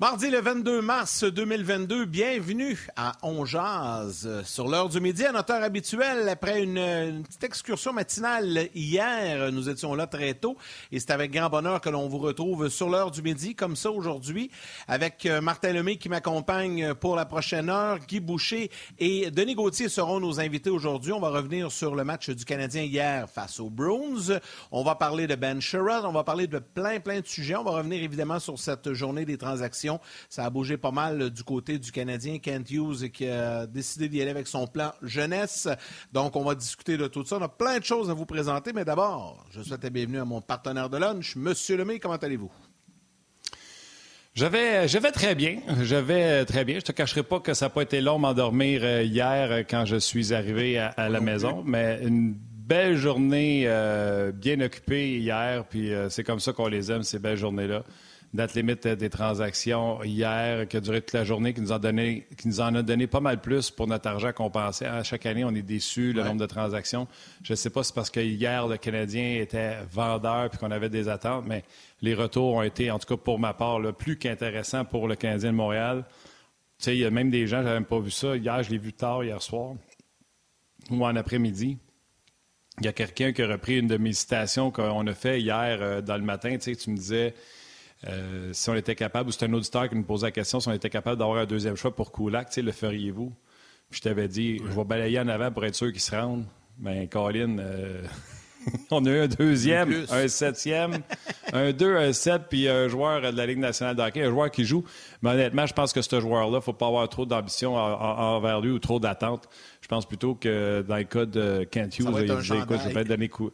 Mardi 0.00 0.28
le 0.28 0.40
22 0.40 0.82
mars 0.82 1.22
2022, 1.22 2.06
bienvenue 2.06 2.88
à 2.96 3.12
On 3.22 3.46
Sur 3.46 4.66
l'heure 4.66 4.88
du 4.88 5.00
midi, 5.00 5.24
à 5.24 5.30
notre 5.30 5.52
heure 5.52 5.62
habituelle, 5.62 6.28
après 6.28 6.64
une, 6.64 7.22
petite 7.22 7.44
excursion 7.44 7.92
matinale 7.92 8.70
hier, 8.74 9.52
nous 9.52 9.68
étions 9.68 9.94
là 9.94 10.08
très 10.08 10.34
tôt 10.34 10.56
et 10.90 10.98
c'est 10.98 11.12
avec 11.12 11.30
grand 11.30 11.48
bonheur 11.48 11.80
que 11.80 11.90
l'on 11.90 12.08
vous 12.08 12.18
retrouve 12.18 12.68
sur 12.70 12.88
l'heure 12.90 13.12
du 13.12 13.22
midi, 13.22 13.54
comme 13.54 13.76
ça 13.76 13.92
aujourd'hui, 13.92 14.50
avec 14.88 15.26
euh, 15.26 15.40
Martin 15.40 15.72
Lemay 15.72 15.96
qui 15.96 16.08
m'accompagne 16.08 16.92
pour 16.94 17.14
la 17.14 17.24
prochaine 17.24 17.70
heure, 17.70 18.00
Guy 18.00 18.18
Boucher 18.18 18.72
et 18.98 19.30
Denis 19.30 19.54
Gauthier 19.54 19.88
seront 19.88 20.18
nos 20.18 20.40
invités 20.40 20.70
aujourd'hui. 20.70 21.12
On 21.12 21.20
va 21.20 21.28
revenir 21.28 21.70
sur 21.70 21.94
le 21.94 22.02
match 22.02 22.30
du 22.30 22.44
Canadien 22.44 22.82
hier 22.82 23.30
face 23.30 23.60
aux 23.60 23.70
Bruins. 23.70 24.40
On 24.72 24.82
va 24.82 24.96
parler 24.96 25.28
de 25.28 25.36
Ben 25.36 25.60
Sherrod, 25.60 26.04
on 26.04 26.12
va 26.12 26.24
parler 26.24 26.48
de 26.48 26.58
plein, 26.58 26.98
plein 26.98 27.20
de 27.20 27.26
sujets. 27.26 27.54
On 27.54 27.62
va 27.62 27.70
revenir 27.70 28.02
évidemment 28.02 28.40
sur 28.40 28.58
cette 28.58 28.92
journée 28.92 29.24
des 29.24 29.38
transactions 29.38 29.83
ça 30.28 30.44
a 30.44 30.50
bougé 30.50 30.76
pas 30.76 30.90
mal 30.90 31.22
euh, 31.22 31.30
du 31.30 31.42
côté 31.42 31.78
du 31.78 31.92
Canadien. 31.92 32.38
Kent 32.38 32.70
Hughes 32.70 33.10
qui 33.10 33.28
a 33.28 33.66
décidé 33.66 34.08
d'y 34.08 34.20
aller 34.20 34.30
avec 34.30 34.46
son 34.46 34.66
plan 34.66 34.92
jeunesse. 35.02 35.68
Donc, 36.12 36.36
on 36.36 36.44
va 36.44 36.54
discuter 36.54 36.96
de 36.96 37.06
tout 37.06 37.24
ça. 37.24 37.36
On 37.36 37.42
a 37.42 37.48
plein 37.48 37.78
de 37.78 37.84
choses 37.84 38.10
à 38.10 38.14
vous 38.14 38.26
présenter, 38.26 38.72
mais 38.72 38.84
d'abord, 38.84 39.44
je 39.50 39.62
souhaite 39.62 39.82
la 39.82 39.90
bienvenue 39.90 40.18
à 40.18 40.24
mon 40.24 40.40
partenaire 40.40 40.90
de 40.90 40.98
lunch, 40.98 41.36
Monsieur 41.36 41.76
Lemay. 41.76 41.98
Comment 41.98 42.16
allez-vous? 42.16 42.50
Je 44.34 44.46
vais, 44.46 44.88
je 44.88 44.98
vais 44.98 45.12
très 45.12 45.34
bien. 45.34 45.58
Je 45.82 45.94
vais 45.94 46.44
très 46.44 46.64
bien. 46.64 46.76
Je 46.76 46.84
te 46.84 46.92
cacherai 46.92 47.22
pas 47.22 47.38
que 47.38 47.54
ça 47.54 47.66
n'a 47.66 47.70
pas 47.70 47.82
été 47.82 48.00
long 48.00 48.18
m'endormir 48.18 48.80
euh, 48.82 49.02
hier 49.02 49.52
euh, 49.52 49.62
quand 49.68 49.84
je 49.84 49.96
suis 49.96 50.34
arrivé 50.34 50.78
à, 50.78 51.08
la 51.08 51.20
maison, 51.20 51.62
mais 51.64 52.00
une 52.02 52.34
belle 52.34 52.96
journée 52.96 53.68
bien 54.34 54.58
occupée 54.60 55.18
hier, 55.18 55.66
puis 55.66 55.92
c'est 56.08 56.24
comme 56.24 56.40
ça 56.40 56.54
qu'on 56.54 56.66
les 56.66 56.90
aime, 56.90 57.02
ces 57.02 57.18
belles 57.18 57.36
journées-là 57.36 57.84
date 58.34 58.54
limite 58.54 58.88
des 58.88 59.10
transactions 59.10 60.02
hier 60.02 60.66
qui 60.66 60.76
a 60.76 60.80
duré 60.80 61.00
toute 61.00 61.12
la 61.12 61.22
journée, 61.22 61.54
qui 61.54 61.60
nous, 61.60 61.72
a 61.72 61.78
donné, 61.78 62.26
qui 62.36 62.48
nous 62.48 62.60
en 62.60 62.74
a 62.74 62.82
donné 62.82 63.06
pas 63.06 63.20
mal 63.20 63.40
plus 63.40 63.70
pour 63.70 63.86
notre 63.86 64.08
argent 64.08 64.32
qu'on 64.32 64.50
pensait. 64.50 64.86
À 64.86 65.04
chaque 65.04 65.24
année, 65.24 65.44
on 65.44 65.54
est 65.54 65.62
déçu 65.62 66.12
le 66.12 66.24
nombre 66.24 66.40
de 66.40 66.46
transactions. 66.46 67.06
Je 67.44 67.52
ne 67.52 67.56
sais 67.56 67.70
pas 67.70 67.84
si 67.84 67.88
c'est 67.88 67.94
parce 67.94 68.10
que 68.10 68.18
hier, 68.18 68.66
le 68.66 68.76
Canadien 68.76 69.36
était 69.36 69.76
vendeur 69.88 70.50
puis 70.50 70.58
qu'on 70.58 70.72
avait 70.72 70.88
des 70.88 71.08
attentes, 71.08 71.44
mais 71.46 71.62
les 72.02 72.14
retours 72.14 72.54
ont 72.54 72.62
été, 72.62 72.90
en 72.90 72.98
tout 72.98 73.06
cas 73.06 73.22
pour 73.22 73.38
ma 73.38 73.54
part, 73.54 73.80
plus 73.94 74.18
qu'intéressants 74.18 74.84
pour 74.84 75.06
le 75.06 75.14
Canadien 75.14 75.52
de 75.52 75.56
Montréal. 75.56 76.04
Tu 76.78 76.86
sais, 76.86 76.96
il 76.96 77.00
y 77.00 77.04
a 77.04 77.10
même 77.10 77.30
des 77.30 77.46
gens, 77.46 77.58
je 77.58 77.64
n'avais 77.64 77.76
même 77.76 77.84
pas 77.84 78.00
vu 78.00 78.10
ça. 78.10 78.36
Hier, 78.36 78.64
je 78.64 78.70
l'ai 78.70 78.78
vu 78.78 78.92
tard, 78.92 79.22
hier 79.22 79.40
soir, 79.40 79.74
ou 80.90 81.06
en 81.06 81.14
après-midi. 81.14 81.78
Il 82.80 82.84
y 82.84 82.88
a 82.88 82.92
quelqu'un 82.92 83.32
qui 83.32 83.42
a 83.42 83.46
repris 83.46 83.78
une 83.78 83.86
de 83.86 83.96
mes 83.96 84.12
citations 84.12 84.72
qu'on 84.72 85.06
a 85.06 85.14
fait 85.14 85.40
hier 85.40 85.78
euh, 85.80 86.00
dans 86.00 86.16
le 86.16 86.24
matin. 86.24 86.56
Tu 86.56 86.62
sais, 86.62 86.74
tu 86.74 86.90
me 86.90 86.96
disais 86.96 87.32
euh, 88.06 88.52
si 88.52 88.70
on 88.70 88.74
était 88.74 88.94
capable, 88.94 89.28
ou 89.28 89.32
c'est 89.32 89.46
un 89.46 89.52
auditeur 89.52 89.88
qui 89.88 89.96
nous 89.96 90.04
posait 90.04 90.26
la 90.26 90.32
question, 90.32 90.60
si 90.60 90.68
on 90.68 90.72
était 90.72 90.90
capable 90.90 91.18
d'avoir 91.18 91.38
un 91.38 91.46
deuxième 91.46 91.76
choix 91.76 91.94
pour 91.94 92.12
Kulak, 92.12 92.54
le 92.56 92.72
feriez-vous? 92.72 93.32
je 93.94 94.00
t'avais 94.00 94.28
dit, 94.28 94.58
je 94.58 94.76
vais 94.76 94.84
balayer 94.84 95.20
en 95.20 95.28
avant 95.28 95.50
pour 95.50 95.64
être 95.64 95.74
sûr 95.74 95.92
qu'ils 95.92 96.00
se 96.00 96.14
rendent. 96.14 96.46
Mais 96.80 97.06
Colin, 97.06 97.58
euh, 97.58 98.02
on 98.90 99.04
a 99.04 99.10
eu 99.10 99.20
un 99.20 99.28
deuxième, 99.28 100.04
un 100.10 100.26
septième, 100.26 100.98
un 101.52 101.72
deux, 101.72 101.96
un 101.96 102.12
sept, 102.12 102.42
puis 102.50 102.68
un 102.68 102.88
joueur 102.88 103.20
de 103.20 103.36
la 103.36 103.46
Ligue 103.46 103.58
nationale 103.58 103.94
de 103.94 104.02
hockey, 104.02 104.22
un 104.22 104.30
joueur 104.30 104.50
qui 104.50 104.64
joue. 104.64 104.84
Mais 105.22 105.30
honnêtement, 105.30 105.66
je 105.66 105.72
pense 105.72 105.92
que 105.92 106.02
ce 106.02 106.20
joueur-là, 106.20 106.48
il 106.48 106.54
ne 106.54 106.60
faut 106.60 106.72
pas 106.72 106.88
avoir 106.88 107.08
trop 107.08 107.26
d'ambition 107.26 107.76
envers 107.76 108.60
lui 108.60 108.70
ou 108.70 108.80
trop 108.80 108.98
d'attente. 108.98 109.48
Je 109.80 109.86
pense 109.86 110.06
plutôt 110.06 110.34
que 110.34 110.84
dans 110.86 110.96
le 110.96 111.04
cas 111.04 111.26
de 111.26 111.64
Kent 111.70 111.98
Hughes, 111.98 112.08
il 112.18 112.24
dit, 112.24 112.56
écoute, 112.56 112.80
je 112.88 112.92
vais 112.92 113.04
donner 113.04 113.28
coup 113.28 113.50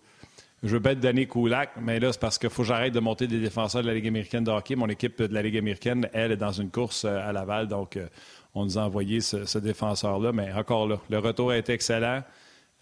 je 0.62 0.68
veux 0.68 0.80
pas 0.80 0.92
être 0.92 1.00
donné 1.00 1.26
Kulak, 1.26 1.70
mais 1.80 1.98
là, 2.00 2.12
c'est 2.12 2.20
parce 2.20 2.38
qu'il 2.38 2.50
faut 2.50 2.62
que 2.62 2.68
j'arrête 2.68 2.92
de 2.92 3.00
monter 3.00 3.26
des 3.26 3.40
défenseurs 3.40 3.80
de 3.82 3.86
la 3.86 3.94
Ligue 3.94 4.08
américaine 4.08 4.44
de 4.44 4.50
hockey. 4.50 4.76
Mon 4.76 4.88
équipe 4.88 5.22
de 5.22 5.32
la 5.32 5.40
Ligue 5.40 5.56
américaine, 5.56 6.08
elle, 6.12 6.32
est 6.32 6.36
dans 6.36 6.52
une 6.52 6.70
course 6.70 7.06
euh, 7.06 7.18
à 7.26 7.32
Laval, 7.32 7.66
donc 7.66 7.96
euh, 7.96 8.08
on 8.54 8.64
nous 8.64 8.76
a 8.76 8.82
envoyé 8.82 9.20
ce, 9.22 9.58
défenseur-là. 9.58 10.32
Mais 10.32 10.52
encore 10.52 10.86
là, 10.86 11.00
le 11.08 11.18
retour 11.18 11.50
a 11.50 11.56
été 11.56 11.72
excellent. 11.72 12.22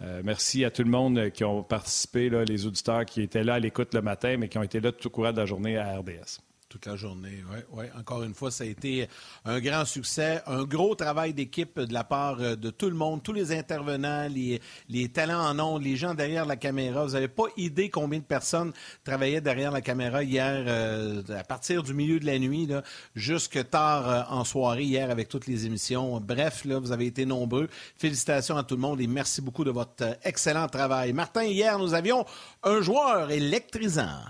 Euh, 0.00 0.22
merci 0.24 0.64
à 0.64 0.70
tout 0.70 0.82
le 0.82 0.90
monde 0.90 1.30
qui 1.30 1.44
ont 1.44 1.62
participé, 1.62 2.30
les 2.30 2.66
auditeurs 2.66 3.04
qui 3.04 3.22
étaient 3.22 3.44
là 3.44 3.54
à 3.54 3.58
l'écoute 3.60 3.94
le 3.94 4.02
matin, 4.02 4.36
mais 4.38 4.48
qui 4.48 4.58
ont 4.58 4.62
été 4.62 4.80
là 4.80 4.90
tout 4.90 5.06
au 5.06 5.10
courant 5.10 5.32
de 5.32 5.38
la 5.38 5.46
journée 5.46 5.76
à 5.76 5.98
RDS. 5.98 6.47
Toute 6.68 6.84
la 6.84 6.96
journée, 6.96 7.42
oui. 7.50 7.60
Ouais. 7.72 7.90
Encore 7.98 8.22
une 8.24 8.34
fois, 8.34 8.50
ça 8.50 8.64
a 8.64 8.66
été 8.66 9.08
un 9.46 9.58
grand 9.58 9.86
succès, 9.86 10.42
un 10.46 10.64
gros 10.64 10.94
travail 10.94 11.32
d'équipe 11.32 11.80
de 11.80 11.94
la 11.94 12.04
part 12.04 12.40
euh, 12.40 12.56
de 12.56 12.68
tout 12.68 12.90
le 12.90 12.94
monde, 12.94 13.22
tous 13.22 13.32
les 13.32 13.56
intervenants, 13.56 14.28
les, 14.28 14.60
les 14.90 15.08
talents 15.08 15.40
en 15.40 15.58
ondes, 15.58 15.82
les 15.82 15.96
gens 15.96 16.12
derrière 16.12 16.44
la 16.44 16.56
caméra. 16.56 17.06
Vous 17.06 17.12
n'avez 17.12 17.28
pas 17.28 17.44
idée 17.56 17.88
combien 17.88 18.18
de 18.18 18.24
personnes 18.24 18.74
travaillaient 19.02 19.40
derrière 19.40 19.70
la 19.70 19.80
caméra 19.80 20.22
hier, 20.22 20.64
euh, 20.66 21.22
à 21.30 21.42
partir 21.42 21.82
du 21.82 21.94
milieu 21.94 22.20
de 22.20 22.26
la 22.26 22.38
nuit, 22.38 22.68
jusque 23.14 23.70
tard 23.70 24.06
euh, 24.06 24.22
en 24.28 24.44
soirée, 24.44 24.84
hier, 24.84 25.10
avec 25.10 25.30
toutes 25.30 25.46
les 25.46 25.64
émissions. 25.64 26.20
Bref, 26.20 26.66
là, 26.66 26.78
vous 26.78 26.92
avez 26.92 27.06
été 27.06 27.24
nombreux. 27.24 27.70
Félicitations 27.96 28.58
à 28.58 28.62
tout 28.62 28.74
le 28.74 28.82
monde 28.82 29.00
et 29.00 29.06
merci 29.06 29.40
beaucoup 29.40 29.64
de 29.64 29.70
votre 29.70 30.18
excellent 30.22 30.68
travail. 30.68 31.14
Martin, 31.14 31.44
hier, 31.44 31.78
nous 31.78 31.94
avions 31.94 32.26
un 32.62 32.82
joueur 32.82 33.30
électrisant. 33.30 34.20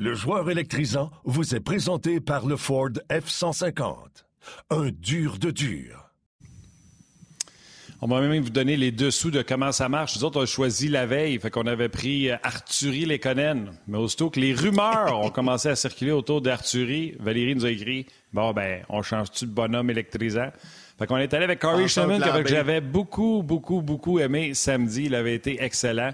Le 0.00 0.14
joueur 0.14 0.48
électrisant 0.48 1.10
vous 1.24 1.56
est 1.56 1.60
présenté 1.60 2.20
par 2.20 2.46
le 2.46 2.56
Ford 2.56 2.90
F-150. 3.10 3.96
Un 4.70 4.90
dur 4.90 5.38
de 5.38 5.50
dur. 5.50 6.12
On 8.00 8.06
va 8.06 8.20
même 8.20 8.40
vous 8.40 8.50
donner 8.50 8.76
les 8.76 8.92
dessous 8.92 9.32
de 9.32 9.42
comment 9.42 9.72
ça 9.72 9.88
marche. 9.88 10.14
Nous 10.14 10.22
autres, 10.22 10.38
on 10.38 10.42
a 10.44 10.46
choisi 10.46 10.86
la 10.86 11.04
veille, 11.04 11.40
fait 11.40 11.50
qu'on 11.50 11.66
avait 11.66 11.88
pris 11.88 12.30
euh, 12.30 12.36
Arthurie 12.44 13.06
Lekonen. 13.06 13.72
Mais 13.88 13.98
aussitôt 13.98 14.30
que 14.30 14.38
les 14.38 14.54
rumeurs 14.54 15.18
ont 15.18 15.30
commencé 15.30 15.68
à 15.68 15.74
circuler 15.74 16.12
autour 16.12 16.42
d'Arthurie, 16.42 17.16
Valérie 17.18 17.56
nous 17.56 17.66
a 17.66 17.70
écrit 17.70 18.06
Bon, 18.32 18.52
ben, 18.52 18.84
on 18.88 19.02
change-tu 19.02 19.46
de 19.46 19.50
bonhomme 19.50 19.90
électrisant? 19.90 20.52
Fait 20.96 21.08
qu'on 21.08 21.16
est 21.16 21.34
allé 21.34 21.42
avec 21.42 21.58
Corey 21.58 21.88
Sherman, 21.88 22.22
que 22.22 22.48
j'avais 22.48 22.80
beaucoup, 22.80 23.42
beaucoup, 23.42 23.82
beaucoup 23.82 24.20
aimé 24.20 24.54
samedi. 24.54 25.06
Il 25.06 25.16
avait 25.16 25.34
été 25.34 25.60
excellent. 25.60 26.12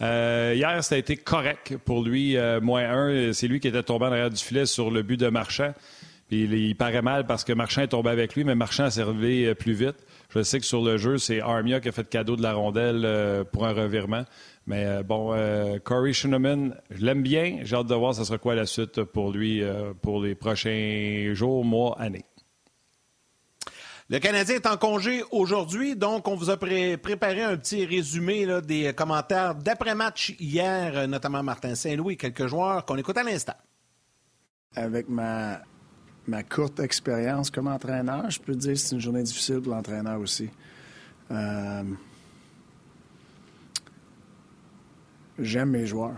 Euh, 0.00 0.52
hier, 0.54 0.82
ça 0.84 0.94
a 0.94 0.98
été 0.98 1.16
correct 1.16 1.76
pour 1.84 2.02
lui. 2.02 2.36
Euh, 2.36 2.60
moins 2.60 2.88
un, 2.88 3.32
c'est 3.32 3.48
lui 3.48 3.60
qui 3.60 3.68
était 3.68 3.82
tombé 3.82 4.06
en 4.06 4.12
arrière 4.12 4.30
du 4.30 4.42
filet 4.42 4.66
sur 4.66 4.90
le 4.90 5.02
but 5.02 5.18
de 5.18 5.28
Marchand. 5.28 5.74
Puis 6.28 6.42
il, 6.44 6.76
paraît 6.76 7.00
mal 7.00 7.26
parce 7.26 7.42
que 7.42 7.54
Marchand 7.54 7.82
est 7.82 7.88
tombé 7.88 8.10
avec 8.10 8.34
lui, 8.34 8.44
mais 8.44 8.54
Marchand 8.54 8.84
a 8.84 8.90
servi 8.90 9.46
euh, 9.46 9.54
plus 9.54 9.72
vite. 9.72 9.96
Je 10.34 10.42
sais 10.42 10.60
que 10.60 10.66
sur 10.66 10.84
le 10.84 10.98
jeu, 10.98 11.16
c'est 11.16 11.40
Armia 11.40 11.80
qui 11.80 11.88
a 11.88 11.92
fait 11.92 12.08
cadeau 12.08 12.36
de 12.36 12.42
la 12.42 12.52
rondelle 12.52 13.46
pour 13.50 13.66
un 13.66 13.72
revirement. 13.72 14.24
Mais 14.66 15.02
bon, 15.02 15.34
Corey 15.82 16.12
Schneeman, 16.12 16.74
je 16.90 17.02
l'aime 17.02 17.22
bien. 17.22 17.60
J'ai 17.62 17.76
hâte 17.76 17.86
de 17.86 17.94
voir 17.94 18.14
ce 18.14 18.24
sera 18.24 18.36
quoi 18.36 18.54
la 18.54 18.66
suite 18.66 19.02
pour 19.04 19.32
lui 19.32 19.62
pour 20.02 20.22
les 20.22 20.34
prochains 20.34 21.30
jours, 21.32 21.64
mois, 21.64 21.98
années. 21.98 22.26
Le 24.10 24.20
Canadien 24.20 24.54
est 24.54 24.66
en 24.66 24.78
congé 24.78 25.22
aujourd'hui, 25.30 25.94
donc 25.94 26.28
on 26.28 26.34
vous 26.34 26.48
a 26.48 26.56
préparé 26.56 27.42
un 27.42 27.58
petit 27.58 27.84
résumé 27.84 28.46
des 28.62 28.94
commentaires 28.94 29.54
d'après-match 29.54 30.34
hier, 30.40 30.96
euh, 30.96 31.06
notamment 31.06 31.42
Martin 31.42 31.74
Saint-Louis 31.74 32.16
quelques 32.16 32.46
joueurs 32.46 32.86
qu'on 32.86 32.96
écoute 32.96 33.18
à 33.18 33.22
l'instant. 33.22 33.56
Avec 34.74 35.10
ma, 35.10 35.60
courte 36.48 36.80
expérience 36.80 37.50
comme 37.50 37.66
entraîneur, 37.66 38.30
je 38.30 38.40
peux 38.40 38.54
dire 38.54 38.72
que 38.72 38.78
c'est 38.78 38.94
une 38.94 39.00
journée 39.02 39.22
difficile 39.22 39.60
pour 39.60 39.74
l'entraîneur 39.74 40.18
aussi. 40.18 40.48
Euh, 41.30 41.82
j'aime 45.38 45.70
mes 45.72 45.84
joueurs. 45.84 46.16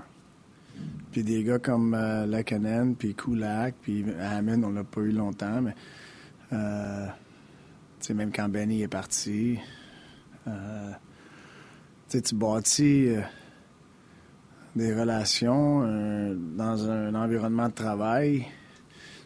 Puis 1.11 1.25
des 1.25 1.43
gars 1.43 1.59
comme 1.59 1.95
euh, 1.95 2.95
puis 2.97 3.17
Kulak, 3.17 3.75
puis 3.83 4.05
Amin, 4.21 4.63
on 4.63 4.71
l'a 4.71 4.85
pas 4.85 5.01
eu 5.01 5.11
longtemps, 5.11 5.61
mais 5.61 5.75
même 8.09 8.33
quand 8.33 8.49
Benny 8.49 8.83
est 8.83 8.89
parti, 8.89 9.59
euh, 10.49 10.93
tu 12.09 12.35
bâtis 12.35 13.09
euh, 13.09 13.21
des 14.75 14.95
relations 14.95 15.83
euh, 15.85 16.35
dans 16.35 16.89
un 16.91 17.15
environnement 17.15 17.69
de 17.69 17.75
travail. 17.75 18.47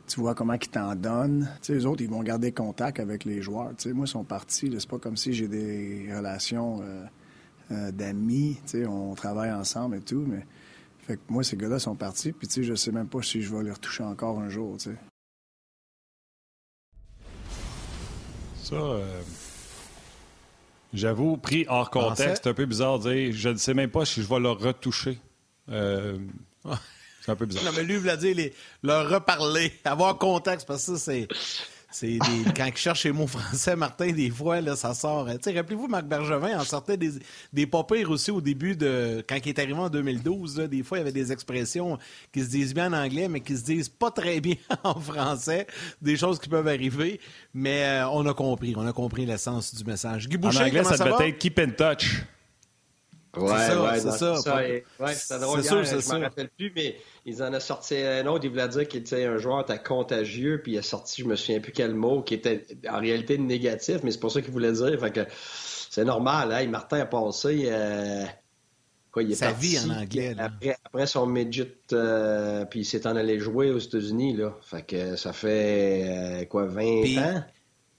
Tu 0.06 0.21
vois 0.21 0.35
comment 0.35 0.55
ils 0.55 0.69
t'en 0.69 0.94
donnent. 0.94 1.49
les 1.69 1.87
autres, 1.87 2.03
ils 2.03 2.11
vont 2.11 2.23
garder 2.23 2.53
contact 2.53 3.00
avec 3.00 3.25
les 3.25 3.41
joueurs. 3.41 3.71
moi, 3.87 4.05
ils 4.05 4.09
sont 4.09 4.25
partis. 4.25 4.71
C'est 4.79 4.88
pas 4.88 4.99
comme 4.99 5.17
si 5.17 5.32
j'ai 5.32 5.49
des 5.49 6.11
relations 6.15 6.82
d'amis. 7.71 8.59
On 8.87 9.15
travaille 9.15 9.50
ensemble 9.50 9.97
et 9.97 10.00
tout. 10.00 10.26
Mais 10.29 10.44
fait 10.99 11.17
que 11.17 11.23
moi, 11.31 11.43
ces 11.43 11.56
gars-là 11.56 11.79
sont 11.79 11.94
partis. 11.94 12.32
Puis 12.32 12.49
je 12.62 12.75
sais 12.75 12.93
même 12.93 13.09
pas 13.09 13.23
si 13.23 13.41
je 13.41 13.56
vais 13.56 13.62
les 13.65 13.73
retoucher 13.73 14.05
encore 14.05 14.41
un 14.41 14.50
jour. 14.50 14.76
Ça, 18.64 18.76
euh, 18.76 19.20
j'avoue, 20.94 21.37
pris 21.37 21.66
hors 21.69 21.90
contexte, 21.90 22.44
c'est 22.44 22.50
un 22.50 22.55
peu 22.55 22.64
bizarre 22.64 22.99
de 22.99 23.12
dire 23.12 23.32
je 23.37 23.50
ne 23.50 23.56
sais 23.56 23.75
même 23.75 23.90
pas 23.90 24.06
si 24.06 24.22
je 24.22 24.26
vais 24.26 24.40
le 24.40 24.50
retoucher. 24.50 25.19
Euh, 25.70 26.16
c'est 27.20 27.31
un 27.31 27.37
peu 27.37 27.44
bizarre. 27.44 27.64
Non, 27.64 27.72
mais 27.76 27.82
lui, 27.82 27.94
il 27.94 28.00
voulait 28.00 28.16
dire 28.16 28.34
les, 28.34 28.55
leur 28.82 29.08
reparler, 29.11 29.72
avoir 29.84 30.16
contact, 30.16 30.66
parce 30.66 30.87
que 30.87 30.96
ça, 30.96 30.99
c'est. 30.99 31.28
C'est 31.94 32.19
quand 32.56 32.67
il 32.67 32.76
cherche 32.76 33.05
les 33.05 33.12
mots 33.12 33.29
français, 33.29 33.76
Martin, 33.76 34.11
des 34.11 34.29
fois, 34.29 34.61
là, 34.61 34.75
ça 34.75 34.94
sort. 34.94 35.26
Rappelez-vous, 35.26 35.87
Marc 35.87 36.06
Bergevin 36.06 36.58
en 36.58 36.64
sortait 36.64 36.96
des, 36.96 37.12
des 37.52 37.69
pas 37.69 37.87
aussi 38.08 38.32
au 38.32 38.41
début 38.41 38.75
de. 38.75 39.25
Quand 39.29 39.37
il 39.37 39.49
est 39.49 39.58
arrivé 39.61 39.79
en 39.79 39.88
2012, 39.88 40.58
là, 40.58 40.67
des 40.67 40.82
fois, 40.82 40.99
il 40.99 41.00
y 41.00 41.02
avait 41.02 41.12
des 41.12 41.31
expressions 41.31 41.96
qui 42.32 42.43
se 42.43 42.49
disent 42.49 42.75
bien 42.75 42.93
en 42.93 43.05
anglais, 43.05 43.29
mais 43.29 43.41
qui 43.41 43.56
se 43.56 43.62
disent 43.62 43.88
pas 43.88 44.11
très 44.11 44.41
bien 44.41 44.56
en 44.82 44.99
français. 44.99 45.69
Des 46.02 46.17
choses 46.17 46.41
qui 46.41 46.49
peuvent 46.49 46.67
arriver. 46.67 47.20
Mais 47.55 47.85
euh, 47.85 48.08
on 48.08 48.26
a 48.26 48.35
compris. 48.35 48.75
On 48.76 48.85
a 48.85 48.93
compris 48.93 49.25
l'essence 49.25 49.73
du 49.73 49.85
message. 49.85 50.29
Guy 50.29 50.37
Boucher, 50.37 50.58
en 50.58 50.67
anglais, 50.67 50.82
ça, 50.82 50.99
devait 50.99 51.29
être 51.29 51.38
keep 51.38 51.61
in 51.61 51.70
touch. 51.70 52.25
Ouais, 53.37 53.51
ouais, 53.51 54.01
c'est 54.01 54.11
ça. 54.11 54.37
ça. 54.37 54.57
Ouais, 54.57 54.85
c'était 55.15 55.39
drôle. 55.41 55.63
C'est 55.63 55.69
sûr, 55.69 55.87
c'est 55.87 56.01
Je 56.01 56.19
me 56.19 56.25
rappelle 56.25 56.51
plus, 56.51 56.73
mais 56.75 56.97
ils 57.27 57.43
en 57.43 57.53
ont 57.53 57.61
sorti 57.61 57.97
un 57.97 58.27
autre. 58.27 58.45
Il 58.45 58.51
voulait 58.51 58.69
dire 58.69 58.89
qu'il 58.89 59.01
était 59.01 59.25
un 59.25 59.39
joueur 59.39 59.61
était 59.63 59.79
contagieux, 59.79 60.61
puis 60.63 60.73
il 60.73 60.79
a 60.79 60.83
sorti, 60.83 61.23
je 61.23 61.27
me 61.27 61.37
souviens 61.37 61.61
plus 61.61 61.73
quel 61.73 61.95
mot, 61.95 62.23
qui 62.23 62.35
était 62.35 62.67
en 62.91 63.01
réalité 63.01 63.39
négatif, 63.39 63.99
mais 64.03 64.11
c'est 64.11 64.21
pour 64.21 64.33
ça 64.33 64.43
qu'il 64.43 64.53
voulait 64.53 64.73
dire. 64.73 64.99
Fait 65.01 65.11
que 65.11 65.27
c'est 65.91 66.05
normal, 66.05 66.53
hein. 66.53 66.67
Martin 66.69 67.01
a 67.01 67.07
passé. 67.07 67.65
Euh... 67.67 68.25
Quoi, 69.15 69.23
il 69.23 69.31
est 69.31 69.37
Sa 69.37 69.53
vie 69.53 69.79
en 69.79 69.91
anglais. 69.91 70.35
Après, 70.37 70.77
après, 70.85 71.07
son 71.07 71.27
midget, 71.27 71.73
euh, 71.93 72.65
puis 72.65 72.81
il 72.81 72.85
s'est 72.85 73.07
en 73.07 73.15
allé 73.15 73.39
jouer 73.39 73.71
aux 73.71 73.79
États-Unis. 73.79 74.37
Là. 74.37 74.57
Fait 74.61 74.83
que 74.83 75.15
ça 75.15 75.33
fait 75.33 76.05
euh, 76.09 76.45
quoi, 76.47 76.67
20 76.67 76.83
ans? 77.19 77.45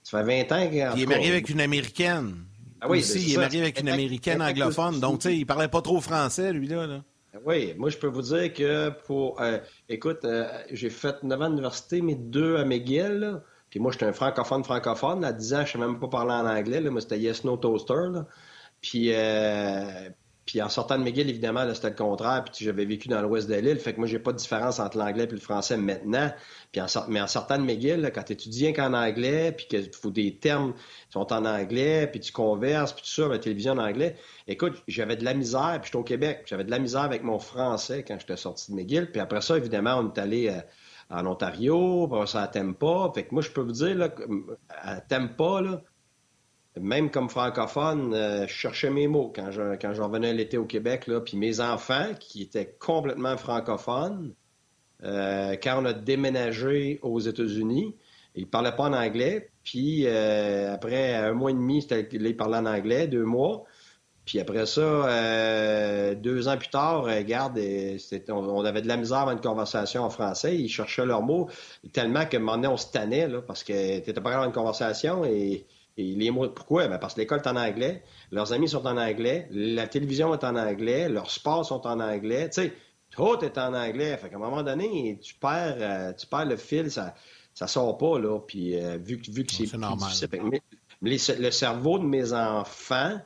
Ça 0.02 0.22
fait 0.22 0.44
20 0.44 0.52
ans 0.52 0.68
qu'il 0.68 0.92
Il 0.96 1.02
est 1.02 1.06
marié 1.06 1.30
avec 1.30 1.48
une 1.48 1.62
Américaine. 1.62 2.44
Ah 2.86 2.90
oui, 2.90 2.98
aussi, 3.00 3.20
il 3.20 3.34
est 3.34 3.36
marié 3.36 3.60
avec 3.60 3.80
une 3.80 3.88
Américaine 3.88 4.40
anglophone, 4.40 5.00
donc 5.00 5.20
tu 5.20 5.28
sais, 5.28 5.36
il 5.36 5.44
parlait 5.44 5.68
pas 5.68 5.82
trop 5.82 6.00
français, 6.00 6.52
lui-là. 6.52 6.86
Là. 6.86 7.02
Oui, 7.44 7.74
moi, 7.76 7.90
je 7.90 7.98
peux 7.98 8.06
vous 8.06 8.22
dire 8.22 8.52
que 8.52 8.90
pour. 9.06 9.40
Euh, 9.40 9.58
écoute, 9.88 10.24
euh, 10.24 10.46
j'ai 10.70 10.90
fait 10.90 11.22
9 11.22 11.42
ans 11.42 11.48
d'université, 11.50 12.00
mais 12.00 12.14
deux 12.14 12.56
à 12.56 12.64
McGill. 12.64 13.40
Puis 13.70 13.80
moi, 13.80 13.92
j'étais 13.92 14.06
un 14.06 14.12
francophone 14.12 14.64
francophone. 14.64 15.24
À 15.24 15.32
10 15.32 15.54
ans, 15.54 15.56
je 15.58 15.62
ne 15.62 15.66
sais 15.66 15.78
même 15.78 15.98
pas 15.98 16.08
parler 16.08 16.32
en 16.32 16.46
anglais. 16.46 16.80
Là. 16.80 16.90
Moi, 16.90 17.00
c'était 17.00 17.18
Yes 17.18 17.44
No 17.44 17.56
Toaster. 17.56 18.22
Puis, 18.80 19.12
euh, 19.12 20.08
puis 20.46 20.62
en 20.62 20.68
sortant 20.68 20.96
de 20.96 21.02
McGill, 21.02 21.28
évidemment, 21.28 21.66
c'était 21.74 21.90
le 21.90 21.96
contraire. 21.96 22.44
Puis 22.44 22.64
j'avais 22.64 22.84
vécu 22.84 23.08
dans 23.08 23.20
l'ouest 23.20 23.48
de 23.48 23.54
l'île. 23.56 23.80
Fait 23.80 23.92
que 23.92 23.98
moi, 23.98 24.06
j'ai 24.06 24.20
pas 24.20 24.32
de 24.32 24.38
différence 24.38 24.78
entre 24.78 24.96
l'anglais 24.96 25.24
et 25.24 25.26
le 25.26 25.40
français 25.40 25.76
maintenant. 25.76 26.32
Puis 26.70 26.80
en 26.80 26.86
mais 27.08 27.20
en 27.20 27.26
sortant 27.26 27.58
de 27.58 27.64
McGill, 27.64 28.12
quand 28.14 28.22
tu 28.22 28.32
étudies 28.32 28.72
qu'en 28.72 28.94
anglais, 28.94 29.50
puis 29.50 29.66
qu'il 29.66 29.92
faut 29.92 30.12
des 30.12 30.36
termes 30.36 30.72
qui 30.74 31.12
sont 31.12 31.32
en 31.32 31.44
anglais, 31.44 32.06
puis 32.06 32.20
tu 32.20 32.30
converses, 32.30 32.92
puis 32.92 33.02
tout 33.02 33.22
ça, 33.22 33.26
la 33.28 33.40
télévision 33.40 33.72
en 33.72 33.78
anglais, 33.78 34.16
écoute, 34.46 34.80
j'avais 34.86 35.16
de 35.16 35.24
la 35.24 35.34
misère, 35.34 35.80
puis 35.82 35.86
j'étais 35.86 35.98
au 35.98 36.04
Québec. 36.04 36.44
J'avais 36.46 36.64
de 36.64 36.70
la 36.70 36.78
misère 36.78 37.02
avec 37.02 37.24
mon 37.24 37.40
français 37.40 38.04
quand 38.06 38.16
j'étais 38.20 38.36
sorti 38.36 38.70
de 38.70 38.76
McGill. 38.76 39.10
Puis 39.10 39.20
après 39.20 39.40
ça, 39.40 39.56
évidemment, 39.56 39.98
on 39.98 40.12
est 40.12 40.18
allé... 40.18 40.48
Euh, 40.48 40.60
en 41.08 41.24
Ontario, 41.24 42.10
ça 42.26 42.42
à 42.42 42.48
Tempa. 42.48 43.12
Fait 43.14 43.22
que 43.24 43.32
moi, 43.32 43.40
je 43.40 43.50
peux 43.50 43.60
vous 43.60 43.70
dire, 43.70 43.94
là, 43.94 44.08
à 44.70 45.00
Tempa, 45.00 45.60
là, 45.60 45.82
même 46.80 47.10
comme 47.10 47.28
francophone, 47.28 48.12
euh, 48.14 48.46
je 48.46 48.52
cherchais 48.52 48.90
mes 48.90 49.08
mots 49.08 49.32
quand 49.34 49.50
je, 49.50 49.76
quand 49.76 49.94
je 49.94 50.02
revenais 50.02 50.32
l'été 50.32 50.58
au 50.58 50.64
Québec. 50.64 51.08
Puis 51.24 51.36
mes 51.36 51.60
enfants, 51.60 52.08
qui 52.18 52.42
étaient 52.42 52.76
complètement 52.78 53.36
francophones, 53.36 54.34
euh, 55.04 55.56
quand 55.62 55.82
on 55.82 55.84
a 55.84 55.92
déménagé 55.92 56.98
aux 57.02 57.20
États-Unis, 57.20 57.94
ils 58.34 58.44
ne 58.44 58.48
parlaient 58.48 58.76
pas 58.76 58.84
en 58.84 58.92
anglais. 58.92 59.50
Puis 59.64 60.06
euh, 60.06 60.74
après 60.74 61.14
un 61.14 61.32
mois 61.32 61.50
et 61.50 61.54
demi, 61.54 61.86
ils 62.12 62.36
parlaient 62.36 62.58
en 62.58 62.66
anglais, 62.66 63.06
deux 63.06 63.24
mois. 63.24 63.64
Puis 64.26 64.40
après 64.40 64.66
ça, 64.66 66.14
deux 66.16 66.48
ans 66.48 66.56
plus 66.58 66.68
tard, 66.68 67.04
regarde, 67.04 67.60
on, 68.28 68.64
avait 68.64 68.82
de 68.82 68.88
la 68.88 68.96
misère 68.96 69.28
à 69.28 69.32
une 69.32 69.40
conversation 69.40 70.02
en 70.02 70.10
français. 70.10 70.56
Ils 70.56 70.68
cherchaient 70.68 71.06
leurs 71.06 71.22
mots 71.22 71.48
tellement 71.92 72.26
que 72.26 72.36
maintenant 72.36 72.72
on 72.72 72.76
se 72.76 72.90
tannait 72.90 73.28
là, 73.28 73.40
parce 73.40 73.62
que 73.62 73.72
tu 74.00 74.08
n'étais 74.08 74.20
pas 74.20 74.32
dans 74.32 74.42
une 74.42 74.52
conversation 74.52 75.24
et 75.24 75.64
et 75.96 76.14
les 76.14 76.30
mots, 76.30 76.48
pourquoi? 76.48 76.88
Ben 76.88 76.98
parce 76.98 77.14
que 77.14 77.20
l'école 77.20 77.40
est 77.44 77.48
en 77.48 77.56
anglais, 77.56 78.02
leurs 78.30 78.52
amis 78.52 78.68
sont 78.68 78.86
en 78.86 78.96
anglais, 78.98 79.48
la 79.50 79.86
télévision 79.86 80.34
est 80.34 80.44
en 80.44 80.56
anglais, 80.56 81.08
leurs 81.08 81.30
sports 81.30 81.64
sont 81.64 81.86
en 81.86 82.00
anglais. 82.00 82.50
Tu 82.50 82.62
sais, 82.62 82.72
tout 83.10 83.42
est 83.42 83.56
en 83.56 83.72
anglais. 83.72 84.16
Fait 84.18 84.28
qu'à 84.28 84.36
un 84.36 84.40
moment 84.40 84.62
donné, 84.62 85.18
tu 85.22 85.34
perds, 85.34 85.76
euh, 85.80 86.12
tu 86.12 86.26
perds 86.26 86.44
le 86.44 86.56
fil, 86.56 86.90
ça, 86.90 87.14
ça 87.54 87.66
sort 87.66 87.96
pas, 87.96 88.18
là. 88.18 88.38
Puis 88.40 88.76
euh, 88.76 88.98
vu, 88.98 89.20
vu 89.28 89.44
que 89.44 89.52
c'est 89.52 89.72
normal. 89.76 90.10
le 91.00 91.50
cerveau 91.50 91.98
de 91.98 92.04
mes 92.04 92.32
enfants, 92.34 93.18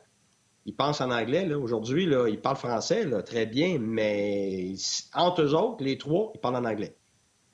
ils 0.64 0.75
pensent 0.75 1.00
en 1.00 1.11
anglais, 1.11 1.46
là. 1.46 1.58
Aujourd'hui, 1.58 2.06
là, 2.06 2.28
ils 2.28 2.40
parlent 2.40 2.56
français, 2.56 3.05
là, 3.05 3.23
très 3.23 3.46
bien, 3.46 3.78
mais 3.81 4.75
entre 5.14 5.43
eux 5.43 5.55
autres, 5.55 5.82
les 5.82 5.99
trois, 5.99 6.31
ils 6.34 6.40
parlent 6.40 6.56
en 6.56 6.64
anglais. 6.64 6.94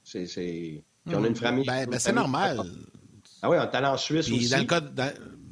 C'est, 0.05 0.27
c'est... 0.27 0.85
Puis 1.07 1.15
on 1.15 1.25
a 1.25 1.27
une 1.29 1.33
hmm. 1.33 1.37
famille. 1.37 1.67
Ben, 1.67 1.89
ben 1.89 1.99
c'est 1.99 2.13
normal. 2.13 2.61
Ah 3.47 3.51
oui, 3.51 3.59
en 3.59 3.67
talent 3.69 3.93
en 3.93 3.97
Suisse 3.97 4.29
aussi. 4.29 4.49
Dans 4.49 4.59
le 4.59 4.65
cas 4.65 4.81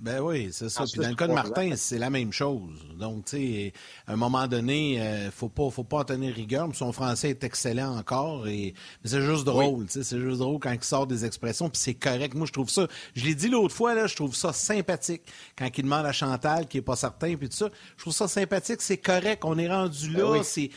ben 0.04 0.20
oui, 0.20 0.50
c'est 0.52 0.68
ça. 0.68 0.84
Puis 0.84 1.00
dans 1.00 1.08
le 1.08 1.14
cas 1.14 1.26
de 1.26 1.32
Martin, 1.32 1.70
c'est 1.76 1.96
la 1.96 2.10
même 2.10 2.30
chose. 2.30 2.86
Donc, 2.98 3.24
tu 3.24 3.38
sais, 3.38 3.72
à 4.06 4.12
un 4.12 4.16
moment 4.16 4.46
donné, 4.46 5.00
euh, 5.00 5.30
faut 5.30 5.48
pas, 5.48 5.70
faut 5.70 5.82
pas 5.82 6.00
en 6.00 6.04
tenir 6.04 6.34
rigueur. 6.34 6.68
Son 6.74 6.92
français 6.92 7.30
est 7.30 7.42
excellent 7.42 7.96
encore. 7.96 8.46
Et... 8.46 8.74
Mais 9.02 9.08
c'est 9.08 9.22
juste 9.22 9.44
drôle, 9.44 9.86
tu 9.86 9.92
sais. 9.92 10.02
C'est 10.02 10.20
juste 10.20 10.40
drôle 10.40 10.58
quand 10.58 10.72
il 10.72 10.84
sort 10.84 11.06
des 11.06 11.24
expressions. 11.24 11.70
Puis 11.70 11.80
c'est 11.80 11.94
correct. 11.94 12.34
Moi, 12.34 12.46
je 12.46 12.52
trouve 12.52 12.68
ça. 12.68 12.86
Je 13.14 13.24
l'ai 13.24 13.34
dit 13.34 13.48
l'autre 13.48 13.74
fois, 13.74 13.94
là, 13.94 14.06
je 14.06 14.14
trouve 14.14 14.34
ça 14.34 14.52
sympathique. 14.52 15.22
Quand 15.56 15.70
il 15.74 15.84
demande 15.84 16.04
à 16.04 16.12
Chantal, 16.12 16.66
qui 16.66 16.76
est 16.76 16.82
pas 16.82 16.96
certain, 16.96 17.34
puis 17.36 17.48
tout 17.48 17.56
ça. 17.56 17.70
Je 17.96 18.02
trouve 18.02 18.12
ça 18.12 18.28
sympathique. 18.28 18.82
C'est 18.82 18.98
correct. 18.98 19.42
On 19.46 19.56
est 19.56 19.68
rendu 19.68 20.10
ben 20.10 20.18
là. 20.18 20.42
C'est 20.42 20.68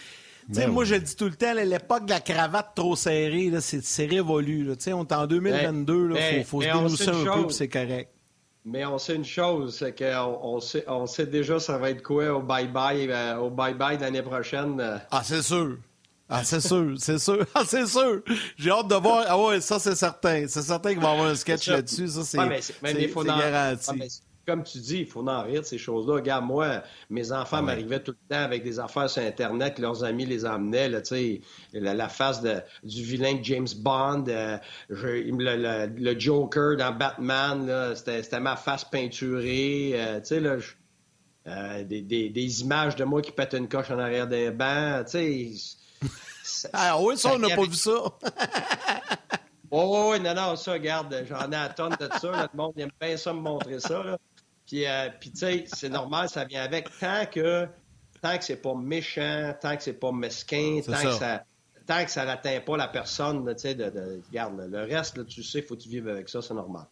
ben 0.48 0.70
moi, 0.70 0.86
je 0.86 0.96
le 0.96 1.02
dis 1.02 1.16
tout 1.16 1.26
le 1.26 1.36
temps, 1.36 1.54
l'époque 1.54 2.06
de 2.06 2.12
la 2.12 2.20
cravate 2.20 2.74
trop 2.76 2.96
serrée, 2.96 3.52
c'est 3.60 4.06
révolu. 4.06 4.70
On 4.88 5.06
est 5.06 5.14
en 5.14 5.28
2022, 5.28 6.10
il 6.10 6.14
ben, 6.14 6.44
faut, 6.46 6.60
ben, 6.60 6.72
se 6.72 6.78
dénousser 6.78 7.10
un 7.10 7.44
peu, 7.44 7.50
c'est 7.50 7.68
correct. 7.68 8.12
Mais 8.70 8.86
on 8.86 8.98
sait 8.98 9.16
une 9.16 9.26
chose, 9.26 9.78
c'est 9.80 9.98
qu'on 9.98 10.40
on 10.44 10.60
sait, 10.60 10.84
on 10.88 11.06
sait 11.06 11.26
déjà 11.26 11.58
ça 11.58 11.78
va 11.78 11.90
être 11.90 12.04
quoi 12.04 12.34
au 12.34 12.42
bye-bye 12.42 13.10
euh, 13.10 13.38
au 13.38 13.50
bye-bye 13.50 13.98
l'année 13.98 14.22
prochaine. 14.22 14.82
Euh. 14.82 14.98
Ah, 15.10 15.22
c'est 15.24 15.42
sûr. 15.42 15.78
Ah, 16.28 16.44
c'est 16.44 16.60
sûr, 16.60 16.96
c'est 16.98 17.18
sûr. 17.18 17.46
Ah, 17.56 17.64
c'est 17.66 17.86
sûr. 17.86 18.22
J'ai 18.58 18.72
hâte 18.72 18.90
de 18.90 18.96
voir. 18.96 19.24
Ah 19.28 19.42
ouais, 19.42 19.62
ça, 19.62 19.80
c'est 19.80 19.96
certain. 19.96 20.46
C'est 20.50 20.62
certain 20.62 20.90
qu'il 20.90 21.02
va 21.02 21.10
y 21.10 21.14
avoir 21.14 21.30
un 21.30 21.36
sketch 21.36 21.70
là-dessus. 21.70 22.10
Ça, 22.10 22.24
c'est 22.26 22.38
garanti 23.24 23.92
comme 24.48 24.64
tu 24.64 24.78
dis, 24.78 25.00
il 25.00 25.06
faut 25.06 25.28
en 25.28 25.44
rire 25.44 25.62
de 25.62 25.66
ces 25.66 25.78
choses-là. 25.78 26.16
Regarde, 26.16 26.46
moi, 26.46 26.82
mes 27.10 27.34
enfants 27.34 27.62
m'arrivaient 27.62 28.02
tout 28.02 28.14
le 28.14 28.36
temps 28.36 28.42
avec 28.42 28.64
des 28.64 28.80
affaires 28.80 29.10
sur 29.10 29.22
Internet, 29.22 29.78
leurs 29.78 30.06
amis 30.06 30.26
les 30.26 30.46
emmenaient, 30.46 30.88
là, 30.88 31.02
la, 31.74 31.94
la 31.94 32.10
face 32.10 32.42
de, 32.42 32.62
du 32.82 33.04
vilain 33.04 33.38
James 33.44 33.68
Bond, 33.78 34.24
euh, 34.30 34.58
le, 34.90 36.20
Joker 36.20 36.78
dans 36.78 36.94
Batman, 36.94 37.94
c'était 37.96 38.40
ma 38.40 38.56
face 38.56 38.86
peinturée, 38.86 39.92
euh, 39.96 40.20
tu 40.22 40.28
sais, 40.28 40.40
là, 40.40 40.56
euh, 41.48 41.84
des, 41.84 42.02
des, 42.02 42.30
des, 42.30 42.62
images 42.62 42.96
de 42.96 43.04
moi 43.04 43.22
qui 43.22 43.32
pètent 43.32 43.54
une 43.54 43.68
coche 43.68 43.92
en 43.92 44.00
arrière 44.00 44.28
d'un 44.28 44.52
banc, 44.52 45.04
tu 45.04 45.12
sais. 45.12 46.70
ah 46.74 46.98
oui, 47.02 47.18
ça, 47.18 47.34
on 47.34 47.40
n'a 47.40 47.54
pas 47.54 47.64
vu 47.64 47.76
ça. 47.76 47.92
Oh, 49.70 50.12
oui, 50.12 50.20
non, 50.22 50.34
non, 50.34 50.56
ça, 50.56 50.74
regarde, 50.74 51.26
j'en 51.28 51.52
ai 51.52 51.56
à 51.56 51.68
tonne 51.68 51.96
de 52.00 52.08
ça. 52.22 52.50
Le 52.54 52.58
monde 52.58 52.74
aime 52.78 52.92
bien 53.02 53.18
ça 53.18 53.34
me 53.34 53.42
montrer 53.42 53.82
ça. 53.82 54.02
Là. 54.02 54.18
Puis, 54.68 54.86
euh, 54.86 55.10
puis 55.20 55.32
tu 55.32 55.40
sais, 55.40 55.64
c'est 55.68 55.90
normal, 55.90 56.30
ça 56.30 56.44
vient 56.44 56.62
avec. 56.62 56.90
Tant 57.00 57.26
que, 57.26 57.68
tant 58.22 58.38
que 58.38 58.44
c'est 58.44 58.62
pas 58.62 58.76
méchant, 58.76 59.54
tant 59.60 59.78
que 59.78 59.84
c'est 59.84 59.94
pas 59.94 60.12
mesquin, 60.12 60.82
tant 60.86 61.02
que 61.02 61.14
ça 61.14 61.44
tant 61.86 62.04
que 62.04 62.12
ça 62.12 62.26
n'atteint 62.26 62.60
pas 62.60 62.76
la 62.76 62.90
personne, 62.90 63.46
tu 63.56 63.62
sais, 63.62 63.74
de, 63.74 63.90
de, 63.90 64.22
regarde, 64.28 64.60
le 64.70 64.80
reste, 64.84 65.18
là, 65.18 65.24
tu 65.24 65.42
sais, 65.42 65.62
faut 65.62 65.78
que 65.78 65.84
tu 65.84 65.88
vives 65.88 66.10
avec 66.10 66.28
ça, 66.28 66.42
c'est 66.42 66.54
normal. 66.54 66.86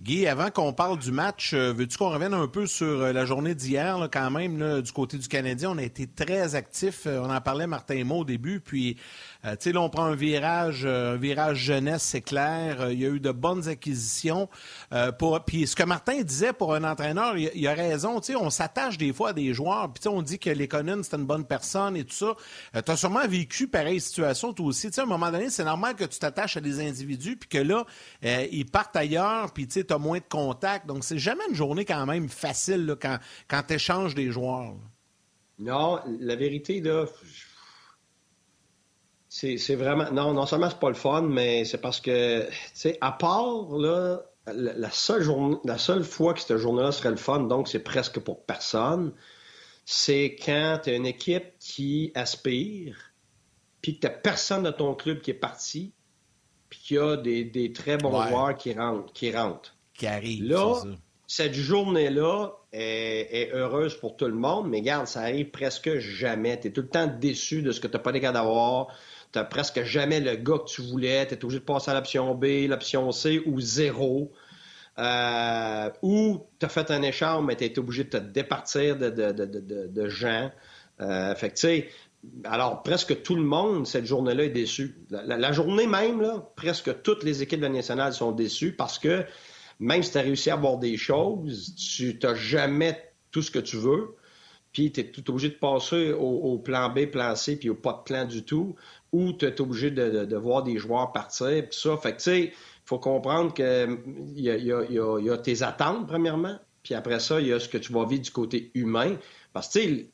Guy, 0.00 0.28
avant 0.28 0.50
qu'on 0.50 0.72
parle 0.72 1.00
du 1.00 1.10
match, 1.10 1.52
euh, 1.54 1.72
veux-tu 1.72 1.98
qu'on 1.98 2.10
revienne 2.10 2.32
un 2.32 2.46
peu 2.46 2.66
sur 2.66 2.86
euh, 2.86 3.12
la 3.12 3.24
journée 3.24 3.56
d'hier, 3.56 4.08
quand 4.12 4.30
même, 4.30 4.80
du 4.80 4.92
côté 4.92 5.18
du 5.18 5.26
Canadien? 5.26 5.70
On 5.70 5.78
a 5.78 5.82
été 5.82 6.06
très 6.06 6.54
actifs. 6.54 7.06
On 7.06 7.28
en 7.28 7.40
parlait, 7.40 7.66
Martin 7.66 8.04
Mo, 8.04 8.18
au 8.18 8.24
début. 8.24 8.60
Puis, 8.60 8.96
euh, 9.48 9.72
là, 9.72 9.80
on 9.80 9.90
prend 9.90 10.04
un 10.04 10.14
virage, 10.14 10.82
euh, 10.84 11.14
un 11.14 11.16
virage 11.16 11.58
jeunesse, 11.58 12.02
c'est 12.02 12.20
clair. 12.20 12.80
Euh, 12.80 12.92
il 12.92 13.00
y 13.00 13.06
a 13.06 13.08
eu 13.08 13.20
de 13.20 13.30
bonnes 13.30 13.68
acquisitions. 13.68 14.48
Puis 15.46 15.66
ce 15.66 15.76
que 15.76 15.82
Martin 15.82 16.22
disait 16.22 16.52
pour 16.52 16.74
un 16.74 16.84
entraîneur, 16.84 17.36
il, 17.36 17.66
a 17.66 17.74
raison. 17.74 18.20
On 18.40 18.50
s'attache 18.50 18.98
des 18.98 19.12
fois 19.12 19.30
à 19.30 19.32
des 19.32 19.54
joueurs. 19.54 19.92
Puis 19.92 20.08
on 20.08 20.22
dit 20.22 20.38
que 20.38 20.50
Lekonen, 20.50 21.02
c'est 21.02 21.16
une 21.16 21.26
bonne 21.26 21.44
personne 21.44 21.96
et 21.96 22.04
tout 22.04 22.14
ça. 22.14 22.34
tu 22.82 22.90
as 22.90 22.96
sûrement 22.96 23.26
vécu 23.26 23.68
pareille 23.68 24.00
situation, 24.00 24.52
toi 24.52 24.66
aussi. 24.66 24.88
À 24.96 25.02
un 25.02 25.06
moment 25.06 25.30
donné, 25.30 25.50
c'est 25.50 25.64
normal 25.64 25.94
que 25.94 26.04
tu 26.04 26.18
t'attaches 26.18 26.56
à 26.56 26.60
des 26.60 26.80
individus, 26.80 27.36
puis 27.36 27.48
que 27.48 27.58
là, 27.58 27.84
ils 28.22 28.66
partent 28.66 28.96
ailleurs, 28.96 29.52
puis 29.52 29.66
tu 29.68 29.84
as 29.88 29.98
moins 29.98 30.18
de 30.18 30.24
contacts. 30.28 30.86
Donc, 30.86 31.04
c'est 31.04 31.18
jamais 31.18 31.44
une 31.48 31.54
journée 31.54 31.84
quand 31.84 32.06
même 32.06 32.28
facile 32.28 32.96
quand, 33.00 33.18
quand 33.48 33.62
tu 33.66 33.74
échanges 33.74 34.14
des 34.14 34.30
joueurs. 34.30 34.74
Non, 35.58 35.98
la 36.20 36.36
vérité, 36.36 36.80
là, 36.80 37.06
c'est 39.28 39.74
vraiment. 39.74 40.10
Non, 40.10 40.32
non 40.32 40.46
seulement 40.46 40.70
c'est 40.70 40.80
pas 40.80 40.88
le 40.88 40.94
fun, 40.94 41.22
mais 41.22 41.64
c'est 41.64 41.80
parce 41.80 42.00
que, 42.00 42.46
tu 42.48 42.54
sais, 42.74 42.98
à 43.00 43.12
part, 43.12 43.70
là, 43.78 44.22
la, 44.46 44.90
seule 44.90 45.22
journée, 45.22 45.56
la 45.64 45.78
seule 45.78 46.04
fois 46.04 46.34
que 46.34 46.40
cette 46.40 46.56
journée-là 46.56 46.92
serait 46.92 47.10
le 47.10 47.16
fun, 47.16 47.40
donc 47.40 47.68
c'est 47.68 47.82
presque 47.82 48.18
pour 48.20 48.44
personne, 48.44 49.12
c'est 49.84 50.36
quand 50.44 50.80
tu 50.84 50.90
as 50.90 50.94
une 50.94 51.06
équipe 51.06 51.58
qui 51.58 52.12
aspire, 52.14 52.96
puis 53.82 53.98
que 53.98 54.06
tu 54.06 54.12
personne 54.22 54.62
de 54.62 54.70
ton 54.70 54.94
club 54.94 55.20
qui 55.20 55.30
est 55.30 55.34
parti, 55.34 55.92
puis 56.68 56.80
qu'il 56.80 56.96
y 56.96 57.00
a 57.00 57.16
des, 57.16 57.72
très 57.72 57.96
bons 57.96 58.28
joueurs 58.28 58.56
qui 58.56 58.72
rentrent. 58.72 59.12
Qui, 59.12 59.34
rentrent. 59.34 59.74
qui 59.94 60.06
arrivent. 60.06 60.44
Là, 60.44 60.82
cette 61.26 61.54
journée-là 61.54 62.52
est, 62.72 63.50
heureuse 63.52 63.94
pour 63.94 64.16
tout 64.16 64.26
le 64.26 64.34
monde, 64.34 64.68
mais 64.68 64.78
regarde, 64.78 65.06
ça 65.06 65.20
arrive 65.20 65.50
presque 65.50 65.98
jamais. 65.98 66.58
Tu 66.58 66.68
es 66.68 66.70
tout 66.70 66.82
le 66.82 66.88
temps 66.88 67.06
déçu 67.06 67.62
de 67.62 67.70
ce 67.70 67.80
que 67.80 67.86
tu 67.86 67.94
n'as 67.94 68.02
pas 68.02 68.12
les 68.12 68.20
gars 68.20 68.32
d'avoir. 68.32 68.88
Tu 69.32 69.38
presque 69.50 69.82
jamais 69.82 70.20
le 70.20 70.36
gars 70.36 70.58
que 70.58 70.70
tu 70.70 70.82
voulais. 70.82 71.26
Tu 71.26 71.34
es 71.34 71.44
obligé 71.44 71.60
de 71.60 71.64
passer 71.64 71.90
à 71.90 71.94
l'option 71.94 72.34
B, 72.34 72.66
l'option 72.68 73.12
C 73.12 73.42
ou 73.46 73.60
zéro. 73.60 74.32
Euh, 74.98 75.90
ou 76.02 76.46
tu 76.58 76.66
as 76.66 76.68
fait 76.68 76.90
un 76.90 77.02
échange, 77.02 77.44
mais 77.44 77.56
tu 77.56 77.64
es 77.64 77.78
obligé 77.78 78.04
de 78.04 78.10
te 78.10 78.16
départir 78.16 78.96
de, 78.96 79.10
de, 79.10 79.32
de, 79.32 79.86
de 79.86 80.08
gens. 80.08 80.50
Euh, 81.00 81.34
fait 81.36 81.50
que, 81.50 81.54
tu 81.54 81.60
sais, 81.60 81.88
alors 82.44 82.82
presque 82.82 83.22
tout 83.22 83.36
le 83.36 83.42
monde, 83.42 83.86
cette 83.86 84.06
journée-là, 84.06 84.44
est 84.44 84.50
déçu. 84.50 84.96
La, 85.10 85.52
journée 85.52 85.86
même, 85.86 86.20
là, 86.20 86.50
presque 86.56 87.02
toutes 87.02 87.22
les 87.22 87.42
équipes 87.42 87.60
de 87.60 87.66
la 87.66 87.72
nationale 87.72 88.12
sont 88.12 88.32
déçues 88.32 88.72
parce 88.72 88.98
que 88.98 89.24
même 89.78 90.02
si 90.02 90.10
tu 90.12 90.18
as 90.18 90.22
réussi 90.22 90.50
à 90.50 90.54
avoir 90.54 90.78
des 90.78 90.96
choses, 90.96 91.74
tu 91.76 92.18
n'as 92.22 92.34
jamais 92.34 93.12
tout 93.30 93.42
ce 93.42 93.50
que 93.50 93.58
tu 93.58 93.76
veux. 93.76 94.16
Puis 94.72 94.92
tu 94.92 95.00
es 95.00 95.10
tout 95.10 95.28
obligé 95.30 95.48
de 95.48 95.54
passer 95.54 96.12
au, 96.12 96.58
plan 96.58 96.90
B, 96.90 97.06
plan 97.06 97.34
C, 97.34 97.56
puis 97.56 97.70
au 97.70 97.74
pas 97.74 97.92
de 97.92 98.02
plan 98.02 98.24
du 98.24 98.44
tout, 98.44 98.76
ou 99.12 99.32
tu 99.32 99.46
es 99.46 99.60
obligé 99.60 99.90
de, 99.90 100.36
voir 100.36 100.62
des 100.62 100.78
joueurs 100.78 101.12
partir, 101.12 101.68
puis 101.68 101.78
ça. 101.78 101.96
Fait 101.96 102.12
que 102.12 102.18
tu 102.18 102.24
sais, 102.24 102.52
faut 102.84 102.98
comprendre 102.98 103.52
qu'il 103.54 104.34
y 104.36 104.50
a, 104.50 104.56
y, 104.56 105.30
a, 105.30 105.38
tes 105.38 105.62
attentes, 105.62 106.06
premièrement, 106.06 106.58
puis 106.82 106.94
après 106.94 107.20
ça, 107.20 107.40
il 107.40 107.48
y 107.48 107.52
a 107.52 107.60
ce 107.60 107.68
que 107.68 107.78
tu 107.78 107.92
vas 107.92 108.06
vivre 108.06 108.22
du 108.22 108.30
côté 108.30 108.70
humain. 108.74 109.16
Parce 109.52 109.68
que, 109.68 109.78
tu 109.78 109.96
sais, 109.96 110.10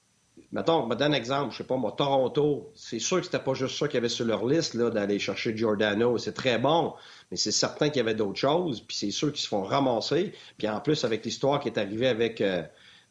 mettons, 0.53 0.83
je 0.85 0.89
me 0.89 0.95
donne 0.95 1.13
un 1.13 1.17
exemple, 1.17 1.53
je 1.53 1.59
sais 1.59 1.65
pas, 1.65 1.77
moi, 1.77 1.93
Toronto, 1.97 2.71
c'est 2.75 2.99
sûr 2.99 3.19
que 3.19 3.27
c'était 3.27 3.41
pas 3.41 3.55
juste 3.55 3.77
ça 3.77 3.87
qu'il 3.89 3.97
y 3.97 3.99
avait 3.99 4.09
sur 4.09 4.25
leur 4.25 4.47
liste, 4.47 4.75
là, 4.75 4.91
d'aller 4.91 5.19
chercher 5.19 5.57
Giordano. 5.57 6.17
C'est 6.19 6.33
très 6.33 6.59
bon, 6.59 6.95
mais 7.31 7.37
c'est 7.37 7.53
certain 7.53 7.89
qu'il 7.89 7.99
y 7.99 8.01
avait 8.01 8.15
d'autres 8.15 8.39
choses, 8.39 8.81
puis 8.81 8.97
c'est 8.97 9.11
sûr 9.11 9.33
qu'ils 9.33 9.43
se 9.43 9.49
font 9.49 9.63
ramasser. 9.63 10.33
Puis 10.57 10.69
en 10.69 10.81
plus, 10.81 11.05
avec 11.05 11.25
l'histoire 11.25 11.61
qui 11.61 11.69
est 11.69 11.79
arrivée 11.79 12.09
avec, 12.09 12.41
euh, 12.41 12.63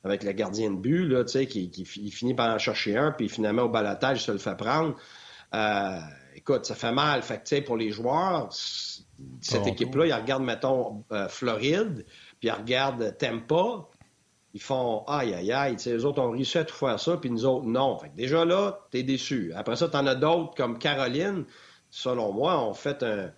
avec 0.03 0.23
le 0.23 0.31
gardien 0.33 0.71
de 0.71 0.75
but, 0.75 1.05
là, 1.07 1.23
tu 1.23 1.31
sais, 1.31 1.47
qui, 1.47 1.69
qui, 1.69 1.85
finit 1.85 2.33
par 2.33 2.53
en 2.53 2.57
chercher 2.57 2.97
un, 2.97 3.11
puis 3.11 3.29
finalement, 3.29 3.63
au 3.63 3.69
balotage, 3.69 4.21
il 4.21 4.25
se 4.25 4.31
le 4.31 4.37
fait 4.37 4.55
prendre. 4.55 4.95
Euh, 5.53 5.99
écoute, 6.35 6.65
ça 6.65 6.75
fait 6.75 6.91
mal. 6.91 7.21
Fait 7.21 7.41
que, 7.41 7.59
pour 7.61 7.77
les 7.77 7.91
joueurs, 7.91 8.49
cette 9.41 9.67
équipe-là, 9.67 10.07
ils 10.07 10.13
regardent, 10.13 10.43
mettons, 10.43 11.03
euh, 11.11 11.29
Floride, 11.29 12.05
puis 12.39 12.49
ils 12.49 12.51
regardent 12.51 13.15
Tampa, 13.17 13.87
ils 14.53 14.61
font 14.61 15.03
aïe, 15.07 15.33
aïe, 15.33 15.51
aïe, 15.51 15.77
les 15.85 16.05
autres 16.05 16.21
ont 16.21 16.31
réussi 16.31 16.57
à 16.57 16.65
tout 16.65 16.75
faire 16.75 16.99
ça, 16.99 17.17
puis 17.17 17.29
nous 17.29 17.45
autres, 17.45 17.65
non. 17.65 17.97
Fait 17.97 18.09
que 18.09 18.15
déjà 18.15 18.45
là, 18.45 18.79
t'es 18.91 19.03
déçu. 19.03 19.51
Après 19.55 19.75
ça, 19.75 19.87
t'en 19.87 20.05
as 20.05 20.15
d'autres 20.15 20.53
comme 20.55 20.77
Caroline, 20.77 21.45
selon 21.89 22.33
moi, 22.33 22.61
ont 22.63 22.73
fait 22.73 23.01
un, 23.03 23.31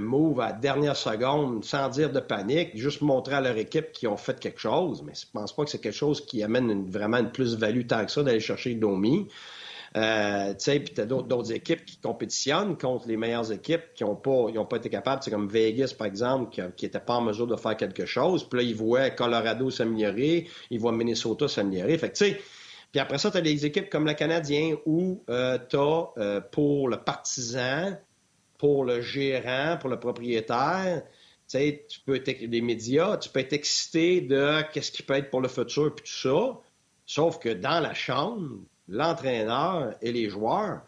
move 0.00 0.40
à 0.40 0.46
la 0.46 0.52
dernière 0.52 0.96
seconde 0.96 1.64
sans 1.64 1.88
dire 1.88 2.10
de 2.10 2.20
panique, 2.20 2.76
juste 2.76 3.00
montrer 3.00 3.36
à 3.36 3.40
leur 3.40 3.56
équipe 3.56 3.92
qu'ils 3.92 4.08
ont 4.08 4.16
fait 4.16 4.38
quelque 4.38 4.60
chose. 4.60 5.02
Mais 5.04 5.12
je 5.14 5.26
pense 5.32 5.54
pas 5.54 5.64
que 5.64 5.70
c'est 5.70 5.80
quelque 5.80 5.92
chose 5.92 6.24
qui 6.24 6.42
amène 6.42 6.90
vraiment 6.90 7.18
une 7.18 7.32
plus-value 7.32 7.86
tant 7.86 8.04
que 8.04 8.12
ça 8.12 8.22
d'aller 8.22 8.40
chercher 8.40 8.74
Domi. 8.74 9.28
Euh, 9.96 10.50
tu 10.50 10.56
sais, 10.58 10.80
puis 10.80 10.94
t'as 10.94 11.04
d'autres 11.04 11.52
équipes 11.52 11.84
qui 11.84 11.96
compétitionnent 11.96 12.78
contre 12.78 13.08
les 13.08 13.16
meilleures 13.16 13.50
équipes 13.50 13.92
qui 13.94 14.04
n'ont 14.04 14.14
pas, 14.14 14.46
pas 14.68 14.76
été 14.76 14.88
capables. 14.88 15.22
C'est 15.22 15.32
comme 15.32 15.48
Vegas, 15.48 15.94
par 15.98 16.06
exemple, 16.06 16.50
qui 16.76 16.84
n'était 16.84 17.00
pas 17.00 17.14
en 17.14 17.22
mesure 17.22 17.46
de 17.46 17.56
faire 17.56 17.76
quelque 17.76 18.06
chose. 18.06 18.44
Puis 18.44 18.60
là, 18.60 18.64
ils 18.64 18.74
voient 18.74 19.10
Colorado 19.10 19.70
s'améliorer, 19.70 20.48
ils 20.70 20.78
voient 20.78 20.92
Minnesota 20.92 21.48
s'améliorer. 21.48 21.98
Fait 21.98 22.12
tu 22.12 22.24
sais, 22.26 22.40
puis 22.92 23.00
après 23.00 23.18
ça, 23.18 23.30
tu 23.30 23.38
as 23.38 23.40
des 23.40 23.66
équipes 23.66 23.88
comme 23.90 24.06
le 24.06 24.14
Canadien 24.14 24.76
où 24.86 25.22
euh, 25.28 25.58
tu 25.68 25.76
as 25.76 26.10
euh, 26.18 26.40
pour 26.40 26.88
le 26.88 26.98
partisan, 26.98 27.96
pour 28.60 28.84
le 28.84 29.00
gérant, 29.00 29.78
pour 29.78 29.88
le 29.88 29.98
propriétaire, 29.98 31.02
tu 31.02 31.08
sais, 31.46 31.86
tu 31.88 31.98
peux 32.00 32.16
être 32.16 32.44
des 32.44 32.60
médias, 32.60 33.16
tu 33.16 33.30
peux 33.30 33.40
être 33.40 33.54
excité 33.54 34.20
de 34.20 34.60
qu'est-ce 34.70 34.92
qui 34.92 35.02
peut 35.02 35.14
être 35.14 35.30
pour 35.30 35.40
le 35.40 35.48
futur 35.48 35.94
puis 35.94 36.04
tout 36.04 36.28
ça. 36.28 36.60
Sauf 37.06 37.38
que 37.38 37.48
dans 37.48 37.80
la 37.80 37.94
chambre, 37.94 38.58
l'entraîneur 38.86 39.94
et 40.02 40.12
les 40.12 40.28
joueurs, 40.28 40.82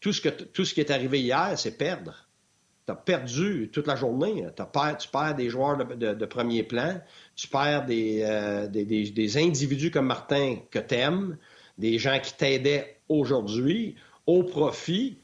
tout 0.00 0.12
ce, 0.12 0.20
que, 0.20 0.28
tout 0.28 0.64
ce 0.64 0.74
qui 0.74 0.80
est 0.80 0.90
arrivé 0.90 1.20
hier, 1.20 1.52
c'est 1.56 1.78
perdre. 1.78 2.26
Tu 2.84 2.92
as 2.92 2.96
perdu 2.96 3.70
toute 3.72 3.86
la 3.86 3.94
journée. 3.94 4.44
tu 4.56 5.08
perds 5.08 5.36
des 5.36 5.48
joueurs 5.48 5.76
de, 5.76 6.26
premier 6.26 6.64
plan, 6.64 7.00
tu 7.36 7.46
perds 7.46 7.86
euh, 7.88 8.66
des, 8.66 8.84
des, 8.84 9.36
individus 9.38 9.92
comme 9.92 10.06
Martin 10.06 10.56
que 10.72 10.80
tu 10.80 10.96
aimes, 10.96 11.38
des 11.78 12.00
gens 12.00 12.18
qui 12.20 12.34
t'aidaient 12.34 12.98
aujourd'hui 13.08 13.94
au 14.26 14.42
profit 14.42 15.18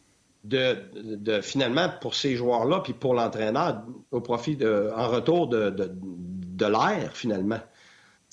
de, 0.44 0.76
de, 0.94 1.40
finalement 1.40 1.88
pour 2.00 2.14
ces 2.14 2.36
joueurs-là, 2.36 2.80
puis 2.80 2.92
pour 2.92 3.14
l'entraîneur, 3.14 3.84
au 4.10 4.20
profit 4.20 4.56
de, 4.56 4.90
en 4.96 5.08
retour 5.08 5.48
de, 5.48 5.70
de 5.70 6.66
l'air 6.66 7.10
finalement 7.14 7.60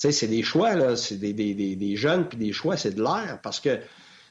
sais, 0.00 0.12
c'est 0.12 0.28
des 0.28 0.42
choix, 0.42 0.74
là. 0.74 0.96
C'est 0.96 1.16
des, 1.16 1.32
des, 1.32 1.54
des, 1.54 1.96
jeunes, 1.96 2.26
puis 2.28 2.38
des 2.38 2.52
choix, 2.52 2.76
c'est 2.76 2.94
de 2.94 3.02
l'air. 3.02 3.38
Parce 3.42 3.60
que, 3.60 3.76
tu 3.76 3.84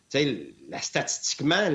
sais, 0.09 0.53
statistiquement, 0.81 1.69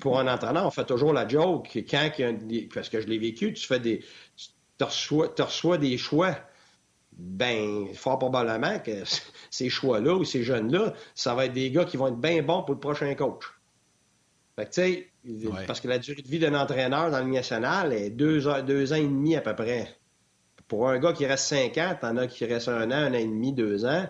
pour 0.00 0.18
un 0.18 0.26
entraîneur, 0.32 0.66
on 0.66 0.70
fait 0.70 0.86
toujours 0.86 1.12
la 1.12 1.28
joke 1.28 1.68
quand 1.88 2.10
il 2.18 2.68
parce 2.68 2.88
que 2.88 3.00
je 3.00 3.06
l'ai 3.06 3.18
vécu, 3.18 3.52
tu 3.52 3.66
fais 3.66 3.80
des. 3.80 4.02
Tu 4.78 4.84
reçois, 4.84 5.32
reçois 5.38 5.78
des 5.78 5.98
choix. 5.98 6.36
Ben, 7.16 7.86
fort 7.94 8.18
probablement 8.18 8.80
que 8.80 9.04
ces 9.50 9.70
choix-là 9.70 10.14
ou 10.14 10.24
ces 10.24 10.42
jeunes-là, 10.42 10.94
ça 11.14 11.34
va 11.34 11.46
être 11.46 11.52
des 11.52 11.70
gars 11.70 11.84
qui 11.84 11.96
vont 11.96 12.08
être 12.08 12.16
bien 12.16 12.42
bons 12.42 12.62
pour 12.62 12.74
le 12.74 12.80
prochain 12.80 13.14
coach. 13.14 13.44
Fait 14.56 14.66
que, 14.66 14.70
tu 14.70 14.80
sais, 14.80 15.64
parce 15.66 15.80
que 15.80 15.88
la 15.88 15.98
durée 15.98 16.22
de 16.22 16.28
vie 16.28 16.38
d'un 16.38 16.54
entraîneur 16.54 17.10
dans 17.10 17.18
le 17.18 17.30
national 17.30 17.92
est 17.92 18.10
deux, 18.10 18.40
deux 18.62 18.92
ans 18.92 18.96
et 18.96 19.02
demi 19.02 19.34
à 19.36 19.40
peu 19.40 19.54
près. 19.54 19.96
Pour 20.68 20.88
un 20.88 20.98
gars 20.98 21.12
qui 21.12 21.26
reste 21.26 21.46
5 21.46 21.76
ans, 21.78 21.96
t'en 22.00 22.16
as 22.16 22.26
qui 22.26 22.44
reste 22.44 22.68
un 22.68 22.90
an, 22.90 22.94
un 22.94 23.10
an 23.10 23.14
et 23.14 23.24
demi, 23.24 23.52
deux 23.52 23.84
ans, 23.84 24.06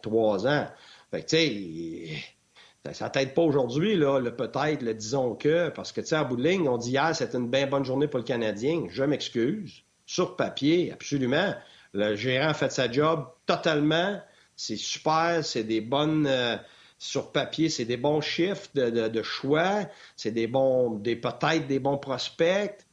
trois 0.00 0.46
ans. 0.46 0.66
Fait 1.10 1.22
que, 1.22 1.26
tu 1.26 1.36
sais, 1.36 2.94
ça 2.94 3.10
t'aide 3.10 3.34
pas 3.34 3.42
aujourd'hui, 3.42 3.96
là, 3.96 4.18
le 4.20 4.34
peut-être, 4.34 4.82
le 4.82 4.94
disons 4.94 5.34
que, 5.34 5.68
parce 5.70 5.92
que, 5.92 6.00
tu 6.00 6.08
sais, 6.08 6.24
bout 6.24 6.36
de 6.36 6.42
ligne, 6.42 6.68
on 6.68 6.78
dit 6.78 6.90
hier, 6.90 7.14
c'était 7.14 7.36
une 7.36 7.50
bien 7.50 7.66
bonne 7.66 7.84
journée 7.84 8.08
pour 8.08 8.18
le 8.18 8.24
Canadien. 8.24 8.86
Je 8.90 9.04
m'excuse. 9.04 9.82
Sur 10.06 10.36
papier, 10.36 10.92
absolument. 10.92 11.54
Le 11.92 12.14
gérant 12.14 12.48
a 12.48 12.54
fait 12.54 12.70
sa 12.70 12.90
job 12.90 13.26
totalement. 13.46 14.20
C'est 14.56 14.76
super, 14.76 15.44
c'est 15.44 15.64
des 15.64 15.80
bonnes. 15.80 16.26
Euh, 16.26 16.56
sur 16.98 17.30
papier, 17.30 17.68
c'est 17.68 17.84
des 17.84 17.96
bons 17.96 18.20
chiffres 18.20 18.68
de, 18.74 19.08
de 19.08 19.22
choix, 19.22 19.86
c'est 20.16 20.32
des 20.32 20.46
bons, 20.46 20.90
des 20.90 21.16
peut-être 21.16 21.66
des 21.66 21.78
bons 21.78 21.98
prospects. 21.98 22.84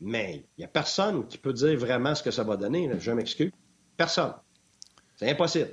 Mais 0.00 0.44
il 0.56 0.62
n'y 0.62 0.64
a 0.64 0.68
personne 0.68 1.26
qui 1.28 1.38
peut 1.38 1.52
dire 1.52 1.78
vraiment 1.78 2.14
ce 2.14 2.22
que 2.22 2.30
ça 2.30 2.42
va 2.42 2.56
donner. 2.56 2.90
Je 2.98 3.12
m'excuse. 3.12 3.52
Personne. 3.96 4.34
C'est 5.16 5.30
impossible. 5.30 5.70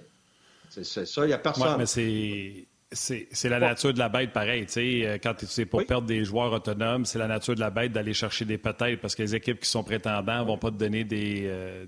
C'est 0.69 0.83
ça, 0.83 1.24
il 1.24 1.27
n'y 1.27 1.33
a 1.33 1.39
personne. 1.39 1.77
mais 1.79 1.88
c'est. 1.88 2.67
C'est 2.91 3.50
la 3.50 3.60
nature 3.60 3.93
de 3.93 4.00
la 4.00 4.10
bête, 4.10 4.34
pareil. 4.34 4.65
Euh, 4.77 5.19
quand 5.22 5.36
c'est 5.46 5.67
pour 5.67 5.86
perdre 5.86 6.08
des 6.08 6.25
joueurs 6.25 6.51
autonomes, 6.51 7.05
c'est 7.05 7.19
la 7.19 7.27
nature 7.27 7.53
de 7.53 7.60
la 7.60 7.69
bête 7.69 7.91
d'aller 7.91 8.15
chercher 8.15 8.46
des 8.46 8.58
peut-être 8.58 9.00
parce 9.00 9.13
que 9.13 9.22
les 9.22 9.36
équipes 9.36 9.60
qui 9.60 9.69
sont 9.69 9.84
prétendants 9.84 10.39
ne 10.39 10.48
vont 10.48 10.58
pas 10.58 10.72
te 10.72 10.75
donner 10.75 11.03
des, 11.03 11.43
euh, 11.46 11.86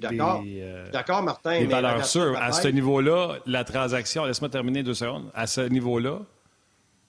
D'accord, 0.00 1.18
euh, 1.18 1.22
Martin. 1.22 1.58
Des 1.58 1.66
valeurs 1.66 2.06
sûres. 2.06 2.38
À 2.40 2.52
ce 2.52 2.68
niveau-là, 2.68 3.38
la 3.44 3.64
transaction, 3.64 4.24
laisse-moi 4.24 4.48
terminer 4.48 4.82
deux 4.82 4.94
secondes. 4.94 5.30
À 5.34 5.46
ce 5.46 5.60
niveau-là, 5.60 6.20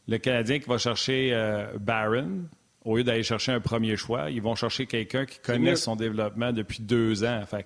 le 0.10 0.17
Canadien 0.17 0.60
qui 0.60 0.67
va 0.67 0.77
chercher 0.77 1.34
Barron, 1.79 2.41
au 2.84 2.98
lieu 2.98 3.05
d'aller 3.05 3.24
chercher 3.24 3.53
un 3.53 3.62
premier 3.62 3.95
choix, 3.95 4.29
ils 4.29 4.41
vont 4.41 4.55
chercher 4.55 4.88
quelqu'un 4.88 5.25
qui 5.25 5.39
connaît 5.39 5.77
son 5.77 5.95
développement 5.95 6.51
depuis 6.51 6.81
deux 6.81 7.24
ans. 7.24 7.41
Fait 7.50 7.65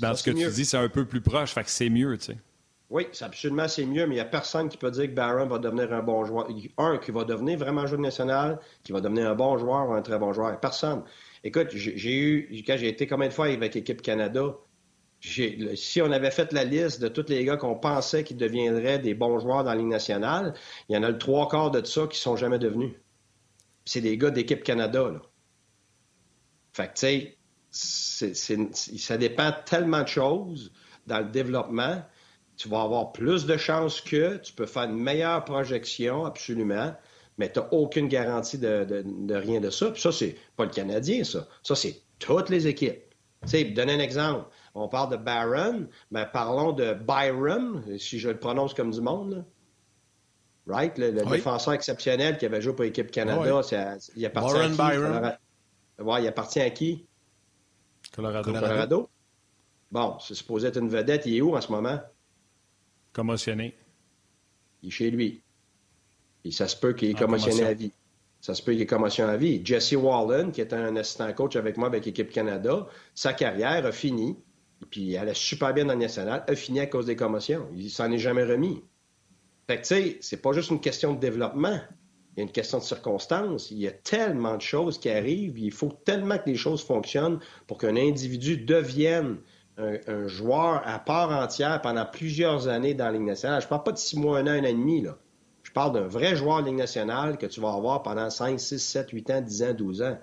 dans 0.00 0.16
ce 0.16 0.24
que 0.24 0.32
tu 0.32 0.50
dis, 0.50 0.64
c'est 0.64 0.78
un 0.78 0.88
peu 0.88 1.04
plus 1.04 1.20
proche, 1.20 1.52
fait 1.52 1.62
que 1.62 1.70
c'est 1.70 1.90
mieux, 1.90 2.18
tu 2.18 2.24
sais. 2.24 2.38
Oui, 2.90 3.06
absolument, 3.20 3.66
c'est 3.66 3.86
mieux, 3.86 4.06
mais 4.06 4.14
il 4.14 4.18
n'y 4.18 4.20
a 4.20 4.26
personne 4.26 4.68
qui 4.68 4.76
peut 4.76 4.90
dire 4.90 5.06
que 5.06 5.14
Barron 5.14 5.46
va 5.46 5.58
devenir 5.58 5.92
un 5.92 6.02
bon 6.02 6.24
joueur. 6.24 6.48
Un, 6.78 6.98
qui 6.98 7.10
va 7.10 7.24
devenir 7.24 7.58
vraiment 7.58 7.86
joueur 7.86 8.00
national, 8.00 8.60
qui 8.82 8.92
va 8.92 9.00
devenir 9.00 9.30
un 9.30 9.34
bon 9.34 9.56
joueur 9.58 9.88
ou 9.88 9.94
un 9.94 10.02
très 10.02 10.18
bon 10.18 10.32
joueur. 10.32 10.58
Personne. 10.60 11.02
Écoute, 11.42 11.68
j'ai 11.72 12.16
eu, 12.16 12.62
quand 12.66 12.76
j'ai 12.76 12.88
été 12.88 13.06
combien 13.06 13.28
de 13.28 13.32
fois 13.32 13.46
avec 13.46 13.74
l'équipe 13.74 14.02
Canada, 14.02 14.54
si 15.20 16.02
on 16.02 16.12
avait 16.12 16.30
fait 16.30 16.52
la 16.52 16.64
liste 16.64 17.00
de 17.00 17.08
tous 17.08 17.28
les 17.28 17.44
gars 17.44 17.56
qu'on 17.56 17.74
pensait 17.74 18.22
qui 18.24 18.34
deviendraient 18.34 18.98
des 18.98 19.14
bons 19.14 19.38
joueurs 19.38 19.64
dans 19.64 19.70
la 19.70 19.76
Ligue 19.76 19.86
nationale, 19.86 20.54
il 20.88 20.94
y 20.94 20.98
en 20.98 21.02
a 21.02 21.10
le 21.10 21.18
trois 21.18 21.48
quarts 21.48 21.70
de 21.70 21.82
ça 21.84 22.06
qui 22.06 22.18
sont 22.18 22.36
jamais 22.36 22.58
devenus 22.58 22.92
c'est 23.84 24.00
des 24.00 24.16
gars 24.16 24.30
d'équipe 24.30 24.62
Canada. 24.62 25.10
Là. 25.10 25.22
Fait 26.72 26.88
que, 26.88 26.94
tu 26.94 27.34
sais, 27.70 28.70
ça 28.98 29.16
dépend 29.16 29.52
tellement 29.64 30.02
de 30.02 30.08
choses 30.08 30.72
dans 31.06 31.18
le 31.18 31.26
développement. 31.26 32.02
Tu 32.56 32.68
vas 32.68 32.82
avoir 32.82 33.12
plus 33.12 33.46
de 33.46 33.56
chances 33.56 34.00
que 34.00 34.36
tu 34.36 34.52
peux 34.52 34.66
faire 34.66 34.84
une 34.84 34.96
meilleure 34.96 35.44
projection, 35.44 36.24
absolument, 36.24 36.94
mais 37.38 37.50
tu 37.50 37.58
n'as 37.58 37.66
aucune 37.72 38.08
garantie 38.08 38.58
de, 38.58 39.04
rien 39.34 39.60
de 39.60 39.70
ça. 39.70 39.90
Puis 39.90 40.00
ça, 40.00 40.12
c'est 40.12 40.36
pas 40.56 40.64
le 40.64 40.70
Canadien, 40.70 41.24
ça. 41.24 41.48
Ça, 41.62 41.74
c'est 41.74 42.00
toutes 42.18 42.50
les 42.50 42.66
équipes. 42.66 43.02
Tu 43.42 43.48
sais, 43.48 43.64
donner 43.64 43.94
un 43.94 43.98
exemple. 43.98 44.48
on 44.74 44.88
parle 44.88 45.10
de 45.10 45.16
Barron, 45.16 45.88
mais 46.10 46.26
parlons 46.32 46.72
de 46.72 46.94
Byron, 46.94 47.82
si 47.98 48.18
je 48.18 48.30
le 48.30 48.38
prononce 48.38 48.72
comme 48.72 48.90
du 48.90 49.00
monde. 49.00 49.44
Right? 50.66 50.96
Le, 50.96 51.12
défenseur 51.12 51.74
exceptionnel 51.74 52.38
qui 52.38 52.46
avait 52.46 52.62
joué 52.62 52.72
pour 52.72 52.84
l'équipe 52.84 53.10
Canada, 53.10 53.60
il 54.16 54.24
appartient 54.24 54.56
à 54.56 54.68
qui? 54.68 54.76
Byron. 54.76 55.36
Ouais, 55.98 56.22
il 56.22 56.28
appartient 56.28 56.60
à 56.60 56.70
qui? 56.70 57.06
Colorado. 58.14 58.52
Colorado. 58.52 59.10
Bon, 59.92 60.16
c'est 60.20 60.34
supposé 60.34 60.68
être 60.68 60.78
une 60.78 60.88
vedette. 60.88 61.26
Il 61.26 61.36
est 61.36 61.40
où 61.40 61.54
en 61.54 61.60
ce 61.60 61.70
moment? 61.70 62.00
Commotionné. 63.14 63.74
Il 64.82 64.88
est 64.88 64.90
chez 64.90 65.10
lui. 65.10 65.40
Et 66.44 66.50
ça 66.50 66.68
se 66.68 66.76
peut 66.76 66.92
qu'il 66.92 67.10
est 67.10 67.18
commotionné 67.18 67.62
à 67.62 67.72
vie. 67.72 67.92
Ça 68.40 68.54
se 68.54 68.62
peut 68.62 68.72
qu'il 68.72 68.82
ait 68.82 68.86
commotion 68.86 69.26
à 69.26 69.38
vie. 69.38 69.62
Jesse 69.64 69.92
Wallen, 69.92 70.52
qui 70.52 70.60
était 70.60 70.76
un 70.76 70.96
assistant 70.96 71.32
coach 71.32 71.56
avec 71.56 71.78
moi 71.78 71.88
avec 71.88 72.04
l'équipe 72.04 72.30
Canada, 72.30 72.86
sa 73.14 73.32
carrière 73.32 73.86
a 73.86 73.92
fini. 73.92 74.36
Puis 74.90 75.14
elle 75.14 75.30
est 75.30 75.34
super 75.34 75.72
bien 75.72 75.86
dans 75.86 75.94
le 75.94 76.00
national, 76.00 76.44
a 76.46 76.54
fini 76.54 76.80
à 76.80 76.86
cause 76.86 77.06
des 77.06 77.16
commotions. 77.16 77.66
Il 77.74 77.88
s'en 77.88 78.12
est 78.12 78.18
jamais 78.18 78.44
remis. 78.44 78.82
Fait 79.66 79.76
que, 79.76 79.82
tu 79.82 79.94
sais, 79.94 80.18
c'est 80.20 80.42
pas 80.42 80.52
juste 80.52 80.70
une 80.70 80.80
question 80.80 81.14
de 81.14 81.20
développement. 81.20 81.80
Il 82.36 82.40
y 82.40 82.40
a 82.40 82.42
une 82.42 82.52
question 82.52 82.78
de 82.78 82.82
circonstance. 82.82 83.70
Il 83.70 83.78
y 83.78 83.88
a 83.88 83.92
tellement 83.92 84.56
de 84.56 84.62
choses 84.62 84.98
qui 84.98 85.08
arrivent. 85.08 85.58
Il 85.58 85.72
faut 85.72 85.92
tellement 86.04 86.36
que 86.36 86.50
les 86.50 86.56
choses 86.56 86.84
fonctionnent 86.84 87.38
pour 87.66 87.78
qu'un 87.78 87.96
individu 87.96 88.58
devienne 88.58 89.38
un, 89.78 90.28
joueur 90.28 90.82
à 90.86 90.98
part 90.98 91.30
entière 91.30 91.80
pendant 91.80 92.06
plusieurs 92.06 92.68
années 92.68 92.94
dans 92.94 93.06
la 93.06 93.12
Ligue 93.12 93.22
nationale. 93.22 93.60
Je 93.62 93.66
parle 93.66 93.82
pas 93.82 93.92
de 93.92 93.98
six 93.98 94.18
mois, 94.18 94.38
un 94.38 94.46
an, 94.46 94.50
un 94.50 94.60
an 94.60 94.64
et 94.64 94.72
demi. 94.72 95.02
Là. 95.02 95.16
Je 95.62 95.72
parle 95.72 95.92
d'un 95.92 96.06
vrai 96.06 96.36
joueur 96.36 96.62
de 96.62 96.68
Ligue 96.68 96.76
nationale 96.76 97.36
que 97.38 97.46
tu 97.46 97.60
vas 97.60 97.72
avoir 97.72 98.02
pendant 98.02 98.30
5, 98.30 98.60
6, 98.60 98.78
7, 98.78 99.10
8 99.10 99.30
ans, 99.30 99.40
10 99.40 99.62
ans, 99.62 99.74
12 99.74 100.02
ans. 100.02 100.18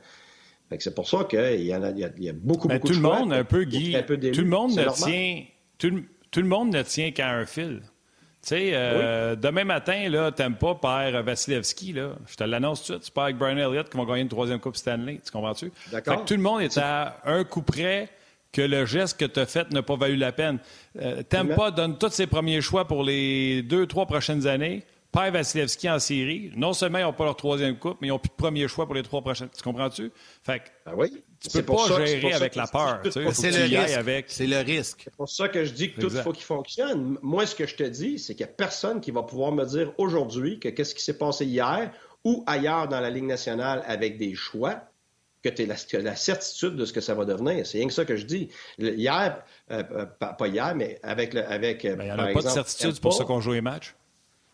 c'est 0.79 0.95
pour 0.95 1.07
ça 1.07 1.25
qu'il 1.25 1.61
y, 1.61 1.75
en 1.75 1.83
a, 1.83 1.89
il 1.89 1.99
y 1.99 2.29
a, 2.29 2.33
beaucoup, 2.33 2.67
beaucoup 2.67 2.87
tout 2.87 2.93
de 2.93 2.99
le 2.99 3.03
monde, 3.03 3.33
un 3.33 3.43
peu, 3.43 3.63
Guy, 3.63 3.95
tout 4.07 4.41
le 4.41 4.43
monde 4.45 4.71
ne 4.71 4.89
tient... 4.93 5.43
Tout, 5.77 6.03
tout, 6.29 6.41
le 6.41 6.47
monde 6.47 6.71
ne 6.71 6.83
tient 6.83 7.11
qu'à 7.11 7.31
un 7.31 7.45
fil. 7.45 7.81
Tu 8.43 8.49
sais, 8.49 8.71
euh, 8.73 9.35
demain 9.35 9.63
matin, 9.63 10.09
là, 10.09 10.31
t'aimes 10.31 10.55
pas 10.55 10.75
père 10.75 11.23
Vasilevski, 11.23 11.93
là. 11.93 12.13
Je 12.27 12.35
te 12.35 12.43
l'annonce 12.43 12.83
tout 12.83 12.93
de 12.93 12.97
suite. 12.97 13.05
C'est 13.05 13.13
pas 13.13 13.25
avec 13.25 13.37
Brian 13.37 13.57
Elliott 13.57 13.89
qui 13.89 13.97
vont 13.97 14.05
gagner 14.05 14.21
une 14.21 14.29
troisième 14.29 14.59
Coupe 14.59 14.77
Stanley. 14.77 15.19
Tu 15.23 15.31
comprends-tu? 15.31 15.71
D'accord. 15.91 16.23
tout 16.23 16.35
le 16.35 16.41
monde 16.41 16.61
est 16.61 16.77
à 16.77 17.17
un 17.25 17.43
coup 17.43 17.63
près 17.63 18.09
que 18.51 18.61
le 18.61 18.85
geste 18.85 19.19
que 19.19 19.25
tu 19.25 19.39
as 19.39 19.45
fait 19.45 19.71
n'a 19.71 19.81
pas 19.81 19.95
valu 19.95 20.15
la 20.15 20.31
peine. 20.31 20.59
Euh, 20.99 21.23
t'aimes 21.23 21.55
pas, 21.55 21.71
donne 21.71 21.97
tous 21.97 22.11
ses 22.11 22.27
premiers 22.27 22.61
choix 22.61 22.87
pour 22.87 23.03
les 23.03 23.61
deux, 23.61 23.87
trois 23.87 24.05
prochaines 24.05 24.47
années. 24.47 24.83
Père 25.11 25.31
Vasilevski 25.31 25.89
en 25.89 25.99
série, 25.99 26.51
non 26.55 26.71
seulement 26.71 26.99
ils 26.99 27.03
n'ont 27.03 27.11
pas 27.11 27.25
leur 27.25 27.35
troisième 27.35 27.77
coupe, 27.77 27.97
mais 27.99 28.07
ils 28.07 28.11
n'ont 28.11 28.19
plus 28.19 28.29
de 28.29 28.35
premier 28.35 28.67
choix 28.69 28.85
pour 28.85 28.95
les 28.95 29.03
trois 29.03 29.21
prochaines. 29.21 29.49
Tu 29.55 29.61
comprends-tu? 29.61 30.09
Fait 30.41 30.59
que 30.59 30.69
ben 30.85 30.93
oui. 30.95 31.21
tu 31.41 31.49
peux 31.49 31.63
pas 31.63 32.05
gérer 32.05 32.33
avec 32.33 32.55
la 32.55 32.65
peur. 32.65 33.01
C'est 33.33 33.51
le, 33.51 33.63
risque. 33.65 34.25
C'est 34.27 34.47
le 34.47 34.59
risque. 34.59 35.01
C'est 35.03 35.15
pour 35.15 35.27
ça 35.27 35.49
que 35.49 35.65
je 35.65 35.73
dis 35.73 35.91
que 35.91 35.99
tout 35.99 36.09
faut 36.09 36.31
qu'il 36.31 36.45
fonctionne. 36.45 37.17
Moi, 37.21 37.45
ce 37.45 37.55
que 37.55 37.67
je 37.67 37.75
te 37.75 37.83
dis, 37.83 38.19
c'est 38.19 38.35
qu'il 38.35 38.45
n'y 38.45 38.51
a 38.51 38.55
personne 38.55 39.01
qui 39.01 39.11
va 39.11 39.23
pouvoir 39.23 39.51
me 39.51 39.65
dire 39.65 39.91
aujourd'hui 39.97 40.59
que 40.59 40.69
qu'est-ce 40.69 40.95
qui 40.95 41.03
s'est 41.03 41.17
passé 41.17 41.45
hier 41.45 41.91
ou 42.23 42.45
ailleurs 42.47 42.87
dans 42.87 43.01
la 43.01 43.09
Ligue 43.09 43.25
nationale 43.25 43.83
avec 43.87 44.17
des 44.17 44.33
choix 44.33 44.90
que 45.43 45.49
tu 45.49 45.63
as 45.63 45.99
la, 46.01 46.15
certitude 46.15 46.75
de 46.75 46.85
ce 46.85 46.93
que 46.93 47.01
ça 47.01 47.13
va 47.13 47.25
devenir. 47.25 47.65
C'est 47.65 47.79
rien 47.79 47.87
que 47.87 47.93
ça 47.93 48.05
que 48.05 48.15
je 48.15 48.25
dis. 48.25 48.49
Hier, 48.77 49.43
euh, 49.71 49.83
euh, 49.91 50.05
pas, 50.05 50.47
hier, 50.47 50.75
mais 50.75 50.99
avec... 51.03 51.33
Le, 51.33 51.45
avec 51.45 51.83
ben, 51.83 51.97
il 51.99 52.05
n'y 52.05 52.11
en 52.11 52.19
a 52.19 52.31
pas 52.31 52.41
de 52.41 52.49
certitude, 52.49 52.93
c'est 52.93 53.01
pour 53.01 53.13
ça 53.13 53.23
qu'on 53.23 53.41
joue 53.41 53.53
les 53.53 53.61
matchs. 53.61 53.95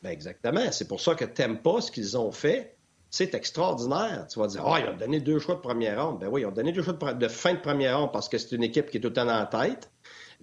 Ben 0.03 0.11
exactement. 0.11 0.71
C'est 0.71 0.87
pour 0.87 1.01
ça 1.01 1.15
que 1.15 1.25
t'aimes 1.25 1.59
pas 1.61 1.81
ce 1.81 1.91
qu'ils 1.91 2.17
ont 2.17 2.31
fait. 2.31 2.75
C'est 3.09 3.33
extraordinaire. 3.33 4.27
Tu 4.29 4.39
vas 4.39 4.47
dire, 4.47 4.63
oh, 4.65 4.75
ils 4.77 4.89
ont 4.89 4.97
donné 4.97 5.19
deux 5.19 5.39
choix 5.39 5.55
de 5.55 5.61
première 5.61 6.05
ronde. 6.05 6.19
Ben 6.19 6.27
oui, 6.27 6.41
ils 6.41 6.45
ont 6.45 6.51
donné 6.51 6.71
deux 6.71 6.83
choix 6.83 6.93
de, 6.93 7.27
fin 7.27 7.53
de 7.53 7.59
première 7.59 7.99
ronde 7.99 8.11
parce 8.11 8.29
que 8.29 8.37
c'est 8.37 8.53
une 8.55 8.63
équipe 8.63 8.89
qui 8.89 8.97
est 8.97 8.99
tout 8.99 9.07
le 9.07 9.13
temps 9.13 9.29
en 9.29 9.45
tête. 9.45 9.89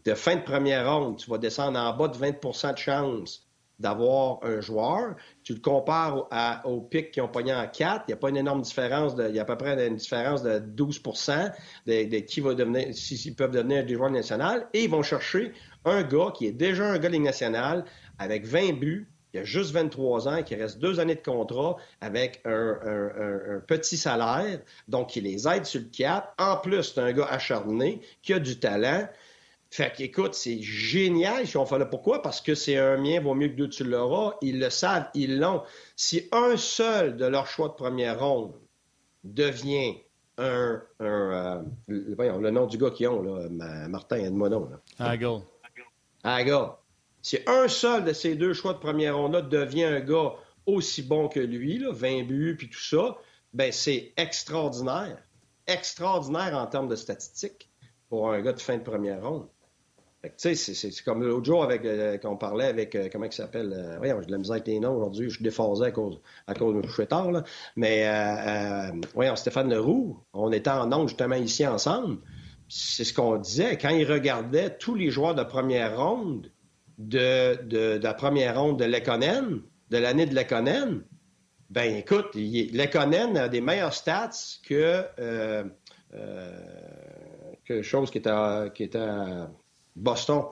De 0.04 0.14
fin 0.14 0.36
de 0.36 0.42
première 0.42 0.90
ronde, 0.90 1.18
tu 1.18 1.30
vas 1.30 1.38
descendre 1.38 1.78
en 1.78 1.94
bas 1.94 2.08
de 2.08 2.16
20 2.16 2.72
de 2.72 2.78
chance 2.78 3.46
d'avoir 3.78 4.38
un 4.43 4.61
joueur. 4.61 5.16
Tu 5.43 5.54
le 5.54 5.61
compares 5.61 6.28
aux 6.64 6.81
pics 6.81 7.11
qui 7.11 7.21
ont 7.21 7.28
pogné 7.28 7.54
en 7.54 7.66
4. 7.66 8.04
Il 8.07 8.11
n'y 8.11 8.14
a 8.14 8.16
pas 8.16 8.31
une 8.31 8.37
énorme 8.37 8.62
différence. 8.62 9.14
il 9.18 9.35
y 9.35 9.38
a 9.38 9.42
à 9.42 9.44
peu 9.44 9.57
près 9.57 9.87
une 9.87 9.96
différence 9.96 10.42
de 10.42 10.59
12% 10.59 11.53
de, 11.87 12.18
qui 12.20 12.40
va 12.40 12.55
devenir, 12.55 12.94
s'ils 12.94 13.35
peuvent 13.35 13.51
devenir 13.51 13.85
des 13.85 13.94
joueurs 13.94 14.11
nationaux. 14.11 14.62
Et 14.72 14.85
ils 14.85 14.90
vont 14.90 15.03
chercher 15.03 15.53
un 15.85 16.03
gars 16.03 16.33
qui 16.35 16.46
est 16.46 16.53
déjà 16.53 16.85
un 16.85 16.98
gars 16.98 17.09
de 17.09 17.14
Ligue 17.14 17.22
nationale 17.22 17.85
avec 18.18 18.46
20 18.46 18.75
buts, 18.75 19.09
il 19.35 19.40
a 19.40 19.44
juste 19.44 19.72
23 19.72 20.29
ans, 20.29 20.42
qui 20.44 20.55
reste 20.55 20.79
deux 20.79 21.01
années 21.01 21.16
de 21.16 21.22
contrat 21.22 21.77
avec 22.01 22.40
un, 22.44 23.61
petit 23.66 23.96
salaire, 23.96 24.61
donc 24.87 25.16
il 25.16 25.25
les 25.25 25.48
aide 25.48 25.66
sur 25.66 25.81
le 25.81 25.88
cap. 25.88 26.33
En 26.38 26.57
plus, 26.57 26.83
c'est 26.94 27.01
un 27.01 27.12
gars 27.12 27.27
acharné 27.27 28.01
qui 28.22 28.33
a 28.33 28.38
du 28.38 28.61
talent. 28.61 29.09
Fait 29.74 29.92
qu'écoute, 29.92 30.34
c'est 30.34 30.62
génial 30.62 31.48
si 31.48 31.56
on 31.56 31.66
fait 31.66 31.80
le 31.80 31.90
pourquoi, 31.90 32.22
parce 32.22 32.40
que 32.40 32.54
c'est 32.54 32.76
un 32.76 32.96
mien 32.96 33.18
vaut 33.18 33.34
mieux 33.34 33.48
que 33.48 33.54
deux 33.54 33.68
tu 33.68 33.82
l'auras. 33.82 34.37
Ils 34.40 34.60
le 34.60 34.70
savent, 34.70 35.08
ils 35.14 35.40
l'ont. 35.40 35.64
Si 35.96 36.28
un 36.30 36.56
seul 36.56 37.16
de 37.16 37.24
leur 37.24 37.48
choix 37.48 37.70
de 37.70 37.74
première 37.74 38.20
ronde 38.20 38.54
devient 39.24 39.96
un. 40.38 40.80
Euh, 41.00 41.60
voyons, 41.88 42.38
le 42.38 42.52
nom 42.52 42.66
du 42.66 42.78
gars 42.78 42.90
qu'ils 42.90 43.08
ont, 43.08 43.20
là, 43.20 43.48
Martin. 43.88 44.18
Hagel. 45.00 45.40
Hagel. 46.22 46.66
Si 47.20 47.38
un 47.48 47.66
seul 47.66 48.04
de 48.04 48.12
ces 48.12 48.37
deux 48.37 48.52
choix 48.52 48.74
de 48.74 48.78
première 48.78 49.16
ronde-là 49.16 49.42
devient 49.42 49.87
un 49.87 50.00
gars 50.00 50.34
aussi 50.66 51.02
bon 51.02 51.26
que 51.26 51.40
lui, 51.40 51.78
là, 51.78 51.90
20 51.90 52.22
buts 52.28 52.54
puis 52.56 52.70
tout 52.70 52.78
ça, 52.78 53.18
ben 53.52 53.72
c'est 53.72 54.12
extraordinaire. 54.16 55.18
Extraordinaire 55.66 56.56
en 56.56 56.68
termes 56.68 56.87
de 56.87 56.94
statistiques 56.94 57.72
pour 58.08 58.30
un 58.30 58.40
gars 58.40 58.52
de 58.52 58.60
fin 58.60 58.76
de 58.76 58.84
première 58.84 59.20
ronde. 59.20 59.48
Tu 60.37 60.54
sais, 60.54 60.74
c'est 60.74 61.04
comme 61.04 61.22
l'autre 61.22 61.44
jour 61.44 61.62
avec 61.62 61.84
euh, 61.84 62.16
qu'on 62.18 62.37
parlait 62.37 62.66
avec 62.66 62.94
euh, 62.94 63.08
comment 63.12 63.26
il 63.26 63.32
s'appelle 63.32 63.72
euh, 63.72 63.98
voyons, 63.98 64.20
j'ai 64.20 64.26
de 64.26 64.32
la 64.32 64.38
misère 64.38 64.54
avec 64.54 64.66
les 64.66 64.80
noms 64.80 64.96
aujourd'hui, 64.96 65.28
je 65.28 65.37
suis 65.37 65.44
déphasé 65.44 65.84
à 65.84 65.90
cause 65.90 66.20
à 66.46 66.54
cause 66.54 66.74
de 66.74 66.80
coucher 66.80 67.06
tard 67.06 67.30
là. 67.30 67.44
Mais 67.76 68.06
voyons, 69.14 69.37
Stéphane 69.37 69.70
Leroux, 69.70 70.18
on 70.32 70.50
était 70.52 70.70
en 70.70 70.92
onde 70.92 71.08
justement 71.08 71.37
ici 71.37 71.66
ensemble. 71.66 72.18
C'est 72.68 73.04
ce 73.04 73.12
qu'on 73.12 73.37
disait 73.37 73.76
quand 73.76 73.90
il 73.90 74.10
regardait 74.10 74.76
tous 74.76 74.94
les 74.94 75.10
joueurs 75.10 75.34
de 75.34 75.44
première 75.44 75.98
ronde 75.98 76.50
de, 76.98 77.98
la 78.02 78.14
première 78.14 78.60
ronde 78.60 78.78
de 78.78 78.84
Lekonen, 78.84 79.60
de 79.90 79.98
l'année 79.98 80.26
de 80.26 80.34
Lekonen, 80.34 81.02
ben 81.70 81.96
écoute, 81.96 82.34
Lekonen 82.34 83.37
a 83.37 83.48
des 83.48 83.60
meilleurs 83.60 83.94
stats 83.94 84.30
que, 84.66 85.04
euh, 85.18 85.64
euh, 86.14 86.62
que 87.64 87.82
chose 87.82 88.10
qui 88.10 88.18
était, 88.18 88.30
qui 88.74 88.84
était 88.84 88.98
Boston, 89.96 90.44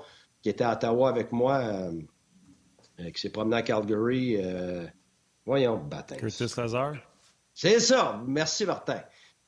qui 0.43 0.49
était 0.49 0.65
à 0.65 0.73
Ottawa 0.73 1.09
avec 1.09 1.33
moi, 1.33 1.59
euh, 1.59 3.11
qui 3.11 3.21
s'est 3.21 3.31
promené 3.31 3.57
à 3.57 3.63
Calgary. 3.63 4.39
voyons, 5.45 5.79
bâtard. 5.79 6.19
Curtis 6.19 6.55
Lazar? 6.57 6.95
C'est 7.55 7.81
ça. 7.81 8.23
Merci, 8.27 8.65
Martin. 8.65 9.03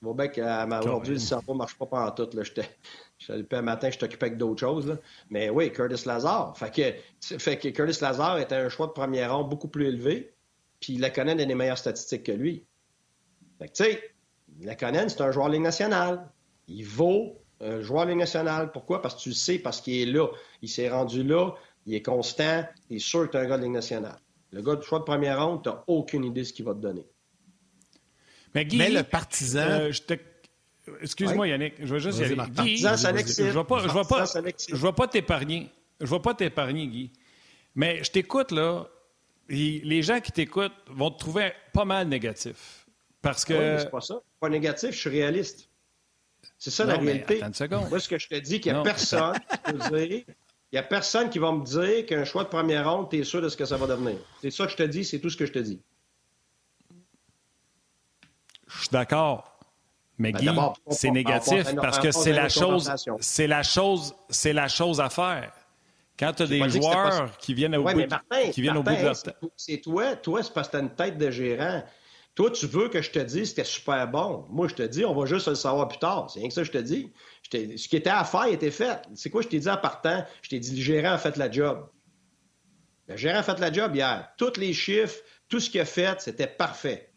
Bon, 0.05 0.13
bien 0.13 0.29
qu'aujourd'hui, 0.29 1.15
le 1.15 1.19
cerveau 1.19 1.55
ne 1.55 1.59
marche 1.59 1.79
pas 1.79 1.87
pendant 1.87 2.11
tout. 2.11 2.29
Là. 2.37 2.43
Je 3.19 3.33
un 3.51 3.63
matin, 3.63 3.91
je 3.91 3.99
t'occupais 3.99 4.27
avec 4.27 4.39
d'autres 4.39 4.61
choses. 4.61 4.99
Mais 5.31 5.49
oui, 5.49 5.73
Curtis 5.73 6.07
Lazar. 6.07 6.57
Fait 6.59 6.71
que, 6.71 7.39
fait 7.39 7.59
que 7.59 7.69
Curtis 7.69 8.03
Lazar 8.03 8.39
était 8.39 8.57
un 8.57 8.69
choix 8.69 8.87
de 8.87 8.93
premier 8.93 9.25
rang 9.25 9.45
beaucoup 9.45 9.69
plus 9.69 9.87
élevé. 9.87 10.35
Puis 10.81 10.99
Laconen 10.99 11.41
a 11.41 11.45
des 11.47 11.55
meilleures 11.55 11.79
statistiques 11.79 12.25
que 12.25 12.33
lui. 12.33 12.67
Fait 13.59 13.69
que, 13.69 13.73
tu 13.73 13.85
sais, 13.85 14.15
Laconen, 14.61 15.09
c'est 15.09 15.23
un 15.23 15.31
joueur 15.31 15.47
de 15.47 15.53
Ligue 15.53 15.63
nationale. 15.63 16.31
Il 16.69 16.85
vaut 16.85 17.43
un 17.65 17.81
joueur 17.81 18.05
de 18.05 18.11
Ligue 18.11 18.21
nationale. 18.21 18.71
Pourquoi? 18.73 19.03
Parce 19.03 19.15
que 19.17 19.21
tu 19.21 19.29
le 19.31 19.35
sais, 19.35 19.59
parce 19.59 19.81
qu'il 19.81 20.01
est 20.01 20.13
là. 20.13 20.29
Il 20.63 20.69
s'est 20.69 20.89
rendu 20.89 21.23
là, 21.23 21.53
il 21.87 21.95
est 21.95 22.03
constant, 22.03 22.65
il 22.91 22.97
est 22.97 23.01
sûr 23.01 23.27
que 23.27 23.33
tu 23.33 23.37
es 23.37 23.41
un 23.41 23.47
gars 23.47 23.59
de 23.59 23.63
Ligue 23.63 23.73
nationale. 23.73 24.19
Le 24.53 24.63
gars 24.63 24.77
de 24.77 24.83
choix 24.83 25.01
de 25.01 25.05
première 25.05 25.45
ronde, 25.45 25.63
tu 25.63 25.69
n'as 25.69 25.83
aucune 25.87 26.25
idée 26.25 26.43
de 26.43 26.47
ce 26.47 26.53
qu'il 26.53 26.65
va 26.65 26.75
te 26.75 26.79
donner. 26.79 27.05
Mais, 28.55 28.65
Guy, 28.65 28.79
le 28.79 29.03
partisan. 29.03 29.67
Euh, 29.69 29.93
je 29.93 30.03
te 30.03 30.15
Excuse-moi, 31.01 31.49
Yannick, 31.49 31.75
je 31.81 31.95
vais 31.95 32.01
juste 32.01 32.19
y 32.19 32.25
aller. 32.25 32.37
Guy, 32.51 32.77
je 32.77 32.87
ne 32.87 33.51
vais 33.51 33.65
pas, 33.65 33.79
je 33.79 34.77
vais 34.77 34.93
pas, 34.93 35.09
t'épargner. 35.09 35.71
Je 36.01 36.07
vais 36.07 36.21
pas 36.21 36.35
t'épargner, 36.35 36.87
Guy. 36.87 37.11
Mais 37.75 38.05
je 38.05 38.11
t'écoute, 38.11 38.51
là. 38.51 38.87
Les 39.49 40.03
gens 40.03 40.21
qui 40.21 40.33
t'écoutent 40.33 40.73
vont 40.89 41.11
te 41.11 41.19
trouver 41.19 41.53
pas 41.73 41.85
mal 41.85 42.09
négatif. 42.09 42.87
Parce 43.23 43.45
que. 43.45 43.55
Oui, 43.55 43.81
c'est 43.81 43.91
pas 43.91 44.01
ça. 44.01 44.21
Pas 44.41 44.49
négatif, 44.49 44.91
je 44.93 44.99
suis 44.99 45.11
réaliste. 45.11 45.69
C'est 46.59 46.71
ça 46.71 46.85
la 46.85 46.97
réalité. 46.97 47.41
Moi, 47.91 48.01
ce 48.01 48.09
que 48.09 48.19
je 48.19 48.29
te 48.29 48.35
dis, 48.37 48.61
qu'il 48.61 48.73
n'y 48.73 48.79
a 48.79 48.83
personne 48.83 49.35
il 50.75 50.79
n'y 50.79 50.79
a 50.79 50.83
personne 50.83 51.31
qui 51.31 51.39
va 51.39 51.53
me 51.53 51.65
dire 51.65 52.05
qu'un 52.05 52.25
choix 52.25 52.43
de 52.43 52.49
première 52.49 52.91
ronde, 52.91 53.09
tu 53.09 53.19
es 53.19 53.23
sûr 53.23 53.41
de 53.41 53.49
ce 53.49 53.57
que 53.57 53.65
ça 53.65 53.77
va 53.77 53.87
devenir. 53.87 54.17
C'est 54.43 54.51
ça 54.51 54.65
que 54.65 54.73
je 54.73 54.77
te 54.77 54.83
dis, 54.83 55.05
c'est 55.05 55.21
tout 55.21 55.31
ce 55.31 55.37
que 55.37 55.47
je 55.47 55.53
te 55.53 55.61
dis. 55.61 55.81
Je 58.67 58.81
suis 58.81 58.89
d'accord. 58.91 59.57
Mais 60.19 60.33
ben, 60.33 60.41
Guy, 60.41 60.49
c'est 60.91 61.11
négatif 61.11 61.75
parce 61.77 62.01
que 62.01 62.11
c'est 62.11 62.33
la 62.33 62.49
chose, 62.49 62.93
c'est 63.21 63.47
la 63.47 63.63
chose, 63.63 64.15
c'est 64.29 64.53
la 64.53 64.67
chose 64.67 65.01
à 65.01 65.11
faire. 65.11 65.53
Quand 66.19 66.33
tu 66.33 66.43
as 66.45 66.47
des 66.47 66.69
joueurs 66.69 67.37
qui 67.39 67.55
viennent 67.55 67.77
au 67.77 67.85
bout, 67.85 68.07
qui 68.53 68.61
viennent 68.61 68.77
au 68.77 68.83
bout 68.83 68.97
de 68.97 69.03
leur 69.03 69.17
C'est 69.57 69.79
toi, 69.79 70.17
toi, 70.17 70.43
c'est 70.43 70.53
parce 70.53 70.69
que 70.69 70.73
tu 70.73 70.77
as 70.79 70.81
une 70.81 70.95
tête 70.95 71.19
de 71.19 71.31
gérant. 71.31 71.85
Toi, 72.35 72.51
tu 72.51 72.67
veux 72.67 72.89
que 72.89 73.01
je 73.01 73.11
te 73.11 73.19
dise 73.21 73.51
c'était 73.51 73.65
super 73.65 74.09
bon. 74.09 74.45
Moi, 74.51 74.67
je 74.67 74.75
te 74.75 74.83
dis, 74.83 75.05
on 75.05 75.15
va 75.15 75.25
juste 75.27 75.47
le 75.47 75.55
savoir 75.55 75.87
plus 75.87 75.99
tard. 75.99 76.29
C'est 76.31 76.41
rien 76.41 76.49
que 76.49 76.55
ça 76.55 76.65
je 76.65 76.71
te 76.71 76.79
dis. 76.79 77.13
ce 77.53 77.89
qui 77.89 77.97
était 77.97 78.11
à 78.11 78.25
faire 78.25 78.47
était 78.47 78.73
fait. 78.73 79.03
C'est 79.15 79.31
quoi 79.31 79.43
je 79.43 79.49
t'ai 79.49 79.61
dit 79.61 79.69
en 79.69 79.77
partant? 79.77 80.25
Je 80.43 80.49
t'ai 80.49 80.59
dit, 80.59 80.75
le 80.75 80.83
gérant 80.83 81.13
a 81.13 81.19
fait 81.19 81.37
la 81.37 81.51
job. 81.51 81.89
Le 83.07 83.17
gérant 83.17 83.39
a 83.39 83.43
fait 83.43 83.59
la 83.61 83.73
job 83.73 83.95
hier. 83.95 84.29
Tous 84.37 84.57
les 84.57 84.73
chiffres, 84.73 85.21
tout 85.49 85.61
ce 85.61 85.71
qu'il 85.71 85.81
a 85.81 85.85
fait, 85.85 86.21
c'était 86.21 86.49
parfait. 86.49 87.13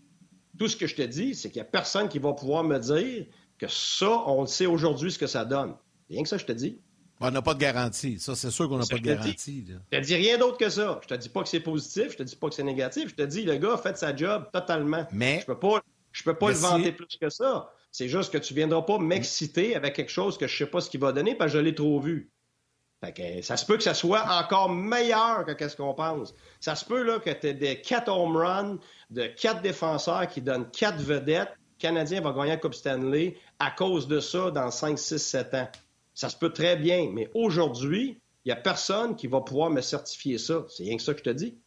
Tout 0.59 0.67
ce 0.67 0.75
que 0.75 0.85
je 0.85 0.95
te 0.95 1.01
dis, 1.01 1.33
c'est 1.33 1.49
qu'il 1.49 1.61
n'y 1.61 1.67
a 1.67 1.71
personne 1.71 2.09
qui 2.09 2.19
va 2.19 2.33
pouvoir 2.33 2.63
me 2.63 2.77
dire 2.77 3.25
que 3.57 3.67
ça, 3.67 4.23
on 4.27 4.41
le 4.41 4.47
sait 4.47 4.67
aujourd'hui 4.67 5.11
ce 5.11 5.17
que 5.17 5.27
ça 5.27 5.45
donne. 5.45 5.75
Rien 6.09 6.21
que 6.21 6.29
ça, 6.29 6.37
je 6.37 6.45
te 6.45 6.51
dis. 6.51 6.79
On 7.19 7.31
n'a 7.31 7.41
pas 7.41 7.53
de 7.53 7.59
garantie. 7.59 8.19
Ça, 8.19 8.35
c'est 8.35 8.51
sûr 8.51 8.69
qu'on 8.69 8.77
n'a 8.77 8.85
pas 8.85 8.97
de 8.97 9.01
garantie. 9.01 9.65
Je 9.67 9.97
te 9.97 10.03
dis 10.03 10.15
rien 10.15 10.37
d'autre 10.37 10.57
que 10.57 10.69
ça. 10.69 10.99
Je 11.01 11.07
te 11.07 11.13
dis 11.15 11.29
pas 11.29 11.41
que 11.41 11.49
c'est 11.49 11.59
positif, 11.59 12.11
je 12.11 12.17
te 12.17 12.23
dis 12.23 12.35
pas 12.35 12.49
que 12.49 12.55
c'est 12.55 12.63
négatif. 12.63 13.09
Je 13.09 13.15
te 13.15 13.23
dis, 13.23 13.43
le 13.43 13.55
gars 13.55 13.73
a 13.73 13.77
fait 13.77 13.97
sa 13.97 14.15
job 14.15 14.45
totalement. 14.53 15.05
Mais. 15.11 15.39
Je 15.41 15.45
peux 15.45 15.57
pas, 15.57 15.81
je 16.11 16.23
peux 16.23 16.35
pas 16.35 16.49
le 16.49 16.57
vanter 16.57 16.91
plus 16.91 17.17
que 17.19 17.29
ça. 17.29 17.71
C'est 17.91 18.07
juste 18.07 18.31
que 18.31 18.37
tu 18.37 18.53
viendras 18.53 18.83
pas 18.83 18.99
m'exciter 18.99 19.75
avec 19.75 19.95
quelque 19.95 20.11
chose 20.11 20.37
que 20.37 20.47
je 20.47 20.55
sais 20.55 20.67
pas 20.67 20.81
ce 20.81 20.89
qu'il 20.89 20.99
va 20.99 21.11
donner 21.11 21.33
parce 21.33 21.51
que 21.51 21.57
je 21.57 21.63
l'ai 21.63 21.73
trop 21.73 21.99
vu. 21.99 22.29
ça 23.41 23.57
se 23.57 23.65
peut 23.65 23.77
que 23.77 23.83
ça 23.83 23.95
soit 23.95 24.23
encore 24.29 24.69
meilleur 24.69 25.45
que 25.45 25.67
ce 25.67 25.75
qu'on 25.75 25.95
pense. 25.95 26.35
Ça 26.59 26.75
se 26.75 26.85
peut 26.85 27.01
là, 27.01 27.19
que 27.19 27.31
tu 27.31 27.47
aies 27.47 27.53
des 27.55 27.81
quatre 27.81 28.11
home 28.11 28.37
runs 28.37 28.77
de 29.09 29.25
quatre 29.25 29.61
défenseurs 29.61 30.27
qui 30.27 30.41
donnent 30.41 30.69
quatre 30.69 30.99
vedettes. 30.99 31.49
Le 31.49 31.81
Canadien 31.81 32.21
va 32.21 32.31
gagner 32.33 32.49
la 32.49 32.57
Coupe 32.57 32.75
Stanley 32.75 33.37
à 33.57 33.71
cause 33.71 34.07
de 34.07 34.19
ça 34.19 34.51
dans 34.51 34.69
5, 34.69 34.99
6, 34.99 35.17
7 35.17 35.53
ans. 35.55 35.69
Ça 36.17 36.29
se 36.29 36.35
peut 36.35 36.51
très 36.51 36.75
bien, 36.75 37.11
mais 37.13 37.29
aujourd'hui, 37.35 38.19
il 38.43 38.47
n'y 38.47 38.51
a 38.51 38.55
personne 38.55 39.15
qui 39.15 39.27
va 39.27 39.39
pouvoir 39.41 39.69
me 39.69 39.81
certifier 39.81 40.39
ça. 40.39 40.65
C'est 40.67 40.81
rien 40.81 40.97
que 40.97 41.03
ça 41.03 41.13
que 41.13 41.19
je 41.19 41.25
te 41.25 41.29
dis. 41.29 41.59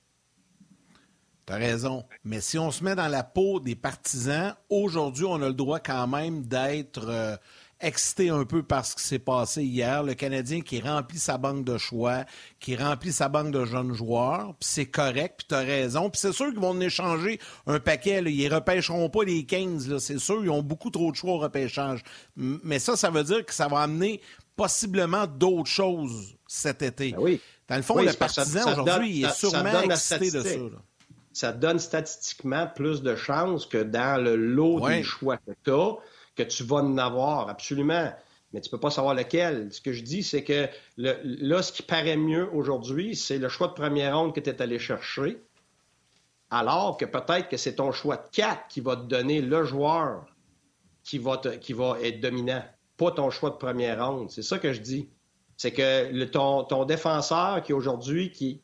Tu 1.47 1.53
as 1.53 1.57
raison. 1.57 2.05
Mais 2.25 2.41
si 2.41 2.59
on 2.59 2.73
se 2.73 2.83
met 2.83 2.97
dans 2.97 3.07
la 3.07 3.23
peau 3.23 3.61
des 3.61 3.77
partisans, 3.77 4.57
aujourd'hui, 4.69 5.25
on 5.25 5.41
a 5.41 5.47
le 5.47 5.55
droit 5.55 5.79
quand 5.79 6.09
même 6.09 6.45
d'être 6.47 7.09
euh, 7.09 7.37
excité 7.81 8.31
un 8.31 8.45
peu 8.45 8.62
par 8.62 8.85
ce 8.85 8.95
qui 8.95 9.03
s'est 9.03 9.19
passé 9.19 9.62
hier. 9.62 10.03
Le 10.03 10.14
Canadien 10.14 10.61
qui 10.61 10.81
remplit 10.81 11.19
sa 11.19 11.38
banque 11.38 11.64
de 11.64 11.79
choix, 11.79 12.25
qui 12.59 12.77
remplit 12.77 13.12
sa 13.12 13.29
banque 13.29 13.53
de 13.53 13.64
jeunes 13.64 13.93
joueurs, 13.93 14.55
puis 14.61 14.69
c'est 14.69 14.87
correct, 14.87 15.35
puis 15.38 15.47
tu 15.49 15.55
as 15.55 15.61
raison. 15.61 16.11
Puis 16.11 16.21
c'est 16.21 16.33
sûr 16.33 16.51
qu'ils 16.51 16.61
vont 16.61 16.71
en 16.71 16.81
échanger 16.81 17.40
un 17.66 17.81
paquet. 17.81 18.23
Là. 18.23 18.31
Ils 18.31 18.53
repêcheront 18.53 19.09
pas 19.09 19.25
les 19.25 19.45
15, 19.45 19.99
c'est 19.99 20.19
sûr. 20.19 20.43
Ils 20.43 20.51
ont 20.51 20.62
beaucoup 20.62 20.90
trop 20.90 21.11
de 21.11 21.16
choix 21.16 21.33
au 21.33 21.38
repêchage. 21.38 22.03
Mais 22.37 22.79
ça, 22.79 22.97
ça 22.97 23.11
veut 23.11 23.25
dire 23.25 23.45
que 23.45 23.55
ça 23.55 23.69
va 23.69 23.81
amener 23.81 24.21
possiblement 24.57 25.27
d'autres 25.27 25.71
choses 25.71 26.37
cet 26.47 26.83
été. 26.83 27.12
Ben 27.12 27.19
oui. 27.19 27.40
Dans 27.69 27.77
le 27.77 27.83
fond, 27.83 28.03
le 28.03 28.12
partisan 28.12 28.73
aujourd'hui 28.73 29.23
est 29.23 29.33
sûrement 29.33 29.81
excité 29.83 30.31
de 30.31 30.43
ça. 30.43 30.59
Ça 31.33 31.53
donne 31.53 31.79
statistiquement 31.79 32.66
plus 32.66 33.03
de 33.03 33.14
chances 33.14 33.64
que 33.64 33.79
dans 33.79 34.21
le 34.21 34.35
lot 34.35 34.87
des 34.88 35.05
choix 35.05 35.37
que 35.37 35.53
tu 35.64 35.71
as 35.71 35.95
que 36.44 36.48
tu 36.48 36.62
vas 36.64 36.76
en 36.76 36.98
avoir, 36.98 37.48
absolument. 37.48 38.12
Mais 38.53 38.61
tu 38.61 38.68
ne 38.68 38.70
peux 38.72 38.81
pas 38.81 38.90
savoir 38.90 39.14
lequel. 39.14 39.72
Ce 39.72 39.81
que 39.81 39.92
je 39.92 40.03
dis, 40.03 40.22
c'est 40.22 40.42
que 40.42 40.68
là, 40.96 41.62
ce 41.62 41.72
qui 41.72 41.83
paraît 41.83 42.16
mieux 42.16 42.48
aujourd'hui, 42.53 43.14
c'est 43.14 43.38
le 43.38 43.48
choix 43.48 43.68
de 43.68 43.74
première 43.74 44.18
ronde 44.18 44.35
que 44.35 44.40
tu 44.40 44.50
es 44.50 44.61
allé 44.61 44.79
chercher, 44.79 45.42
alors 46.50 46.96
que 46.96 47.05
peut-être 47.05 47.48
que 47.48 47.57
c'est 47.57 47.76
ton 47.76 47.92
choix 47.92 48.16
de 48.16 48.29
4 48.33 48.66
qui 48.68 48.81
va 48.81 48.96
te 48.96 49.03
donner 49.03 49.40
le 49.40 49.64
joueur 49.64 50.26
qui 51.05 51.18
va, 51.18 51.37
qui 51.38 51.72
va 51.72 51.96
être 52.03 52.20
dominant, 52.20 52.62
pas 52.96 53.12
ton 53.12 53.31
choix 53.31 53.50
de 53.50 53.57
première 53.57 54.05
ronde. 54.05 54.31
C'est 54.31 54.42
ça 54.42 54.59
que 54.59 54.72
je 54.72 54.81
dis. 54.81 55.09
C'est 55.57 55.72
que 55.72 56.24
ton, 56.24 56.64
ton, 56.64 56.87
défenseur 56.87 57.62
qui 57.62 57.74
aujourd'hui, 57.74 58.31
qui, 58.31 58.62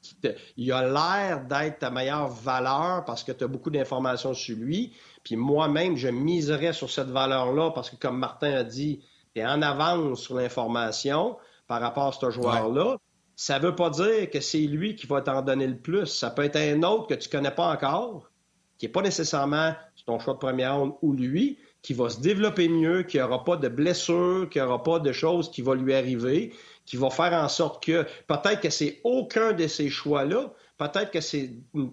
il 0.56 0.72
a 0.72 0.88
l'air 0.88 1.44
d'être 1.44 1.80
ta 1.80 1.90
meilleure 1.90 2.28
valeur 2.28 3.04
parce 3.04 3.22
que 3.22 3.32
tu 3.32 3.44
as 3.44 3.48
beaucoup 3.48 3.68
d'informations 3.68 4.32
sur 4.32 4.56
lui, 4.56 4.94
puis 5.26 5.34
moi-même, 5.34 5.96
je 5.96 6.06
miserais 6.06 6.72
sur 6.72 6.88
cette 6.88 7.08
valeur-là 7.08 7.72
parce 7.72 7.90
que, 7.90 7.96
comme 7.96 8.16
Martin 8.16 8.52
a 8.52 8.62
dit, 8.62 9.00
tu 9.34 9.40
es 9.40 9.44
en 9.44 9.60
avance 9.60 10.20
sur 10.20 10.36
l'information 10.36 11.36
par 11.66 11.80
rapport 11.80 12.04
à 12.04 12.12
ce 12.12 12.30
joueur-là. 12.30 12.96
Ça 13.34 13.58
ne 13.58 13.64
veut 13.64 13.74
pas 13.74 13.90
dire 13.90 14.30
que 14.30 14.38
c'est 14.38 14.60
lui 14.60 14.94
qui 14.94 15.08
va 15.08 15.22
t'en 15.22 15.42
donner 15.42 15.66
le 15.66 15.78
plus. 15.78 16.06
Ça 16.06 16.30
peut 16.30 16.44
être 16.44 16.54
un 16.54 16.80
autre 16.84 17.08
que 17.08 17.14
tu 17.14 17.26
ne 17.26 17.32
connais 17.32 17.50
pas 17.50 17.72
encore, 17.72 18.30
qui 18.78 18.86
n'est 18.86 18.92
pas 18.92 19.02
nécessairement 19.02 19.74
ton 20.06 20.20
choix 20.20 20.34
de 20.34 20.38
première 20.38 20.76
ronde 20.76 20.94
ou 21.02 21.12
lui, 21.12 21.58
qui 21.82 21.92
va 21.92 22.08
se 22.08 22.20
développer 22.20 22.68
mieux, 22.68 23.02
qui 23.02 23.18
n'aura 23.18 23.42
pas 23.42 23.56
de 23.56 23.66
blessures, 23.66 24.48
qui 24.48 24.60
n'aura 24.60 24.84
pas 24.84 25.00
de 25.00 25.10
choses 25.10 25.50
qui 25.50 25.60
vont 25.60 25.74
lui 25.74 25.92
arriver, 25.92 26.54
qui 26.84 26.96
va 26.96 27.10
faire 27.10 27.32
en 27.32 27.48
sorte 27.48 27.82
que 27.82 28.06
peut-être 28.28 28.60
que 28.60 28.70
c'est 28.70 29.00
aucun 29.02 29.54
de 29.54 29.66
ces 29.66 29.90
choix-là, 29.90 30.52
peut-être 30.78 31.10
que 31.10 31.20
c'est 31.20 31.50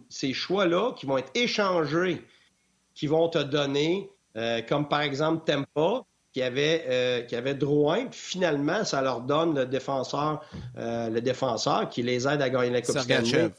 ces 0.09 0.33
choix-là 0.33 0.91
qui 0.91 1.07
vont 1.07 1.17
être 1.17 1.31
échangés 1.33 2.23
qui 2.93 3.07
vont 3.07 3.29
te 3.29 3.39
donner, 3.39 4.09
euh, 4.37 4.61
comme 4.67 4.87
par 4.87 5.01
exemple 5.01 5.43
Tempa, 5.45 6.03
qui 6.31 6.41
avait, 6.41 6.85
euh, 6.87 7.21
qui 7.21 7.35
avait 7.35 7.53
Drouin, 7.53 8.07
puis 8.07 8.19
finalement, 8.19 8.83
ça 8.83 9.01
leur 9.01 9.21
donne 9.21 9.55
le 9.55 9.65
défenseur, 9.65 10.41
euh, 10.77 11.09
le 11.09 11.21
défenseur 11.21 11.89
qui 11.89 12.01
les 12.01 12.27
aide 12.27 12.41
à 12.41 12.49
gagner 12.49 12.71
la 12.71 12.81
Coupe 12.81 12.97
Stanley. 12.97 13.51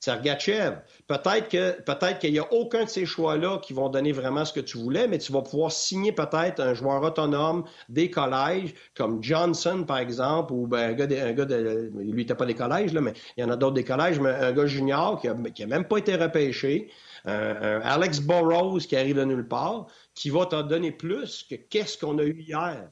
Sergachev. 0.00 0.76
Peut-être 1.06 1.50
que 1.50 1.82
peut-être 1.82 2.20
qu'il 2.20 2.32
n'y 2.32 2.38
a 2.38 2.50
aucun 2.54 2.84
de 2.84 2.88
ces 2.88 3.04
choix-là 3.04 3.58
qui 3.58 3.74
vont 3.74 3.90
donner 3.90 4.12
vraiment 4.12 4.46
ce 4.46 4.52
que 4.54 4.60
tu 4.60 4.78
voulais, 4.78 5.06
mais 5.06 5.18
tu 5.18 5.30
vas 5.30 5.42
pouvoir 5.42 5.70
signer 5.70 6.10
peut-être 6.10 6.58
un 6.58 6.72
joueur 6.72 7.02
autonome 7.02 7.64
des 7.90 8.10
collèges, 8.10 8.72
comme 8.94 9.22
Johnson, 9.22 9.84
par 9.86 9.98
exemple, 9.98 10.54
ou 10.54 10.66
ben, 10.66 10.90
un 10.90 10.92
gars, 10.94 11.06
de, 11.06 11.16
un 11.16 11.32
gars 11.32 11.44
de, 11.44 11.90
lui, 11.98 12.22
n'était 12.22 12.34
pas 12.34 12.46
des 12.46 12.54
collèges, 12.54 12.94
là, 12.94 13.02
mais 13.02 13.12
il 13.36 13.42
y 13.42 13.44
en 13.44 13.50
a 13.50 13.56
d'autres 13.56 13.74
des 13.74 13.84
collèges, 13.84 14.18
mais 14.18 14.30
un 14.30 14.52
gars 14.52 14.64
junior 14.64 15.20
qui 15.20 15.28
n'a 15.28 15.34
a 15.34 15.66
même 15.66 15.84
pas 15.84 15.98
été 15.98 16.16
repêché, 16.16 16.90
un, 17.24 17.80
Alex 17.80 18.20
Burrows 18.20 18.78
qui 18.78 18.96
arrive 18.96 19.16
de 19.16 19.24
nulle 19.24 19.48
part, 19.48 19.86
qui 20.14 20.30
va 20.30 20.46
t'en 20.46 20.62
donner 20.62 20.92
plus 20.92 21.44
que 21.48 21.54
qu'est-ce 21.54 21.98
qu'on 21.98 22.18
a 22.18 22.24
eu 22.24 22.40
hier. 22.40 22.90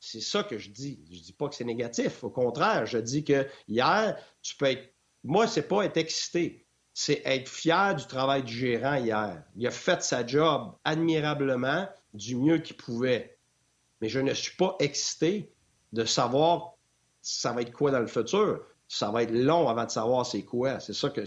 C'est 0.00 0.20
ça 0.20 0.42
que 0.42 0.58
je 0.58 0.70
dis. 0.70 1.00
Je 1.10 1.20
dis 1.20 1.32
pas 1.32 1.48
que 1.48 1.54
c'est 1.54 1.64
négatif. 1.64 2.22
Au 2.22 2.30
contraire, 2.30 2.86
je 2.86 2.98
dis 2.98 3.24
que 3.24 3.46
hier, 3.66 4.16
tu 4.42 4.56
peux 4.56 4.66
être. 4.66 4.92
Moi, 5.24 5.46
c'est 5.46 5.66
pas 5.66 5.84
être 5.84 5.96
excité. 5.96 6.66
C'est 6.94 7.22
être 7.24 7.48
fier 7.48 7.94
du 7.94 8.06
travail 8.06 8.42
du 8.42 8.54
gérant 8.54 8.94
hier. 8.94 9.42
Il 9.56 9.66
a 9.66 9.70
fait 9.70 10.02
sa 10.02 10.26
job 10.26 10.74
admirablement, 10.84 11.88
du 12.14 12.36
mieux 12.36 12.58
qu'il 12.58 12.76
pouvait. 12.76 13.38
Mais 14.00 14.08
je 14.08 14.20
ne 14.20 14.32
suis 14.32 14.56
pas 14.56 14.76
excité 14.78 15.52
de 15.92 16.04
savoir 16.04 16.74
ça 17.20 17.52
va 17.52 17.62
être 17.62 17.72
quoi 17.72 17.90
dans 17.90 18.00
le 18.00 18.06
futur. 18.06 18.60
Ça 18.88 19.10
va 19.10 19.24
être 19.24 19.32
long 19.32 19.68
avant 19.68 19.84
de 19.84 19.90
savoir 19.90 20.24
c'est 20.24 20.44
quoi. 20.44 20.78
C'est 20.78 20.92
ça 20.92 21.10
que 21.10 21.22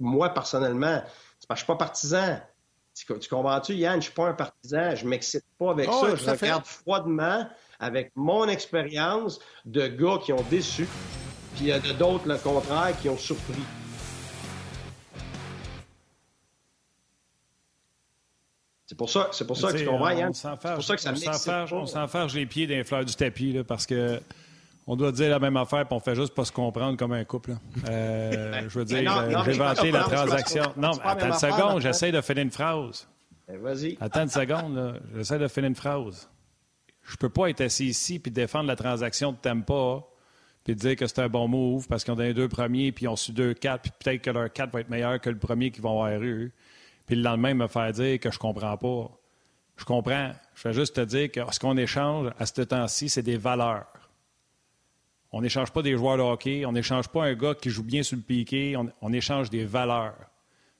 moi 0.00 0.30
personnellement, 0.30 1.02
c'est 1.44 1.48
parce 1.48 1.60
que 1.60 1.66
je 1.66 1.72
suis 1.72 1.78
pas 1.78 1.84
partisan. 1.84 2.40
Tu, 2.94 3.28
comprends-tu, 3.28 3.74
Yann? 3.74 4.00
Je 4.00 4.06
suis 4.06 4.14
pas 4.14 4.28
un 4.28 4.32
partisan. 4.32 4.96
Je 4.96 5.06
m'excite 5.06 5.44
pas 5.58 5.72
avec 5.72 5.90
oh, 5.92 6.06
ça. 6.06 6.16
Je 6.16 6.30
regarde 6.30 6.64
froidement 6.64 7.46
avec 7.78 8.12
mon 8.14 8.48
expérience 8.48 9.40
de 9.66 9.86
gars 9.86 10.16
qui 10.24 10.32
ont 10.32 10.42
déçu, 10.48 10.88
puis 11.54 11.64
il 11.64 11.66
y 11.66 11.72
a 11.72 11.80
d'autres, 11.80 12.26
le 12.26 12.38
contraire, 12.38 12.98
qui 12.98 13.10
ont 13.10 13.18
surpris. 13.18 13.60
C'est 18.86 18.96
pour 18.96 19.10
ça, 19.10 19.28
c'est 19.32 19.46
pour 19.46 19.58
ça 19.58 19.70
que 19.70 19.76
tu 19.76 19.84
comprends, 19.84 20.10
Yann. 20.10 20.32
C'est 20.32 20.48
pour 20.48 20.82
ça 20.82 20.96
que 20.96 21.02
ça 21.02 21.66
On 21.72 21.84
s'enfarge 21.84 22.34
les 22.34 22.46
pieds 22.46 22.66
d'un 22.66 22.84
fleur 22.84 23.04
du 23.04 23.14
tapis, 23.14 23.52
là, 23.52 23.64
parce 23.64 23.84
que 23.84 24.18
on 24.86 24.96
doit 24.96 25.12
dire 25.12 25.30
la 25.30 25.38
même 25.38 25.56
affaire, 25.56 25.86
puis 25.86 25.96
on 25.96 26.00
fait 26.00 26.14
juste 26.14 26.34
pas 26.34 26.44
se 26.44 26.52
comprendre 26.52 26.96
comme 26.96 27.12
un 27.12 27.24
couple. 27.24 27.56
Euh, 27.88 28.62
je 28.68 28.78
veux 28.78 28.84
dire, 28.84 29.16
euh, 29.16 29.42
j'ai 29.44 29.52
vanté 29.52 29.90
la 29.90 30.02
transaction. 30.04 30.64
Non, 30.76 30.92
attends 31.02 31.26
une 31.26 31.32
seconde, 31.32 31.80
j'essaie 31.80 32.12
de 32.12 32.20
finir 32.20 32.42
une 32.42 32.50
phrase. 32.50 33.08
Ben, 33.48 33.58
vas-y. 33.58 33.96
Attends 34.00 34.22
une 34.22 34.28
seconde, 34.28 35.00
j'essaie 35.14 35.38
de 35.38 35.48
finir 35.48 35.68
une 35.68 35.74
phrase. 35.74 36.28
Je 37.02 37.16
peux 37.16 37.28
pas 37.28 37.48
être 37.48 37.60
assis 37.60 37.86
ici 37.86 38.18
puis 38.18 38.32
défendre 38.32 38.66
la 38.66 38.76
transaction 38.76 39.32
de 39.32 39.36
Tampa 39.36 40.02
puis 40.64 40.74
dire 40.74 40.96
que 40.96 41.06
c'est 41.06 41.18
un 41.18 41.28
bon 41.28 41.46
move 41.46 41.86
parce 41.86 42.02
qu'ils 42.02 42.12
ont 42.12 42.16
donné 42.16 42.32
deux 42.32 42.48
premiers 42.48 42.92
puis 42.92 43.04
ils 43.04 43.08
ont 43.08 43.16
su 43.16 43.32
deux 43.32 43.52
quatre 43.52 43.82
puis 43.82 43.92
peut-être 43.98 44.22
que 44.22 44.30
leur 44.30 44.50
quatre 44.50 44.72
va 44.72 44.80
être 44.80 44.88
meilleur 44.88 45.20
que 45.20 45.28
le 45.28 45.38
premier 45.38 45.70
qu'ils 45.70 45.82
vont 45.82 46.02
avoir 46.02 46.22
eu. 46.22 46.52
Puis 47.06 47.16
le 47.16 47.22
lendemain 47.22 47.52
me 47.52 47.66
faire 47.66 47.92
dire 47.92 48.18
que 48.18 48.30
je 48.30 48.38
comprends 48.38 48.78
pas. 48.78 49.10
Je 49.76 49.84
comprends. 49.84 50.32
Je 50.54 50.68
vais 50.68 50.74
juste 50.74 50.96
te 50.96 51.00
dire 51.02 51.30
que 51.30 51.40
ce 51.50 51.60
qu'on 51.60 51.76
échange 51.76 52.30
à 52.38 52.46
ce 52.46 52.62
temps-ci, 52.62 53.10
c'est 53.10 53.22
des 53.22 53.36
valeurs. 53.36 53.86
On 55.36 55.40
n'échange 55.40 55.72
pas 55.72 55.82
des 55.82 55.96
joueurs 55.96 56.16
de 56.16 56.22
hockey, 56.22 56.64
on 56.64 56.70
n'échange 56.70 57.08
pas 57.08 57.24
un 57.24 57.34
gars 57.34 57.56
qui 57.56 57.68
joue 57.68 57.82
bien 57.82 58.04
sur 58.04 58.14
le 58.16 58.22
piqué, 58.22 58.76
on, 58.76 59.12
échange 59.12 59.50
des 59.50 59.64
valeurs. 59.64 60.14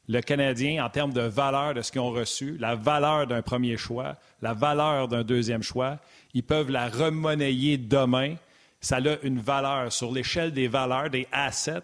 Le 0.07 0.21
Canadien, 0.21 0.85
en 0.85 0.89
termes 0.89 1.13
de 1.13 1.23
valeur 1.23 1.75
de 1.75 1.83
ce 1.83 1.91
qu'ils 1.91 2.01
ont 2.01 2.13
reçu, 2.13 2.57
la 2.61 2.77
valeur 2.77 3.27
d'un 3.27 3.43
premier 3.43 3.77
choix, 3.77 4.15
la 4.43 4.55
valeur 4.55 5.09
d'un 5.09 5.25
deuxième 5.25 5.65
choix, 5.65 5.99
ils 6.35 6.45
peuvent 6.45 6.71
la 6.71 6.89
remonnayer 6.89 7.79
demain. 7.79 8.37
Ça 8.81 8.99
a 8.99 9.17
une 9.25 9.41
valeur 9.41 9.93
sur 9.93 10.13
l'échelle 10.13 10.53
des 10.53 10.69
valeurs, 10.69 11.11
des 11.11 11.27
assets. 11.33 11.83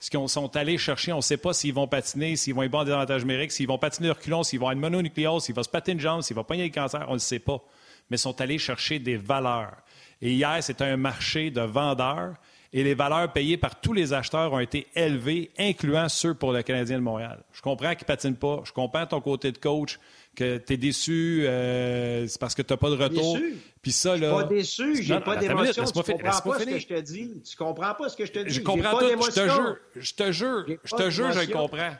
Ce 0.00 0.10
qu'ils 0.10 0.28
sont 0.28 0.56
allés 0.56 0.78
chercher, 0.78 1.12
on 1.12 1.18
ne 1.18 1.22
sait 1.22 1.36
pas 1.36 1.52
s'ils 1.52 1.74
vont 1.74 1.86
patiner, 1.86 2.34
s'ils 2.34 2.54
vont 2.54 2.64
être 2.64 2.72
bons 2.72 2.82
des 2.82 2.90
avantages 2.90 3.22
numériques, 3.22 3.52
s'ils 3.52 3.68
vont 3.68 3.78
patiner 3.78 4.08
de 4.08 4.14
reculons, 4.14 4.42
s'ils 4.42 4.58
vont 4.58 4.72
être 4.72 4.78
mononucléose, 4.78 5.44
s'ils 5.44 5.54
vont 5.54 5.62
se 5.62 5.68
patiner 5.68 5.94
une 5.94 6.00
jambe, 6.00 6.22
s'ils 6.22 6.34
vont 6.34 6.42
pogner 6.42 6.64
le 6.64 6.74
cancer, 6.74 7.06
on 7.08 7.14
ne 7.14 7.18
sait 7.18 7.38
pas. 7.38 7.62
Mais 8.10 8.16
ils 8.16 8.18
sont 8.18 8.40
allés 8.40 8.58
chercher 8.58 8.98
des 8.98 9.16
valeurs. 9.16 9.76
Et 10.22 10.32
hier, 10.32 10.58
c'était 10.62 10.84
un 10.84 10.96
marché 10.96 11.50
de 11.50 11.62
vendeurs. 11.62 12.34
et 12.72 12.84
les 12.84 12.94
valeurs 12.94 13.32
payées 13.32 13.56
par 13.56 13.80
tous 13.80 13.92
les 13.92 14.12
acheteurs 14.12 14.52
ont 14.52 14.60
été 14.60 14.86
élevées, 14.94 15.50
incluant 15.58 16.08
ceux 16.08 16.34
pour 16.34 16.52
le 16.52 16.62
Canadien 16.62 16.98
de 16.98 17.02
Montréal. 17.02 17.42
Je 17.52 17.62
comprends 17.62 17.90
qu'il 17.90 18.04
ne 18.04 18.06
patine 18.06 18.36
pas. 18.36 18.62
Je 18.64 18.72
comprends 18.72 19.04
ton 19.06 19.20
côté 19.20 19.50
de 19.50 19.58
coach, 19.58 19.98
que 20.36 20.58
tu 20.58 20.74
es 20.74 20.76
déçu, 20.76 21.44
euh, 21.46 22.26
c'est 22.28 22.40
parce 22.40 22.54
que 22.54 22.62
tu 22.62 22.72
n'as 22.72 22.76
pas 22.76 22.90
de 22.90 22.96
retour. 22.96 23.38
Puis 23.82 23.92
ça, 23.92 24.16
là. 24.16 24.16
Je 24.16 24.24
suis 24.24 24.42
pas 24.42 24.44
déçu, 24.44 25.02
j'ai 25.02 25.20
pas 25.20 25.36
d'émotion. 25.36 25.84
Tu 25.84 25.92
comprends 25.92 26.40
pas, 26.40 26.58
ce 26.58 26.64
que 26.64 26.78
je 26.78 26.86
te 26.86 27.00
dis. 27.00 27.42
Tu 27.42 27.56
comprends 27.56 27.94
pas 27.94 28.08
ce 28.08 28.16
que 28.16 28.26
je 28.26 28.32
te 28.32 28.38
dis. 28.40 28.54
Je 28.54 28.60
comprends 28.60 28.98
tout. 28.98 29.06
Je 29.06 29.30
te 29.32 29.48
jure, 29.48 29.76
je 29.96 30.14
te 30.14 30.32
jure, 30.32 30.64
je 30.84 30.94
te 30.94 31.10
jure, 31.10 31.32
je 31.32 31.50
comprends. 31.50 31.92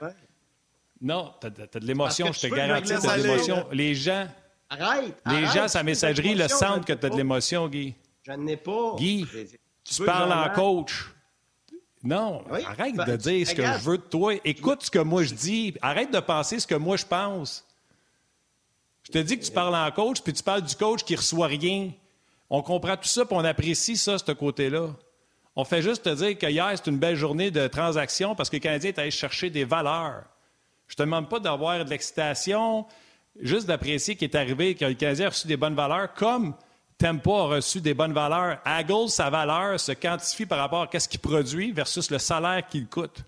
Non, 1.02 1.32
tu 1.40 1.46
as, 1.46 1.80
de 1.80 1.86
l'émotion, 1.86 2.30
je 2.32 2.40
te 2.40 2.54
garantis, 2.54 2.92
tu 3.00 3.08
as 3.08 3.18
de 3.18 3.22
l'émotion. 3.22 3.66
Les 3.72 3.94
gens. 3.94 4.28
Arrête! 4.68 5.16
Les 5.26 5.46
gens, 5.46 5.66
sa 5.66 5.82
messagerie 5.82 6.36
le 6.36 6.46
sentent 6.46 6.84
que 6.84 6.92
tu 6.92 7.06
as 7.06 7.08
de 7.08 7.16
l'émotion, 7.16 7.66
Guy. 7.68 7.94
Je 8.22 8.32
n'ai 8.32 8.56
pas. 8.56 8.96
Guy, 8.96 9.26
tu 9.84 10.04
parles 10.04 10.32
en 10.32 10.52
coach. 10.54 11.10
Non, 12.02 12.42
arrête 12.66 12.96
de 12.96 13.16
dire 13.16 13.46
ce 13.46 13.54
que 13.54 13.62
je 13.62 13.78
veux 13.78 13.98
de 13.98 14.02
toi. 14.02 14.34
Écoute 14.44 14.82
ce 14.82 14.90
que 14.90 14.98
moi 14.98 15.22
je 15.22 15.34
dis. 15.34 15.74
Arrête 15.82 16.10
de 16.10 16.20
penser 16.20 16.58
ce 16.58 16.66
que 16.66 16.74
moi 16.74 16.96
je 16.96 17.04
pense. 17.04 17.66
Je 19.02 19.12
te 19.12 19.18
dis 19.18 19.38
que 19.38 19.44
tu 19.44 19.50
parles 19.50 19.74
en 19.74 19.90
coach, 19.90 20.20
puis 20.22 20.32
tu 20.32 20.42
parles 20.42 20.62
du 20.62 20.74
coach 20.76 21.02
qui 21.02 21.16
reçoit 21.16 21.46
rien. 21.46 21.90
On 22.48 22.62
comprend 22.62 22.96
tout 22.96 23.08
ça, 23.08 23.24
puis 23.24 23.34
on 23.36 23.44
apprécie 23.44 23.96
ça, 23.96 24.18
ce 24.18 24.32
côté-là. 24.32 24.88
On 25.56 25.64
fait 25.64 25.82
juste 25.82 26.04
te 26.04 26.14
dire 26.14 26.38
que 26.38 26.46
hier, 26.46 26.70
c'est 26.74 26.90
une 26.90 26.98
belle 26.98 27.16
journée 27.16 27.50
de 27.50 27.66
transaction 27.66 28.34
parce 28.34 28.48
que 28.48 28.56
le 28.56 28.60
Canadien 28.60 28.90
est 28.90 28.98
allé 28.98 29.10
chercher 29.10 29.50
des 29.50 29.64
valeurs. 29.64 30.24
Je 30.86 30.94
te 30.94 31.02
demande 31.02 31.28
pas 31.28 31.38
d'avoir 31.38 31.84
de 31.84 31.90
l'excitation, 31.90 32.86
juste 33.40 33.66
d'apprécier 33.66 34.16
qu'il 34.16 34.28
est 34.30 34.36
arrivé, 34.36 34.74
que 34.74 34.84
le 34.84 34.94
Canadien 34.94 35.26
a 35.26 35.30
reçu 35.30 35.46
des 35.46 35.56
bonnes 35.56 35.74
valeurs, 35.74 36.14
comme 36.14 36.54
Tempo 37.00 37.34
a 37.34 37.46
reçu 37.46 37.80
des 37.80 37.94
bonnes 37.94 38.12
valeurs. 38.12 38.58
Haggle, 38.62 39.08
sa 39.08 39.30
valeur 39.30 39.80
se 39.80 39.92
quantifie 39.92 40.44
par 40.44 40.58
rapport 40.58 40.86
à 40.92 41.00
ce 41.00 41.08
qu'il 41.08 41.18
produit 41.18 41.72
versus 41.72 42.10
le 42.10 42.18
salaire 42.18 42.68
qu'il 42.68 42.86
coûte. 42.88 43.24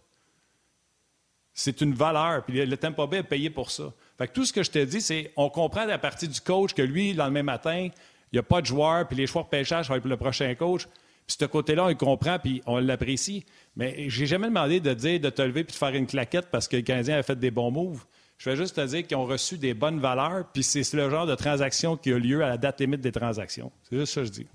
C'est 1.54 1.80
une 1.80 1.94
valeur, 1.94 2.44
puis 2.44 2.66
le 2.66 2.76
Tempo 2.76 3.06
Bay 3.06 3.18
est 3.18 3.22
payé 3.22 3.48
pour 3.48 3.70
ça. 3.70 3.85
Fait 4.18 4.28
que 4.28 4.35
tout 4.35 4.44
ce 4.44 4.52
que 4.52 4.62
je 4.62 4.70
te 4.70 4.78
dis, 4.78 5.00
c'est 5.00 5.32
on 5.37 5.48
comprend 5.48 5.87
la 5.87 5.96
partie 5.96 6.28
du 6.28 6.38
coach 6.38 6.74
que 6.74 6.82
lui, 6.82 7.12
le 7.12 7.18
lendemain 7.18 7.42
matin, 7.42 7.88
il 7.88 8.35
n'y 8.35 8.38
a 8.38 8.42
pas 8.42 8.61
de 8.61 8.66
joueur, 8.66 9.08
puis 9.08 9.16
les 9.16 9.26
choix 9.26 9.42
de 9.42 9.48
pêchage 9.48 9.88
vont 9.88 9.94
être 9.94 10.06
le 10.06 10.18
prochain 10.18 10.54
coach. 10.54 10.87
Puis 11.26 11.37
ce 11.40 11.44
côté-là, 11.46 11.85
on 11.85 11.88
le 11.88 11.94
comprend, 11.94 12.38
puis 12.38 12.61
on 12.66 12.78
l'apprécie. 12.78 13.46
Mais 13.76 14.11
j'ai 14.11 14.26
jamais 14.26 14.48
demandé 14.48 14.80
de 14.80 14.92
dire 14.92 15.18
de 15.18 15.30
te 15.30 15.40
lever 15.40 15.64
puis 15.64 15.72
de 15.72 15.78
faire 15.78 15.94
une 15.94 16.06
claquette 16.06 16.50
parce 16.50 16.68
que 16.68 16.76
le 16.76 16.82
Canadien 16.82 17.16
a 17.16 17.22
fait 17.22 17.38
des 17.38 17.50
bons 17.50 17.70
moves. 17.70 18.04
Je 18.42 18.50
vais 18.50 18.57
juste 18.57 18.74
te 18.74 18.85
dire 18.85 19.07
qu'ils 19.07 19.16
ont 19.16 19.24
reçu 19.24 19.57
des 19.57 19.72
bonnes 19.72 20.00
valeurs, 20.00 20.50
puis 20.52 20.64
c'est 20.64 20.92
le 20.94 21.09
genre 21.09 21.26
de 21.26 21.37
transaction 21.37 21.96
qui 21.96 22.12
a 22.12 22.18
lieu 22.18 22.42
à 22.42 22.48
la 22.48 22.59
date 22.59 22.81
limite 22.81 23.00
des 23.00 23.12
transactions. 23.12 23.70
C'est 23.85 23.96
juste 23.96 24.14
ça 24.14 24.22
que 24.22 24.26
je 24.26 24.33
dis. 24.33 24.46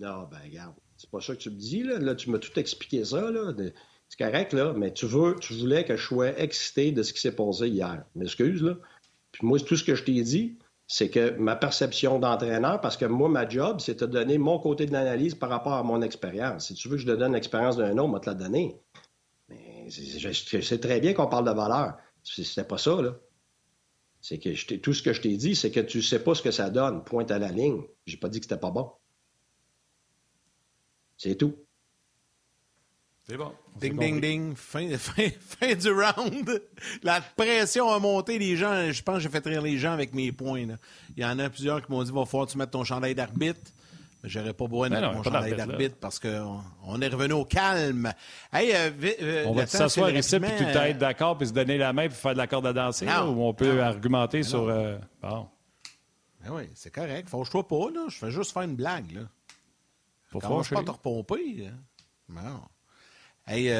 Non, 0.00 0.26
ben 0.28 0.38
regarde, 0.42 0.74
c'est 0.96 1.08
pas 1.08 1.20
ça 1.20 1.36
que 1.36 1.38
tu 1.38 1.50
me 1.50 1.54
dis, 1.54 1.84
là. 1.84 2.00
là 2.00 2.16
tu 2.16 2.28
m'as 2.28 2.40
tout 2.40 2.58
expliqué 2.58 3.04
ça, 3.04 3.30
là. 3.30 3.52
C'est 4.08 4.18
correct, 4.18 4.52
là, 4.52 4.72
mais 4.76 4.92
tu, 4.92 5.06
veux, 5.06 5.36
tu 5.40 5.54
voulais 5.54 5.84
que 5.84 5.96
je 5.96 6.02
sois 6.02 6.36
excité 6.40 6.90
de 6.90 7.04
ce 7.04 7.12
qui 7.12 7.20
s'est 7.20 7.36
passé 7.36 7.68
hier. 7.68 8.02
M'excuse, 8.16 8.64
là. 8.64 8.74
Puis 9.30 9.46
moi, 9.46 9.60
tout 9.60 9.76
ce 9.76 9.84
que 9.84 9.94
je 9.94 10.02
t'ai 10.02 10.20
dit, 10.20 10.58
c'est 10.88 11.08
que 11.08 11.30
ma 11.38 11.54
perception 11.54 12.18
d'entraîneur, 12.18 12.80
parce 12.80 12.96
que 12.96 13.04
moi, 13.04 13.28
ma 13.28 13.48
job, 13.48 13.78
c'est 13.78 13.94
de 13.94 14.06
te 14.06 14.10
donner 14.10 14.38
mon 14.38 14.58
côté 14.58 14.86
de 14.86 14.92
l'analyse 14.92 15.36
par 15.36 15.50
rapport 15.50 15.74
à 15.74 15.84
mon 15.84 16.02
expérience. 16.02 16.66
Si 16.66 16.74
tu 16.74 16.88
veux 16.88 16.96
que 16.96 17.02
je 17.02 17.06
te 17.06 17.16
donne 17.16 17.34
l'expérience 17.34 17.76
d'un 17.76 17.96
autre, 17.96 18.08
moi 18.08 18.18
te 18.18 18.28
la 18.28 18.34
donner. 18.34 18.76
Mais 19.48 19.88
je 19.88 20.32
sais 20.32 20.78
très 20.78 20.98
bien 20.98 21.12
qu'on 21.12 21.28
parle 21.28 21.44
de 21.44 21.52
valeur. 21.52 21.94
C'était 22.22 22.64
pas 22.64 22.78
ça, 22.78 23.00
là. 23.00 23.16
C'est 24.20 24.38
que 24.38 24.76
tout 24.76 24.92
ce 24.92 25.02
que 25.02 25.12
je 25.12 25.22
t'ai 25.22 25.36
dit, 25.36 25.56
c'est 25.56 25.70
que 25.70 25.80
tu 25.80 26.02
sais 26.02 26.22
pas 26.22 26.34
ce 26.34 26.42
que 26.42 26.50
ça 26.50 26.68
donne. 26.68 27.04
Pointe 27.04 27.30
à 27.30 27.38
la 27.38 27.50
ligne. 27.50 27.82
J'ai 28.06 28.18
pas 28.18 28.28
dit 28.28 28.38
que 28.38 28.44
c'était 28.44 28.60
pas 28.60 28.70
bon. 28.70 28.92
C'est 31.16 31.36
tout. 31.36 31.54
C'est 33.26 33.36
bon. 33.36 33.52
Ding, 33.80 33.98
ding, 33.98 34.20
ding. 34.20 34.54
Fin, 34.56 34.90
fin, 34.98 35.74
du 35.74 35.90
round. 35.90 36.62
La 37.02 37.20
pression 37.20 37.88
a 37.88 37.98
monté. 37.98 38.38
Les 38.38 38.56
gens, 38.56 38.90
je 38.90 39.02
pense 39.02 39.16
que 39.16 39.20
j'ai 39.22 39.28
fait 39.28 39.46
rire 39.46 39.62
les 39.62 39.78
gens 39.78 39.92
avec 39.92 40.12
mes 40.14 40.32
points. 40.32 40.66
Il 41.16 41.22
y 41.22 41.24
en 41.24 41.38
a 41.38 41.48
plusieurs 41.48 41.84
qui 41.84 41.92
m'ont 41.92 42.02
dit 42.02 42.10
va 42.10 42.26
falloir 42.26 42.46
que 42.46 42.52
tu 42.52 42.58
mettes 42.58 42.72
ton 42.72 42.84
chandail 42.84 43.14
d'arbitre. 43.14 43.60
J'aurais 44.22 44.52
pas 44.52 44.66
besoin 44.66 44.90
de 44.90 44.94
mettre 44.94 45.12
mon 45.12 45.22
chandail 45.22 45.56
d'arbitre 45.56 45.96
parce 45.98 46.18
qu'on 46.18 46.60
on 46.84 47.00
est 47.00 47.08
revenu 47.08 47.32
au 47.32 47.44
calme. 47.44 48.12
Hey, 48.52 48.72
euh, 48.74 48.90
euh, 49.22 49.44
on 49.46 49.54
va 49.54 49.66
s'asseoir 49.66 50.10
ici 50.10 50.38
puis 50.38 50.50
tout 50.58 50.64
être 50.64 50.98
d'accord 50.98 51.38
puis 51.38 51.48
se 51.48 51.52
donner 51.52 51.78
la 51.78 51.92
main 51.92 52.08
puis 52.08 52.16
faire 52.16 52.32
de 52.32 52.38
la 52.38 52.46
corde 52.46 52.66
à 52.66 52.72
danser 52.72 53.06
ou 53.06 53.42
on 53.42 53.54
peut 53.54 53.82
argumenter 53.82 54.42
sur. 54.42 54.68
Euh, 54.68 54.98
bon. 55.22 55.48
Ben 56.42 56.52
oui, 56.52 56.62
c'est 56.74 56.92
correct. 56.92 57.28
Fâche-toi 57.28 57.66
pas, 57.66 57.90
là. 57.94 58.06
Je 58.08 58.16
fais 58.16 58.30
juste 58.30 58.52
faire 58.52 58.62
une 58.62 58.76
blague, 58.76 59.12
là. 59.12 59.22
Faut 60.30 60.38
pas 60.38 60.62
te 60.62 60.90
repomper. 60.90 61.70
Non. 62.28 62.62
Hey, 63.46 63.70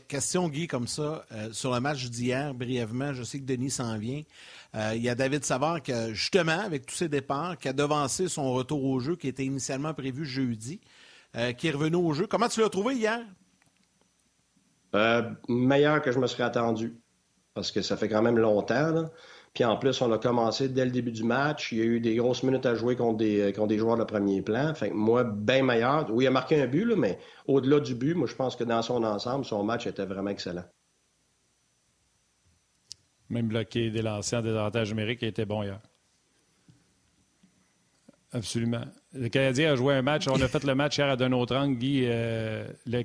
question, 0.00 0.48
Guy, 0.48 0.66
comme 0.66 0.86
ça, 0.86 1.24
sur 1.52 1.72
le 1.72 1.80
match 1.80 2.04
d'hier, 2.06 2.54
brièvement, 2.54 3.12
je 3.12 3.22
sais 3.22 3.38
que 3.38 3.44
Denis 3.44 3.70
s'en 3.70 3.98
vient. 3.98 4.22
Euh, 4.74 4.92
il 4.94 5.02
y 5.02 5.08
a 5.08 5.14
David 5.14 5.44
Savard 5.44 5.82
qui, 5.82 5.92
justement, 6.14 6.60
avec 6.60 6.86
tous 6.86 6.94
ses 6.94 7.08
départs, 7.08 7.58
qui 7.58 7.68
a 7.68 7.72
devancé 7.72 8.28
son 8.28 8.52
retour 8.54 8.82
au 8.84 9.00
jeu 9.00 9.16
qui 9.16 9.28
était 9.28 9.44
initialement 9.44 9.92
prévu 9.92 10.24
jeudi, 10.24 10.80
euh, 11.36 11.52
qui 11.52 11.68
est 11.68 11.72
revenu 11.72 11.96
au 11.96 12.12
jeu. 12.14 12.26
Comment 12.26 12.48
tu 12.48 12.60
l'as 12.60 12.70
trouvé 12.70 12.94
hier? 12.94 13.20
Euh, 14.94 15.22
meilleur 15.48 16.00
que 16.00 16.10
je 16.10 16.18
me 16.18 16.26
serais 16.26 16.44
attendu. 16.44 16.94
Parce 17.54 17.70
que 17.70 17.82
ça 17.82 17.98
fait 17.98 18.08
quand 18.08 18.22
même 18.22 18.38
longtemps. 18.38 19.10
Puis 19.54 19.64
en 19.64 19.76
plus, 19.76 20.00
on 20.00 20.10
a 20.12 20.18
commencé 20.18 20.68
dès 20.68 20.84
le 20.86 20.90
début 20.90 21.12
du 21.12 21.24
match. 21.24 21.72
Il 21.72 21.78
y 21.78 21.82
a 21.82 21.84
eu 21.84 22.00
des 22.00 22.14
grosses 22.16 22.42
minutes 22.42 22.64
à 22.64 22.74
jouer 22.74 22.96
contre 22.96 23.18
des, 23.18 23.52
des 23.52 23.78
joueurs 23.78 23.98
de 23.98 24.04
premier 24.04 24.40
plan. 24.40 24.74
Fait 24.74 24.88
que 24.88 24.94
moi, 24.94 25.24
bien 25.24 25.62
meilleur. 25.62 26.06
Oui, 26.10 26.24
il 26.24 26.26
a 26.28 26.30
marqué 26.30 26.60
un 26.60 26.66
but, 26.66 26.86
mais 26.96 27.18
au-delà 27.46 27.80
du 27.80 27.94
but, 27.94 28.14
moi, 28.14 28.26
je 28.26 28.34
pense 28.34 28.56
que 28.56 28.64
dans 28.64 28.80
son 28.80 29.04
ensemble, 29.04 29.44
son 29.44 29.62
match 29.62 29.86
était 29.86 30.06
vraiment 30.06 30.30
excellent. 30.30 30.64
Même 33.28 33.48
bloqué 33.48 33.90
des 33.90 34.02
lancers 34.02 34.38
en 34.38 34.42
désavantage 34.42 34.88
numérique 34.90 35.18
qui 35.18 35.26
était 35.26 35.44
bon 35.44 35.62
hier. 35.62 35.80
Absolument. 38.34 38.84
Le 39.12 39.28
Canadien 39.28 39.72
a 39.72 39.76
joué 39.76 39.94
un 39.94 40.00
match. 40.00 40.26
On 40.28 40.40
a 40.40 40.48
fait 40.48 40.64
le 40.64 40.74
match 40.74 40.96
hier 40.96 41.08
à 41.08 41.16
d'un 41.16 41.32
autre 41.32 41.54
angle. 41.54 41.76
Guy, 41.76 42.04
euh, 42.06 42.66
là, 42.86 43.02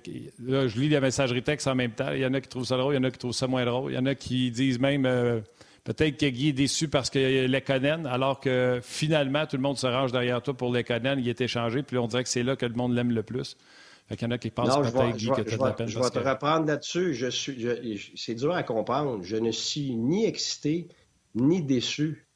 je 0.68 0.80
lis 0.80 0.88
la 0.88 1.02
messagerie 1.02 1.44
texte 1.44 1.68
en 1.68 1.76
même 1.76 1.92
temps. 1.92 2.14
Il 2.14 2.20
y 2.20 2.26
en 2.26 2.34
a 2.34 2.40
qui 2.40 2.48
trouvent 2.48 2.66
ça 2.66 2.78
drôle, 2.78 2.94
il 2.94 2.98
y 2.98 3.00
en 3.00 3.04
a 3.04 3.12
qui 3.12 3.18
trouvent 3.18 3.34
ça 3.34 3.48
moins 3.48 3.66
drôle. 3.66 3.92
Il 3.92 3.96
y 3.96 3.98
en 3.98 4.06
a 4.06 4.16
qui 4.16 4.50
disent 4.52 4.80
même 4.80 5.06
euh, 5.06 5.42
peut-être 5.88 6.17
que 6.17 6.26
Guy 6.26 6.50
est 6.50 6.54
déçu 6.54 6.89
parce 6.89 7.10
qu'il 7.10 7.21
y 7.21 7.39
a 7.39 7.47
Lekonen, 7.47 8.06
alors 8.06 8.41
que 8.41 8.80
finalement, 8.84 9.45
tout 9.45 9.56
le 9.56 9.62
monde 9.62 9.78
se 9.78 9.88
range 9.88 10.12
derrière 10.12 10.41
toi 10.41 10.54
pour 10.54 10.73
Lekonen. 10.73 11.17
Il 11.19 11.30
est 11.30 11.39
échangé, 11.39 11.82
puis 11.82 11.97
on 11.97 12.08
dirait 12.08 12.23
que 12.23 12.30
c'est 12.30 12.43
là 12.43 12.58
que 12.58 12.65
le 12.65 12.73
monde 12.73 12.93
l'aime 12.93 13.12
le 13.12 13.23
plus. 13.23 13.56
Il 14.12 14.21
y 14.21 14.26
en 14.26 14.32
a 14.32 14.38
qui 14.38 14.52
pensent 14.52 14.76
peut-être, 14.78 15.15
Guy, 15.15 15.30
que 15.30 15.41
tu 15.41 15.58
de 15.58 15.63
la 15.63 15.71
peine. 15.71 15.88
Je 15.88 16.00
vais 16.00 16.10
te 16.10 16.19
reprendre 16.19 16.65
là-dessus. 16.67 17.13
Je 17.13 17.28
suis, 17.28 18.12
c'est 18.15 18.36
dur 18.36 18.54
à 18.54 18.63
comprendre. 18.63 19.23
Je 19.23 19.38
ne 19.38 19.52
suis 19.52 19.95
ni 19.95 20.26
excité 20.26 20.89
ni 21.36 21.62
déçu. 21.62 22.28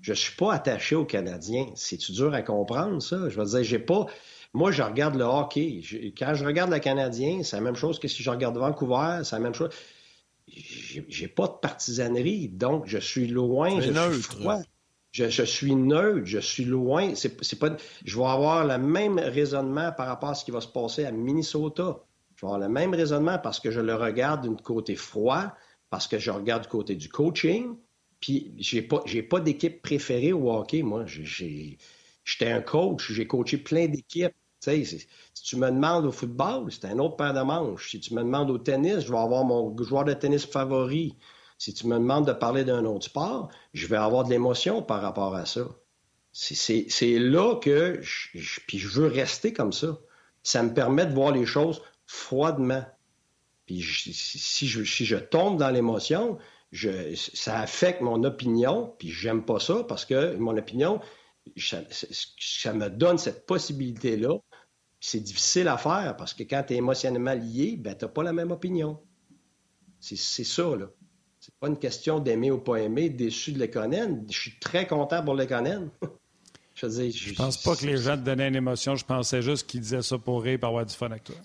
Je 0.00 0.12
ne 0.12 0.16
suis 0.16 0.36
pas 0.36 0.54
attaché 0.54 0.94
aux 0.94 1.04
Canadiens. 1.04 1.66
C'est 1.74 2.00
dur 2.10 2.32
à 2.32 2.42
comprendre, 2.42 3.02
ça? 3.02 3.28
Je 3.28 3.38
veux 3.38 3.44
dire, 3.44 3.62
j'ai 3.64 3.78
pas. 3.78 4.06
Moi, 4.54 4.70
je 4.70 4.82
regarde 4.82 5.16
le 5.16 5.24
hockey. 5.24 5.82
quand 6.16 6.34
je 6.34 6.44
regarde 6.44 6.70
le 6.70 6.78
Canadien, 6.78 7.42
c'est 7.42 7.56
la 7.56 7.62
même 7.62 7.76
chose 7.76 7.98
que 7.98 8.06
si 8.06 8.22
je 8.22 8.30
regarde 8.30 8.56
Vancouver. 8.56 9.20
C'est 9.24 9.36
la 9.36 9.42
même 9.42 9.54
chose. 9.54 9.70
J'ai 10.46 11.28
pas 11.28 11.48
de 11.48 11.54
partisanerie, 11.60 12.48
donc 12.48 12.86
je 12.86 12.98
suis 12.98 13.26
loin, 13.26 13.80
je 13.80 13.92
suis 13.92 14.22
froid. 14.22 14.60
Je, 15.10 15.44
suis 15.44 15.74
neutre, 15.76 16.24
je 16.24 16.40
suis 16.40 16.64
loin. 16.64 17.14
C'est, 17.14 17.58
pas, 17.58 17.76
je 18.04 18.18
vais 18.18 18.24
avoir 18.24 18.66
le 18.66 18.78
même 18.78 19.18
raisonnement 19.18 19.92
par 19.92 20.08
rapport 20.08 20.30
à 20.30 20.34
ce 20.34 20.44
qui 20.44 20.50
va 20.50 20.60
se 20.60 20.68
passer 20.68 21.04
à 21.04 21.12
Minnesota. 21.12 22.00
Je 22.34 22.44
vais 22.44 22.52
avoir 22.52 22.58
le 22.58 22.68
même 22.68 22.94
raisonnement 22.94 23.38
parce 23.38 23.60
que 23.60 23.70
je 23.70 23.80
le 23.80 23.94
regarde 23.94 24.44
d'un 24.44 24.56
côté 24.56 24.96
froid, 24.96 25.54
parce 25.88 26.08
que 26.08 26.18
je 26.18 26.32
regarde 26.32 26.64
du 26.64 26.68
côté 26.68 26.96
du 26.96 27.08
coaching. 27.08 27.76
Puis 28.20 28.54
j'ai 28.58 28.82
pas, 28.82 29.02
j'ai 29.06 29.22
pas 29.22 29.38
d'équipe 29.38 29.82
préférée 29.82 30.32
au 30.32 30.50
hockey. 30.50 30.82
Moi, 30.82 31.04
j'ai, 31.06 31.78
j'étais 32.24 32.50
un 32.50 32.60
coach, 32.60 33.12
j'ai 33.12 33.26
coaché 33.26 33.58
plein 33.58 33.86
d'équipes. 33.86 34.34
Si 34.64 35.42
tu 35.42 35.56
me 35.56 35.70
demandes 35.70 36.06
au 36.06 36.12
football, 36.12 36.70
c'est 36.70 36.86
un 36.86 36.98
autre 36.98 37.16
paire 37.16 37.34
de 37.34 37.40
manches. 37.40 37.90
Si 37.90 38.00
tu 38.00 38.14
me 38.14 38.22
demandes 38.22 38.50
au 38.50 38.58
tennis, 38.58 39.00
je 39.00 39.12
vais 39.12 39.18
avoir 39.18 39.44
mon 39.44 39.76
joueur 39.82 40.04
de 40.04 40.12
tennis 40.12 40.44
favori. 40.46 41.16
Si 41.58 41.72
tu 41.72 41.86
me 41.86 41.94
demandes 41.94 42.26
de 42.26 42.32
parler 42.32 42.64
d'un 42.64 42.84
autre 42.84 43.06
sport, 43.06 43.50
je 43.72 43.86
vais 43.86 43.96
avoir 43.96 44.24
de 44.24 44.30
l'émotion 44.30 44.82
par 44.82 45.02
rapport 45.02 45.34
à 45.34 45.46
ça. 45.46 45.62
C'est 46.32 47.18
là 47.18 47.56
que 47.56 48.00
je, 48.02 48.60
puis 48.66 48.78
je 48.78 48.88
veux 48.88 49.06
rester 49.06 49.52
comme 49.52 49.72
ça. 49.72 49.98
Ça 50.42 50.62
me 50.62 50.74
permet 50.74 51.06
de 51.06 51.14
voir 51.14 51.30
les 51.30 51.46
choses 51.46 51.80
froidement. 52.06 52.84
Puis 53.66 53.82
si, 53.82 54.66
je, 54.66 54.82
si 54.82 55.06
je 55.06 55.16
tombe 55.16 55.58
dans 55.58 55.70
l'émotion, 55.70 56.38
ça 57.34 57.60
affecte 57.60 58.00
mon 58.00 58.24
opinion, 58.24 58.94
puis 58.98 59.10
j'aime 59.10 59.44
pas 59.44 59.60
ça 59.60 59.84
parce 59.84 60.04
que 60.04 60.34
mon 60.36 60.56
opinion, 60.56 61.00
ça, 61.56 62.72
me 62.72 62.88
donne 62.88 63.18
cette 63.18 63.46
possibilité-là. 63.46 64.38
C'est 65.06 65.20
difficile 65.20 65.68
à 65.68 65.76
faire 65.76 66.16
parce 66.16 66.32
que 66.32 66.44
quand 66.44 66.64
tu 66.66 66.72
es 66.72 66.76
émotionnellement 66.78 67.34
lié, 67.34 67.76
ben, 67.76 67.94
tu 67.94 68.06
n'as 68.06 68.10
pas 68.10 68.22
la 68.22 68.32
même 68.32 68.50
opinion. 68.50 68.98
C'est 70.00 70.16
ça, 70.16 70.74
là. 70.74 70.86
C'est 71.38 71.52
pas 71.56 71.68
une 71.68 71.78
question 71.78 72.20
d'aimer 72.20 72.50
ou 72.50 72.56
pas 72.56 72.76
aimer, 72.76 73.10
déçu 73.10 73.52
de 73.52 73.58
Lekonen. 73.58 74.24
Je 74.30 74.38
suis 74.38 74.58
très 74.58 74.86
content 74.86 75.22
pour 75.22 75.34
Lekonen. 75.34 75.90
Je, 76.76 76.88
je, 76.88 77.10
je 77.10 77.34
pense 77.34 77.62
pas 77.62 77.76
que 77.76 77.86
les 77.86 77.98
gens 77.98 78.16
te 78.16 78.22
donnaient 78.22 78.48
une 78.48 78.56
émotion. 78.56 78.96
Je 78.96 79.04
pensais 79.04 79.42
juste 79.42 79.64
qu'ils 79.68 79.80
disaient 79.80 80.02
ça 80.02 80.18
pour 80.18 80.42
rire 80.42 80.58
et 80.60 80.66
avoir 80.66 80.84
du 80.84 80.92
fun 80.92 81.06
avec 81.06 81.22
toi. 81.22 81.36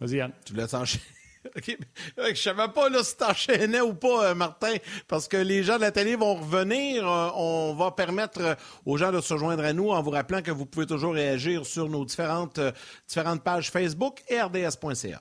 Vas-y, 0.00 0.16
Yann. 0.16 0.32
Tu 0.44 0.52
voulais 0.52 0.66
t'enchaîner? 0.66 1.04
OK. 1.56 1.78
Je 2.18 2.34
savais 2.34 2.68
pas 2.68 2.88
là, 2.88 3.02
si 3.02 3.16
t'enchaînais 3.16 3.80
ou 3.80 3.94
pas, 3.94 4.30
euh, 4.30 4.34
Martin, 4.34 4.74
parce 5.08 5.28
que 5.28 5.36
les 5.36 5.62
gens 5.62 5.76
de 5.76 5.82
la 5.82 5.92
télé 5.92 6.16
vont 6.16 6.34
revenir. 6.34 7.10
Euh, 7.10 7.28
on 7.34 7.74
va 7.74 7.90
permettre 7.90 8.40
euh, 8.40 8.54
aux 8.84 8.96
gens 8.96 9.12
de 9.12 9.20
se 9.20 9.36
joindre 9.36 9.64
à 9.64 9.72
nous 9.72 9.90
en 9.90 10.02
vous 10.02 10.10
rappelant 10.10 10.42
que 10.42 10.50
vous 10.50 10.66
pouvez 10.66 10.86
toujours 10.86 11.14
réagir 11.14 11.66
sur 11.66 11.88
nos 11.88 12.04
différentes, 12.04 12.60
différentes 13.06 13.42
pages 13.42 13.70
Facebook 13.70 14.22
et 14.28 14.40
rds.ca. 14.40 15.20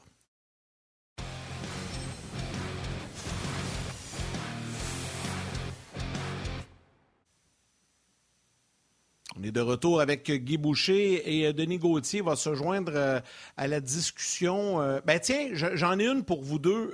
On 9.37 9.43
est 9.43 9.51
de 9.51 9.59
retour 9.59 9.99
avec 9.99 10.31
Guy 10.31 10.57
Boucher 10.57 11.39
et 11.39 11.47
euh, 11.47 11.53
Denis 11.53 11.77
Gauthier 11.77 12.21
va 12.21 12.37
se 12.37 12.53
joindre 12.55 12.93
euh, 12.95 13.19
à 13.57 13.67
la 13.67 13.81
discussion. 13.81 14.81
Euh, 14.81 15.01
ben 15.05 15.19
tiens, 15.19 15.49
j'en 15.53 15.99
ai 15.99 16.07
une 16.07 16.23
pour 16.23 16.41
vous 16.41 16.57
deux. 16.57 16.91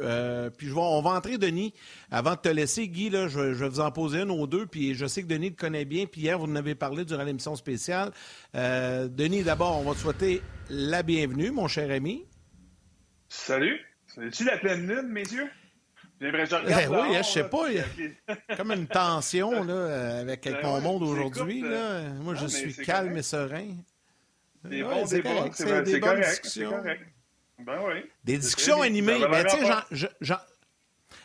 puis 0.58 0.72
on 0.72 1.02
va 1.02 1.12
entrer, 1.12 1.38
Denis. 1.38 1.74
Avant 2.10 2.32
de 2.32 2.40
te 2.40 2.50
laisser, 2.50 2.88
Guy, 2.88 3.12
je, 3.12 3.40
vais 3.40 3.70
vous 3.70 3.80
en 3.80 3.92
poser 3.92 4.22
une 4.22 4.32
ou 4.32 4.48
deux. 4.48 4.66
Puis 4.66 4.96
je 4.96 5.06
sais 5.06 5.22
que 5.22 5.28
Denis 5.28 5.50
le 5.50 5.56
connaît 5.56 5.86
bien. 5.86 6.08
Puis 6.08 6.22
hier, 6.22 6.40
vous 6.40 6.52
en 6.52 6.56
avez 6.56 6.74
parlé 6.74 7.06
durant 7.06 7.24
l'émission 7.24 7.56
spéciale. 7.56 8.12
Denis, 8.54 9.44
d'abord, 9.44 9.80
on 9.80 9.84
va 9.84 9.94
te 9.94 10.00
souhaiter 10.00 10.42
la 10.70 11.04
bienvenue, 11.04 11.52
mon 11.52 11.68
cher 11.68 11.92
ami. 11.92 12.26
Salut. 13.30 13.80
C'est-tu 14.08 14.46
la 14.46 14.58
pleine 14.58 14.88
lune, 14.88 15.08
messieurs? 16.30 16.58
Eh 16.68 16.88
oui, 16.88 17.18
je 17.18 17.24
sais 17.24 17.50
pas. 17.50 17.70
Il 17.70 17.78
y 17.78 17.80
a 17.80 18.56
comme 18.58 18.72
une 18.72 18.88
tension 18.88 19.64
là, 19.64 20.20
avec, 20.20 20.44
ben 20.44 20.62
mon 20.64 20.82
monde 20.82 21.04
aujourd'hui. 21.04 21.64
Euh, 21.66 22.10
Moi, 22.22 22.36
je 22.36 22.48
suis 22.48 22.76
calme 22.76 23.18
et 23.18 23.24
serein. 23.24 23.76
Des 24.64 24.84
bons 24.84 25.08
débats, 25.08 25.50
c'est 25.54 25.84
des 25.84 26.00
bonnes 26.00 26.22
discussions. 26.22 26.84
Ben 27.66 27.80
oui. 27.88 28.06
Des 28.24 28.38
discussions 28.38 28.82
animées. 28.82 29.20
Ben, 29.30 29.46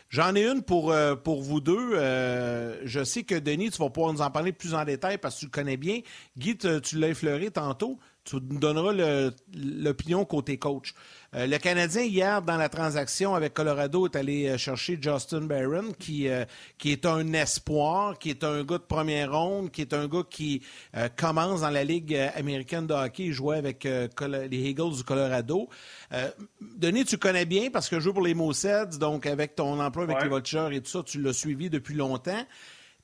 j'en 0.09 0.35
ai 0.35 0.47
une 0.47 0.63
pour, 0.63 0.93
euh, 0.93 1.15
pour 1.15 1.43
vous 1.43 1.61
deux. 1.61 1.93
Euh, 1.95 2.81
je 2.85 3.05
sais 3.05 3.25
que 3.25 3.35
Denis, 3.35 3.71
tu 3.71 3.79
vas 3.79 3.91
pouvoir 3.91 4.13
nous 4.13 4.23
en 4.23 4.31
parler 4.31 4.53
plus 4.53 4.75
en 4.75 4.85
détail 4.85 5.19
parce 5.19 5.35
que 5.37 5.41
tu 5.41 5.47
le 5.47 5.51
connais 5.51 5.77
bien. 5.77 6.01
Guy, 6.37 6.57
tu 6.57 6.99
l'as 6.99 7.09
effleuré 7.09 7.51
tantôt. 7.51 7.99
Tu 8.25 8.37
nous 8.37 8.59
donneras 8.59 8.93
l'opinion 9.55 10.25
côté 10.25 10.59
coach. 10.59 10.95
Euh, 11.37 11.47
le 11.47 11.59
Canadien, 11.59 12.03
hier, 12.03 12.41
dans 12.41 12.57
la 12.57 12.71
transaction 12.71 13.35
avec 13.35 13.53
Colorado, 13.53 14.07
est 14.07 14.17
allé 14.17 14.49
euh, 14.49 14.57
chercher 14.57 14.99
Justin 15.01 15.43
Barron, 15.43 15.93
qui, 15.99 16.29
euh, 16.29 16.47
qui 16.79 16.93
est 16.93 17.05
un 17.05 17.31
espoir, 17.35 18.19
qui 18.19 18.31
est 18.31 18.43
un 18.43 18.65
gars 18.65 18.79
de 18.79 18.85
première 18.85 19.33
ronde, 19.33 19.71
qui 19.71 19.83
est 19.83 19.93
un 19.93 20.09
gars 20.09 20.23
qui 20.29 20.63
commence 21.17 21.61
dans 21.61 21.71
la 21.71 21.85
Ligue 21.85 22.17
américaine 22.35 22.87
de 22.87 22.95
hockey. 22.95 23.25
Il 23.25 23.33
jouait 23.33 23.59
avec 23.59 23.85
les 23.85 24.71
Eagles 24.71 24.97
du 24.97 25.05
Colorado. 25.05 25.69
Denis, 26.61 27.05
tu 27.05 27.19
connais 27.19 27.45
bien 27.45 27.71
parce 27.71 27.89
que 27.89 27.97
je 27.97 28.05
joue 28.05 28.13
pour 28.13 28.23
les 28.23 28.35
Moseds, 28.35 28.99
donc 28.99 29.27
avec 29.27 29.55
ton 29.55 29.81
emploi 29.81 30.05
avec 30.05 30.23
les 30.23 30.29
Vultures 30.29 30.73
et 30.73 30.81
tout 30.81 30.91
ça, 30.91 31.03
tu 31.05 31.21
l'as 31.21 31.33
suivi 31.33 31.69
depuis 31.71 31.95
longtemps. 31.95 32.45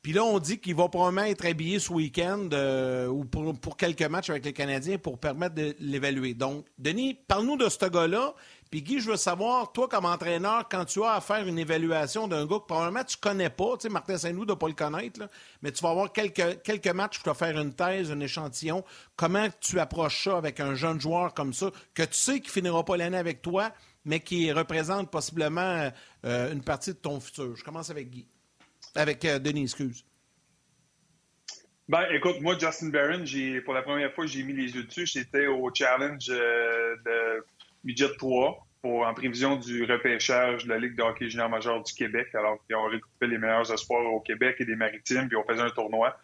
Puis 0.02 0.12
là, 0.12 0.24
on 0.24 0.40
dit 0.40 0.58
qu'il 0.58 0.74
va 0.74 0.88
probablement 0.88 1.22
être 1.22 1.46
habillé 1.46 1.78
ce 1.78 1.92
week-end 1.92 2.48
euh, 2.52 3.06
ou 3.06 3.24
pour, 3.24 3.76
quelques 3.76 4.02
matchs 4.02 4.30
avec 4.30 4.44
les 4.44 4.52
Canadiens 4.52 4.98
pour 4.98 5.18
permettre 5.18 5.54
de 5.54 5.76
l'évaluer. 5.78 6.34
Donc, 6.34 6.66
Denis, 6.76 7.14
parle-nous 7.14 7.56
de 7.56 7.68
ce 7.68 7.86
gars-là. 7.86 8.34
Puis 8.72 8.82
Guy, 8.82 9.00
je 9.00 9.10
veux 9.10 9.16
savoir, 9.16 9.70
toi, 9.70 9.86
comme 9.86 10.06
entraîneur, 10.06 10.66
quand 10.68 10.86
tu 10.86 11.04
as 11.04 11.12
à 11.12 11.20
faire 11.20 11.46
une 11.46 11.58
évaluation 11.58 12.26
d'un 12.26 12.46
gars 12.46 12.58
que 12.58 12.64
probablement 12.64 13.04
tu 13.04 13.16
connais 13.16 13.50
pas, 13.50 13.76
tu 13.76 13.82
sais, 13.82 13.88
Martin 13.90 14.16
Saint-Louis 14.16 14.40
ne 14.40 14.46
doit 14.46 14.58
pas 14.58 14.68
le 14.68 14.74
connaître, 14.74 15.20
mais 15.60 15.70
tu 15.70 15.82
vas 15.82 15.90
avoir 15.90 16.10
quelques, 16.10 16.62
quelques 16.62 16.88
matchs 16.88 17.20
vas 17.24 17.34
faire 17.34 17.60
une 17.60 17.74
thèse, 17.74 18.10
un 18.10 18.18
échantillon. 18.18 18.82
Comment 19.14 19.46
tu 19.60 19.78
approches 19.78 20.24
ça 20.24 20.36
avec 20.36 20.58
un 20.58 20.74
jeune 20.74 21.00
joueur 21.00 21.32
comme 21.32 21.52
ça, 21.52 21.70
que 21.94 22.02
tu 22.02 22.14
sais 22.14 22.40
qu'il 22.40 22.50
finira 22.50 22.84
pas 22.84 22.96
l'année 22.96 23.18
avec 23.18 23.40
toi, 23.40 23.70
mais 24.04 24.18
qui 24.18 24.50
représente 24.50 25.10
possiblement 25.10 25.90
euh, 26.24 26.52
une 26.52 26.62
partie 26.62 26.90
de 26.90 26.98
ton 26.98 27.20
futur? 27.20 27.54
Je 27.54 27.62
commence 27.62 27.90
avec 27.90 28.10
Guy. 28.10 28.26
Avec 28.94 29.24
euh, 29.24 29.38
Denis, 29.38 29.62
excuse. 29.62 30.04
Ben, 31.88 32.04
écoute, 32.12 32.40
moi, 32.40 32.56
Justin 32.58 32.88
Barron, 32.88 33.24
pour 33.64 33.74
la 33.74 33.82
première 33.82 34.12
fois, 34.12 34.26
j'ai 34.26 34.42
mis 34.42 34.52
les 34.52 34.74
yeux 34.74 34.84
dessus. 34.84 35.06
J'étais 35.06 35.46
au 35.46 35.70
challenge 35.74 36.30
euh, 36.30 36.96
de 37.04 37.44
Midget 37.84 38.14
3 38.16 38.66
pour, 38.82 39.06
en 39.06 39.14
prévision 39.14 39.56
du 39.56 39.84
repêchage 39.84 40.64
de 40.64 40.70
la 40.70 40.78
Ligue 40.78 40.96
de 40.96 41.02
hockey 41.02 41.28
junior 41.28 41.48
majeur 41.48 41.82
du 41.82 41.92
Québec. 41.92 42.28
Alors, 42.34 42.58
ils 42.68 42.76
ont 42.76 42.84
recoupé 42.84 43.26
les 43.26 43.38
meilleurs 43.38 43.70
espoirs 43.72 44.04
au 44.12 44.20
Québec 44.20 44.56
et 44.60 44.64
des 44.64 44.76
maritimes, 44.76 45.28
puis 45.28 45.36
on 45.36 45.44
faisait 45.44 45.62
un 45.62 45.70
tournoi. 45.70 46.16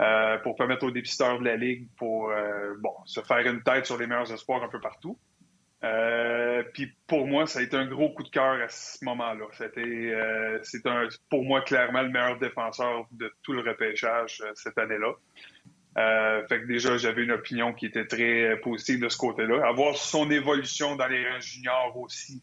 Euh, 0.00 0.38
pour 0.38 0.54
permettre 0.54 0.86
aux 0.86 0.92
dépisteurs 0.92 1.40
de 1.40 1.44
la 1.44 1.56
Ligue 1.56 1.88
pour 1.96 2.30
bon, 2.78 2.94
se 3.04 3.20
faire 3.20 3.38
une 3.38 3.62
tête 3.62 3.84
sur 3.84 3.98
les 3.98 4.06
meilleurs 4.06 4.32
espoirs 4.32 4.62
un 4.62 4.68
peu 4.68 4.80
partout. 4.80 5.18
Euh, 5.84 6.64
puis 6.74 6.92
pour 7.06 7.26
moi, 7.26 7.46
ça 7.46 7.60
a 7.60 7.62
été 7.62 7.76
un 7.76 7.86
gros 7.86 8.10
coup 8.10 8.24
de 8.24 8.30
cœur 8.30 8.60
à 8.60 8.68
ce 8.68 9.04
moment-là. 9.04 9.44
C'était, 9.52 9.80
euh, 9.80 10.58
c'est 10.62 10.84
un, 10.86 11.08
pour 11.30 11.44
moi 11.44 11.60
clairement 11.60 12.02
le 12.02 12.08
meilleur 12.08 12.38
défenseur 12.38 13.06
de 13.12 13.32
tout 13.42 13.52
le 13.52 13.60
repêchage 13.60 14.42
euh, 14.44 14.50
cette 14.54 14.78
année-là. 14.78 15.14
Fait 16.48 16.60
que 16.60 16.66
déjà, 16.66 16.96
j'avais 16.96 17.24
une 17.24 17.32
opinion 17.32 17.72
qui 17.72 17.86
était 17.86 18.06
très 18.06 18.56
positive 18.60 19.00
de 19.00 19.08
ce 19.08 19.16
côté-là. 19.16 19.66
Avoir 19.66 19.96
son 19.96 20.30
évolution 20.30 20.94
dans 20.94 21.08
les 21.08 21.28
rangs 21.28 21.40
juniors 21.40 21.96
aussi. 21.96 22.40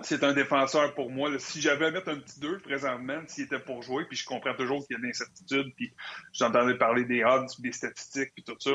C'est 0.00 0.22
un 0.22 0.32
défenseur 0.32 0.94
pour 0.94 1.10
moi. 1.10 1.36
si 1.38 1.60
j'avais 1.60 1.86
à 1.86 1.90
mettre 1.90 2.10
un 2.10 2.18
petit 2.18 2.38
2 2.38 2.58
présentement, 2.58 3.20
s'il 3.26 3.44
était 3.44 3.58
pour 3.58 3.82
jouer, 3.82 4.04
puis 4.04 4.16
je 4.16 4.24
comprends 4.24 4.54
toujours 4.54 4.86
qu'il 4.86 4.94
y 4.94 4.98
a 4.98 5.00
de 5.00 5.06
l'incertitude, 5.06 5.72
puis 5.74 5.92
j'entendais 6.32 6.76
parler 6.76 7.04
des 7.04 7.24
odds, 7.24 7.46
des 7.58 7.72
statistiques, 7.72 8.30
puis 8.34 8.44
tout 8.44 8.56
ça. 8.60 8.70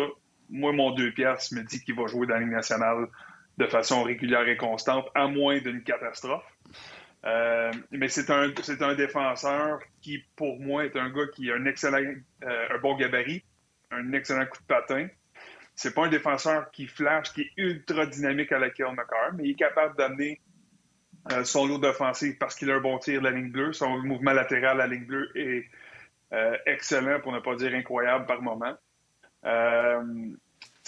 Moi, 0.49 0.73
mon 0.73 0.91
deux 0.91 1.13
pièces 1.13 1.53
me 1.53 1.63
dit 1.63 1.81
qu'il 1.81 1.95
va 1.95 2.07
jouer 2.07 2.27
dans 2.27 2.33
la 2.33 2.41
Ligue 2.41 2.51
nationale 2.51 3.07
de 3.59 3.67
façon 3.67 4.03
régulière 4.03 4.47
et 4.47 4.55
constante, 4.55 5.09
à 5.13 5.27
moins 5.27 5.59
d'une 5.59 5.83
catastrophe. 5.83 6.45
Euh, 7.25 7.71
mais 7.91 8.07
c'est 8.07 8.29
un, 8.29 8.49
un 8.79 8.95
défenseur 8.95 9.79
qui, 10.01 10.23
pour 10.37 10.57
moi, 10.59 10.85
est 10.85 10.95
un 10.95 11.09
gars 11.09 11.27
qui 11.35 11.51
a 11.51 11.55
un 11.55 11.65
excellent, 11.65 11.97
euh, 12.43 12.67
un 12.69 12.77
bon 12.79 12.95
gabarit, 12.95 13.43
un 13.91 14.13
excellent 14.13 14.45
coup 14.45 14.59
de 14.61 14.67
patin. 14.67 15.07
C'est 15.75 15.93
pas 15.93 16.05
un 16.05 16.09
défenseur 16.09 16.71
qui 16.71 16.87
flash, 16.87 17.33
qui 17.33 17.41
est 17.41 17.51
ultra 17.57 18.05
dynamique 18.05 18.51
à 18.53 18.59
la 18.59 18.69
Kill 18.69 18.85
mais 19.35 19.43
il 19.43 19.51
est 19.51 19.55
capable 19.55 19.97
d'amener 19.97 20.39
euh, 21.33 21.43
son 21.43 21.67
lot 21.67 21.79
d'offensive 21.79 22.37
parce 22.37 22.55
qu'il 22.55 22.71
a 22.71 22.75
un 22.75 22.81
bon 22.81 22.97
tir 22.97 23.19
de 23.19 23.25
la 23.25 23.31
ligne 23.31 23.51
bleue. 23.51 23.73
Son 23.73 23.97
mouvement 23.99 24.31
latéral 24.31 24.79
à 24.79 24.87
la 24.87 24.93
ligne 24.93 25.05
bleue 25.05 25.29
est 25.35 25.65
excellent, 26.65 27.19
pour 27.19 27.33
ne 27.33 27.39
pas 27.39 27.55
dire 27.55 27.73
incroyable 27.73 28.25
par 28.25 28.41
moment. 28.41 28.77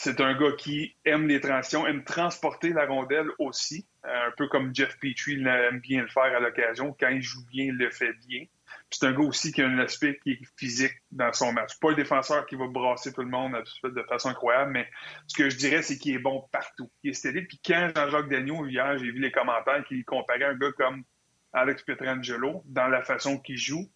C'est 0.04 0.20
un 0.20 0.34
gars 0.34 0.54
qui 0.58 0.96
aime 1.06 1.28
les 1.28 1.40
transitions, 1.40 1.86
aime 1.86 2.04
transporter 2.04 2.70
la 2.70 2.88
rondelle 2.88 3.28
aussi, 3.38 3.88
euh, 4.04 4.30
un 4.30 4.32
peu 4.36 4.48
comme 4.48 4.74
Jeff 4.74 4.98
Petrie 5.00 5.40
aime 5.46 5.80
bien 5.80 6.02
le 6.02 6.08
faire 6.08 6.24
à 6.24 6.40
l'occasion. 6.40 6.96
Quand 7.00 7.10
il 7.10 7.22
joue 7.22 7.46
bien, 7.52 7.66
il 7.66 7.78
le 7.78 7.92
fait 7.92 8.12
bien. 8.28 8.46
C'est 8.90 9.06
un 9.06 9.12
gars 9.12 9.22
aussi 9.22 9.52
qui 9.52 9.62
a 9.62 9.68
un 9.68 9.78
aspect 9.78 10.18
qui 10.24 10.32
est 10.32 10.40
physique 10.58 10.96
dans 11.12 11.32
son 11.34 11.54
match. 11.54 11.78
Pas 11.80 11.92
un 11.92 11.94
défenseur 11.94 12.48
qui 12.48 12.56
va 12.56 12.66
brasser 12.66 13.14
tout 13.14 13.22
le 13.22 13.30
monde 13.30 13.56
de 13.84 14.04
façon 14.10 14.30
incroyable, 14.30 14.72
mais 14.72 14.90
ce 15.28 15.38
que 15.38 15.52
je 15.52 15.58
dirais, 15.58 15.84
c'est 15.84 16.00
qu'il 16.00 16.16
est 16.16 16.20
bon 16.20 16.50
partout. 16.52 16.90
Il 17.04 17.12
est 17.12 17.14
stérile. 17.14 17.46
Puis 17.46 17.62
quand 17.64 17.92
Jean-Jacques 17.96 18.30
Dagneau, 18.30 18.66
hier, 18.66 18.98
j'ai 18.98 19.12
vu 19.12 19.20
les 19.20 19.32
commentaires 19.32 19.86
qui 19.88 20.04
comparaient 20.04 20.46
un 20.46 20.56
gars 20.56 20.72
comme 20.72 21.04
Alex 21.54 21.84
Petrangelo 21.84 22.64
dans 22.66 22.88
la 22.88 23.04
façon 23.04 23.38
qu'il 23.38 23.58
joue, 23.58 23.88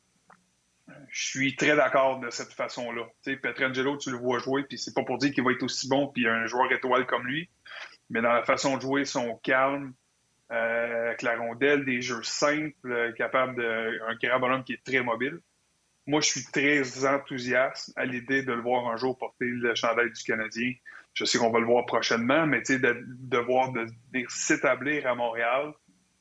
je 1.10 1.26
suis 1.26 1.56
très 1.56 1.76
d'accord 1.76 2.20
de 2.20 2.30
cette 2.30 2.54
façon-là. 2.54 3.04
Petrangelo, 3.42 3.98
tu 3.98 4.12
le 4.12 4.18
vois 4.18 4.40
jouer, 4.40 4.64
puis 4.64 4.78
c'est 4.78 4.94
pas 4.94 5.04
pour 5.04 5.18
dire 5.18 5.34
qu'il 5.34 5.44
va 5.44 5.52
être 5.52 5.64
aussi 5.64 5.88
bon, 5.88 6.08
puis 6.08 6.28
un 6.28 6.46
joueur 6.46 6.72
étoile 6.72 7.06
comme 7.06 7.26
lui, 7.26 7.50
mais 8.10 8.22
dans 8.22 8.34
la 8.34 8.44
façon 8.44 8.78
de 8.78 8.82
jouer, 8.82 9.06
son 9.06 9.36
calme, 9.38 9.94
euh, 10.52 11.08
avec 11.08 11.22
la 11.24 11.38
rondelle, 11.38 11.86
des 11.86 12.02
jeux 12.02 12.22
simples, 12.24 12.92
euh, 12.92 13.12
capable 13.14 13.56
de. 13.56 14.00
un 14.08 14.16
carabonhomme 14.16 14.64
qui 14.64 14.74
est 14.74 14.84
très 14.84 15.02
mobile. 15.02 15.40
Moi, 16.08 16.22
je 16.22 16.28
suis 16.28 16.44
très 16.44 17.06
enthousiaste 17.06 17.92
à 17.96 18.06
l'idée 18.06 18.44
de 18.44 18.54
le 18.54 18.62
voir 18.62 18.88
un 18.88 18.96
jour 18.96 19.18
porter 19.18 19.46
le 19.46 19.74
chandail 19.74 20.12
du 20.12 20.24
Canadien. 20.24 20.74
Je 21.16 21.26
sais 21.26 21.40
qu'on 21.40 21.50
va 21.50 21.60
le 21.60 21.66
voir 21.66 21.86
prochainement, 21.88 22.46
mais 22.46 22.62
de, 22.62 23.04
de 23.08 23.38
voir 23.40 23.72
s'établir 24.28 25.08
à 25.08 25.16
Montréal, 25.16 25.74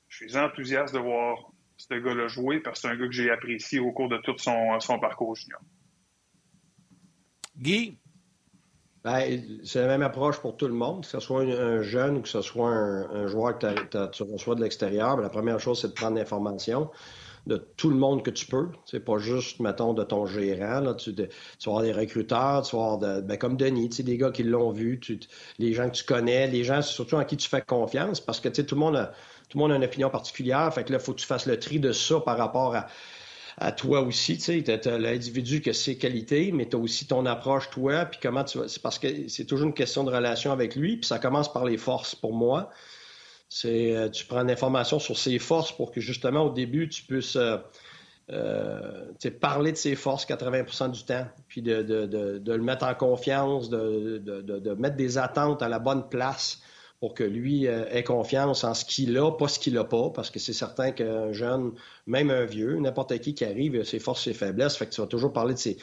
je 0.08 0.24
suis 0.24 0.38
enthousiaste 0.38 0.94
de 0.94 1.00
voir 1.00 1.50
ce 1.76 1.94
gars-là 1.94 2.28
jouer 2.28 2.60
parce 2.60 2.80
que 2.80 2.88
c'est 2.88 2.94
un 2.94 2.98
gars 2.98 3.06
que 3.06 3.12
j'ai 3.12 3.30
apprécié 3.30 3.78
au 3.78 3.92
cours 3.92 4.08
de 4.08 4.18
tout 4.18 4.36
son, 4.38 4.78
son 4.80 4.98
parcours 4.98 5.34
junior. 5.34 5.60
Guy? 7.56 7.98
Ben, 9.04 9.60
c'est 9.64 9.82
la 9.82 9.86
même 9.86 10.02
approche 10.02 10.40
pour 10.40 10.56
tout 10.56 10.66
le 10.66 10.72
monde, 10.72 11.02
que 11.02 11.06
ce 11.06 11.20
soit 11.20 11.42
un, 11.42 11.82
jeune 11.82 12.16
ou 12.16 12.20
que 12.22 12.28
ce 12.28 12.40
soit 12.40 12.70
un, 12.70 13.26
joueur 13.26 13.58
que 13.58 14.06
tu 14.06 14.22
reçois 14.22 14.54
de 14.54 14.62
l'extérieur. 14.62 15.16
Ben, 15.16 15.22
la 15.22 15.28
première 15.28 15.60
chose, 15.60 15.80
c'est 15.80 15.88
de 15.88 15.92
prendre 15.92 16.16
l'information 16.16 16.90
de 17.46 17.56
tout 17.76 17.90
le 17.90 17.96
monde 17.96 18.22
que 18.22 18.30
tu 18.30 18.46
peux. 18.46 18.68
C'est 18.86 19.04
pas 19.04 19.18
juste, 19.18 19.60
mettons, 19.60 19.92
de 19.92 20.02
ton 20.02 20.24
gérant. 20.24 20.80
Là. 20.80 20.94
Tu, 20.94 21.12
vas 21.12 21.26
avoir 21.66 21.82
des 21.82 21.92
recruteurs, 21.92 22.62
tu 22.62 22.76
vas 22.76 22.92
avoir 22.92 23.22
ben, 23.22 23.36
comme 23.36 23.58
Denis, 23.58 23.90
des 23.90 24.16
gars 24.16 24.30
qui 24.30 24.42
l'ont 24.42 24.70
vu, 24.70 24.98
les 25.58 25.74
gens 25.74 25.90
que 25.90 25.94
tu 25.96 26.04
connais, 26.04 26.46
les 26.46 26.64
gens 26.64 26.80
surtout 26.80 27.16
en 27.16 27.24
qui 27.24 27.36
tu 27.36 27.48
fais 27.48 27.60
confiance, 27.60 28.20
parce 28.20 28.40
que 28.40 28.48
tout 28.48 28.74
le 28.74 28.80
monde 28.80 28.96
a, 28.96 29.12
tout 29.48 29.58
le 29.58 29.62
monde 29.62 29.72
a 29.72 29.76
une 29.76 29.84
opinion 29.84 30.10
particulière. 30.10 30.72
Fait 30.72 30.84
que 30.84 30.92
là, 30.92 30.98
il 31.00 31.04
faut 31.04 31.12
que 31.12 31.20
tu 31.20 31.26
fasses 31.26 31.46
le 31.46 31.58
tri 31.58 31.78
de 31.78 31.92
ça 31.92 32.20
par 32.20 32.38
rapport 32.38 32.76
à 33.58 33.72
toi 33.72 34.00
aussi. 34.00 34.38
Tu 34.38 34.64
sais, 34.64 34.88
as, 34.88 34.98
l'individu 34.98 35.60
qui 35.60 35.70
a 35.70 35.74
ses 35.74 35.96
qualités, 35.96 36.52
mais 36.52 36.68
tu 36.68 36.76
as 36.76 36.78
aussi 36.78 37.06
ton 37.06 37.26
approche, 37.26 37.70
toi, 37.70 38.04
puis 38.06 38.18
comment 38.22 38.44
tu. 38.44 38.58
C'est 38.66 38.82
parce 38.82 38.98
que 38.98 39.28
c'est 39.28 39.44
toujours 39.44 39.66
une 39.66 39.74
question 39.74 40.04
de 40.04 40.10
relation 40.10 40.52
avec 40.52 40.76
lui, 40.76 40.96
puis 40.96 41.06
ça 41.06 41.18
commence 41.18 41.52
par 41.52 41.64
les 41.64 41.76
forces 41.76 42.14
pour 42.14 42.34
moi. 42.34 42.70
C'est 43.48 43.94
euh, 43.94 44.08
tu 44.08 44.26
prends 44.26 44.42
l'information 44.42 44.98
sur 44.98 45.18
ses 45.18 45.38
forces 45.38 45.72
pour 45.72 45.92
que 45.92 46.00
justement 46.00 46.42
au 46.42 46.50
début 46.50 46.88
tu 46.88 47.04
puisses 47.04 47.36
euh, 47.36 47.58
euh, 48.30 49.06
parler 49.40 49.70
de 49.70 49.76
ses 49.76 49.94
forces 49.94 50.26
80% 50.26 50.90
du 50.90 51.04
temps, 51.04 51.26
puis 51.46 51.62
de, 51.62 51.82
de, 51.82 52.06
de, 52.38 52.52
le 52.52 52.62
mettre 52.62 52.84
en 52.86 52.94
confiance, 52.94 53.68
de, 53.68 54.74
mettre 54.78 54.96
des 54.96 55.18
attentes 55.18 55.62
à 55.62 55.68
la 55.68 55.78
bonne 55.78 56.08
place 56.08 56.62
pour 57.04 57.12
que 57.12 57.22
lui 57.22 57.68
euh, 57.68 57.84
ait 57.90 58.02
confiance 58.02 58.64
en 58.64 58.72
ce 58.72 58.82
qu'il 58.86 59.18
a, 59.18 59.30
pas 59.30 59.46
ce 59.46 59.58
qu'il 59.58 59.74
n'a 59.74 59.84
pas, 59.84 60.08
parce 60.08 60.30
que 60.30 60.38
c'est 60.38 60.54
certain 60.54 60.90
qu'un 60.90 61.34
jeune, 61.34 61.72
même 62.06 62.30
un 62.30 62.46
vieux, 62.46 62.78
n'importe 62.78 63.18
qui 63.18 63.34
qui 63.34 63.44
arrive, 63.44 63.84
ses 63.84 63.98
forces, 63.98 64.24
ses 64.24 64.32
faiblesses, 64.32 64.74
fait 64.74 64.86
que 64.86 64.94
tu 64.94 65.02
vas 65.02 65.06
toujours 65.06 65.30
parler 65.30 65.52
de 65.52 65.58
ses, 65.58 65.76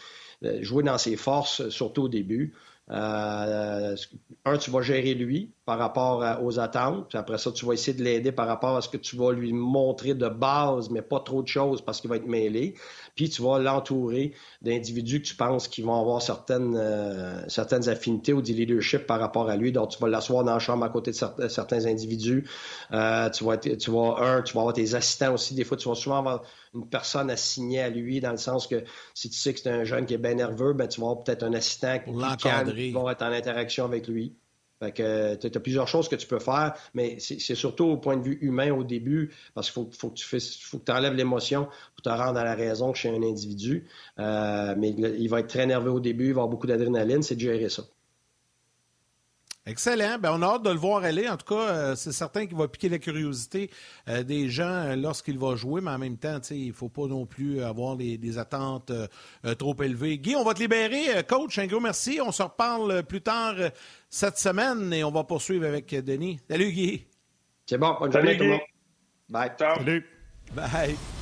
jouer 0.61 0.81
dans 0.81 0.97
ses 0.97 1.17
forces, 1.17 1.69
surtout 1.69 2.05
au 2.05 2.07
début. 2.07 2.55
Euh, 2.89 3.95
un, 4.43 4.57
tu 4.57 4.71
vas 4.71 4.81
gérer 4.81 5.13
lui 5.13 5.53
par 5.65 5.77
rapport 5.77 6.41
aux 6.43 6.59
attentes. 6.59 7.07
Puis 7.09 7.17
après 7.17 7.37
ça, 7.37 7.51
tu 7.51 7.65
vas 7.65 7.73
essayer 7.73 7.95
de 7.95 8.03
l'aider 8.03 8.31
par 8.31 8.47
rapport 8.47 8.75
à 8.75 8.81
ce 8.81 8.89
que 8.89 8.97
tu 8.97 9.15
vas 9.15 9.31
lui 9.31 9.53
montrer 9.53 10.13
de 10.13 10.27
base, 10.27 10.89
mais 10.89 11.01
pas 11.01 11.19
trop 11.19 11.41
de 11.41 11.47
choses 11.47 11.81
parce 11.81 12.01
qu'il 12.01 12.09
va 12.09 12.17
être 12.17 12.27
mêlé. 12.27 12.75
Puis 13.15 13.29
tu 13.29 13.41
vas 13.43 13.59
l'entourer 13.59 14.33
d'individus 14.61 15.21
que 15.21 15.27
tu 15.27 15.35
penses 15.35 15.67
qui 15.67 15.81
vont 15.81 15.99
avoir 15.99 16.21
certaines, 16.21 16.75
euh, 16.75 17.47
certaines 17.47 17.87
affinités 17.87 18.33
ou 18.33 18.41
du 18.41 18.53
leadership 18.53 19.05
par 19.05 19.19
rapport 19.19 19.49
à 19.49 19.55
lui. 19.55 19.71
Donc, 19.71 19.89
tu 19.89 19.99
vas 19.99 20.09
l'asseoir 20.09 20.43
dans 20.43 20.53
la 20.53 20.59
chambre 20.59 20.83
à 20.83 20.89
côté 20.89 21.11
de 21.11 21.47
certains 21.47 21.85
individus. 21.85 22.49
Euh, 22.91 23.29
tu, 23.29 23.43
vas 23.43 23.57
tu 23.57 23.91
vas 23.91 24.15
avoir 24.17 24.73
tes 24.73 24.95
assistants 24.95 25.33
aussi. 25.33 25.53
Des 25.53 25.63
fois, 25.63 25.77
tu 25.77 25.87
vas 25.87 25.95
souvent 25.95 26.17
avoir 26.17 26.43
une 26.73 26.87
personne 26.87 27.29
assignée 27.29 27.81
à 27.81 27.89
lui 27.89 28.21
dans 28.21 28.31
le 28.31 28.37
sens 28.37 28.67
que 28.67 28.83
si 29.13 29.29
tu 29.29 29.37
sais 29.37 29.53
que 29.53 29.59
c'est 29.59 29.69
un 29.69 29.83
jeune 29.83 30.05
qui 30.05 30.13
est 30.13 30.17
bien 30.17 30.35
nerveux, 30.35 30.73
ben, 30.73 30.87
tu 30.87 31.01
vas 31.01 31.07
avoir 31.07 31.23
peut-être 31.23 31.43
un 31.43 31.53
assistant 31.53 31.99
qui, 31.99 32.11
qui 32.11 32.91
va 32.91 33.11
être 33.11 33.21
en 33.23 33.31
interaction 33.31 33.85
avec 33.85 34.07
lui. 34.07 34.35
Fait 34.81 34.91
que 34.91 35.35
tu 35.35 35.55
as 35.55 35.59
plusieurs 35.59 35.87
choses 35.87 36.09
que 36.09 36.15
tu 36.15 36.25
peux 36.25 36.39
faire, 36.39 36.73
mais 36.95 37.19
c'est 37.19 37.53
surtout 37.53 37.85
au 37.85 37.97
point 37.97 38.17
de 38.17 38.23
vue 38.23 38.39
humain 38.41 38.71
au 38.71 38.83
début, 38.83 39.31
parce 39.53 39.69
qu'il 39.69 39.83
faut, 39.83 39.89
faut, 39.95 40.09
que 40.09 40.15
tu 40.15 40.25
fasses, 40.25 40.57
faut 40.57 40.79
que 40.79 40.91
enlèves 40.91 41.13
l'émotion 41.13 41.67
pour 41.95 42.01
te 42.01 42.09
rendre 42.09 42.39
à 42.39 42.43
la 42.43 42.55
raison 42.55 42.91
chez 42.95 43.09
un 43.09 43.21
individu. 43.21 43.85
Euh, 44.17 44.73
mais 44.75 44.89
il 44.89 45.27
va 45.27 45.41
être 45.41 45.49
très 45.49 45.67
nerveux 45.67 45.91
au 45.91 45.99
début, 45.99 46.29
il 46.29 46.33
va 46.33 46.41
avoir 46.41 46.47
beaucoup 46.47 46.65
d'adrénaline, 46.65 47.21
c'est 47.21 47.35
de 47.35 47.41
gérer 47.41 47.69
ça. 47.69 47.83
Excellent. 49.65 50.17
Ben, 50.17 50.31
on 50.33 50.41
a 50.41 50.55
hâte 50.55 50.63
de 50.63 50.71
le 50.71 50.77
voir 50.77 51.03
aller. 51.03 51.29
En 51.29 51.37
tout 51.37 51.53
cas, 51.53 51.61
euh, 51.61 51.95
c'est 51.95 52.11
certain 52.11 52.47
qu'il 52.47 52.57
va 52.57 52.67
piquer 52.67 52.89
la 52.89 52.97
curiosité 52.97 53.69
euh, 54.09 54.23
des 54.23 54.49
gens 54.49 54.63
euh, 54.63 54.95
lorsqu'il 54.95 55.37
va 55.37 55.55
jouer, 55.55 55.81
mais 55.81 55.91
en 55.91 55.99
même 55.99 56.17
temps, 56.17 56.39
il 56.49 56.69
ne 56.69 56.73
faut 56.73 56.89
pas 56.89 57.05
non 57.05 57.27
plus 57.27 57.61
avoir 57.61 57.95
des 57.95 58.37
attentes 58.37 58.91
trop 59.59 59.75
élevées. 59.81 60.17
Guy, 60.17 60.35
on 60.35 60.43
va 60.43 60.53
te 60.53 60.59
libérer. 60.59 61.23
Coach, 61.27 61.59
un 61.59 61.67
gros 61.67 61.79
merci. 61.79 62.19
On 62.23 62.31
se 62.31 62.41
reparle 62.41 63.03
plus 63.03 63.21
tard 63.21 63.55
cette 64.09 64.37
semaine 64.37 64.91
et 64.93 65.03
on 65.03 65.11
va 65.11 65.23
poursuivre 65.23 65.65
avec 65.67 65.93
Denis. 65.93 66.39
Salut, 66.49 66.71
Guy. 66.71 67.05
C'est 67.67 67.77
bon. 67.77 67.95
Bonne 67.99 68.11
journée 68.11 68.37
tout 68.37 68.43
le 68.43 68.49
monde. 68.49 68.59
Bye. 69.29 69.51
Ciao. 69.57 69.77
Salut. 69.77 70.05
Bye. 70.53 71.20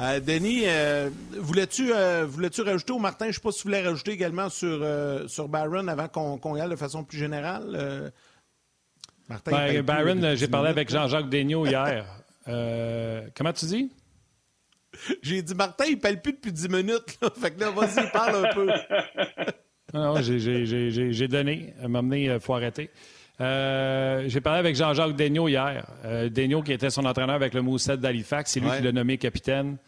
Euh, 0.00 0.18
Denis, 0.20 0.62
euh, 0.64 1.10
voulais-tu 1.36 1.92
euh, 1.92 2.24
voulais-tu 2.26 2.62
rajouter, 2.62 2.92
ou 2.92 2.98
Martin, 2.98 3.26
je 3.26 3.30
ne 3.30 3.34
sais 3.34 3.40
pas 3.40 3.52
si 3.52 3.58
tu 3.58 3.68
voulais 3.68 3.82
rajouter 3.82 4.12
également 4.12 4.48
sur, 4.48 4.86
sur 5.28 5.48
Byron 5.48 5.88
avant 5.88 6.08
qu'on 6.08 6.56
y 6.56 6.60
aille 6.60 6.70
de 6.70 6.76
façon 6.76 7.04
plus 7.04 7.18
générale? 7.18 8.12
Martin, 9.28 9.50
ben, 9.50 9.82
Byron, 9.82 10.36
j'ai 10.36 10.48
parlé 10.48 10.70
avec 10.70 10.90
Jean-Jacques 10.90 11.28
Daigneault 11.28 11.66
hier. 11.66 12.06
comment 13.36 13.52
tu 13.52 13.66
dis? 13.66 13.92
J'ai 15.22 15.42
dit, 15.42 15.54
Martin, 15.54 15.84
il 15.86 15.96
ne 15.96 16.00
parle 16.00 16.20
plus 16.20 16.32
depuis 16.32 16.52
10 16.52 16.68
minutes. 16.68 17.18
Fait 17.40 17.52
que 17.52 17.60
là, 17.60 17.70
vas-y, 17.70 18.10
parle 18.10 18.44
un 18.44 18.52
peu. 18.52 18.66
non, 19.94 20.14
non 20.14 20.22
j'ai 20.22 21.28
donné. 21.28 21.74
À 21.82 21.88
m'amener, 21.88 22.24
il 22.24 22.40
faut 22.40 22.54
arrêter. 22.54 22.90
Euh, 23.40 24.24
j'ai 24.26 24.40
parlé 24.40 24.58
avec 24.58 24.76
Jean-Jacques 24.76 25.16
Daigneault 25.16 25.48
hier. 25.48 25.86
Euh, 26.04 26.28
qui 26.28 26.72
était 26.72 26.90
son 26.90 27.04
entraîneur 27.06 27.34
avec 27.34 27.54
le 27.54 27.62
Mousset 27.62 27.96
d'Halifax, 27.96 28.52
c'est 28.52 28.60
lui 28.60 28.68
qui 28.76 28.82
l'a 28.82 28.92
nommé 28.92 29.16
capitaine. 29.18 29.78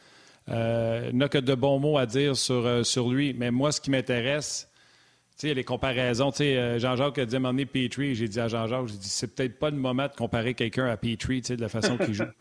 Euh, 0.49 1.11
n'a 1.13 1.29
que 1.29 1.39
de 1.39 1.55
bons 1.55 1.79
mots 1.79 1.99
à 1.99 2.07
dire 2.07 2.37
sur, 2.37 2.67
euh, 2.67 2.83
sur 2.83 3.11
lui. 3.11 3.33
Mais 3.33 3.51
moi, 3.51 3.71
ce 3.71 3.81
qui 3.81 3.91
m'intéresse, 3.91 4.69
tu 5.39 5.49
sais, 5.49 5.55
les 5.55 5.65
comparaisons. 5.65 6.33
Tu 6.33 6.39
sais, 6.39 6.79
Jean-Jacques 6.81 7.19
a 7.19 7.27
dit 7.27 7.37
à 7.37 7.39
un 7.39 7.55
Petrie. 7.65 8.15
J'ai 8.15 8.29
dit 8.29 8.41
à 8.41 8.49
Jean-Jacques, 8.49 8.89
j'ai 8.89 8.97
dit, 8.97 9.09
c'est 9.09 9.35
peut-être 9.35 9.59
pas 9.59 9.71
le 9.71 9.77
moment 9.77 10.09
de 10.09 10.15
comparer 10.17 10.55
quelqu'un 10.55 10.87
à 10.87 10.97
Petrie, 10.97 11.43
tu 11.43 11.49
sais, 11.49 11.57
de 11.57 11.61
la 11.61 11.69
façon 11.69 11.97
qu'il 11.97 12.15
joue. 12.15 12.25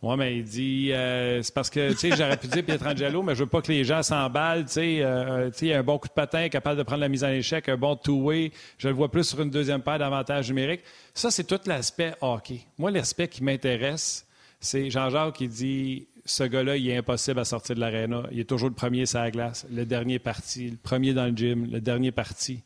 Oui, 0.00 0.14
mais 0.16 0.36
il 0.36 0.44
dit, 0.44 0.92
euh, 0.92 1.42
c'est 1.42 1.52
parce 1.52 1.70
que, 1.70 1.90
tu 1.90 1.96
sais, 1.96 2.10
j'aurais 2.16 2.36
pu 2.36 2.46
dire 2.46 2.64
Pietrangelo, 2.64 3.20
mais 3.20 3.34
je 3.34 3.40
veux 3.40 3.48
pas 3.48 3.60
que 3.60 3.72
les 3.72 3.82
gens 3.82 4.00
s'emballent, 4.04 4.64
tu 4.64 4.74
sais, 4.74 4.98
euh, 5.00 5.50
tu 5.50 5.66
sais, 5.66 5.74
un 5.74 5.82
bon 5.82 5.98
coup 5.98 6.06
de 6.06 6.12
patin, 6.12 6.48
capable 6.48 6.78
de 6.78 6.84
prendre 6.84 7.00
la 7.00 7.08
mise 7.08 7.24
en 7.24 7.30
échec, 7.30 7.68
un 7.68 7.76
bon 7.76 7.96
two-way. 7.96 8.52
Je 8.78 8.88
le 8.88 8.94
vois 8.94 9.10
plus 9.10 9.24
sur 9.24 9.40
une 9.40 9.50
deuxième 9.50 9.82
paire 9.82 9.98
d'avantages 9.98 10.48
numériques. 10.48 10.82
Ça, 11.14 11.32
c'est 11.32 11.42
tout 11.42 11.58
l'aspect 11.66 12.14
hockey. 12.20 12.60
Moi, 12.78 12.92
l'aspect 12.92 13.26
qui 13.26 13.42
m'intéresse, 13.42 14.24
c'est 14.60 14.88
Jean-Jacques 14.88 15.34
qui 15.34 15.48
dit, 15.48 16.06
ce 16.30 16.44
gars-là, 16.44 16.76
il 16.76 16.88
est 16.88 16.96
impossible 16.96 17.40
à 17.40 17.44
sortir 17.44 17.74
de 17.74 17.80
l'aréna. 17.80 18.22
Il 18.32 18.40
est 18.40 18.44
toujours 18.44 18.68
le 18.68 18.74
premier 18.74 19.06
sur 19.06 19.20
la 19.20 19.30
glace, 19.30 19.66
le 19.70 19.84
dernier 19.84 20.18
parti, 20.18 20.70
le 20.70 20.76
premier 20.76 21.14
dans 21.14 21.26
le 21.26 21.36
gym, 21.36 21.68
le 21.70 21.80
dernier 21.80 22.12
parti. 22.12 22.62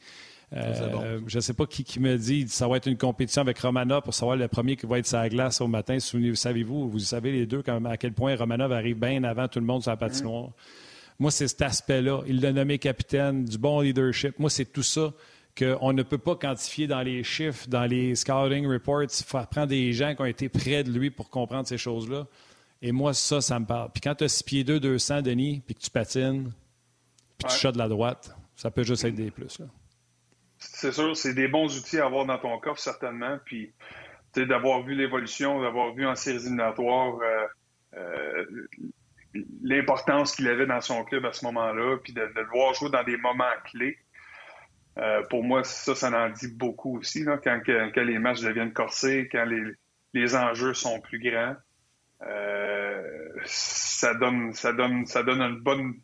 Euh, 0.54 1.20
je 1.26 1.38
ne 1.38 1.40
sais 1.40 1.54
pas 1.54 1.64
qui, 1.64 1.98
me 1.98 2.16
dit 2.16 2.46
ça 2.46 2.68
va 2.68 2.76
être 2.76 2.86
une 2.86 2.98
compétition 2.98 3.40
avec 3.40 3.58
Romana 3.58 4.02
pour 4.02 4.12
savoir 4.12 4.36
le 4.36 4.48
premier 4.48 4.76
qui 4.76 4.84
va 4.84 4.98
être 4.98 5.06
sur 5.06 5.18
la 5.18 5.28
glace 5.28 5.60
au 5.60 5.66
matin. 5.66 5.98
Savez-vous, 5.98 6.90
vous 6.90 6.98
savez 6.98 7.32
les 7.32 7.46
deux 7.46 7.62
à 7.66 7.96
quel 7.96 8.12
point 8.12 8.36
Romanov 8.36 8.72
arrive 8.72 8.98
bien 8.98 9.24
avant 9.24 9.48
tout 9.48 9.60
le 9.60 9.64
monde 9.64 9.82
sur 9.82 9.90
la 9.90 9.96
patinoire. 9.96 10.50
Moi, 11.18 11.30
c'est 11.30 11.48
cet 11.48 11.62
aspect-là. 11.62 12.22
Il 12.26 12.40
l'a 12.40 12.52
nommé 12.52 12.78
capitaine, 12.78 13.44
du 13.44 13.56
bon 13.56 13.80
leadership. 13.80 14.38
Moi, 14.38 14.50
c'est 14.50 14.70
tout 14.70 14.82
ça 14.82 15.12
qu'on 15.56 15.92
ne 15.92 16.02
peut 16.02 16.18
pas 16.18 16.36
quantifier 16.36 16.86
dans 16.86 17.02
les 17.02 17.22
chiffres, 17.24 17.68
dans 17.68 17.84
les 17.84 18.14
scouting 18.14 18.66
reports. 18.66 19.04
Il 19.04 19.24
faut 19.24 19.38
prendre 19.50 19.68
des 19.68 19.92
gens 19.92 20.14
qui 20.14 20.22
ont 20.22 20.26
été 20.26 20.48
près 20.48 20.82
de 20.82 20.90
lui 20.90 21.10
pour 21.10 21.30
comprendre 21.30 21.66
ces 21.66 21.78
choses-là. 21.78 22.26
Et 22.82 22.90
moi, 22.92 23.14
ça, 23.14 23.40
ça 23.40 23.58
me 23.60 23.64
parle. 23.64 23.90
Puis 23.92 24.00
quand 24.00 24.16
tu 24.16 24.24
as 24.24 24.28
6 24.28 24.42
pieds 24.42 24.64
2, 24.64 24.80
200, 24.80 25.22
Denis, 25.22 25.62
puis 25.64 25.74
que 25.76 25.80
tu 25.80 25.90
patines, 25.90 26.52
puis 27.38 27.48
tu 27.48 27.66
ouais. 27.66 27.72
de 27.72 27.78
la 27.78 27.88
droite, 27.88 28.36
ça 28.56 28.70
peut 28.70 28.82
juste 28.82 29.04
être 29.04 29.14
des 29.14 29.30
plus. 29.30 29.62
C'est 30.58 30.92
sûr, 30.92 31.16
c'est 31.16 31.34
des 31.34 31.48
bons 31.48 31.76
outils 31.78 31.98
à 31.98 32.06
avoir 32.06 32.26
dans 32.26 32.38
ton 32.38 32.58
coffre, 32.58 32.80
certainement. 32.80 33.38
Puis, 33.44 33.72
d'avoir 34.36 34.82
vu 34.82 34.94
l'évolution, 34.94 35.60
d'avoir 35.60 35.94
vu 35.94 36.06
en 36.06 36.14
séries 36.14 36.38
éliminatoires 36.38 37.18
euh, 37.20 37.46
euh, 37.98 38.66
l'importance 39.62 40.34
qu'il 40.34 40.48
avait 40.48 40.66
dans 40.66 40.80
son 40.80 41.04
club 41.04 41.24
à 41.24 41.32
ce 41.32 41.44
moment-là, 41.46 41.98
puis 42.02 42.12
de, 42.12 42.20
le 42.20 42.46
voir 42.52 42.74
jouer 42.74 42.90
dans 42.90 43.04
des 43.04 43.16
moments 43.16 43.44
clés. 43.64 43.98
Euh, 44.98 45.22
pour 45.30 45.42
moi, 45.42 45.64
ça, 45.64 45.94
ça 45.94 46.10
en 46.10 46.30
dit 46.30 46.48
beaucoup 46.48 46.98
aussi, 46.98 47.24
là, 47.24 47.38
quand, 47.38 47.60
les 47.96 48.18
matchs 48.18 48.42
deviennent 48.42 48.72
corsés, 48.72 49.28
quand 49.30 49.46
les, 50.14 50.36
enjeux 50.36 50.74
sont 50.74 51.00
plus 51.00 51.18
grands. 51.18 51.56
Ça 53.44 54.14
donne, 54.14 54.52
ça 54.52 54.72
donne, 54.72 55.06
ça 55.06 55.22
donne 55.22 55.40
une 55.40 55.60
bonne, 55.60 55.94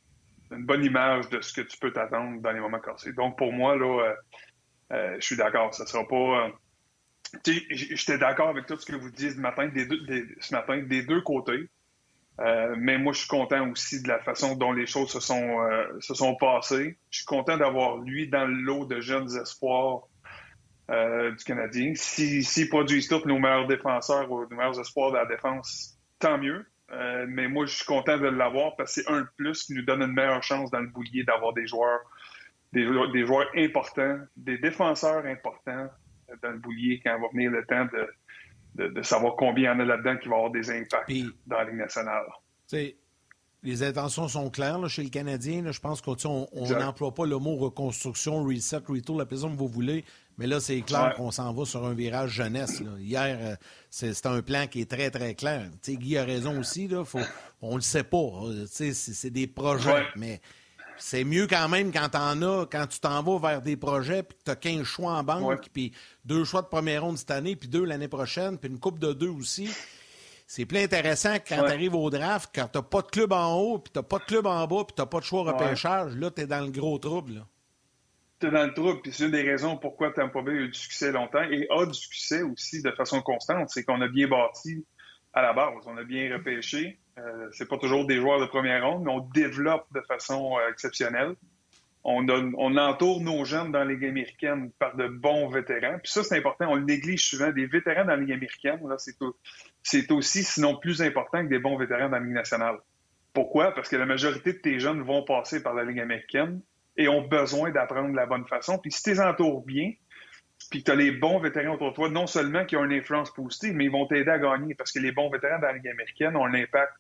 une 0.51 0.67
bonne 0.67 0.85
image 0.85 1.29
de 1.29 1.41
ce 1.41 1.53
que 1.53 1.61
tu 1.61 1.79
peux 1.79 1.93
t'attendre 1.93 2.41
dans 2.41 2.53
les 2.53 2.61
moments 2.61 2.81
corsés. 2.81 3.13
Donc, 3.13 3.37
pour 3.37 3.53
moi, 3.53 3.77
là, 3.77 4.15
euh, 4.93 5.17
je 5.21 5.25
suis 5.25 5.37
d'accord. 5.37 5.75
Ça 5.75 5.87
sera 5.87 6.07
pas. 6.07 6.47
Euh, 7.47 7.53
j'étais 7.71 8.19
d'accord 8.19 8.49
avec 8.49 8.67
tout 8.67 8.77
ce 8.77 8.87
que 8.87 8.97
vous 8.97 9.11
dites 9.11 9.33
ce 9.33 9.41
matin, 9.41 9.69
des 9.69 11.03
deux, 11.03 11.21
côtés. 11.21 11.69
Euh, 12.41 12.75
mais 12.79 12.99
moi, 12.99 13.13
je 13.13 13.21
suis 13.21 13.29
content 13.29 13.69
aussi 13.71 14.03
de 14.03 14.09
la 14.09 14.21
façon 14.21 14.55
dont 14.55 14.73
les 14.73 14.87
choses 14.87 15.11
se 15.11 15.21
sont, 15.21 15.59
se 16.01 16.15
sont 16.15 16.37
passées. 16.37 16.99
Je 17.11 17.19
suis 17.19 17.27
content 17.27 17.57
d'avoir 17.57 17.99
lui 17.99 18.29
dans 18.29 18.47
le 18.47 18.55
lot 18.55 18.87
de 18.87 19.01
jeunes 19.01 19.29
espoirs 19.37 20.03
du 20.89 21.45
Canadien. 21.45 21.93
S'il 21.95 22.45
si, 22.45 22.63
si 22.63 22.69
produisent 22.69 23.09
tous 23.09 23.27
nos 23.27 23.39
meilleurs 23.39 23.67
défenseurs 23.67 24.29
nos 24.29 24.49
meilleurs 24.49 24.81
espoirs 24.81 25.11
de 25.11 25.17
la 25.17 25.27
défense, 25.27 25.98
tant 26.19 26.39
mieux. 26.39 26.67
mais 27.29 27.49
moi, 27.49 27.67
je 27.67 27.77
suis 27.77 27.85
content 27.85 28.19
de 28.19 28.29
l'avoir 28.29 28.77
parce 28.77 28.95
que 28.95 29.03
c'est 29.03 29.11
un 29.11 29.21
de 29.21 29.29
plus 29.37 29.65
qui 29.65 29.75
nous 29.75 29.83
donne 29.83 30.03
une 30.03 30.13
meilleure 30.13 30.43
chance 30.43 30.71
dans 30.71 30.81
le 30.81 30.89
boulier 30.89 31.25
d'avoir 31.25 31.53
des 31.53 31.67
joueurs 31.67 32.01
des, 32.73 33.27
joueurs 33.27 33.49
importants, 33.57 34.19
des 34.37 34.59
défenseurs 34.59 35.25
importants 35.25 35.89
dans 36.43 36.51
le 36.51 36.59
boulier 36.59 37.01
quand 37.05 37.19
va 37.19 37.29
venir 37.33 37.51
le 37.51 37.65
temps 37.65 37.87
de, 38.77 39.03
savoir 39.03 39.35
combien 39.37 39.75
il 39.75 39.77
y 39.77 39.77
en 39.77 39.81
a 39.81 39.85
là-dedans 39.85 40.17
qui 40.19 40.29
va 40.29 40.37
avoir 40.37 40.51
des 40.51 40.71
impacts 40.71 41.11
dans 41.47 41.57
la 41.57 41.65
Ligue 41.65 41.79
nationale. 41.79 42.27
Les 43.65 43.83
intentions 43.83 44.29
sont 44.29 44.51
claires 44.51 44.89
chez 44.89 45.03
le 45.03 45.09
Canadien. 45.09 45.73
je 45.73 45.81
pense 45.81 46.01
qu'on 46.01 46.17
n'emploie 46.79 47.13
pas 47.13 47.27
le 47.27 47.39
mot 47.39 47.57
reconstruction, 47.57 48.45
reset, 48.45 48.77
retour, 48.87 49.21
appelez 49.21 49.41
ça 49.41 49.49
comme 49.49 49.57
vous 49.57 49.67
voulez. 49.67 50.05
Mais 50.39 50.47
là, 50.47 50.61
c'est 50.61 50.81
clair 50.83 51.15
qu'on 51.17 51.33
s'en 51.33 51.53
va 51.53 51.65
sur 51.65 51.85
un 51.85 51.95
virage 51.95 52.31
jeunesse. 52.31 52.81
Hier, 53.01 53.39
euh, 53.41 53.57
c'est 53.91 54.25
un 54.27 54.41
plan 54.41 54.69
qui 54.69 54.81
est 54.81 54.91
très, 54.91 55.11
très 55.11 55.35
clair. 55.35 55.69
Guy 55.85 56.17
a 56.17 56.25
raison 56.25 56.61
aussi. 56.61 56.87
Là, 56.87 57.05
faut, 57.05 57.19
on 57.61 57.73
ne 57.73 57.77
le 57.77 57.81
sait 57.83 58.05
pas. 58.05 58.31
C'est 58.71 59.31
des 59.31 59.49
projets. 59.49 60.07
Mais 60.15 60.41
c'est 60.97 61.25
mieux 61.25 61.49
quand 61.49 61.69
même 61.69 61.93
quand 61.93 62.09
t'en 62.11 62.41
as, 62.43 62.67
quand 62.67 62.87
tu 62.87 63.01
t'en 63.01 63.23
vas 63.23 63.49
vers 63.51 63.63
des 63.63 63.77
projets, 63.77 64.23
puis 64.23 64.39
que 64.39 64.45
tu 64.45 64.51
as 64.51 64.57
15 64.57 64.85
choix 64.85 65.13
en 65.13 65.25
banque, 65.25 65.69
puis 65.73 65.93
deux 66.25 66.45
choix 66.45 66.63
de 66.63 66.69
première 66.69 67.03
ronde 67.03 67.19
cette 67.19 67.33
année, 67.33 67.57
puis 67.57 67.69
deux 67.69 67.85
l'année 67.85 68.09
prochaine, 68.09 68.59
puis 68.59 68.71
une 68.71 68.79
coupe 68.79 69.01
de 69.01 69.13
deux 69.13 69.29
aussi. 69.29 69.69
c'est 70.47 70.67
plus 70.67 70.79
intéressant 70.79 71.35
quand 71.35 71.65
tu 71.65 71.73
arrives 71.73 71.95
au 71.95 72.11
draft, 72.11 72.51
quand 72.55 72.69
tu 72.73 72.81
pas 72.81 73.03
de 73.03 73.09
club 73.09 73.33
en 73.33 73.55
haut, 73.55 73.79
puis 73.79 73.93
tu 73.93 74.03
pas 74.03 74.19
de 74.19 74.25
club 74.25 74.47
en 74.47 74.67
bas, 74.67 74.85
puis 74.85 74.95
tu 74.97 75.05
pas 75.05 75.19
de 75.19 75.25
choix 75.25 75.53
repêchage. 75.53 76.15
Là, 76.15 76.31
tu 76.31 76.43
es 76.43 76.47
dans 76.47 76.65
le 76.65 76.71
gros 76.71 76.99
trouble. 76.99 77.45
Es 78.47 78.51
dans 78.51 78.65
le 78.65 78.73
trouble, 78.73 79.01
puis 79.03 79.13
c'est 79.13 79.25
une 79.25 79.31
des 79.31 79.43
raisons 79.43 79.77
pourquoi 79.77 80.13
Tampa 80.13 80.43
Bay 80.43 80.53
a 80.53 80.55
eu 80.55 80.69
du 80.69 80.79
succès 80.79 81.13
longtemps 81.13 81.43
et 81.43 81.67
a 81.71 81.87
du 81.87 81.95
succès 81.95 82.43
aussi 82.43 82.83
de 82.83 82.91
façon 82.93 83.21
constante. 83.21 83.69
C'est 83.71 83.85
qu'on 83.85 84.01
a 84.01 84.09
bien 84.09 84.29
bâti 84.29 84.85
à 85.33 85.43
la 85.43 85.53
base. 85.53 85.85
On 85.87 85.97
a 85.97 86.05
bien 86.05 86.33
repêché. 86.33 86.99
Euh, 87.19 87.49
c'est 87.53 87.69
pas 87.69 87.79
toujours 87.79 88.07
des 88.07 88.17
joueurs 88.17 88.41
de 88.41 88.47
première 88.47 88.85
ronde, 88.85 89.05
mais 89.05 89.11
on 89.11 89.21
développe 89.21 89.87
de 89.95 90.01
façon 90.03 90.57
euh, 90.57 90.71
exceptionnelle. 90.71 91.35
On, 92.05 92.27
on, 92.29 92.77
entoure 92.77 93.21
nos 93.21 93.45
jeunes 93.45 93.73
dans 93.73 93.81
la 93.81 93.93
Ligue 93.93 94.07
américaine 94.07 94.71
par 94.79 94.97
de 94.97 95.09
bons 95.09 95.49
vétérans. 95.49 95.99
Puis 96.03 96.13
ça, 96.13 96.23
c'est 96.23 96.39
important. 96.39 96.67
On 96.71 96.77
le 96.77 96.85
néglige 96.85 97.29
souvent. 97.29 97.51
Des 97.51 97.67
vétérans 97.67 98.05
dans 98.05 98.13
la 98.13 98.17
Ligue 98.17 98.33
américaine, 98.33 98.81
c'est 99.83 100.13
aussi, 100.13 100.45
sinon 100.45 100.77
plus 100.77 101.03
important 101.03 101.43
que 101.43 101.49
des 101.49 101.59
bons 101.59 101.77
vétérans 101.77 102.09
dans 102.09 102.19
la 102.19 102.25
Ligue 102.25 102.35
nationale. 102.35 102.77
Pourquoi? 103.35 103.73
Parce 103.73 103.89
que 103.89 103.97
la 103.97 104.07
majorité 104.07 104.53
de 104.53 104.59
tes 104.59 104.79
jeunes 104.79 105.03
vont 105.03 105.25
passer 105.25 105.63
par 105.63 105.75
la 105.75 105.85
Ligue 105.85 106.01
américaine 106.01 106.63
et 106.99 107.09
ont 107.09 107.23
besoin 107.23 107.71
d'apprendre 107.71 108.11
de 108.11 108.17
la 108.17 108.27
bonne 108.27 108.45
façon. 108.47 108.77
Puis 108.77 108.91
si 108.91 109.05
tu 109.05 109.11
les 109.11 109.21
entoures 109.21 109.65
bien, 109.65 109.93
puis 110.71 110.83
tu 110.83 110.91
as 110.91 110.97
les 110.97 111.13
bons 111.13 111.39
vétérans 111.39 111.75
autour 111.75 111.91
de 111.91 111.95
toi, 111.95 112.11
non 112.11 112.27
seulement 112.27 112.65
qui 112.67 112.77
ont 112.77 112.85
une 112.85 112.93
influence 112.93 113.33
positive, 113.33 113.73
mais 113.75 113.85
ils 113.85 113.91
vont 113.91 114.07
t'aider 114.07 114.31
à 114.31 114.39
gagner 114.39 114.75
parce 114.75 114.93
que 114.93 114.99
les 114.99 115.13
bons 115.13 115.31
vétérans 115.31 115.61
dans 115.61 115.69
la 115.69 115.75
Ligue 115.75 115.89
américaine 115.89 116.37
ont 116.37 116.45
un 116.45 116.55
impact 116.55 116.93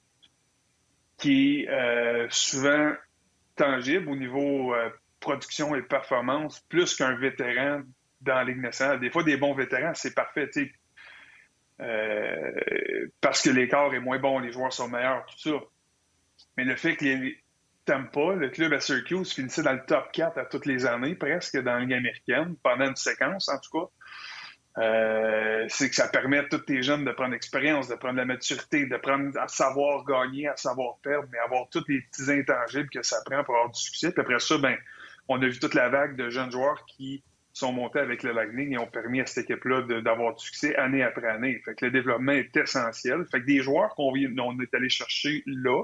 qui 1.19 1.63
est 1.63 1.69
euh, 1.69 2.29
souvent 2.31 2.93
tangible 3.57 4.09
au 4.09 4.15
niveau 4.15 4.73
euh, 4.73 4.89
production 5.19 5.75
et 5.75 5.83
performance, 5.83 6.61
plus 6.69 6.95
qu'un 6.95 7.17
vétéran 7.17 7.83
dans 8.21 8.37
la 8.37 8.45
Ligue 8.45 8.61
nationale. 8.61 9.01
Des 9.01 9.11
fois, 9.11 9.25
des 9.25 9.37
bons 9.37 9.55
vétérans, 9.55 9.95
c'est 9.95 10.15
parfait, 10.15 10.49
euh, 11.81 13.07
parce 13.21 13.43
que 13.43 13.51
l'écart 13.51 13.93
est 13.95 14.01
moins 14.01 14.21
bon, 14.21 14.39
les 14.39 14.53
joueurs 14.53 14.73
sont 14.73 14.89
meilleurs, 14.89 15.27
tout 15.27 15.39
ça. 15.39 15.57
Mais 16.57 16.65
le 16.65 16.77
fait 16.77 16.95
que 16.95 17.05
les 17.05 17.43
pas, 18.13 18.35
le 18.35 18.49
club 18.51 18.73
à 18.73 18.81
Syracuse 18.81 19.33
finissait 19.33 19.63
dans 19.63 19.73
le 19.73 19.85
top 19.87 20.13
4 20.13 20.39
à 20.39 20.45
toutes 20.45 20.67
les 20.67 20.87
années, 20.87 21.15
presque, 21.15 21.57
dans 21.57 21.75
la 21.75 21.81
Ligue 21.81 21.95
américaine, 21.95 22.57
pendant 22.63 22.87
une 22.89 22.97
séquence, 22.97 23.49
en 23.49 23.59
tout 23.59 23.81
cas. 23.81 23.91
Euh, 24.79 25.65
c'est 25.69 25.89
que 25.89 25.97
ça 25.97 26.07
permet 26.07 26.39
à 26.39 26.45
tous 26.45 26.63
les 26.69 26.83
jeunes 26.83 27.05
de 27.05 27.11
prendre 27.11 27.33
l'expérience, 27.33 27.89
de 27.89 27.97
prendre 27.97 28.17
la 28.17 28.25
maturité, 28.25 28.87
de 28.87 28.97
prendre 28.97 29.37
à 29.39 29.49
savoir 29.49 30.05
gagner, 30.05 30.47
à 30.47 30.57
savoir 30.57 30.99
perdre, 31.03 31.29
mais 31.33 31.39
avoir 31.39 31.69
tous 31.71 31.85
les 31.89 32.01
petits 32.03 32.31
intangibles 32.31 32.89
que 32.91 33.03
ça 33.03 33.17
prend 33.25 33.43
pour 33.43 33.57
avoir 33.57 33.73
du 33.73 33.81
succès. 33.81 34.13
Puis 34.13 34.21
après 34.21 34.39
ça, 34.39 34.57
ben, 34.59 34.77
on 35.27 35.43
a 35.43 35.47
vu 35.47 35.59
toute 35.59 35.75
la 35.75 35.89
vague 35.89 36.15
de 36.15 36.31
jeunes 36.31 36.53
joueurs 36.53 36.85
qui 36.87 37.25
sont 37.53 37.73
montés 37.73 37.99
avec 37.99 38.23
le 38.23 38.33
Lightning 38.33 38.75
et 38.75 38.79
ont 38.79 38.87
permis 38.87 39.21
à 39.21 39.27
cette 39.27 39.51
équipe-là 39.51 39.83
d'avoir 40.01 40.37
du 40.37 40.45
succès 40.45 40.77
année 40.77 41.03
après 41.03 41.27
année. 41.27 41.61
Fait 41.65 41.75
que 41.75 41.87
le 41.87 41.91
développement 41.91 42.33
est 42.33 42.57
essentiel. 42.57 43.27
Fait 43.31 43.41
que 43.41 43.47
des 43.47 43.63
joueurs 43.63 43.95
qu'on 43.97 44.13
on 44.13 44.61
est 44.61 44.75
allé 44.75 44.89
chercher 44.89 45.43
là, 45.47 45.83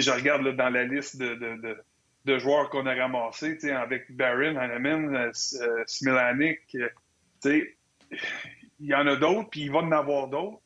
je 0.00 0.10
regarde 0.10 0.48
dans 0.56 0.70
la 0.70 0.84
liste 0.84 1.16
de, 1.16 2.38
joueurs 2.38 2.70
qu'on 2.70 2.86
a 2.86 2.94
ramassés, 2.94 3.58
avec 3.70 4.14
Barron, 4.14 4.56
Hanneman, 4.56 5.14
euh, 5.14 5.30
euh, 5.60 5.84
Smilanik, 5.86 6.60
euh, 6.74 7.64
il 8.80 8.86
y 8.86 8.94
en 8.94 9.06
a 9.06 9.16
d'autres, 9.16 9.50
puis 9.50 9.62
il 9.62 9.70
va 9.70 9.80
en 9.80 9.92
avoir 9.92 10.28
d'autres. 10.28 10.60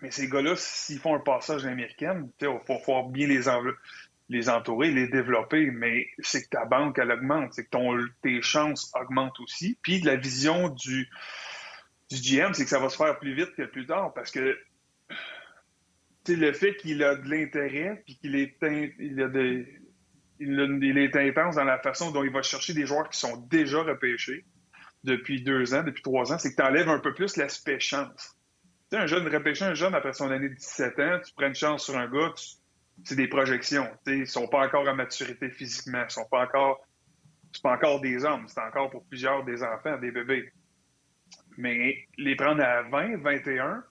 Mais 0.00 0.10
ces 0.10 0.28
gars-là, 0.28 0.54
s'ils 0.56 0.98
font 0.98 1.14
un 1.14 1.20
passage 1.20 1.64
américain, 1.64 2.28
il 2.40 2.58
faut, 2.66 3.02
bien 3.04 3.28
les, 3.28 3.42
les 4.28 4.48
entourer, 4.48 4.90
les 4.90 5.06
développer, 5.06 5.70
mais 5.70 6.08
c'est 6.18 6.42
que 6.42 6.48
ta 6.48 6.64
banque, 6.64 6.98
elle 6.98 7.12
augmente, 7.12 7.52
c'est 7.52 7.64
que 7.64 7.70
ton, 7.70 7.96
tes 8.22 8.42
chances 8.42 8.92
augmentent 9.00 9.38
aussi. 9.40 9.78
Puis 9.82 10.00
la 10.00 10.16
vision 10.16 10.70
du, 10.70 11.08
du 12.10 12.16
GM, 12.16 12.52
c'est 12.52 12.64
que 12.64 12.70
ça 12.70 12.80
va 12.80 12.88
se 12.88 12.96
faire 12.96 13.18
plus 13.18 13.34
vite 13.34 13.54
que 13.54 13.62
plus 13.62 13.86
tard, 13.86 14.12
parce 14.14 14.32
que 14.32 14.58
le 16.28 16.52
fait 16.52 16.76
qu'il 16.76 17.02
a 17.02 17.16
de 17.16 17.28
l'intérêt, 17.28 18.02
puis 18.04 18.16
qu'il 18.16 18.36
est, 18.36 18.56
il 18.98 19.20
a 19.20 19.28
il, 20.42 20.98
est 20.98 21.16
intense 21.16 21.56
dans 21.56 21.64
la 21.64 21.78
façon 21.78 22.10
dont 22.10 22.24
il 22.24 22.30
va 22.30 22.42
chercher 22.42 22.74
des 22.74 22.86
joueurs 22.86 23.08
qui 23.08 23.18
sont 23.18 23.36
déjà 23.48 23.82
repêchés 23.82 24.44
depuis 25.04 25.42
deux 25.42 25.74
ans, 25.74 25.82
depuis 25.82 26.02
trois 26.02 26.32
ans, 26.32 26.38
c'est 26.38 26.50
que 26.50 26.56
tu 26.56 26.62
enlèves 26.62 26.88
un 26.88 26.98
peu 26.98 27.12
plus 27.14 27.36
l'aspect 27.36 27.80
chance. 27.80 28.36
Tu 28.90 28.96
sais, 28.96 29.02
un 29.02 29.06
jeune 29.06 29.26
repêché, 29.26 29.64
un 29.64 29.74
jeune 29.74 29.94
après 29.94 30.12
son 30.12 30.30
année 30.30 30.48
de 30.48 30.54
17 30.54 30.98
ans, 31.00 31.20
tu 31.24 31.32
prends 31.34 31.46
une 31.46 31.54
chance 31.54 31.84
sur 31.84 31.96
un 31.96 32.08
gars, 32.08 32.32
c'est 33.04 33.16
des 33.16 33.28
projections. 33.28 33.88
Tu 34.06 34.12
sais, 34.12 34.18
ils 34.18 34.26
sont 34.26 34.46
pas 34.46 34.66
encore 34.66 34.88
à 34.88 34.94
maturité 34.94 35.50
physiquement, 35.50 36.04
ils 36.08 36.10
sont 36.10 36.26
pas 36.30 36.44
encore, 36.44 36.80
c'est 37.52 37.62
pas 37.62 37.74
encore 37.74 38.00
des 38.00 38.24
hommes, 38.24 38.46
c'est 38.46 38.60
encore 38.60 38.90
pour 38.90 39.04
plusieurs 39.06 39.44
des 39.44 39.62
enfants, 39.62 39.98
des 39.98 40.12
bébés. 40.12 40.52
Mais 41.56 42.06
les 42.16 42.36
prendre 42.36 42.62
à 42.62 42.82
20, 42.82 43.16
21, 43.22 43.84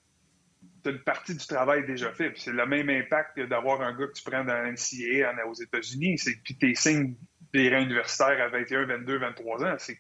tu 0.83 0.89
une 0.89 0.99
partie 0.99 1.35
du 1.35 1.45
travail 1.45 1.85
déjà 1.85 2.11
fait. 2.11 2.33
C'est 2.35 2.51
le 2.51 2.65
même 2.65 2.89
impact 2.89 3.35
que 3.35 3.45
d'avoir 3.45 3.81
un 3.81 3.97
gars 3.97 4.07
que 4.07 4.13
tu 4.13 4.23
prends 4.23 4.43
dans 4.43 4.53
l'NCA 4.53 5.47
aux 5.47 5.53
États-Unis. 5.53 6.15
Puis 6.43 6.57
tes 6.57 6.75
signes 6.75 7.15
des 7.53 7.69
rangs 7.69 7.83
universitaires 7.83 8.41
à 8.41 8.49
21, 8.49 8.85
22, 8.85 9.19
23 9.19 9.65
ans. 9.65 9.75
C'est 9.77 9.97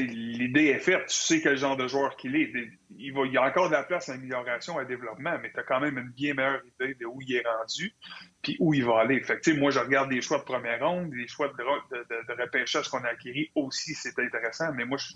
l'idée 0.00 0.66
est 0.66 0.78
faite, 0.78 1.06
tu 1.08 1.16
sais 1.16 1.40
quel 1.40 1.56
genre 1.56 1.76
de 1.76 1.86
joueur 1.86 2.16
qu'il 2.16 2.34
est. 2.36 2.50
Il, 2.96 3.12
y 3.30 3.36
a 3.36 3.42
encore 3.42 3.68
de 3.68 3.74
la 3.74 3.82
place 3.82 4.08
à 4.08 4.14
amélioration, 4.14 4.78
à 4.78 4.84
développement, 4.84 5.38
mais 5.40 5.52
tu 5.52 5.60
as 5.60 5.62
quand 5.64 5.80
même 5.80 5.98
une 5.98 6.10
bien 6.10 6.34
meilleure 6.34 6.62
idée 6.64 6.94
de 6.94 7.06
où 7.06 7.20
il 7.20 7.36
est 7.36 7.46
rendu 7.46 7.92
puis 8.42 8.56
où 8.58 8.74
il 8.74 8.84
va 8.84 9.00
aller. 9.00 9.20
Fait 9.22 9.40
moi, 9.54 9.70
je 9.70 9.78
regarde 9.78 10.10
les 10.10 10.22
choix 10.22 10.38
de 10.38 10.44
première 10.44 10.80
ronde, 10.80 11.12
les 11.14 11.28
choix 11.28 11.48
de, 11.48 11.54
de, 11.54 12.42
repêchage 12.42 12.88
qu'on 12.88 13.04
a 13.04 13.08
acquis 13.08 13.50
aussi, 13.54 13.94
c'est 13.94 14.18
intéressant, 14.18 14.72
mais 14.72 14.84
moi, 14.84 14.98
je, 14.98 15.08
je, 15.08 15.14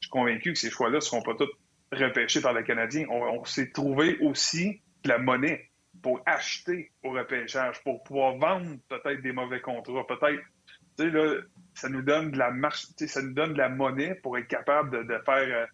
suis 0.00 0.10
convaincu 0.10 0.52
que 0.52 0.58
ces 0.58 0.70
choix-là 0.70 0.96
ne 0.96 1.00
seront 1.00 1.22
pas 1.22 1.34
tous 1.34 1.50
repêché 1.94 2.40
par 2.40 2.52
le 2.52 2.62
Canadien. 2.62 3.06
On, 3.08 3.44
s'est 3.44 3.70
trouvé 3.70 4.18
aussi 4.20 4.80
de 5.02 5.08
la 5.08 5.18
monnaie 5.18 5.70
pour 6.02 6.20
acheter 6.26 6.90
au 7.02 7.10
repêchage, 7.10 7.82
pour 7.82 8.02
pouvoir 8.02 8.36
vendre 8.36 8.76
peut-être 8.88 9.22
des 9.22 9.32
mauvais 9.32 9.60
contrats, 9.60 10.06
peut-être. 10.06 10.42
Tu 10.96 11.04
sais, 11.04 11.10
là, 11.10 11.40
ça 11.74 11.88
nous 11.88 12.02
donne 12.02 12.30
de 12.30 12.38
la 12.38 12.50
marche, 12.50 12.86
ça 12.96 13.22
nous 13.22 13.32
donne 13.32 13.52
de 13.52 13.58
la 13.58 13.68
monnaie 13.68 14.14
pour 14.16 14.38
être 14.38 14.46
capable 14.46 15.06
de, 15.06 15.18
faire 15.24 15.36
euh, 15.36 15.66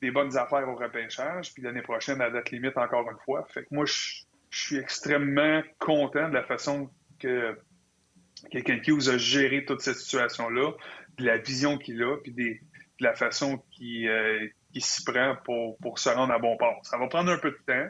des 0.00 0.10
bonnes 0.10 0.36
affaires 0.36 0.68
au 0.68 0.74
repêchage, 0.74 1.52
puis 1.54 1.62
l'année 1.62 1.82
prochaine, 1.82 2.20
à 2.20 2.30
date 2.30 2.50
limite, 2.50 2.76
encore 2.76 3.08
une 3.10 3.18
fois. 3.24 3.46
Fait 3.52 3.62
que 3.62 3.68
moi, 3.70 3.84
je, 3.84 4.24
suis 4.50 4.78
extrêmement 4.78 5.62
content 5.78 6.30
de 6.30 6.34
la 6.34 6.42
façon 6.42 6.88
que, 7.18 7.54
que 8.50 8.58
Ken 8.60 8.80
Hughes 8.86 9.10
a 9.10 9.18
géré 9.18 9.66
toute 9.66 9.82
cette 9.82 9.98
situation-là, 9.98 10.72
de 11.18 11.24
la 11.24 11.36
vision 11.36 11.76
qu'il 11.76 12.02
a, 12.02 12.16
puis 12.16 12.32
de 12.32 12.58
la 13.00 13.14
façon 13.14 13.58
qu'il 13.70 14.08
euh, 14.08 14.48
qui 14.72 14.80
s'y 14.80 15.04
prend 15.04 15.36
pour, 15.44 15.78
pour 15.78 15.98
se 15.98 16.08
rendre 16.08 16.32
à 16.32 16.38
bon 16.38 16.56
port. 16.56 16.80
Ça 16.84 16.98
va 16.98 17.06
prendre 17.08 17.30
un 17.30 17.38
peu 17.38 17.50
de 17.50 17.58
temps. 17.66 17.88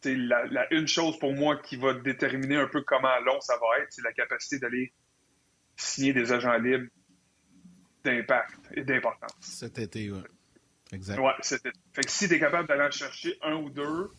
C'est 0.00 0.16
la, 0.16 0.72
une 0.72 0.88
chose 0.88 1.18
pour 1.18 1.32
moi 1.32 1.56
qui 1.58 1.76
va 1.76 1.94
déterminer 1.94 2.56
un 2.56 2.66
peu 2.66 2.82
comment 2.82 3.18
long 3.20 3.40
ça 3.40 3.54
va 3.54 3.82
être, 3.82 3.92
c'est 3.92 4.02
la 4.02 4.12
capacité 4.12 4.58
d'aller 4.58 4.92
signer 5.76 6.12
des 6.12 6.32
agents 6.32 6.58
libres 6.58 6.88
d'impact 8.04 8.58
et 8.74 8.82
d'importance. 8.82 9.32
Cet 9.40 9.78
été, 9.78 10.10
oui. 10.10 10.20
Exact. 10.92 11.18
Ouais, 11.18 11.32
cet 11.40 11.64
été. 11.64 11.78
Fait 11.94 12.02
que 12.02 12.10
si 12.10 12.28
tu 12.28 12.34
es 12.34 12.40
capable 12.40 12.68
d'aller 12.68 12.90
chercher 12.90 13.38
un 13.42 13.54
ou 13.54 13.70
deux 13.70 14.10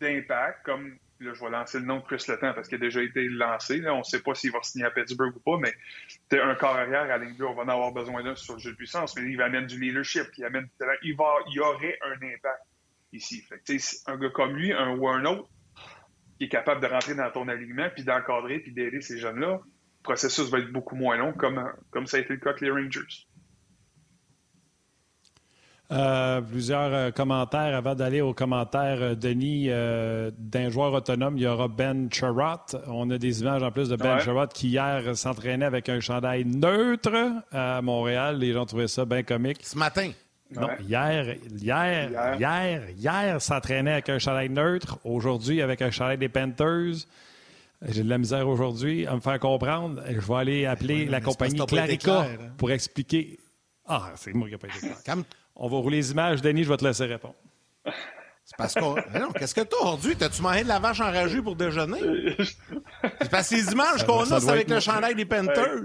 d'impact, 0.00 0.64
comme 0.64 0.98
Là, 1.20 1.32
je 1.32 1.40
vais 1.40 1.50
lancer 1.50 1.78
le 1.78 1.86
nom 1.86 1.98
de 1.98 2.04
Chris 2.04 2.24
Letang 2.28 2.52
parce 2.52 2.68
qu'il 2.68 2.76
a 2.76 2.78
déjà 2.80 3.02
été 3.02 3.26
lancé. 3.28 3.82
On 3.88 3.98
ne 3.98 4.02
sait 4.02 4.20
pas 4.20 4.34
s'il 4.34 4.52
va 4.52 4.62
signer 4.62 4.84
à 4.84 4.90
Pittsburgh 4.90 5.34
ou 5.34 5.40
pas, 5.40 5.58
mais 5.58 5.72
c'est 6.30 6.40
un 6.40 6.54
corps 6.54 6.76
arrière 6.76 7.10
à 7.10 7.18
ligne 7.18 7.34
on 7.42 7.54
va 7.54 7.62
en 7.62 7.68
avoir 7.68 7.92
besoin 7.92 8.22
d'un 8.22 8.34
sur 8.34 8.54
le 8.54 8.60
jeu 8.60 8.72
de 8.72 8.76
puissance, 8.76 9.16
mais 9.16 9.22
il 9.22 9.36
va 9.36 9.46
amener 9.46 9.66
du 9.66 9.80
leadership, 9.80 10.26
il, 10.36 10.44
amène, 10.44 10.68
il, 11.02 11.16
va, 11.16 11.24
aurait 11.62 11.98
un 12.04 12.16
impact 12.16 12.62
ici. 13.12 13.44
Un 14.06 14.18
gars 14.18 14.30
comme 14.30 14.56
lui, 14.56 14.72
un 14.72 14.96
ou 14.96 15.08
un 15.08 15.24
autre, 15.24 15.48
qui 16.38 16.44
est 16.44 16.48
capable 16.48 16.82
de 16.82 16.86
rentrer 16.86 17.14
dans 17.14 17.30
ton 17.30 17.48
alignement, 17.48 17.88
puis 17.94 18.04
d'encadrer, 18.04 18.58
puis 18.58 18.72
d'aider 18.72 19.00
ces 19.00 19.18
jeunes-là, 19.18 19.60
le 19.62 20.02
processus 20.02 20.50
va 20.50 20.58
être 20.58 20.70
beaucoup 20.70 20.96
moins 20.96 21.16
long, 21.16 21.32
comme 21.32 22.06
ça 22.06 22.18
a 22.18 22.20
été 22.20 22.34
le 22.34 22.40
cas 22.40 22.50
avec 22.50 22.60
les 22.60 22.70
Rangers. 22.70 23.26
Euh, 25.92 26.40
plusieurs 26.40 26.92
euh, 26.92 27.10
commentaires 27.12 27.76
avant 27.76 27.94
d'aller 27.94 28.20
aux 28.20 28.34
commentaires, 28.34 28.98
euh, 29.00 29.14
Denis, 29.14 29.68
d'un 29.68 30.70
joueur 30.70 30.92
autonome. 30.92 31.36
Il 31.36 31.44
y 31.44 31.46
aura 31.46 31.68
Ben 31.68 32.08
Charrot. 32.12 32.76
On 32.88 33.08
a 33.10 33.18
des 33.18 33.40
images 33.40 33.62
en 33.62 33.70
plus 33.70 33.88
de 33.88 33.96
Ben 33.96 34.16
ouais. 34.16 34.46
qui 34.52 34.68
hier 34.70 35.16
s'entraînait 35.16 35.64
avec 35.64 35.88
un 35.88 36.00
chandail 36.00 36.44
neutre 36.44 37.12
à 37.52 37.80
Montréal. 37.82 38.38
Les 38.38 38.52
gens 38.52 38.66
trouvaient 38.66 38.88
ça 38.88 39.04
bien 39.04 39.22
comique. 39.22 39.60
Ce 39.62 39.78
matin. 39.78 40.10
Non, 40.54 40.68
hier, 40.80 41.34
hier, 41.60 42.10
hier, 42.10 42.36
hier, 42.38 42.82
hier 42.96 43.42
s'entraînait 43.42 43.92
avec 43.92 44.08
un 44.08 44.18
chandail 44.18 44.48
neutre. 44.48 44.98
Aujourd'hui, 45.04 45.60
avec 45.60 45.82
un 45.82 45.90
chandail 45.90 46.18
des 46.18 46.28
Panthers. 46.28 47.06
J'ai 47.88 48.02
de 48.02 48.08
la 48.08 48.18
misère 48.18 48.48
aujourd'hui 48.48 49.06
à 49.06 49.14
me 49.14 49.20
faire 49.20 49.38
comprendre. 49.38 50.02
Je 50.08 50.18
vais 50.18 50.34
aller 50.34 50.66
appeler 50.66 51.06
la 51.06 51.20
compagnie 51.20 51.58
Clarica 51.66 52.22
hein. 52.22 52.26
pour 52.56 52.70
expliquer. 52.70 53.38
Ah, 53.88 54.12
c'est 54.16 54.32
moi 54.34 54.46
qui 54.48 54.52
n'ai 54.54 54.58
pas 54.58 54.68
été 54.68 54.78
clair. 54.80 55.16
On 55.54 55.68
va 55.68 55.76
rouler 55.78 55.98
les 55.98 56.10
images. 56.10 56.42
Denis, 56.42 56.64
je 56.64 56.68
vais 56.68 56.76
te 56.76 56.84
laisser 56.84 57.04
répondre. 57.06 57.34
C'est 58.44 58.56
parce 58.56 58.74
qu'on. 58.74 58.94
non, 59.18 59.32
qu'est-ce 59.38 59.54
que 59.54 59.60
t'as 59.62 59.76
aujourd'hui? 59.82 60.16
T'as-tu 60.16 60.42
mangé 60.42 60.62
de 60.62 60.68
la 60.68 60.78
vache 60.78 61.00
enragée 61.00 61.40
pour 61.42 61.56
déjeuner? 61.56 61.98
C'est 63.20 63.30
parce 63.30 63.48
que 63.48 63.54
les 63.56 63.72
images 63.72 64.04
qu'on 64.06 64.20
a, 64.30 64.40
c'est 64.40 64.48
avec 64.50 64.68
le 64.70 64.78
chandail 64.80 65.14
des 65.14 65.24
Panthers. 65.24 65.82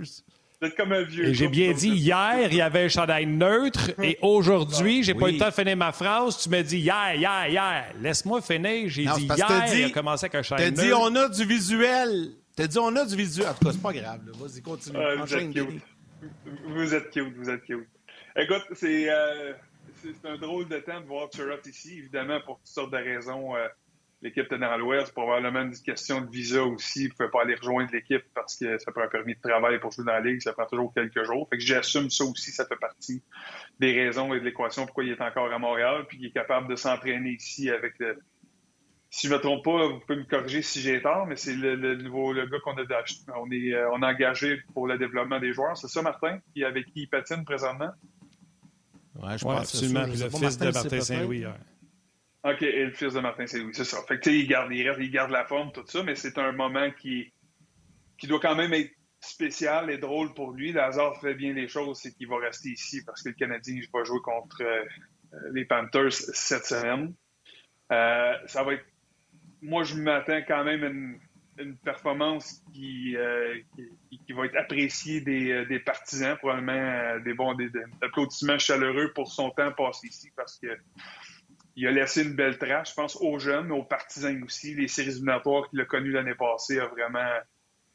Vous 0.62 0.68
êtes 0.68 0.76
comme 0.78 0.92
un 0.92 1.02
vieux. 1.02 1.30
Et 1.30 1.34
j'ai 1.34 1.48
bien 1.48 1.72
dit, 1.74 1.90
hier, 1.90 2.48
il 2.52 2.56
y 2.56 2.62
avait 2.62 2.84
un 2.86 2.88
chandail 2.90 3.26
neutre 3.26 3.92
et 4.04 4.20
aujourd'hui, 4.22 5.02
j'ai 5.02 5.16
pas 5.16 5.22
eu 5.22 5.24
Oui. 5.24 5.34
le 5.34 5.40
temps 5.40 5.48
de 5.50 5.54
finir 5.54 5.76
ma 5.76 5.92
phrase. 5.92 6.38
Tu 6.38 6.50
me 6.50 6.62
dis 6.62 6.78
hier, 6.80 7.16
hier, 7.16 7.48
hier. 7.48 7.86
Laisse-moi 8.00 8.42
finir. 8.42 8.88
J'ai 8.88 9.06
Non, 9.06 9.16
dit 9.16 9.22
c'est 9.22 9.28
parce 9.28 9.42
que 9.42 9.48
hier, 9.52 9.60
t'as 9.66 9.72
dit- 9.74 9.80
il 9.82 9.86
a 9.86 9.90
commencé 9.90 10.26
avec 10.26 10.36
un 10.36 10.38
T'as 10.40 10.44
chandail 10.44 10.72
dit 10.72 10.82
neutre. 10.86 11.00
on 11.02 11.16
a 11.16 11.30
du 11.30 11.46
visuel. 11.46 12.30
T'as 12.56 12.68
dit 12.68 12.78
on 12.78 12.96
a 12.96 13.06
du 13.06 13.16
visuel. 13.16 13.48
En 13.48 13.54
tout 13.56 13.66
cas, 13.66 13.72
c'est 13.72 13.82
pas 13.82 13.94
grave. 13.94 14.20
là. 14.24 14.32
Vas-y, 14.40 14.62
continue. 14.62 14.98
Ah, 15.02 15.16
vous 15.16 15.24
Enchaîne, 15.24 15.52
Denis. 15.52 15.80
Vous 16.66 16.94
êtes 16.94 17.10
cute, 17.10 17.36
vous 17.36 17.50
êtes 17.50 17.64
cute. 17.64 17.88
Écoute, 18.36 18.66
c'est 18.74 19.10
euh, 19.10 19.54
un 20.24 20.38
drôle 20.38 20.68
de 20.68 20.80
temps 20.80 21.02
de 21.02 21.06
voir 21.06 21.30
Chirot 21.34 21.62
ici, 21.66 22.00
évidemment, 22.00 22.40
pour 22.46 22.58
toutes 22.60 22.68
sortes 22.68 22.92
de 22.92 22.98
raisons. 22.98 23.56
euh, 23.56 23.68
L'équipe 24.22 24.46
était 24.46 24.60
dans 24.60 24.78
l'Ouest, 24.78 25.14
probablement 25.14 25.62
une 25.62 25.76
question 25.76 26.22
de 26.22 26.30
visa 26.30 26.64
aussi. 26.64 27.06
Il 27.06 27.08
ne 27.08 27.14
pouvait 27.14 27.30
pas 27.32 27.42
aller 27.42 27.56
rejoindre 27.56 27.90
l'équipe 27.92 28.24
parce 28.36 28.56
que 28.56 28.78
ça 28.78 28.92
prend 28.92 29.02
un 29.02 29.08
permis 29.08 29.34
de 29.34 29.42
travail 29.42 29.80
pour 29.80 29.92
jouer 29.92 30.06
dans 30.06 30.12
la 30.14 30.22
Ligue. 30.22 30.42
Ça 30.42 30.54
prend 30.54 30.68
toujours 30.68 30.94
quelques 30.94 31.24
jours. 31.24 31.50
Fait 31.50 31.58
que 31.58 31.64
j'assume 31.64 32.12
ça 32.12 32.24
aussi, 32.26 32.52
ça 32.52 32.68
fait 32.68 32.76
partie 32.76 33.24
des 33.80 33.94
raisons 33.94 34.32
et 34.36 34.40
de 34.40 34.46
l'équation 34.46 34.86
pourquoi 34.86 35.06
il 35.06 35.12
est 35.12 35.22
encore 35.22 35.52
à 35.52 35.58
Montréal, 35.58 36.06
puis 36.08 36.20
qu'il 36.20 36.28
est 36.28 36.32
capable 36.32 36.68
de 36.70 36.76
s'entraîner 36.76 37.32
ici 37.32 37.72
avec 37.72 37.98
le, 37.98 38.20
si 39.14 39.28
je 39.28 39.34
me 39.34 39.40
trompe 39.40 39.64
pas, 39.64 39.88
vous 39.88 40.00
pouvez 40.00 40.20
me 40.20 40.24
corriger 40.24 40.62
si 40.62 40.80
j'ai 40.80 41.02
tort, 41.02 41.28
mais 41.28 41.36
c'est 41.36 41.54
le, 41.54 41.76
le 41.76 41.96
nouveau 41.98 42.32
le 42.32 42.46
gars 42.48 42.60
qu'on 42.64 42.78
a 42.78 42.84
on 43.38 43.52
est 43.52 43.74
euh, 43.74 43.92
on 43.92 44.02
a 44.02 44.12
engagé 44.14 44.62
pour 44.74 44.88
le 44.88 44.98
développement 44.98 45.40
des 45.40 45.52
joueurs. 45.52 45.76
C'est 45.76 45.90
ça, 45.90 46.02
Martin, 46.02 46.40
qui 46.54 46.64
avec 46.64 46.86
qui 46.88 47.02
il 47.02 47.10
patine 47.10 47.44
présentement? 47.44 47.92
Ouais, 49.16 49.38
je 49.38 49.46
Oui, 49.46 49.54
pense 49.56 49.72
que 49.72 49.78
c'est 49.78 49.86
absolument. 49.86 50.04
Puis 50.06 50.20
le 50.24 50.30
pas, 50.30 50.38
fils 50.38 50.58
de 50.58 50.64
Martin, 50.64 50.80
Martin 50.82 50.90
c'est 50.90 51.02
Saint-Louis. 51.02 51.46
OK, 52.44 52.62
et 52.64 52.86
le 52.86 52.92
fils 52.94 53.14
de 53.14 53.20
Martin 53.20 53.46
Saint-Louis, 53.46 53.74
c'est 53.76 53.84
ça. 53.84 53.98
Fait 54.08 54.18
que 54.18 54.24
tu 54.24 54.30
sais, 54.32 54.40
il 54.40 54.48
garde, 54.48 54.72
il, 54.74 54.88
reste- 54.90 55.02
il 55.02 55.12
garde 55.12 55.30
la 55.32 55.46
forme, 55.46 55.72
tout 55.74 55.86
ça, 55.86 56.02
mais 56.04 56.16
c'est 56.16 56.38
un 56.38 56.54
moment 56.54 56.90
qui, 56.92 57.32
qui 58.18 58.28
doit 58.28 58.40
quand 58.40 58.56
même 58.56 58.74
être 58.74 58.92
spécial 59.20 59.92
et 59.92 59.98
drôle 59.98 60.34
pour 60.34 60.52
lui. 60.52 60.72
Le 60.72 60.82
hasard 60.82 61.20
fait 61.20 61.36
bien 61.36 61.54
les 61.54 61.68
choses, 61.68 62.00
c'est 62.02 62.14
qu'il 62.14 62.30
va 62.30 62.38
rester 62.40 62.70
ici 62.70 63.04
parce 63.06 63.22
que 63.22 63.30
le 63.30 63.36
Canadien 63.36 63.76
va 63.94 64.04
jouer 64.06 64.22
contre 64.24 64.64
euh, 64.64 64.84
les 65.52 65.66
Panthers 65.66 66.14
cette 66.14 66.66
semaine. 66.66 67.14
Euh, 67.92 68.34
ça 68.48 68.64
va 68.64 68.74
être. 68.76 68.86
Moi, 69.62 69.84
je 69.84 69.96
m'attends 69.96 70.42
quand 70.48 70.64
même 70.64 70.84
à 70.84 70.88
une, 71.62 71.78
performance 71.84 72.64
qui, 72.74 73.16
euh, 73.16 73.56
qui, 74.10 74.20
qui 74.26 74.34
va 74.34 74.46
être 74.46 74.58
appréciée 74.58 75.22
des, 75.22 75.52
euh, 75.52 75.66
des 75.66 75.80
partisans, 75.80 76.36
probablement 76.38 76.72
euh, 76.72 77.20
des 77.20 77.36
bons 77.36 77.56
applaudissements 78.02 78.58
chaleureux 78.58 79.12
pour 79.14 79.32
son 79.32 79.52
temps 79.52 79.72
passé 79.74 80.08
ici 80.08 80.32
parce 80.36 80.58
que 80.58 80.76
il 81.76 81.88
a 81.88 81.92
laissé 81.92 82.24
une 82.24 82.34
belle 82.34 82.58
trace, 82.58 82.90
je 82.90 82.96
pense, 82.96 83.16
aux 83.22 83.38
jeunes, 83.40 83.68
mais 83.68 83.76
aux 83.76 83.84
partisans 83.84 84.44
aussi. 84.44 84.74
Les 84.74 84.88
séries 84.88 85.12
éliminatoires 85.12 85.70
qu'il 85.70 85.80
a 85.80 85.86
connues 85.86 86.12
l'année 86.12 86.36
passée 86.36 86.80
a 86.80 86.88
vraiment 86.88 87.30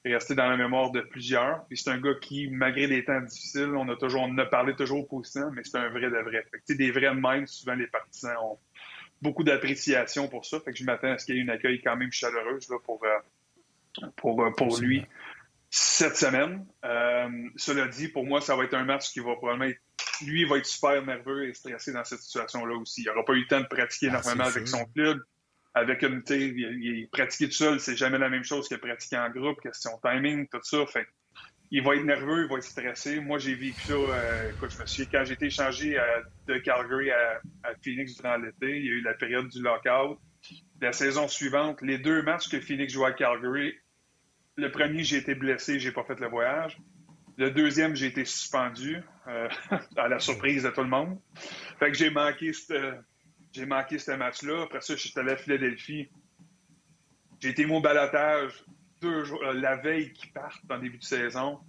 resté 0.05 0.35
dans 0.35 0.49
la 0.49 0.57
mémoire 0.57 0.91
de 0.93 1.01
plusieurs. 1.01 1.67
Puis 1.67 1.79
c'est 1.79 1.91
un 1.91 2.01
gars 2.01 2.15
qui, 2.21 2.49
malgré 2.49 2.87
des 2.87 3.05
temps 3.05 3.21
difficiles, 3.21 3.75
on 3.77 3.89
a 3.89 3.97
toujours, 3.97 4.29
parlé 4.51 4.75
toujours 4.75 5.07
positivement, 5.09 5.51
mais 5.53 5.63
c'est 5.65 5.79
un 5.79 5.89
vrai 5.91 6.11
de 6.11 6.23
vrai. 6.23 6.45
Fait 6.51 6.59
que, 6.67 6.73
des 6.79 6.91
vrais 6.91 7.15
minds, 7.15 7.47
souvent 7.47 7.75
les 7.75 7.87
partisans 7.87 8.37
ont 8.43 8.59
beaucoup 9.23 9.45
d'appréciation 9.45 10.29
pour 10.29 10.45
ça. 10.45 10.61
Fait 10.61 10.73
que 10.73 10.79
je 10.79 10.85
m'attends 10.85 11.13
à 11.13 11.19
ce 11.19 11.27
qu'il 11.27 11.37
y 11.37 11.39
ait 11.39 11.43
une 11.43 11.51
accueil 11.51 11.81
quand 11.83 11.97
même 11.97 12.13
chaleureuse 12.13 12.69
là, 12.69 12.77
pour, 12.85 13.03
euh, 13.05 14.07
pour, 14.17 14.43
euh, 14.45 14.51
pour 14.51 14.79
lui 14.79 15.05
cette 15.71 16.17
semaine. 16.17 16.67
Euh, 16.85 17.29
cela 17.57 17.89
dit, 17.89 18.09
pour 18.09 18.25
moi, 18.25 18.41
ça 18.41 18.57
va 18.57 18.65
être 18.65 18.75
un 18.75 18.85
match 18.85 19.11
qui 19.11 19.21
va 19.21 19.35
probablement 19.37 19.67
être 19.71 19.81
lui, 20.23 20.45
va 20.47 20.57
être 20.59 20.67
super 20.67 21.05
nerveux 21.05 21.49
et 21.49 21.53
stressé 21.55 21.93
dans 21.93 22.05
cette 22.05 22.21
situation-là 22.21 22.75
aussi. 22.77 23.03
Il 23.03 23.07
n'aura 23.07 23.25
pas 23.25 23.35
eu 23.35 23.41
le 23.41 23.47
temps 23.47 23.61
de 23.61 23.67
pratiquer 23.67 24.07
Ah, 24.07 24.21
énormément 24.21 24.45
c'est 24.45 24.57
avec 24.57 24.69
sûr. 24.69 24.79
son 24.79 24.85
club. 24.87 25.21
Avec 25.75 26.03
une, 26.03 26.23
il, 26.31 26.59
il- 26.83 27.09
pratiquer 27.11 27.49
tout 27.49 27.55
seul, 27.55 27.81
c'est 27.81 27.97
jamais 27.97 28.17
la 28.17 28.31
même 28.31 28.45
chose 28.45 28.67
que 28.67 28.77
pratiquer 28.77 29.19
en 29.19 29.29
groupe, 29.29 29.61
question 29.61 29.91
timing, 30.03 30.49
tout 30.49 30.61
ça. 30.63 30.87
Fait 30.87 31.07
il 31.71 31.83
va 31.83 31.97
être 31.97 32.05
nerveux, 32.05 32.45
il 32.45 32.49
va 32.49 32.57
être 32.59 32.65
stressé. 32.65 33.21
Moi, 33.21 33.39
j'ai 33.39 33.55
vécu 33.55 33.83
ça. 33.87 33.93
euh, 33.93 34.51
écoute, 34.53 34.73
je 34.75 34.81
me 34.81 34.87
souviens, 34.87 35.07
quand 35.11 35.25
j'ai 35.25 35.35
été 35.35 35.47
échangé 35.47 35.99
à- 35.99 36.23
de 36.47 36.59
Calgary 36.59 37.11
à, 37.11 37.41
à 37.65 37.73
Phoenix 37.83 38.15
durant 38.17 38.37
l'été, 38.37 38.79
il 38.79 38.87
y 38.87 38.89
a 38.89 38.93
eu 38.93 39.01
la 39.03 39.15
période 39.15 39.49
du 39.49 39.63
lockout. 39.63 40.19
La 40.81 40.93
saison 40.93 41.27
suivante, 41.29 41.81
les 41.83 41.99
deux 41.99 42.23
matchs 42.23 42.49
que 42.49 42.61
Phoenix 42.61 42.93
jouait 42.93 43.09
à 43.09 43.13
Calgary, 43.13 43.75
le 44.57 44.71
premier, 44.71 45.03
j'ai 45.05 45.19
été 45.19 45.35
blessé, 45.35 45.79
j'ai 45.81 45.93
pas 45.93 46.05
fait 46.05 46.19
le 46.21 46.29
voyage. 46.29 46.79
Le 47.37 47.51
deuxième, 47.51 47.95
j'ai 47.95 48.07
été 48.07 48.25
suspendu, 48.25 49.03
euh, 49.29 49.49
à 49.97 50.09
la 50.09 50.19
surprise 50.19 50.63
de 50.63 50.71
tout 50.71 50.83
le 50.83 50.89
monde. 50.89 51.19
Fait 51.79 51.91
que 51.91 51.97
j'ai 51.99 52.11
manqué 52.11 52.53
ce 52.53 52.95
j'ai 53.53 53.67
manqué 53.67 53.99
ce 53.99 54.13
match-là. 54.13 54.63
Après 54.65 54.81
ça, 54.83 54.97
j'étais 54.97 55.21
allé 55.21 55.33
à 55.33 55.37
Philadelphie. 55.37 56.09
J'ai 57.41 57.51
été 57.51 57.67
mon 57.67 57.81
balotage 57.81 58.65
deux 59.01 59.25
jours, 59.25 59.43
euh, 59.45 59.53
la 59.53 59.77
veille 59.77 60.13
qu'ils 60.13 60.33
partent 60.33 60.63
en 60.71 60.79
début 60.79 60.99
de 60.99 61.05
saison 61.05 61.61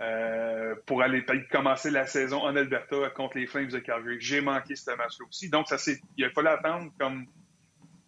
euh, 0.00 0.74
pour 0.86 1.02
aller 1.02 1.24
commencer 1.50 1.90
la 1.90 2.06
saison 2.06 2.42
en 2.42 2.54
Alberta 2.56 3.10
contre 3.10 3.38
les 3.38 3.46
Flames 3.46 3.68
de 3.68 3.78
Calgary. 3.78 4.16
J'ai 4.20 4.40
manqué 4.40 4.76
ce 4.76 4.90
match-là 4.90 5.26
aussi. 5.28 5.50
Donc, 5.50 5.68
ça 5.68 5.76
il 6.16 6.24
a 6.24 6.30
fallu 6.30 6.48
attendre 6.48 6.92
comme 6.98 7.26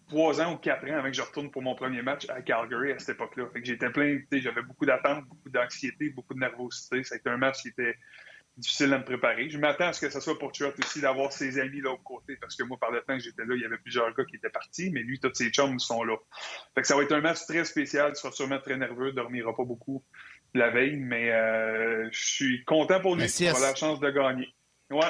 trois 0.08 0.40
ans 0.40 0.54
ou 0.54 0.56
quatre 0.56 0.84
ans 0.88 0.98
avant 0.98 1.08
que 1.08 1.16
je 1.16 1.22
retourne 1.22 1.50
pour 1.50 1.62
mon 1.62 1.74
premier 1.74 2.02
match 2.02 2.28
à 2.28 2.42
Calgary 2.42 2.92
à 2.92 2.98
cette 2.98 3.16
époque-là. 3.16 3.46
J'étais 3.62 3.90
plein, 3.90 4.20
j'avais 4.32 4.62
beaucoup 4.62 4.86
d'attentes, 4.86 5.24
beaucoup 5.26 5.48
d'anxiété, 5.48 6.10
beaucoup 6.10 6.34
de 6.34 6.40
nervosité. 6.40 7.02
Ça 7.04 7.14
a 7.14 7.18
été 7.18 7.30
un 7.30 7.36
match 7.36 7.62
qui 7.62 7.68
était 7.68 7.96
difficile 8.56 8.92
à 8.92 8.98
me 8.98 9.04
préparer. 9.04 9.48
Je 9.48 9.58
m'attends 9.58 9.86
à 9.88 9.92
ce 9.92 10.00
que 10.00 10.10
ce 10.10 10.20
soit 10.20 10.38
pour 10.38 10.52
Church 10.54 10.74
aussi 10.78 11.00
d'avoir 11.00 11.32
ses 11.32 11.58
amis 11.58 11.78
de 11.78 11.84
l'autre 11.84 12.02
côté, 12.02 12.36
parce 12.40 12.54
que 12.56 12.62
moi, 12.64 12.76
par 12.78 12.90
le 12.90 13.00
temps 13.02 13.16
que 13.16 13.22
j'étais 13.22 13.44
là, 13.44 13.54
il 13.54 13.62
y 13.62 13.64
avait 13.64 13.78
plusieurs 13.78 14.14
gars 14.14 14.24
qui 14.24 14.36
étaient 14.36 14.50
partis, 14.50 14.90
mais 14.90 15.00
lui, 15.00 15.18
tous 15.18 15.32
ses 15.34 15.50
chums 15.50 15.78
sont 15.78 16.02
là. 16.04 16.16
Fait 16.74 16.82
que 16.82 16.86
ça 16.86 16.96
va 16.96 17.02
être 17.02 17.12
un 17.12 17.20
match 17.20 17.38
très 17.46 17.64
spécial. 17.64 18.12
Tu 18.12 18.20
seras 18.20 18.32
sûrement 18.32 18.58
très 18.60 18.76
nerveux, 18.76 19.12
dormira 19.12 19.54
pas 19.56 19.64
beaucoup 19.64 20.04
la 20.54 20.70
veille, 20.70 20.96
mais 20.96 21.30
euh, 21.30 22.08
je 22.12 22.24
suis 22.24 22.64
content 22.64 23.00
pour 23.00 23.16
lui. 23.16 23.24
Il 23.24 23.50
aura 23.50 23.60
la 23.60 23.74
chance 23.74 24.00
de 24.00 24.10
gagner. 24.10 24.48
Ouais, 24.90 25.06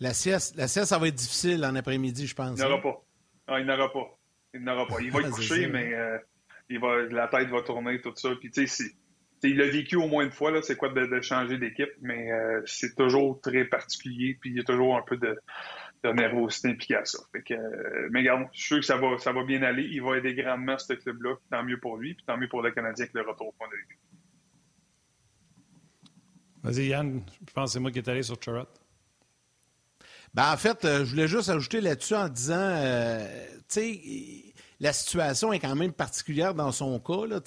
La 0.00 0.12
sieste, 0.12 0.56
la 0.56 0.66
sieste, 0.68 0.88
ça 0.88 0.98
va 0.98 1.08
être 1.08 1.14
difficile 1.14 1.64
en 1.64 1.74
après-midi, 1.76 2.26
je 2.26 2.34
pense. 2.34 2.58
il 2.58 2.62
n'aura 2.62 2.74
hein? 2.76 2.80
pas. 2.80 3.04
Ah, 3.46 3.60
il 3.60 3.66
n'aura 3.66 3.92
pas. 3.92 4.18
Il 4.52 4.60
n'aura 4.64 4.86
pas. 4.86 4.96
Il 5.00 5.10
va 5.12 5.20
C'est 5.24 5.30
couché, 5.30 5.62
ça. 5.62 5.68
mais 5.68 5.94
euh, 5.94 6.18
il 6.68 6.80
va, 6.80 7.02
la 7.10 7.28
tête 7.28 7.48
va 7.48 7.62
tourner, 7.62 8.00
tout 8.00 8.12
ça. 8.16 8.30
Puis, 8.40 8.50
tu 8.50 8.66
sais, 8.66 8.84
c'est- 8.84 8.90
tu 8.90 8.96
sais, 8.96 8.96
il 9.42 9.56
l'a 9.56 9.68
vécu 9.68 9.96
au 9.96 10.08
moins 10.08 10.24
une 10.24 10.30
fois, 10.30 10.50
là, 10.50 10.60
c'est 10.62 10.76
quoi 10.76 10.88
de, 10.88 11.06
de 11.06 11.20
changer 11.20 11.58
d'équipe, 11.58 11.90
mais 12.00 12.32
euh, 12.32 12.62
c'est 12.66 12.94
toujours 12.96 13.40
très 13.40 13.64
particulier, 13.64 14.36
puis 14.40 14.50
il 14.50 14.56
y 14.56 14.60
a 14.60 14.64
toujours 14.64 14.96
un 14.96 15.02
peu 15.02 15.16
de, 15.16 15.38
de 16.04 16.08
nervosité 16.10 16.68
impliquée 16.68 16.96
à 16.96 17.04
ça. 17.04 17.18
Fait 17.32 17.42
que, 17.42 17.54
euh, 17.54 18.08
mais 18.10 18.20
regarde, 18.20 18.48
je 18.52 18.58
suis 18.58 18.66
sûr 18.68 18.78
que 18.78 18.86
ça 18.86 18.96
va, 18.96 19.18
ça 19.18 19.32
va 19.32 19.44
bien 19.44 19.62
aller. 19.62 19.88
Il 19.90 20.02
va 20.02 20.18
aider 20.18 20.34
grandement 20.34 20.78
ce 20.78 20.92
club-là. 20.92 21.36
Tant 21.50 21.62
mieux 21.64 21.78
pour 21.78 21.96
lui, 21.96 22.14
puis 22.14 22.24
tant 22.26 22.36
mieux 22.36 22.48
pour 22.48 22.62
le 22.62 22.70
Canadien 22.70 23.04
avec 23.04 23.14
le 23.14 23.22
retour 23.22 23.48
au 23.48 23.52
point 23.52 23.68
de 23.68 23.74
vue. 23.74 23.98
Vas-y, 26.62 26.86
Yann, 26.88 27.22
je 27.46 27.52
pense 27.52 27.70
que 27.70 27.72
c'est 27.74 27.80
moi 27.80 27.90
qui 27.90 27.98
est 27.98 28.08
allé 28.08 28.22
sur 28.22 28.40
Chirot. 28.42 28.66
Ben, 30.34 30.52
en 30.52 30.56
fait, 30.56 30.84
euh, 30.84 31.04
je 31.04 31.10
voulais 31.10 31.28
juste 31.28 31.48
ajouter 31.48 31.80
là-dessus 31.80 32.14
en 32.14 32.28
disant, 32.28 32.56
euh, 32.58 33.46
tu 33.68 33.80
sais, 33.80 34.47
la 34.80 34.92
situation 34.92 35.52
est 35.52 35.58
quand 35.58 35.74
même 35.74 35.92
particulière 35.92 36.54
dans 36.54 36.72
son 36.72 36.98
cas. 37.00 37.26
Là, 37.26 37.40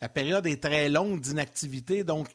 la 0.00 0.08
période 0.08 0.46
est 0.46 0.62
très 0.62 0.88
longue 0.88 1.20
d'inactivité, 1.20 2.04
donc 2.04 2.28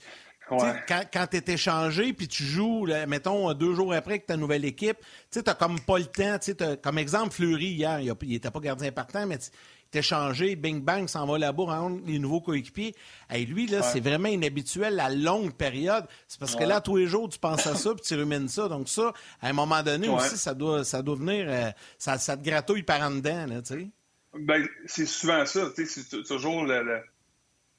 Ouais. 0.51 0.73
quand, 0.89 1.01
quand 1.11 1.25
tu 1.31 1.37
es 1.37 1.53
échangé 1.53 2.11
puis 2.11 2.27
tu 2.27 2.43
joues, 2.43 2.85
là, 2.85 3.05
mettons, 3.07 3.53
deux 3.53 3.73
jours 3.75 3.93
après 3.93 4.15
avec 4.15 4.25
ta 4.25 4.35
nouvelle 4.35 4.65
équipe, 4.65 4.97
tu 5.31 5.39
sais, 5.39 5.55
comme 5.57 5.79
pas 5.79 5.97
le 5.97 6.05
temps. 6.05 6.37
Comme 6.83 6.97
exemple, 6.97 7.31
Fleury, 7.31 7.67
hier, 7.67 8.01
il 8.01 8.13
n'était 8.27 8.51
pas 8.51 8.59
gardien 8.59 8.91
partant, 8.91 9.25
mais 9.25 9.37
tu- 9.37 9.49
il 9.93 9.97
est 9.97 9.99
échangé, 9.99 10.55
bing 10.57 10.81
bang, 10.83 11.07
s'en 11.07 11.25
va 11.25 11.37
là-bas, 11.37 11.87
les 12.05 12.19
nouveaux 12.19 12.41
coéquipiers. 12.41 12.93
Et 13.33 13.45
lui, 13.45 13.67
là, 13.67 13.81
c'est 13.83 14.01
vraiment 14.01 14.27
inhabituel, 14.27 14.95
la 14.95 15.09
longue 15.09 15.53
période. 15.53 16.05
C'est 16.27 16.39
parce 16.39 16.55
que 16.57 16.63
là, 16.65 16.81
tous 16.81 16.97
les 16.97 17.07
jours, 17.07 17.29
tu 17.29 17.39
penses 17.39 17.65
à 17.65 17.75
ça 17.75 17.93
puis 17.95 18.03
tu 18.05 18.13
rumines 18.15 18.49
ça. 18.49 18.67
Donc 18.67 18.89
ça, 18.89 19.13
à 19.41 19.47
un 19.47 19.53
moment 19.53 19.81
donné 19.81 20.09
aussi, 20.09 20.37
ça 20.37 20.53
doit, 20.53 20.83
ça 20.83 21.01
doit 21.01 21.15
venir, 21.15 21.45
euh, 21.47 21.71
ça, 21.97 22.17
ça 22.17 22.35
te 22.35 22.43
gratouille 22.43 22.83
par 22.83 23.01
en 23.01 23.11
dedans, 23.11 23.45
là, 23.47 23.61
tu 23.61 23.75
sais. 23.75 23.87
Ben, 24.35 24.67
c'est 24.85 25.05
souvent 25.05 25.45
ça, 25.45 25.69
tu 25.75 25.85
sais, 25.85 26.01
c'est 26.01 26.23
toujours 26.23 26.65
le- 26.65 26.83
le- 26.83 27.03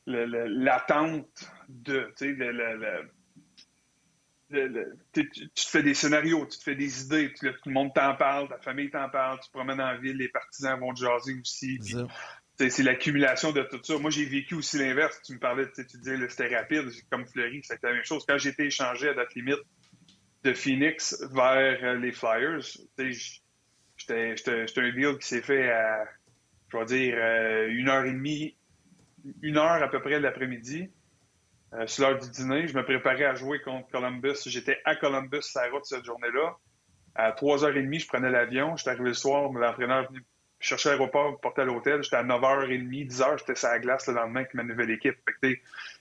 le- 0.07 0.27
le- 0.27 0.47
l'attente 0.65 1.51
de, 1.69 2.13
tu 5.13 5.29
te 5.55 5.61
fais 5.61 5.83
des 5.83 5.95
scénarios, 5.95 6.47
tu 6.47 6.59
te 6.59 6.63
fais 6.63 6.75
des 6.77 7.03
idées, 7.05 7.33
tout 7.35 7.47
le 7.67 7.73
monde 7.73 7.93
t'en 7.95 8.15
parle, 8.15 8.49
ta 8.49 8.59
famille 8.59 8.91
t'en 8.91 9.09
parle, 9.09 9.41
tu 9.41 9.49
te 9.49 9.53
promènes 9.53 9.81
en 9.81 9.99
ville, 9.99 10.17
les 10.17 10.29
partisans 10.29 10.79
vont 10.79 10.93
te 10.95 11.01
jaser 11.01 11.35
aussi. 11.41 11.79
C'est 12.57 12.83
l'accumulation 12.85 13.51
de 13.51 13.63
tout 13.65 13.81
ça. 13.83 13.99
Moi, 13.99 14.11
j'ai 14.11 14.27
vécu 14.27 14.55
aussi 14.55 14.79
l'inverse. 14.79 15.21
Tu 15.25 15.33
me 15.33 15.41
parlais, 15.41 15.67
tu 15.67 15.75
sais, 15.75 15.87
tu 15.87 15.97
disais, 15.99 16.17
c'était 16.29 16.55
rapide, 16.57 16.89
comme 17.11 17.27
Fleury, 17.27 17.63
c'était 17.65 17.89
la 17.89 17.95
même 17.95 18.05
chose. 18.05 18.25
Quand 18.29 18.39
j'ai 18.39 18.51
été 18.51 18.67
échangé 18.67 19.09
à 19.09 19.15
date 19.15 19.35
limite 19.35 19.59
de 20.45 20.55
Phoenix 20.55 21.21
vers 21.33 21.79
euh, 21.83 21.97
les 21.97 22.13
Flyers, 22.13 22.61
j'étais 23.97 24.35
un 24.77 24.91
deal 24.93 25.19
qui 25.19 25.27
s'est 25.27 25.43
fait 25.43 25.69
à, 25.69 26.05
je 26.75 26.79
vais 26.79 26.85
dire, 26.85 27.15
euh, 27.17 27.69
une 27.71 27.89
heure 27.89 28.05
et 28.05 28.13
demie, 28.13 28.57
une 29.43 29.57
heure 29.57 29.83
à 29.83 29.89
peu 29.89 30.01
près 30.01 30.21
l'après-midi. 30.21 30.91
Euh, 31.73 31.87
sur 31.87 32.09
l'heure 32.09 32.19
du 32.19 32.31
dîner, 32.31 32.69
je 32.69 32.77
me 32.77 32.85
préparais 32.85 33.25
à 33.25 33.35
jouer 33.35 33.61
contre 33.61 33.89
Columbus. 33.89 34.37
J'étais 34.47 34.79
à 34.85 34.97
Columbus, 34.97 35.43
la 35.55 35.69
route 35.71 35.85
cette 35.85 36.05
journée-là. 36.05 36.57
À 37.15 37.33
3h30, 37.33 38.01
je 38.01 38.07
prenais 38.07 38.31
l'avion. 38.31 38.77
J'étais 38.77 38.91
arrivé 38.91 39.09
le 39.09 39.15
soir, 39.15 39.51
l'entraîneur 39.53 40.09
venu 40.09 40.19
me 40.19 40.25
cherchais 40.61 40.91
l'aéroport, 40.91 41.41
porter 41.41 41.63
à 41.63 41.65
l'hôtel. 41.65 42.03
J'étais 42.03 42.17
à 42.17 42.25
9h30, 42.25 43.09
10h, 43.09 43.39
j'étais 43.39 43.55
sur 43.55 43.69
la 43.69 43.79
glace 43.79 44.07
le 44.09 44.15
lendemain 44.15 44.41
avec 44.41 44.55
ma 44.55 44.63
nouvelle 44.65 44.91
équipe. 44.91 45.19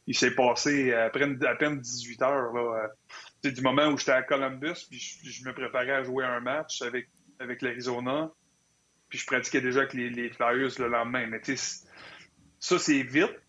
il 0.07 0.15
s'est 0.15 0.35
passé 0.35 0.93
à 0.93 1.09
peine, 1.09 1.43
à 1.45 1.55
peine 1.55 1.79
18 1.79 2.21
heures. 2.21 2.53
Là, 2.53 2.89
du 3.43 3.61
moment 3.61 3.87
où 3.87 3.97
j'étais 3.97 4.11
à 4.11 4.23
Columbus, 4.23 4.87
puis 4.89 4.99
je, 4.99 5.47
me 5.47 5.53
préparais 5.53 5.91
à 5.91 6.03
jouer 6.03 6.25
un 6.25 6.39
match 6.39 6.81
avec, 6.81 7.09
avec 7.39 7.61
l'Arizona, 7.61 8.31
puis 9.13 9.19
je 9.19 9.27
pratiquais 9.27 9.61
déjà 9.61 9.81
avec 9.81 9.93
les, 9.93 10.29
Flyers 10.31 10.71
le 10.79 10.87
lendemain. 10.87 11.27
Mais 11.27 11.39
tu 11.39 11.55
sais, 11.55 11.85
ça, 12.59 12.79
c'est 12.79 13.03
vite. 13.03 13.39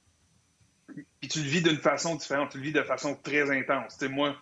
Puis 1.20 1.28
tu 1.30 1.38
le 1.38 1.48
vis 1.48 1.62
d'une 1.62 1.78
façon 1.78 2.16
différente, 2.16 2.50
tu 2.50 2.58
le 2.58 2.64
vis 2.64 2.72
de 2.72 2.82
façon 2.82 3.14
très 3.14 3.50
intense. 3.50 3.96
Tu 3.96 4.04
sais, 4.04 4.12
moi, 4.12 4.36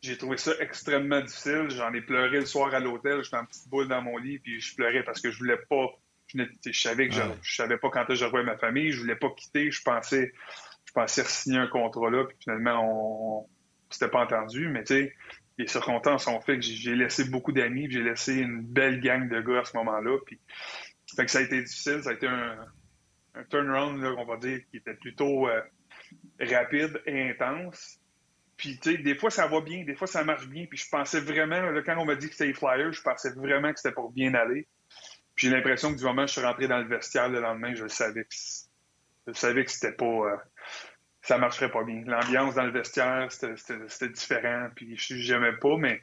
j'ai 0.00 0.16
trouvé 0.16 0.36
ça 0.36 0.52
extrêmement 0.60 1.20
difficile. 1.20 1.70
J'en 1.70 1.92
ai 1.92 2.00
pleuré 2.02 2.38
le 2.38 2.46
soir 2.46 2.72
à 2.72 2.78
l'hôtel. 2.78 3.24
J'étais 3.24 3.36
en 3.36 3.46
petite 3.46 3.68
boule 3.68 3.88
dans 3.88 4.00
mon 4.00 4.16
lit, 4.16 4.38
puis 4.38 4.60
je 4.60 4.76
pleurais 4.76 5.02
parce 5.02 5.20
que 5.20 5.32
je 5.32 5.38
voulais 5.38 5.58
pas. 5.68 5.88
Je, 6.28 6.46
savais 6.70 7.08
que 7.08 7.14
je, 7.42 7.56
savais 7.56 7.76
pas 7.76 7.90
quand 7.90 8.14
je 8.14 8.24
revoyais 8.24 8.46
ma 8.46 8.56
famille. 8.56 8.92
Je 8.92 9.00
voulais 9.00 9.16
pas 9.16 9.30
quitter. 9.30 9.72
Je 9.72 9.82
pensais, 9.82 10.32
je 10.84 10.92
pensais 10.92 11.24
signer 11.24 11.58
un 11.58 11.66
contrat 11.66 12.10
là, 12.10 12.26
puis 12.26 12.36
finalement, 12.44 13.40
on, 13.40 13.48
c'était 13.90 14.08
pas 14.08 14.22
entendu. 14.22 14.68
Mais 14.68 14.84
tu 14.84 14.94
sais, 14.94 15.14
les 15.58 15.66
circonstances 15.68 16.26
ont 16.26 16.40
fait 16.40 16.56
que 16.56 16.62
j'ai 16.62 16.96
laissé 16.96 17.24
beaucoup 17.24 17.52
d'amis, 17.52 17.88
j'ai 17.90 18.02
laissé 18.02 18.34
une 18.34 18.62
belle 18.62 19.00
gang 19.00 19.28
de 19.28 19.40
gars 19.40 19.60
à 19.60 19.64
ce 19.64 19.76
moment-là. 19.76 20.18
Puis, 20.26 20.40
fait 21.14 21.24
que 21.24 21.30
ça 21.30 21.38
a 21.38 21.42
été 21.42 21.62
difficile. 21.62 22.02
Ça 22.02 22.10
a 22.10 22.12
été 22.14 22.26
un, 22.26 22.56
turnaround, 23.50 24.00
là, 24.02 24.14
on 24.18 24.24
va 24.24 24.36
dire, 24.36 24.60
qui 24.70 24.78
était 24.78 24.94
plutôt 24.94 25.48
euh, 25.48 25.60
rapide 26.40 27.00
et 27.06 27.30
intense. 27.30 28.00
Puis, 28.56 28.78
tu 28.78 28.92
sais, 28.92 28.98
des 28.98 29.16
fois, 29.16 29.30
ça 29.30 29.46
va 29.46 29.60
bien, 29.60 29.84
des 29.84 29.94
fois, 29.94 30.06
ça 30.06 30.24
marche 30.24 30.48
bien. 30.48 30.66
Puis, 30.66 30.78
je 30.78 30.88
pensais 30.88 31.20
vraiment, 31.20 31.60
quand 31.84 31.98
on 31.98 32.04
m'a 32.04 32.14
dit 32.14 32.28
que 32.28 32.32
c'était 32.32 32.46
les 32.46 32.54
Flyers, 32.54 32.92
je 32.92 33.02
pensais 33.02 33.30
vraiment 33.30 33.72
que 33.72 33.78
c'était 33.78 33.94
pour 33.94 34.10
bien 34.12 34.34
aller. 34.34 34.66
Puis, 35.34 35.48
j'ai 35.48 35.50
l'impression 35.50 35.92
que 35.92 35.98
du 35.98 36.04
moment 36.04 36.22
où 36.22 36.26
je 36.26 36.32
suis 36.32 36.42
rentré 36.42 36.68
dans 36.68 36.78
le 36.78 36.86
vestiaire 36.86 37.28
le 37.28 37.40
lendemain, 37.40 37.74
je 37.74 37.88
savais 37.88 38.24
que, 38.24 38.34
je 39.26 39.32
savais 39.32 39.64
que 39.64 39.70
c'était 39.70 39.92
pas, 39.92 40.04
euh, 40.04 40.36
ça 41.24 41.38
marcherait 41.38 41.70
pas 41.70 41.82
bien. 41.84 42.02
L'ambiance 42.06 42.54
dans 42.54 42.64
le 42.64 42.70
vestiaire, 42.70 43.28
c'était 43.32 44.08
différent. 44.10 44.68
Puis, 44.76 44.94
j'aimais 44.98 45.54
pas, 45.54 45.76
mais, 45.78 46.02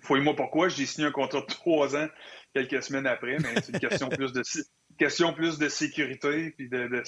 fouille-moi 0.00 0.34
pourquoi. 0.34 0.68
J'ai 0.68 0.86
signé 0.86 1.06
un 1.06 1.12
contrat 1.12 1.42
de 1.42 1.46
trois 1.46 1.94
ans 1.94 2.08
quelques 2.54 2.82
semaines 2.82 3.06
après, 3.06 3.36
mais 3.38 3.60
c'est 3.60 3.72
une 3.72 3.78
question 3.78 4.08
plus 4.08 4.32
de 4.32 4.42
question 4.98 5.32
plus 5.32 5.58
de 5.58 5.68
sécurité 5.68 6.50
puis 6.50 6.68
de, 6.68 7.02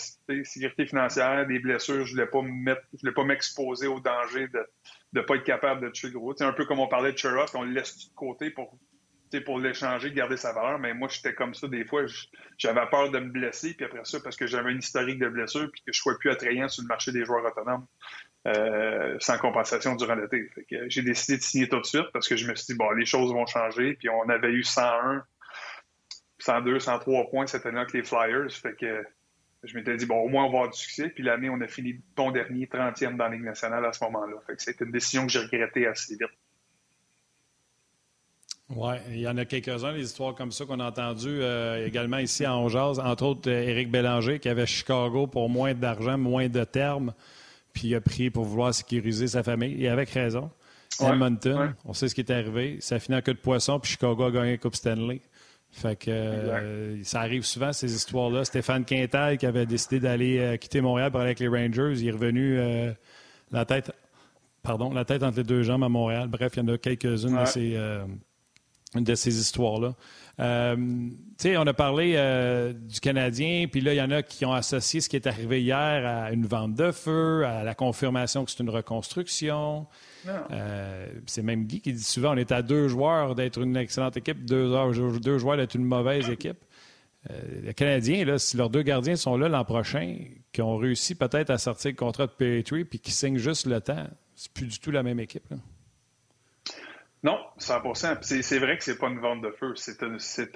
sécurité 0.44 0.86
financière, 0.86 1.46
des 1.46 1.58
blessures. 1.58 2.04
Je 2.04 2.12
voulais 2.12 2.26
pas 2.26 2.42
mettre, 2.42 2.82
je 2.92 3.00
voulais 3.00 3.14
pas 3.14 3.24
m'exposer 3.24 3.86
au 3.86 4.00
danger 4.00 4.48
de 4.48 4.66
ne 5.14 5.20
pas 5.22 5.36
être 5.36 5.44
capable 5.44 5.82
de 5.82 5.90
tuer 5.90 6.10
gros. 6.10 6.34
C'est 6.36 6.44
un 6.44 6.52
peu 6.52 6.66
comme 6.66 6.80
on 6.80 6.88
parlait 6.88 7.12
de 7.12 7.18
Sherrod, 7.18 7.48
on 7.54 7.62
le 7.62 7.72
laisse 7.72 8.08
de 8.08 8.14
côté 8.14 8.50
pour 8.50 8.78
pour 9.44 9.58
l'échanger, 9.58 10.12
garder 10.12 10.36
sa 10.36 10.52
valeur, 10.52 10.78
mais 10.78 10.94
moi, 10.94 11.08
j'étais 11.08 11.34
comme 11.34 11.54
ça 11.54 11.66
des 11.66 11.84
fois. 11.84 12.02
J'avais 12.56 12.86
peur 12.90 13.10
de 13.10 13.18
me 13.18 13.30
blesser, 13.30 13.74
puis 13.74 13.84
après 13.84 14.04
ça, 14.04 14.20
parce 14.20 14.36
que 14.36 14.46
j'avais 14.46 14.70
un 14.70 14.78
historique 14.78 15.18
de 15.18 15.28
blessure, 15.28 15.70
puis 15.72 15.82
que 15.82 15.92
je 15.92 15.98
ne 15.98 16.02
sois 16.02 16.18
plus 16.18 16.30
attrayant 16.30 16.68
sur 16.68 16.82
le 16.82 16.88
marché 16.88 17.10
des 17.10 17.24
joueurs 17.24 17.44
autonomes 17.44 17.86
euh, 18.46 19.16
sans 19.18 19.38
compensation 19.38 19.96
durant 19.96 20.14
l'été. 20.14 20.50
J'ai 20.88 21.02
décidé 21.02 21.38
de 21.38 21.42
signer 21.42 21.68
tout 21.68 21.80
de 21.80 21.86
suite 21.86 22.06
parce 22.12 22.28
que 22.28 22.36
je 22.36 22.48
me 22.48 22.54
suis 22.54 22.66
dit, 22.66 22.78
bon, 22.78 22.90
les 22.90 23.06
choses 23.06 23.32
vont 23.32 23.46
changer, 23.46 23.94
puis 23.94 24.08
on 24.08 24.28
avait 24.28 24.52
eu 24.52 24.62
101 24.62 25.24
102, 26.38 26.78
103 26.78 27.30
points 27.30 27.46
cette 27.46 27.64
année 27.66 27.78
avec 27.78 27.92
les 27.92 28.02
Flyers. 28.02 28.50
Fait 28.50 28.76
que 28.76 29.04
je 29.62 29.74
m'étais 29.74 29.96
dit, 29.96 30.06
bon, 30.06 30.16
au 30.16 30.28
moins 30.28 30.44
on 30.44 30.50
va 30.50 30.58
avoir 30.58 30.70
du 30.70 30.78
succès. 30.78 31.08
Puis 31.08 31.24
l'année, 31.24 31.48
on 31.48 31.60
a 31.60 31.66
fini 31.66 32.00
ton 32.14 32.30
dernier 32.30 32.66
30e 32.66 33.16
dans 33.16 33.24
la 33.24 33.30
Ligue 33.30 33.44
nationale 33.44 33.84
à 33.84 33.92
ce 33.92 34.04
moment-là. 34.04 34.36
Fait 34.46 34.56
que 34.56 34.62
c'était 34.62 34.84
une 34.84 34.92
décision 34.92 35.26
que 35.26 35.32
j'ai 35.32 35.40
regrettée 35.40 35.86
assez 35.86 36.14
vite. 36.14 36.28
Oui, 38.76 38.94
il 39.10 39.20
y 39.20 39.28
en 39.28 39.36
a 39.36 39.44
quelques-uns, 39.44 39.92
des 39.92 40.02
histoires 40.02 40.34
comme 40.34 40.50
ça 40.50 40.64
qu'on 40.64 40.80
a 40.80 40.88
entendues 40.88 41.42
euh, 41.42 41.86
également 41.86 42.18
ici 42.18 42.44
à 42.44 42.56
Ongeaz. 42.56 42.98
Entre 42.98 43.24
autres, 43.24 43.48
euh, 43.50 43.68
Éric 43.68 43.90
Bélanger 43.90 44.40
qui 44.40 44.48
avait 44.48 44.66
Chicago 44.66 45.26
pour 45.26 45.48
moins 45.48 45.74
d'argent, 45.74 46.18
moins 46.18 46.48
de 46.48 46.64
termes, 46.64 47.12
puis 47.72 47.88
il 47.88 47.94
a 47.94 48.00
pris 48.00 48.30
pour 48.30 48.44
vouloir 48.44 48.74
sécuriser 48.74 49.28
sa 49.28 49.42
famille. 49.42 49.82
Et 49.82 49.88
avec 49.88 50.10
raison. 50.10 50.50
Edmonton, 51.00 51.74
on 51.84 51.92
sait 51.92 52.08
ce 52.08 52.14
qui 52.14 52.20
est 52.20 52.30
arrivé. 52.30 52.78
Ça 52.80 52.96
a 52.96 52.98
fini 52.98 53.16
en 53.16 53.20
queue 53.20 53.34
de 53.34 53.38
poisson, 53.38 53.80
puis 53.80 53.92
Chicago 53.92 54.24
a 54.24 54.30
gagné 54.30 54.52
la 54.52 54.58
Coupe 54.58 54.76
Stanley. 54.76 55.20
Fait 55.70 55.96
que 55.96 56.10
euh, 56.10 57.02
ça 57.02 57.20
arrive 57.20 57.44
souvent, 57.44 57.72
ces 57.72 57.92
histoires-là. 57.92 58.44
Stéphane 58.44 58.84
Quintal, 58.84 59.38
qui 59.38 59.46
avait 59.46 59.66
décidé 59.66 59.98
d'aller 59.98 60.38
euh, 60.38 60.56
quitter 60.56 60.80
Montréal 60.80 61.10
pour 61.10 61.20
aller 61.20 61.30
avec 61.30 61.40
les 61.40 61.48
Rangers, 61.48 61.94
il 61.96 62.08
est 62.08 62.12
revenu 62.12 62.58
la 63.50 63.64
tête 63.64 63.92
pardon, 64.62 64.92
la 64.92 65.04
tête 65.04 65.22
entre 65.22 65.38
les 65.38 65.44
deux 65.44 65.62
jambes 65.62 65.84
à 65.84 65.88
Montréal. 65.88 66.28
Bref, 66.28 66.52
il 66.56 66.60
y 66.60 66.62
en 66.62 66.68
a 66.68 66.78
quelques-unes 66.78 67.38
de 67.40 67.44
ces, 67.44 67.76
de 69.02 69.14
ces 69.14 69.38
histoires-là. 69.38 69.94
on 70.38 71.66
a 71.66 71.74
parlé 71.74 72.74
du 72.74 73.00
Canadien, 73.00 73.66
puis 73.70 73.80
là, 73.80 73.94
il 73.94 73.96
y 73.96 74.02
en 74.02 74.10
a 74.10 74.22
qui 74.22 74.44
ont 74.44 74.52
associé 74.52 75.00
ce 75.00 75.08
qui 75.08 75.16
est 75.16 75.26
arrivé 75.26 75.62
hier 75.62 76.06
à 76.06 76.32
une 76.32 76.46
vente 76.46 76.74
de 76.74 76.92
feu, 76.92 77.44
à 77.44 77.64
la 77.64 77.74
confirmation 77.74 78.44
que 78.44 78.50
c'est 78.50 78.62
une 78.62 78.70
reconstruction. 78.70 79.86
Euh, 80.50 81.06
c'est 81.26 81.42
même 81.42 81.64
Guy 81.64 81.80
qui 81.80 81.92
dit 81.92 82.02
souvent 82.02 82.32
on 82.32 82.36
est 82.36 82.52
à 82.52 82.62
deux 82.62 82.88
joueurs 82.88 83.34
d'être 83.34 83.60
une 83.60 83.76
excellente 83.76 84.16
équipe, 84.16 84.44
deux, 84.44 84.72
deux 85.20 85.38
joueurs 85.38 85.56
d'être 85.56 85.74
une 85.74 85.84
mauvaise 85.84 86.28
équipe. 86.30 86.58
Euh, 87.30 87.40
les 87.62 87.74
Canadiens, 87.74 88.24
là, 88.24 88.38
si 88.38 88.56
leurs 88.56 88.70
deux 88.70 88.82
gardiens 88.82 89.16
sont 89.16 89.36
là 89.36 89.48
l'an 89.48 89.64
prochain, 89.64 90.18
qui 90.52 90.62
ont 90.62 90.76
réussi 90.76 91.14
peut-être 91.14 91.50
à 91.50 91.58
sortir 91.58 91.90
le 91.90 91.96
contrat 91.96 92.26
de 92.26 92.32
Petrie 92.32 92.84
puis 92.84 92.98
qui 92.98 93.12
signent 93.12 93.38
juste 93.38 93.66
le 93.66 93.80
temps, 93.80 94.06
c'est 94.34 94.52
plus 94.52 94.66
du 94.66 94.78
tout 94.78 94.90
la 94.90 95.02
même 95.02 95.20
équipe. 95.20 95.46
Non, 97.24 97.42
100% 97.58 98.42
C'est 98.42 98.58
vrai 98.58 98.76
que 98.76 98.84
c'est 98.84 98.98
pas 98.98 99.08
une 99.08 99.18
vente 99.18 99.40
de 99.40 99.50
feu. 99.50 99.72
C'est 99.76 100.02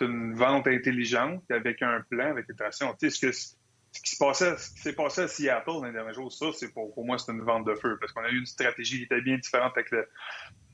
une, 0.02 0.34
vente 0.34 0.66
intelligente 0.66 1.42
avec 1.50 1.80
un 1.80 2.02
plan, 2.10 2.30
avec 2.30 2.46
une 2.46 2.56
traction. 2.56 2.94
Tu 3.00 3.10
sais, 3.10 3.32
ce 3.32 3.56
qui 4.02 4.10
s'est 4.10 4.92
passé 4.92 5.22
à 5.22 5.28
Seattle 5.28 5.64
dans 5.66 5.84
les 5.86 5.92
derniers 5.92 6.12
jours, 6.12 6.30
ça, 6.30 6.46
c'est 6.52 6.70
pour, 6.70 6.92
moi, 7.06 7.16
c'est 7.16 7.32
une 7.32 7.40
vente 7.40 7.66
de 7.66 7.74
feu 7.74 7.96
parce 7.98 8.12
qu'on 8.12 8.22
a 8.22 8.28
eu 8.28 8.38
une 8.38 8.46
stratégie 8.46 8.98
qui 8.98 9.04
était 9.04 9.22
bien 9.22 9.38
différente 9.38 9.72
avec 9.76 9.90
le, 9.90 10.06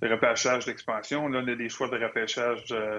repêchage 0.03 0.66
d'expansion. 0.66 1.28
Là, 1.28 1.42
on 1.45 1.49
a 1.49 1.55
des 1.55 1.68
choix 1.68 1.88
de 1.88 1.97
repêchage 1.97 2.72
euh, 2.72 2.99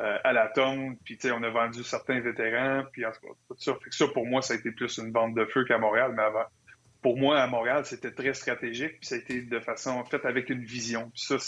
euh, 0.00 0.18
à 0.24 0.32
la 0.32 0.48
tonne, 0.48 0.96
puis 1.04 1.16
on 1.26 1.42
a 1.44 1.50
vendu 1.50 1.84
certains 1.84 2.18
vétérans, 2.18 2.82
puis 2.92 3.06
en 3.06 3.12
tout 3.12 3.56
ça. 3.56 3.74
ça, 3.90 4.08
pour 4.08 4.26
moi, 4.26 4.42
ça 4.42 4.54
a 4.54 4.56
été 4.56 4.72
plus 4.72 4.98
une 4.98 5.12
vente 5.12 5.34
de 5.36 5.44
feu 5.44 5.64
qu'à 5.64 5.78
Montréal, 5.78 6.12
mais 6.16 6.24
avant. 6.24 6.46
Pour 7.00 7.16
moi, 7.16 7.40
à 7.40 7.46
Montréal, 7.46 7.86
c'était 7.86 8.10
très 8.10 8.34
stratégique, 8.34 8.98
puis 8.98 9.06
ça 9.06 9.14
a 9.14 9.18
été 9.18 9.42
de 9.42 9.60
façon 9.60 10.04
faite 10.04 10.24
avec 10.26 10.50
une 10.50 10.64
vision. 10.64 11.12
ça, 11.14 11.38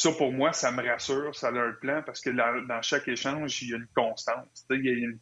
ça, 0.00 0.12
pour 0.12 0.32
moi, 0.32 0.54
ça 0.54 0.72
me 0.72 0.82
rassure, 0.82 1.34
ça 1.36 1.48
a 1.48 1.60
un 1.60 1.72
plan, 1.72 2.02
parce 2.02 2.22
que 2.22 2.30
dans 2.30 2.80
chaque 2.80 3.06
échange, 3.06 3.60
il 3.60 3.68
y 3.68 3.74
a 3.74 3.76
une 3.76 3.86
constance. 3.94 4.66
Il 4.70 4.82
y 4.82 4.88
a 4.88 4.92
une, 4.92 5.18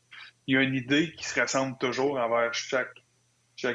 il 0.46 0.54
y 0.54 0.56
a 0.56 0.62
une 0.62 0.76
idée 0.76 1.12
qui 1.14 1.24
se 1.24 1.40
ressemble 1.40 1.76
toujours 1.78 2.16
envers 2.16 2.54
chaque, 2.54 2.94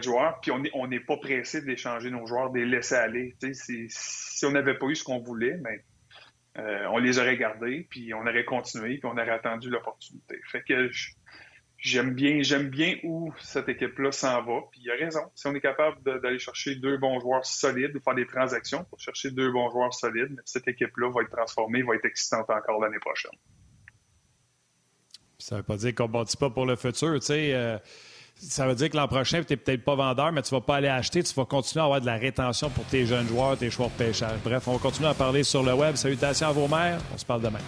joueur, 0.02 0.40
puis 0.40 0.52
on 0.52 0.88
n'est 0.88 1.02
pas 1.02 1.18
pressé 1.18 1.62
d'échanger 1.62 2.10
nos 2.10 2.26
joueurs, 2.26 2.52
de 2.52 2.60
les 2.60 2.66
laisser 2.66 2.96
aller. 2.96 3.36
Si 3.52 4.46
on 4.46 4.52
n'avait 4.52 4.78
pas 4.78 4.86
eu 4.86 4.96
ce 4.96 5.04
qu'on 5.04 5.20
voulait, 5.20 5.58
ben, 5.58 5.78
euh, 6.60 6.86
on 6.92 7.00
les 7.00 7.20
aurait 7.20 7.36
gardés, 7.36 7.86
puis 7.90 8.14
on 8.14 8.22
aurait 8.22 8.46
continué, 8.46 8.98
puis 8.98 9.06
on 9.06 9.18
aurait 9.18 9.30
attendu 9.30 9.70
l'opportunité. 9.70 10.40
Fait 10.50 10.64
que 10.64 10.90
j'aime 11.84 12.14
bien, 12.14 12.42
j'aime 12.42 12.70
bien 12.70 12.96
où 13.04 13.34
cette 13.42 13.68
équipe-là 13.68 14.12
s'en 14.14 14.42
va, 14.42 14.62
puis 14.72 14.82
il 14.84 14.90
a 14.90 14.96
raison. 14.96 15.20
Si 15.36 15.46
on 15.48 15.54
est 15.54 15.62
capable 15.62 16.02
d'aller 16.02 16.40
chercher 16.40 16.76
deux 16.76 16.98
bons 16.98 17.20
joueurs 17.20 17.46
solides, 17.46 17.92
de 17.94 18.00
faire 18.00 18.16
des 18.16 18.26
transactions 18.26 18.86
pour 18.86 19.00
chercher 19.00 19.32
deux 19.32 19.52
bons 19.52 19.70
joueurs 19.70 19.94
solides, 19.94 20.42
cette 20.46 20.68
équipe-là 20.68 21.12
va 21.12 21.22
être 21.22 21.32
transformée, 21.32 21.84
va 21.84 21.96
être 21.96 22.06
excitante 22.06 22.50
encore 22.50 22.80
l'année 22.82 23.00
prochaine. 23.00 23.32
Ça 25.38 25.56
ne 25.56 25.60
veut 25.60 25.66
pas 25.66 25.76
dire 25.76 25.94
qu'on 25.94 26.08
ne 26.08 26.14
bâtit 26.14 26.38
pas 26.38 26.50
pour 26.50 26.66
le 26.66 26.78
futur. 26.78 27.20
Euh, 27.30 27.78
ça 28.38 28.66
veut 28.66 28.76
dire 28.76 28.90
que 28.90 28.96
l'an 28.96 29.10
prochain, 29.10 29.44
tu 29.44 29.52
n'es 29.52 29.58
peut-être 29.58 29.84
pas 29.84 29.96
vendeur, 29.96 30.32
mais 30.32 30.42
tu 30.42 30.54
ne 30.54 30.60
vas 30.60 30.66
pas 30.66 30.78
aller 30.78 30.88
acheter. 30.88 31.22
Tu 31.22 31.34
vas 31.34 31.44
continuer 31.44 31.82
à 31.82 31.86
avoir 31.86 32.00
de 32.00 32.06
la 32.06 32.16
rétention 32.16 32.70
pour 32.70 32.86
tes 32.86 33.06
jeunes 33.06 33.28
joueurs, 33.28 33.58
tes 33.58 33.70
joueurs 33.70 33.90
pêcheurs. 33.90 34.38
Bref, 34.42 34.66
on 34.70 34.74
va 34.74 34.80
continuer 34.80 35.10
à 35.10 35.14
parler 35.14 35.44
sur 35.44 35.64
le 35.64 35.74
web. 35.74 35.96
Salutations 35.96 36.48
à 36.48 36.54
vos 36.54 36.70
mères. 36.70 37.02
On 37.14 37.18
se 37.18 37.26
parle 37.26 37.42
demain. 37.42 37.60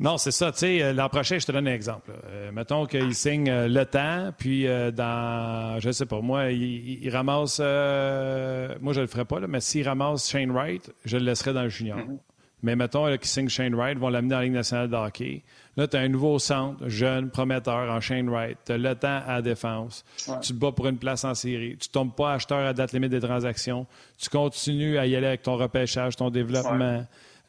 Non, 0.00 0.18
c'est 0.18 0.32
ça. 0.32 0.50
Tu 0.50 0.58
sais, 0.58 0.82
euh, 0.82 0.92
l'an 0.92 1.08
prochain, 1.08 1.38
je 1.38 1.46
te 1.46 1.52
donne 1.52 1.68
un 1.68 1.74
exemple. 1.74 2.12
Euh, 2.26 2.50
mettons 2.50 2.86
qu'il 2.86 3.14
signe 3.14 3.48
euh, 3.48 3.68
le 3.68 3.86
temps, 3.86 4.32
puis 4.36 4.66
dans, 4.92 5.78
je 5.80 5.90
sais 5.92 6.06
pas, 6.06 6.20
moi, 6.20 6.50
il, 6.50 7.08
ramasse, 7.10 7.60
moi, 7.60 8.92
je 8.92 9.00
le 9.00 9.06
ferai 9.06 9.24
pas, 9.24 9.40
là, 9.40 9.46
mais 9.46 9.60
s'il 9.60 9.86
ramasse 9.86 10.28
Shane 10.28 10.50
Wright, 10.50 10.92
je 11.04 11.16
le 11.16 11.24
laisserai 11.24 11.52
dans 11.52 11.62
le 11.62 11.68
junior. 11.68 11.98
Mm-hmm. 11.98 12.18
Mais 12.64 12.76
mettons 12.76 13.06
qu'il 13.18 13.26
signe 13.26 13.48
Shane 13.48 13.74
Wright, 13.74 13.98
vont 13.98 14.08
l'amener 14.08 14.34
la 14.34 14.42
Ligue 14.42 14.54
nationale 14.54 14.88
de 14.88 14.96
hockey. 14.96 15.42
Là, 15.76 15.86
tu 15.86 15.98
as 15.98 16.00
un 16.00 16.08
nouveau 16.08 16.38
centre, 16.38 16.88
jeune, 16.88 17.28
prometteur 17.30 17.90
en 17.90 18.00
Shane 18.00 18.28
Wright. 18.30 18.56
Tu 18.64 18.72
as 18.72 18.78
le 18.78 18.94
temps 18.94 19.20
à 19.26 19.34
la 19.34 19.42
défense. 19.42 20.02
Tu 20.40 20.54
te 20.54 20.58
bats 20.58 20.72
pour 20.72 20.86
une 20.86 20.96
place 20.96 21.24
en 21.24 21.34
série. 21.34 21.76
Tu 21.76 21.90
tombes 21.90 22.14
pas 22.14 22.32
acheteur 22.32 22.66
à 22.66 22.72
date 22.72 22.92
limite 22.92 23.10
des 23.10 23.20
transactions. 23.20 23.86
Tu 24.16 24.30
continues 24.30 24.96
à 24.96 25.06
y 25.06 25.14
aller 25.14 25.26
avec 25.26 25.42
ton 25.42 25.56
repêchage, 25.56 26.16
ton 26.16 26.30
développement. 26.30 27.04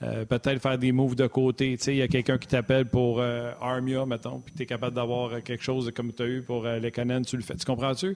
Euh, 0.06 0.26
peut-être 0.26 0.62
faire 0.62 0.78
des 0.78 0.92
moves 0.92 1.16
de 1.16 1.26
côté. 1.26 1.78
Il 1.88 1.96
y 1.96 2.02
a 2.02 2.08
quelqu'un 2.08 2.38
qui 2.38 2.48
t'appelle 2.48 2.86
pour 2.86 3.20
euh, 3.20 3.52
Armia, 3.60 4.06
mettons, 4.06 4.40
puis 4.40 4.54
tu 4.54 4.64
es 4.64 4.66
capable 4.66 4.96
d'avoir 4.96 5.42
quelque 5.42 5.64
chose 5.64 5.92
comme 5.96 6.14
tu 6.14 6.22
as 6.22 6.28
eu 6.28 6.42
pour 6.44 6.66
euh, 6.66 6.78
les 6.78 6.92
tu 6.92 7.38
le 7.38 7.44
fais. 7.44 7.56
Tu 7.56 7.66
comprends-tu? 7.66 8.16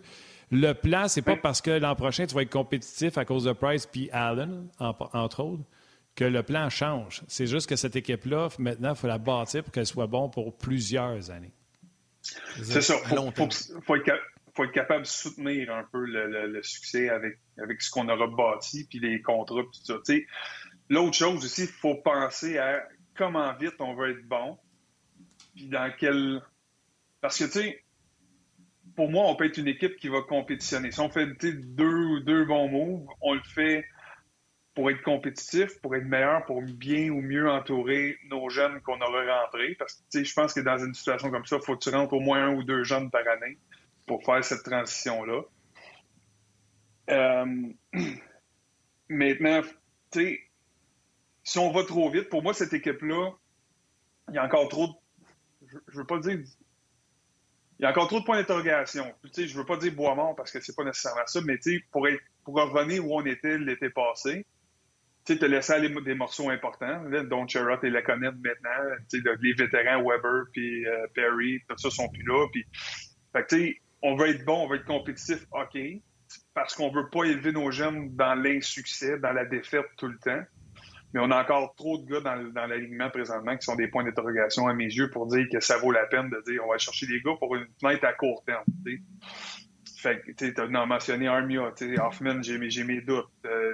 Le 0.52 0.74
plan, 0.74 1.08
c'est 1.08 1.22
pas 1.22 1.36
parce 1.36 1.62
que 1.62 1.72
l'an 1.72 1.96
prochain, 1.96 2.26
tu 2.26 2.36
vas 2.36 2.42
être 2.42 2.52
compétitif 2.52 3.18
à 3.18 3.26
cause 3.26 3.44
de 3.44 3.54
Price 3.54 3.86
puis 3.86 4.10
Allen, 4.12 4.68
entre 4.80 5.44
autres, 5.44 5.64
que 6.16 6.26
le 6.26 6.44
plan 6.44 6.70
change. 6.70 7.22
C'est 7.28 7.46
juste 7.46 7.70
que 7.70 7.76
cette 7.76 7.96
équipe-là, 7.96 8.50
maintenant, 8.58 8.92
il 8.92 8.96
faut 8.96 9.08
la 9.08 9.20
bâtir 9.20 9.64
pour 9.64 9.72
qu'elle 9.72 9.86
soit 9.86 10.08
bonne 10.08 10.32
pour 10.32 10.58
plusieurs 10.58 11.30
années. 11.30 11.54
C'est 12.22 12.82
ça. 12.82 12.96
Il 13.12 13.16
faut, 13.86 13.96
être, 13.96 14.72
capable 14.74 15.04
de 15.04 15.08
soutenir 15.08 15.72
un 15.72 15.84
peu 15.92 16.04
le, 16.04 16.62
succès 16.64 17.10
avec, 17.10 17.38
avec 17.58 17.82
ce 17.82 17.92
qu'on 17.92 18.10
aura 18.10 18.28
bâti, 18.28 18.86
puis 18.90 19.00
les 19.00 19.22
contrats, 19.22 19.62
puis 19.62 19.80
tout 19.86 20.04
ça. 20.04 20.14
L'autre 20.90 21.16
chose 21.16 21.46
aussi, 21.46 21.64
il 21.64 21.68
faut 21.68 21.96
penser 21.96 22.58
à 22.58 22.84
comment 23.16 23.54
vite 23.56 23.76
on 23.80 23.94
veut 23.94 24.12
être 24.12 24.28
bon, 24.28 24.58
puis 25.56 25.68
dans 25.68 25.92
quel. 25.98 26.42
Parce 27.22 27.38
que, 27.38 27.46
tu 27.46 27.52
sais, 27.52 27.84
pour 28.96 29.10
moi, 29.10 29.26
on 29.28 29.36
peut 29.36 29.46
être 29.46 29.58
une 29.58 29.68
équipe 29.68 29.98
qui 29.98 30.08
va 30.08 30.22
compétitionner. 30.22 30.92
Si 30.92 31.00
on 31.00 31.10
fait 31.10 31.28
deux, 31.28 32.22
deux 32.22 32.46
bons 32.46 32.70
moves, 32.70 33.08
on 33.22 33.34
le 33.34 33.44
fait 33.44 33.86
pour 34.74 34.90
être 34.90 35.02
compétitif, 35.02 35.80
pour 35.82 35.96
être 35.96 36.06
meilleur, 36.06 36.46
pour 36.46 36.62
bien 36.62 37.10
ou 37.10 37.22
mieux 37.22 37.50
entourer 37.50 38.18
nos 38.30 38.50
jeunes 38.50 38.82
qu'on 38.82 39.00
aura 39.02 39.42
rentrés. 39.44 39.76
Parce 39.76 40.04
que 40.14 40.24
je 40.24 40.34
pense 40.34 40.54
que 40.54 40.62
dans 40.62 40.78
une 40.78 40.94
situation 40.94 41.30
comme 41.32 41.46
ça, 41.46 41.58
il 41.58 41.66
faut 41.66 41.76
que 41.76 41.84
tu 41.84 41.90
rentres 41.90 42.14
au 42.14 42.20
moins 42.20 42.48
un 42.48 42.56
ou 42.56 42.64
deux 42.64 42.84
jeunes 42.84 43.12
par 43.12 43.28
année 43.28 43.58
pour 44.06 44.24
faire 44.24 44.44
cette 44.44 44.64
transition-là. 44.64 45.42
Euh, 47.10 47.46
maintenant, 49.10 49.62
tu 50.12 50.20
sais, 50.20 50.49
si 51.50 51.58
on 51.58 51.72
va 51.72 51.84
trop 51.84 52.12
vite, 52.12 52.30
pour 52.30 52.44
moi, 52.44 52.54
cette 52.54 52.74
équipe-là, 52.74 53.32
il 54.28 54.36
y 54.36 54.38
a 54.38 54.46
encore 54.46 54.70
trop 54.70 54.88
de. 54.88 54.94
Je, 55.88 55.98
veux 55.98 56.06
pas 56.06 56.20
dire. 56.20 56.38
Il 57.80 57.84
y 57.84 57.86
a 57.86 57.90
encore 57.90 58.08
trop 58.08 58.20
de 58.20 58.26
points 58.26 58.38
d'interrogation. 58.38 59.12
Je 59.36 59.42
ne 59.42 59.58
veux 59.58 59.66
pas 59.66 59.78
dire 59.78 59.94
bois 59.96 60.14
mort 60.14 60.36
parce 60.36 60.52
que 60.52 60.60
c'est 60.60 60.76
pas 60.76 60.84
nécessairement 60.84 61.26
ça, 61.26 61.40
mais 61.44 61.58
pour, 61.92 62.08
être, 62.08 62.22
pour 62.44 62.54
revenir 62.54 63.04
où 63.04 63.16
on 63.16 63.26
était 63.26 63.58
l'été 63.58 63.90
passé, 63.90 64.46
tu 65.26 65.44
as 65.44 65.48
laissé 65.48 65.74
aller 65.74 65.90
des 65.90 66.14
morceaux 66.14 66.52
importants, 66.52 67.04
dont 67.26 67.48
Sherrod 67.48 67.84
et 67.84 67.90
Laconette 67.90 68.36
maintenant, 68.36 68.96
les 69.42 69.54
vétérans 69.54 70.04
Weber 70.04 70.44
puis 70.52 70.86
euh, 70.86 71.08
Perry, 71.16 71.62
tout 71.68 71.78
ça 71.78 71.90
sont 71.90 72.10
plus 72.10 72.24
là. 72.24 72.46
Puis, 72.52 72.64
fait 73.34 73.82
on 74.04 74.16
veut 74.16 74.30
être 74.30 74.46
bon, 74.46 74.66
on 74.66 74.68
veut 74.68 74.78
être 74.78 74.86
compétitif, 74.86 75.46
OK, 75.52 75.80
parce 76.54 76.76
qu'on 76.76 76.92
veut 76.92 77.10
pas 77.10 77.24
élever 77.24 77.52
nos 77.52 77.72
jeunes 77.72 78.16
dans 78.16 78.36
l'insuccès, 78.36 79.18
dans 79.18 79.34
la 79.34 79.46
défaite 79.46 79.88
tout 79.98 80.08
le 80.08 80.18
temps. 80.20 80.44
Mais 81.14 81.20
on 81.22 81.32
a 81.32 81.42
encore 81.42 81.74
trop 81.76 81.98
de 81.98 82.06
gars 82.06 82.22
dans, 82.22 82.68
l'alignement 82.68 83.10
présentement 83.10 83.58
qui 83.58 83.64
sont 83.64 83.76
des 83.76 83.88
points 83.88 84.04
d'interrogation 84.04 84.68
à 84.68 84.74
mes 84.74 84.86
yeux 84.86 85.10
pour 85.10 85.26
dire 85.28 85.48
que 85.52 85.60
ça 85.60 85.78
vaut 85.78 85.92
la 85.92 86.06
peine 86.06 86.30
de 86.30 86.42
dire 86.46 86.62
on 86.66 86.72
va 86.72 86.78
chercher 86.78 87.08
des 87.08 87.20
gars 87.22 87.36
pour 87.40 87.56
une 87.56 87.66
fenêtre 87.82 88.06
à 88.06 88.14
court 88.14 88.44
terme. 88.46 88.64
Fait 89.98 90.22
que 90.22 90.32
tu 90.32 90.54
as 90.62 90.86
mentionné 90.86 91.28
Armia, 91.28 91.74
Hoffman, 92.02 92.42
j'ai 92.42 92.84
mes 92.84 93.02
doutes. 93.02 93.28
Euh, 93.46 93.74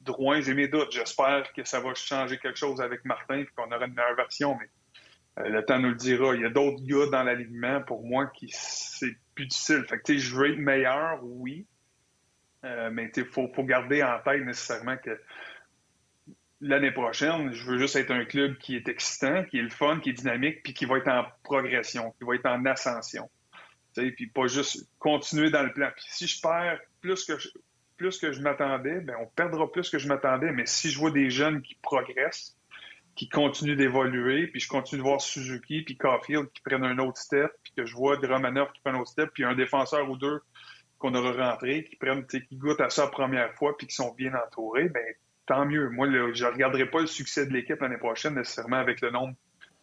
Drouin, 0.00 0.40
j'ai 0.40 0.54
mes 0.54 0.66
doutes. 0.66 0.90
J'espère 0.90 1.52
que 1.52 1.64
ça 1.64 1.78
va 1.78 1.94
changer 1.94 2.38
quelque 2.38 2.58
chose 2.58 2.80
avec 2.80 3.04
Martin 3.04 3.38
et 3.38 3.46
qu'on 3.54 3.70
aura 3.70 3.86
une 3.86 3.94
meilleure 3.94 4.16
version, 4.16 4.58
mais 4.58 4.68
euh, 5.38 5.48
le 5.48 5.64
temps 5.64 5.78
nous 5.78 5.90
le 5.90 5.94
dira. 5.94 6.34
Il 6.34 6.42
y 6.42 6.44
a 6.44 6.50
d'autres 6.50 6.82
gars 6.82 7.06
dans 7.10 7.22
l'alignement 7.22 7.80
pour 7.82 8.04
moi 8.04 8.26
qui 8.26 8.48
c'est 8.52 9.16
plus 9.34 9.46
difficile. 9.46 9.84
Fait 9.88 10.00
que 10.00 10.18
je 10.18 10.34
veux 10.34 10.52
être 10.52 10.58
meilleur, 10.58 11.20
oui. 11.22 11.66
Euh, 12.64 12.90
mais 12.92 13.10
il 13.16 13.24
faut, 13.24 13.48
faut, 13.54 13.64
garder 13.64 14.02
en 14.02 14.18
tête 14.20 14.44
nécessairement 14.44 14.96
que 14.96 15.20
l'année 16.62 16.92
prochaine, 16.92 17.52
je 17.52 17.64
veux 17.64 17.76
juste 17.76 17.96
être 17.96 18.12
un 18.12 18.24
club 18.24 18.56
qui 18.56 18.76
est 18.76 18.88
excitant, 18.88 19.44
qui 19.44 19.58
est 19.58 19.62
le 19.62 19.70
fun, 19.70 19.98
qui 20.00 20.10
est 20.10 20.14
dynamique, 20.14 20.62
puis 20.62 20.72
qui 20.72 20.86
va 20.86 20.98
être 20.98 21.08
en 21.08 21.24
progression, 21.42 22.14
qui 22.18 22.24
va 22.24 22.36
être 22.36 22.46
en 22.46 22.64
ascension. 22.64 23.28
Puis 23.94 24.28
pas 24.28 24.46
juste 24.46 24.88
continuer 24.98 25.50
dans 25.50 25.64
le 25.64 25.72
plan. 25.72 25.90
Puis 25.94 26.06
si 26.08 26.26
je 26.26 26.40
perds 26.40 26.80
plus 27.00 27.24
que 27.24 27.36
je, 27.36 27.48
plus 27.96 28.18
que 28.18 28.32
je 28.32 28.40
m'attendais, 28.40 29.00
ben 29.00 29.16
on 29.20 29.26
perdra 29.26 29.70
plus 29.70 29.90
que 29.90 29.98
je 29.98 30.08
m'attendais. 30.08 30.52
Mais 30.52 30.64
si 30.64 30.88
je 30.88 30.98
vois 30.98 31.10
des 31.10 31.30
jeunes 31.30 31.60
qui 31.60 31.74
progressent, 31.82 32.56
qui 33.16 33.28
continuent 33.28 33.76
d'évoluer, 33.76 34.46
puis 34.46 34.60
je 34.60 34.68
continue 34.68 35.02
de 35.02 35.06
voir 35.06 35.20
Suzuki 35.20 35.82
puis 35.82 35.96
Caulfield 35.96 36.50
qui 36.52 36.62
prennent 36.62 36.84
un 36.84 36.98
autre 36.98 37.18
step, 37.18 37.50
puis 37.62 37.72
que 37.76 37.84
je 37.84 37.94
vois 37.94 38.16
Romanov 38.16 38.72
qui 38.72 38.80
prend 38.80 38.94
un 38.94 39.00
autre 39.00 39.10
step, 39.10 39.30
puis 39.34 39.44
un 39.44 39.54
défenseur 39.54 40.08
ou 40.08 40.16
deux 40.16 40.40
qu'on 40.98 41.14
aura 41.14 41.50
rentré, 41.50 41.84
qui 41.84 41.96
prennent, 41.96 42.24
qui 42.26 42.56
goûtent 42.56 42.80
à 42.80 42.88
ça 42.88 43.04
la 43.04 43.10
première 43.10 43.52
fois, 43.54 43.76
puis 43.76 43.88
qui 43.88 43.94
sont 43.94 44.14
bien 44.14 44.32
entourés, 44.34 44.88
ben 44.88 45.04
tant 45.52 45.66
mieux. 45.66 45.90
Moi, 45.90 46.08
je 46.32 46.44
ne 46.44 46.50
regarderai 46.50 46.86
pas 46.86 47.00
le 47.00 47.06
succès 47.06 47.44
de 47.44 47.52
l'équipe 47.52 47.78
l'année 47.78 47.98
prochaine 47.98 48.34
nécessairement 48.34 48.78
avec 48.78 49.02
le 49.02 49.10
nombre 49.10 49.34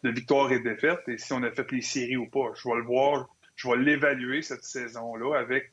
de 0.02 0.10
victoires 0.10 0.50
et 0.50 0.58
de 0.58 0.64
défaites, 0.64 1.06
et 1.06 1.16
si 1.16 1.32
on 1.32 1.42
a 1.44 1.50
fait 1.52 1.70
les 1.70 1.80
séries 1.80 2.16
ou 2.16 2.26
pas. 2.26 2.52
Je 2.56 2.68
vais 2.68 2.74
le 2.76 2.82
voir, 2.82 3.28
je 3.54 3.68
vais 3.68 3.76
l'évaluer 3.76 4.42
cette 4.42 4.64
saison-là 4.64 5.38
avec 5.38 5.72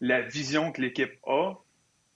la 0.00 0.20
vision 0.20 0.70
que 0.70 0.80
l'équipe 0.80 1.12
a, 1.26 1.54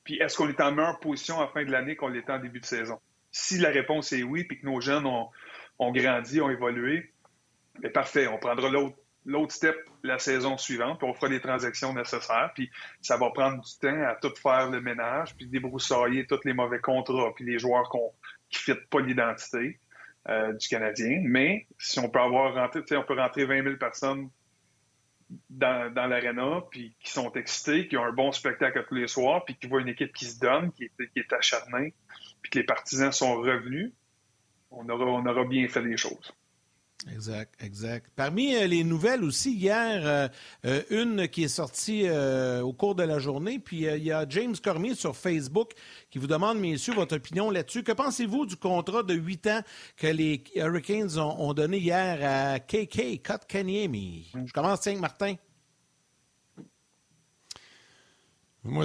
puis 0.04 0.18
est-ce 0.20 0.36
qu'on 0.36 0.48
est 0.48 0.60
en 0.60 0.70
meilleure 0.70 1.00
position 1.00 1.38
à 1.38 1.46
la 1.46 1.48
fin 1.48 1.64
de 1.64 1.72
l'année 1.72 1.96
qu'on 1.96 2.08
l'était 2.08 2.32
en 2.32 2.38
début 2.38 2.60
de 2.60 2.66
saison? 2.66 3.00
Si 3.32 3.58
la 3.58 3.70
réponse 3.70 4.12
est 4.12 4.22
oui, 4.22 4.44
puis 4.44 4.60
que 4.60 4.66
nos 4.66 4.80
jeunes 4.80 5.06
ont, 5.06 5.30
grandi, 5.80 6.40
ont 6.40 6.50
évolué, 6.50 7.12
bien 7.80 7.90
parfait, 7.90 8.28
on 8.28 8.38
prendra 8.38 8.68
l'autre 8.68 8.96
step 9.48 9.76
la 10.02 10.18
saison 10.18 10.56
suivante, 10.56 10.98
puis 10.98 11.08
on 11.08 11.14
fera 11.14 11.28
les 11.28 11.40
transactions 11.40 11.92
nécessaires, 11.92 12.50
puis 12.54 12.70
ça 13.00 13.16
va 13.16 13.30
prendre 13.30 13.62
du 13.62 13.78
temps 13.80 14.02
à 14.02 14.16
tout 14.16 14.34
faire 14.40 14.70
le 14.70 14.80
ménage, 14.80 15.34
puis 15.36 15.46
débroussailler 15.46 16.26
tous 16.26 16.40
les 16.44 16.52
mauvais 16.52 16.80
contrats, 16.80 17.32
puis 17.34 17.44
les 17.44 17.58
joueurs 17.58 17.90
qui 18.50 18.70
ne 18.70 18.74
fitent 18.74 18.88
pas 18.88 19.00
l'identité 19.00 19.78
euh, 20.28 20.52
du 20.52 20.68
Canadien. 20.68 21.20
Mais 21.24 21.66
si 21.78 21.98
on 21.98 22.08
peut 22.08 22.20
avoir 22.20 22.54
rentré, 22.54 22.82
on 22.96 23.04
peut 23.04 23.16
rentrer 23.16 23.44
20 23.44 23.62
000 23.64 23.76
personnes 23.76 24.30
dans, 25.48 25.92
dans 25.92 26.06
l'aréna, 26.06 26.62
puis 26.70 26.94
qui 27.00 27.10
sont 27.10 27.32
excités, 27.32 27.88
qui 27.88 27.96
ont 27.96 28.04
un 28.04 28.12
bon 28.12 28.32
spectacle 28.32 28.84
tous 28.88 28.94
les 28.94 29.08
soirs, 29.08 29.44
puis 29.44 29.56
qui 29.56 29.66
voient 29.66 29.80
une 29.80 29.88
équipe 29.88 30.12
qui 30.12 30.26
se 30.26 30.38
donne, 30.38 30.72
qui 30.72 30.84
est, 30.84 31.08
qui 31.12 31.20
est 31.20 31.32
acharnée, 31.32 31.94
puis 32.42 32.50
que 32.50 32.58
les 32.58 32.64
partisans 32.64 33.12
sont 33.12 33.36
revenus, 33.36 33.92
on 34.70 34.88
aura, 34.88 35.04
on 35.04 35.26
aura 35.26 35.44
bien 35.44 35.68
fait 35.68 35.82
les 35.82 35.96
choses. 35.96 36.32
Exact, 37.10 37.54
exact. 37.60 38.10
Parmi 38.14 38.54
euh, 38.54 38.66
les 38.66 38.84
nouvelles 38.84 39.24
aussi, 39.24 39.52
hier, 39.52 40.02
euh, 40.04 40.28
euh, 40.64 40.82
une 40.90 41.28
qui 41.28 41.44
est 41.44 41.48
sortie 41.48 42.08
au 42.62 42.72
cours 42.72 42.94
de 42.94 43.02
la 43.02 43.18
journée, 43.18 43.58
puis 43.58 43.84
il 43.84 44.04
y 44.04 44.12
a 44.12 44.26
James 44.28 44.54
Cormier 44.62 44.94
sur 44.94 45.16
Facebook 45.16 45.72
qui 46.10 46.18
vous 46.18 46.26
demande, 46.26 46.58
messieurs, 46.58 46.94
votre 46.94 47.16
opinion 47.16 47.50
là-dessus. 47.50 47.82
Que 47.82 47.92
pensez-vous 47.92 48.46
du 48.46 48.56
contrat 48.56 49.02
de 49.02 49.14
8 49.14 49.46
ans 49.48 49.60
que 49.96 50.06
les 50.06 50.42
Hurricanes 50.54 51.18
ont, 51.18 51.52
donné 51.54 51.78
hier 51.78 52.18
à 52.22 52.60
KK 52.60 53.22
Kotkaniemi? 53.22 54.30
Je 54.44 54.52
commence, 54.52 54.80
tiens, 54.80 54.98
Martin. 54.98 55.34
Moi, 58.64 58.84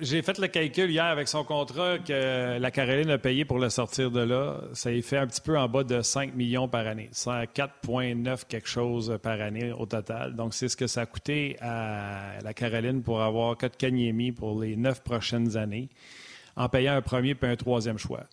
j'ai 0.00 0.22
fait 0.22 0.38
le 0.38 0.48
calcul 0.48 0.90
hier 0.90 1.04
avec 1.04 1.28
son 1.28 1.44
contrat 1.44 1.98
que 1.98 2.58
la 2.58 2.70
Caroline 2.72 3.10
a 3.10 3.18
payé 3.18 3.44
pour 3.44 3.60
le 3.60 3.70
sortir 3.70 4.10
de 4.10 4.20
là. 4.20 4.60
Ça 4.72 4.90
y 4.90 5.00
fait 5.00 5.18
un 5.18 5.28
petit 5.28 5.40
peu 5.40 5.56
en 5.56 5.68
bas 5.68 5.84
de 5.84 6.02
5 6.02 6.34
millions 6.34 6.66
par 6.66 6.88
année. 6.88 7.08
C'est 7.12 7.30
4,9 7.30 8.46
quelque 8.48 8.68
chose 8.68 9.16
par 9.22 9.40
année 9.40 9.70
au 9.70 9.86
total. 9.86 10.34
Donc, 10.34 10.54
c'est 10.54 10.68
ce 10.68 10.76
que 10.76 10.88
ça 10.88 11.02
a 11.02 11.06
coûté 11.06 11.56
à 11.60 12.40
la 12.42 12.52
Caroline 12.52 13.04
pour 13.04 13.22
avoir 13.22 13.56
Kotkaniemi 13.56 14.32
pour 14.32 14.60
les 14.60 14.74
neuf 14.74 15.00
prochaines 15.04 15.56
années 15.56 15.88
en 16.56 16.68
payant 16.68 16.94
un 16.94 17.02
premier 17.02 17.36
puis 17.36 17.48
un 17.48 17.56
troisième 17.56 17.98
choix. 17.98 18.24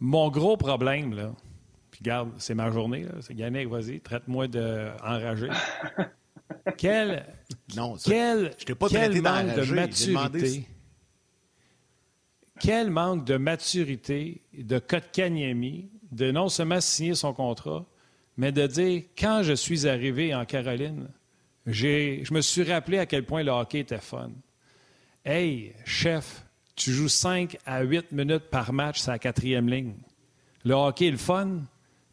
Mon 0.00 0.30
gros 0.30 0.56
problème, 0.56 1.14
là, 1.14 1.32
puis 1.90 2.00
garde, 2.02 2.30
c'est 2.38 2.54
ma 2.54 2.70
journée, 2.70 3.04
c'est 3.20 3.34
Yannick, 3.34 3.68
vas-y, 3.68 4.00
traite-moi 4.00 4.48
d'enragé. 4.48 5.50
quel 6.76 7.26
non, 7.76 7.96
quel, 8.04 8.54
quel 8.90 9.22
manque 9.22 9.54
de 9.54 9.72
maturité. 9.72 10.66
Quel 12.60 12.90
manque 12.90 13.24
de 13.24 13.36
maturité 13.36 14.42
de 14.52 14.78
Kotkaniemi 14.78 15.90
de 16.12 16.30
non 16.30 16.48
seulement 16.48 16.80
signer 16.80 17.14
son 17.14 17.32
contrat, 17.32 17.84
mais 18.36 18.52
de 18.52 18.66
dire 18.66 19.02
quand 19.18 19.42
je 19.42 19.54
suis 19.54 19.88
arrivé 19.88 20.34
en 20.34 20.44
Caroline, 20.44 21.08
je 21.66 22.32
me 22.32 22.40
suis 22.40 22.62
rappelé 22.62 22.98
à 22.98 23.06
quel 23.06 23.24
point 23.24 23.42
le 23.42 23.50
hockey 23.50 23.80
était 23.80 23.98
fun. 23.98 24.30
Hey, 25.24 25.72
chef, 25.84 26.44
tu 26.76 26.92
joues 26.92 27.08
5 27.08 27.56
à 27.64 27.82
8 27.82 28.12
minutes 28.12 28.50
par 28.50 28.72
match 28.72 29.00
sur 29.00 29.12
la 29.12 29.18
quatrième 29.18 29.68
ligne. 29.68 29.94
Le 30.64 30.74
hockey 30.74 31.08
est 31.08 31.12
le 31.12 31.16
fun. 31.16 31.62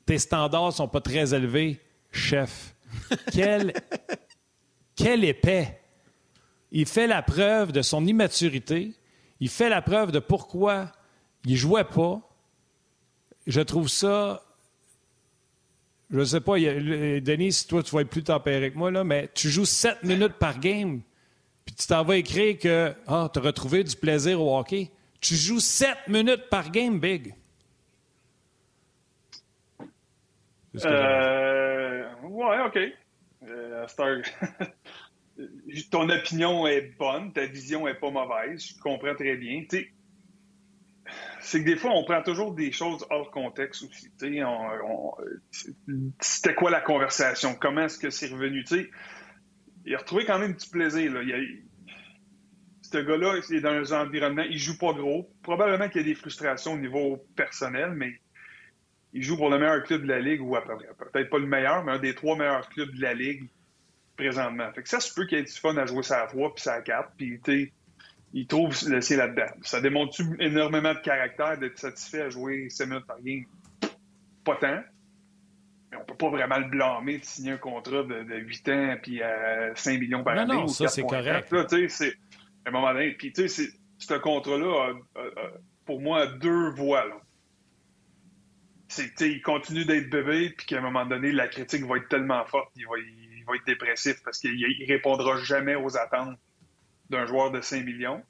Tes 0.05 0.17
standards 0.17 0.67
ne 0.67 0.71
sont 0.71 0.87
pas 0.87 1.01
très 1.01 1.33
élevés, 1.33 1.79
chef. 2.11 2.75
Quel 3.31 3.73
quel 4.99 5.23
épais! 5.23 5.79
Il 6.71 6.85
fait 6.85 7.07
la 7.07 7.21
preuve 7.21 7.71
de 7.71 7.81
son 7.81 8.05
immaturité. 8.05 8.93
Il 9.39 9.49
fait 9.49 9.69
la 9.69 9.81
preuve 9.81 10.11
de 10.11 10.19
pourquoi 10.19 10.91
il 11.45 11.55
jouait 11.55 11.85
pas. 11.85 12.21
Je 13.47 13.61
trouve 13.61 13.87
ça. 13.87 14.43
Je 16.11 16.23
sais 16.23 16.41
pas, 16.41 16.59
Denis, 16.59 17.53
si 17.53 17.67
toi 17.67 17.81
tu 17.81 17.95
vas 17.95 18.01
être 18.01 18.09
plus 18.09 18.23
tempéré 18.23 18.71
que 18.71 18.77
moi, 18.77 18.91
là, 18.91 19.03
mais 19.03 19.29
tu 19.33 19.49
joues 19.49 19.65
sept 19.65 20.03
minutes 20.03 20.33
par 20.33 20.59
game, 20.59 21.01
puis 21.65 21.75
tu 21.75 21.87
t'en 21.87 22.03
vas 22.03 22.17
écrire 22.17 22.57
que 22.57 22.93
ah, 23.07 23.29
tu 23.31 23.39
as 23.39 23.41
retrouvé 23.41 23.83
du 23.83 23.95
plaisir 23.95 24.41
au 24.41 24.57
hockey. 24.57 24.91
Tu 25.21 25.35
joues 25.35 25.59
sept 25.59 25.97
minutes 26.07 26.49
par 26.49 26.71
game, 26.71 26.99
Big. 26.99 27.35
Euh, 30.85 32.03
ouais, 32.23 32.57
OK. 32.65 32.79
Euh, 33.49 33.85
ton 35.91 36.09
opinion 36.09 36.67
est 36.67 36.93
bonne, 36.97 37.33
ta 37.33 37.45
vision 37.45 37.87
est 37.87 37.95
pas 37.95 38.11
mauvaise, 38.11 38.65
je 38.65 38.79
comprends 38.79 39.15
très 39.15 39.35
bien. 39.35 39.63
c'est 41.39 41.61
que 41.61 41.65
des 41.65 41.77
fois, 41.77 41.91
on 41.91 42.03
prend 42.03 42.21
toujours 42.21 42.53
des 42.53 42.71
choses 42.71 43.05
hors 43.09 43.31
contexte 43.31 43.83
aussi. 43.83 44.09
C'était 46.19 46.55
quoi 46.55 46.71
la 46.71 46.81
conversation? 46.81 47.55
Comment 47.55 47.85
est-ce 47.85 47.99
que 47.99 48.09
c'est 48.09 48.27
revenu? 48.27 48.63
il 49.85 49.95
a 49.95 49.97
retrouvé 49.97 50.25
quand 50.25 50.39
même 50.39 50.55
petit 50.55 50.69
plaisir. 50.69 51.13
Là. 51.13 51.21
Ce 52.81 52.97
gars-là, 52.97 53.39
il 53.49 53.55
est 53.55 53.61
dans 53.61 53.93
un 53.93 54.01
environnement, 54.01 54.43
il 54.43 54.57
joue 54.57 54.77
pas 54.77 54.93
gros. 54.93 55.29
Probablement 55.43 55.89
qu'il 55.89 56.01
y 56.01 56.03
a 56.03 56.07
des 56.07 56.15
frustrations 56.15 56.73
au 56.73 56.77
niveau 56.77 57.23
personnel, 57.35 57.93
mais 57.95 58.19
il 59.13 59.23
joue 59.23 59.37
pour 59.37 59.49
le 59.49 59.57
meilleur 59.57 59.83
club 59.83 60.03
de 60.03 60.07
la 60.07 60.19
Ligue, 60.19 60.41
ou 60.41 60.55
peut-être 60.55 61.29
pas 61.29 61.39
le 61.39 61.47
meilleur, 61.47 61.83
mais 61.83 61.93
un 61.93 61.99
des 61.99 62.13
trois 62.13 62.35
meilleurs 62.35 62.67
clubs 62.69 62.93
de 62.95 63.01
la 63.01 63.13
Ligue 63.13 63.47
présentement. 64.15 64.71
Fait 64.73 64.83
que 64.83 64.89
ça 64.89 64.99
se 64.99 65.13
peut 65.13 65.25
qu'il 65.25 65.37
ait 65.37 65.43
du 65.43 65.51
fun 65.51 65.75
à 65.77 65.85
jouer 65.85 66.03
sa 66.03 66.27
3 66.27 66.53
puis 66.53 66.63
sa 66.63 66.81
4, 66.81 67.11
puis 67.17 67.39
il 68.33 68.47
trouve 68.47 68.75
c'est 68.75 69.15
là-dedans. 69.15 69.51
Ça 69.61 69.81
démontre 69.81 70.21
énormément 70.39 70.93
de 70.93 70.99
caractère 70.99 71.57
d'être 71.57 71.79
satisfait 71.79 72.23
à 72.23 72.29
jouer 72.29 72.69
7 72.69 72.87
minutes 72.87 73.05
par 73.05 73.21
game? 73.21 73.45
Pas 74.43 74.55
tant. 74.57 74.83
Mais 75.91 75.97
on 75.97 76.05
peut 76.05 76.15
pas 76.15 76.29
vraiment 76.29 76.59
le 76.59 76.69
blâmer 76.69 77.17
de 77.17 77.23
signer 77.23 77.53
un 77.53 77.57
contrat 77.57 78.03
de, 78.03 78.37
8 78.37 78.69
ans 78.69 78.95
puis 79.01 79.23
à 79.23 79.73
5 79.73 79.99
millions 79.99 80.23
par 80.23 80.37
année. 80.37 80.53
Non, 80.53 80.67
ça, 80.67 80.87
c'est 80.87 81.01
correct. 81.01 81.51
Là, 81.51 81.65
c'est, 81.87 82.13
à 82.65 82.69
un 82.69 82.71
moment 82.71 82.93
donné, 82.93 83.13
puis 83.13 83.31
tu 83.31 83.47
sais, 83.47 83.69
ce 83.97 84.13
contrat-là, 84.13 84.93
pour 85.85 86.01
moi, 86.01 86.21
a 86.21 86.25
deux 86.27 86.69
voies. 86.71 87.05
C'est, 88.91 89.13
il 89.21 89.41
continue 89.41 89.85
d'être 89.85 90.09
bébé, 90.09 90.49
puis 90.49 90.65
qu'à 90.65 90.79
un 90.79 90.81
moment 90.81 91.05
donné, 91.05 91.31
la 91.31 91.47
critique 91.47 91.85
va 91.85 91.97
être 91.97 92.09
tellement 92.09 92.43
forte, 92.45 92.71
il 92.75 92.85
va, 92.85 92.95
va 93.47 93.55
être 93.55 93.65
dépressif 93.65 94.21
parce 94.23 94.39
qu'il 94.39 94.59
ne 94.59 94.87
répondra 94.87 95.37
jamais 95.37 95.75
aux 95.75 95.95
attentes 95.95 96.37
d'un 97.09 97.25
joueur 97.27 97.51
de 97.51 97.61
5 97.61 97.85
millions 97.85 98.23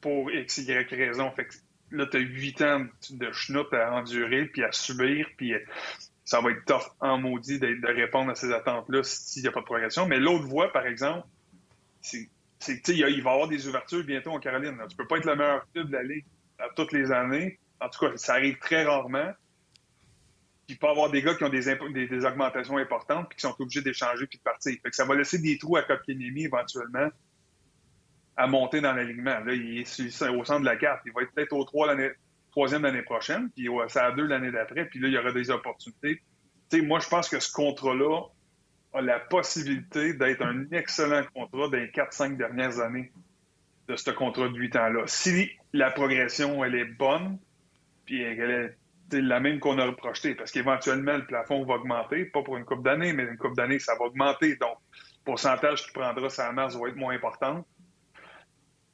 pour 0.00 0.30
X, 0.30 0.58
Y 0.58 0.88
raison. 0.90 1.30
Fait 1.32 1.46
que 1.46 1.54
là, 1.90 2.06
tu 2.06 2.18
as 2.18 2.20
8 2.20 2.62
ans 2.62 2.86
de 3.10 3.32
chenoute 3.32 3.72
à 3.72 3.94
endurer 3.94 4.46
puis 4.46 4.62
à 4.62 4.72
subir, 4.72 5.26
puis 5.36 5.54
ça 6.24 6.40
va 6.40 6.50
être 6.50 6.64
tough 6.64 6.92
en 7.00 7.18
maudit 7.18 7.58
de, 7.58 7.86
répondre 7.86 8.30
à 8.30 8.34
ces 8.34 8.52
attentes-là 8.52 9.02
s'il 9.02 9.42
n'y 9.42 9.48
a 9.48 9.52
pas 9.52 9.60
de 9.60 9.64
progression. 9.64 10.06
Mais 10.06 10.18
l'autre 10.18 10.44
voie, 10.44 10.72
par 10.72 10.86
exemple, 10.86 11.26
c'est 12.00 12.28
il 12.88 13.02
va 13.02 13.10
y 13.10 13.18
avoir 13.20 13.48
des 13.48 13.66
ouvertures 13.66 14.04
bientôt 14.04 14.30
en 14.30 14.38
Caroline. 14.38 14.76
Tu 14.82 14.88
Tu 14.88 14.96
peux 14.96 15.06
pas 15.06 15.16
être 15.16 15.26
le 15.26 15.34
meilleur 15.34 15.66
club 15.72 15.88
de 15.88 15.92
la 15.92 16.02
Ligue 16.02 16.26
à 16.58 16.68
toutes 16.76 16.92
les 16.92 17.10
années. 17.10 17.58
En 17.80 17.88
tout 17.88 18.06
cas, 18.06 18.16
ça 18.16 18.34
arrive 18.34 18.58
très 18.58 18.84
rarement 18.84 19.32
il 20.70 20.78
peut 20.78 20.88
avoir 20.88 21.10
des 21.10 21.22
gars 21.22 21.34
qui 21.34 21.44
ont 21.44 21.48
des, 21.48 22.24
augmentations 22.24 22.76
importantes 22.76 23.28
puis 23.28 23.36
qui 23.36 23.42
sont 23.42 23.54
obligés 23.58 23.82
d'échanger 23.82 24.26
puis 24.26 24.38
de 24.38 24.42
partir. 24.42 24.76
Ça 24.92 25.04
va 25.04 25.14
laisser 25.14 25.38
des 25.38 25.58
trous 25.58 25.76
à 25.76 25.82
Kopkenemi 25.82 26.44
éventuellement 26.44 27.08
à 28.36 28.46
monter 28.46 28.80
dans 28.80 28.92
l'alignement. 28.92 29.40
Là, 29.40 29.52
il 29.52 29.80
est 29.80 30.28
au 30.28 30.44
centre 30.44 30.60
de 30.60 30.64
la 30.64 30.76
carte. 30.76 31.02
Il 31.06 31.12
va 31.12 31.22
être 31.22 31.32
peut-être 31.32 31.52
au 31.52 31.64
3 31.64 31.94
troisième 32.50 32.82
l'année 32.82 33.02
prochaine, 33.02 33.50
puis 33.50 33.68
ça 33.88 34.06
à 34.06 34.12
deux 34.12 34.26
l'année 34.26 34.50
d'après, 34.50 34.84
puis 34.86 34.98
là, 34.98 35.08
il 35.08 35.14
y 35.14 35.18
aura 35.18 35.32
des 35.32 35.50
opportunités. 35.50 36.20
moi, 36.82 36.98
je 36.98 37.08
pense 37.08 37.28
que 37.28 37.38
ce 37.38 37.52
contrat-là 37.52 38.22
a 38.92 39.00
la 39.00 39.20
possibilité 39.20 40.14
d'être 40.14 40.42
un 40.42 40.68
excellent 40.72 41.22
contrat 41.32 41.68
dans 41.68 41.76
les 41.76 41.88
4-5 41.88 42.36
dernières 42.36 42.80
années 42.80 43.12
de 43.86 43.94
ce 43.94 44.10
contrat 44.10 44.48
de 44.48 44.56
8 44.56 44.76
ans-là. 44.76 45.02
Si 45.06 45.50
la 45.72 45.90
progression, 45.90 46.64
elle 46.64 46.74
est 46.74 46.84
bonne, 46.84 47.38
puis 48.04 48.20
elle 48.22 48.50
est 48.50 48.76
la 49.12 49.40
même 49.40 49.60
qu'on 49.60 49.78
a 49.78 49.92
projeté, 49.92 50.34
parce 50.34 50.50
qu'éventuellement, 50.50 51.16
le 51.16 51.26
plafond 51.26 51.64
va 51.64 51.74
augmenter, 51.74 52.24
pas 52.26 52.42
pour 52.42 52.56
une 52.56 52.64
coupe 52.64 52.82
d'années, 52.82 53.12
mais 53.12 53.24
une 53.24 53.38
coupe 53.38 53.56
d'années, 53.56 53.78
ça 53.78 53.94
va 53.96 54.06
augmenter. 54.06 54.56
Donc, 54.56 54.78
le 54.92 55.24
pourcentage 55.24 55.84
qu'il 55.84 55.92
prendra 55.92 56.28
sa 56.28 56.52
masse 56.52 56.76
va 56.76 56.88
être 56.88 56.96
moins 56.96 57.14
important. 57.14 57.64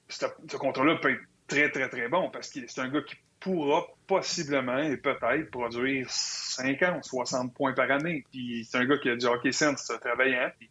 Ce, 0.08 0.26
ce 0.50 0.56
contrat-là 0.56 0.96
peut 0.96 1.12
être 1.12 1.22
très, 1.46 1.70
très, 1.70 1.88
très 1.88 2.08
bon, 2.08 2.30
parce 2.30 2.50
que 2.50 2.60
c'est 2.66 2.80
un 2.80 2.88
gars 2.88 3.02
qui 3.02 3.16
pourra 3.40 3.86
possiblement 4.06 4.78
et 4.78 4.96
peut-être 4.96 5.50
produire 5.50 6.06
50, 6.08 7.04
60 7.04 7.54
points 7.54 7.74
par 7.74 7.90
année. 7.90 8.24
Puis 8.32 8.64
c'est 8.64 8.78
un 8.78 8.86
gas 8.86 8.98
qui 8.98 9.10
a 9.10 9.16
du 9.16 9.26
hockey 9.26 9.52
sense, 9.52 9.90
travaillant, 10.00 10.50
puis 10.58 10.70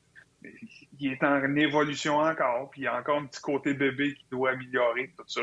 il 0.99 1.11
est 1.11 1.23
en 1.23 1.55
évolution 1.55 2.17
encore, 2.17 2.69
puis 2.69 2.81
il 2.81 2.83
y 2.85 2.87
a 2.87 2.97
encore 2.97 3.17
un 3.17 3.25
petit 3.25 3.41
côté 3.41 3.73
bébé 3.73 4.15
qui 4.15 4.25
doit 4.31 4.51
améliorer 4.51 5.13
tout 5.17 5.23
ça. 5.27 5.41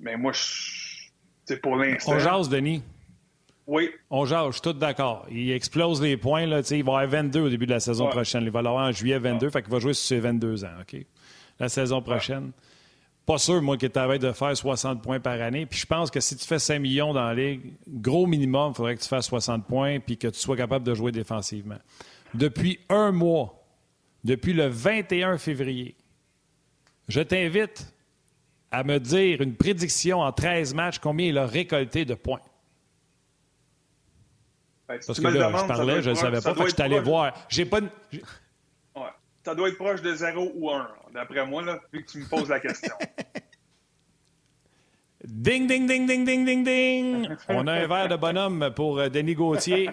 Mais 0.00 0.16
moi, 0.16 0.32
je 0.32 0.87
c'est 1.48 1.62
pour 1.62 1.76
l'instant. 1.76 2.12
On 2.12 2.18
jase, 2.18 2.48
Denis. 2.50 2.82
Oui. 3.66 3.88
On 4.10 4.26
jase, 4.26 4.48
je 4.48 4.52
suis 4.52 4.60
tout 4.60 4.72
d'accord. 4.74 5.26
Il 5.30 5.50
explose 5.50 6.02
les 6.02 6.18
points. 6.18 6.46
Là, 6.46 6.60
il 6.60 6.84
va 6.84 6.98
avoir 6.98 7.06
22 7.06 7.40
au 7.40 7.48
début 7.48 7.64
de 7.66 7.72
la 7.72 7.80
saison 7.80 8.06
prochaine. 8.08 8.42
Il 8.44 8.50
va 8.50 8.60
l'avoir 8.60 8.86
en 8.86 8.92
juillet 8.92 9.18
22, 9.18 9.48
fait 9.48 9.62
qu'il 9.62 9.72
va 9.72 9.78
jouer 9.78 9.94
sur 9.94 10.06
ses 10.06 10.20
22 10.20 10.64
ans. 10.64 10.68
OK? 10.82 11.06
La 11.58 11.68
saison 11.68 12.02
prochaine. 12.02 12.52
Pas 13.24 13.38
sûr, 13.38 13.60
moi, 13.62 13.76
qu'il 13.76 13.90
t'avais 13.90 14.18
de 14.18 14.32
faire 14.32 14.56
60 14.56 15.02
points 15.02 15.20
par 15.20 15.40
année. 15.40 15.64
Puis 15.66 15.80
je 15.80 15.86
pense 15.86 16.10
que 16.10 16.20
si 16.20 16.36
tu 16.36 16.46
fais 16.46 16.58
5 16.58 16.78
millions 16.78 17.12
dans 17.12 17.24
la 17.24 17.34
ligue, 17.34 17.72
gros 17.86 18.26
minimum, 18.26 18.72
il 18.72 18.76
faudrait 18.76 18.96
que 18.96 19.02
tu 19.02 19.08
fasses 19.08 19.26
60 19.26 19.66
points 19.66 20.00
puis 20.00 20.16
que 20.16 20.28
tu 20.28 20.38
sois 20.38 20.56
capable 20.56 20.86
de 20.86 20.94
jouer 20.94 21.12
défensivement. 21.12 21.78
Depuis 22.34 22.78
un 22.90 23.10
mois, 23.10 23.64
depuis 24.24 24.52
le 24.52 24.66
21 24.66 25.38
février, 25.38 25.94
je 27.08 27.20
t'invite 27.20 27.92
à 28.70 28.84
me 28.84 28.98
dire 28.98 29.40
une 29.40 29.54
prédiction 29.54 30.20
en 30.20 30.32
13 30.32 30.74
matchs, 30.74 30.98
combien 30.98 31.26
il 31.26 31.38
a 31.38 31.46
récolté 31.46 32.04
de 32.04 32.14
points. 32.14 32.40
Ben, 34.88 34.98
Parce 35.06 35.20
que 35.20 35.26
là, 35.26 35.52
je 35.54 35.66
parlais, 35.66 36.02
je 36.02 36.10
ne 36.10 36.14
savais 36.14 36.40
pas, 36.40 36.54
que 36.54 36.68
je 36.68 36.74
t'allais 36.74 37.00
voir. 37.00 37.34
J'ai 37.48 37.66
pas... 37.66 37.80
Ouais. 37.80 39.02
Ça 39.44 39.54
doit 39.54 39.68
être 39.68 39.76
proche 39.76 40.02
de 40.02 40.14
0 40.14 40.52
ou 40.54 40.70
1, 40.70 40.88
d'après 41.14 41.46
moi, 41.46 41.62
là, 41.62 41.80
vu 41.92 42.04
que 42.04 42.10
tu 42.10 42.18
me 42.18 42.26
poses 42.26 42.48
la 42.48 42.60
question. 42.60 42.94
Ding, 45.24 45.66
ding, 45.66 45.86
ding, 45.88 46.06
ding, 46.06 46.24
ding, 46.24 46.44
ding, 46.44 46.64
ding. 46.64 47.28
On 47.48 47.66
a 47.66 47.72
un 47.72 47.86
verre 47.88 48.08
de 48.08 48.14
bonhomme 48.14 48.72
pour 48.74 49.00
euh, 49.00 49.08
Denis 49.08 49.34
Gauthier. 49.34 49.90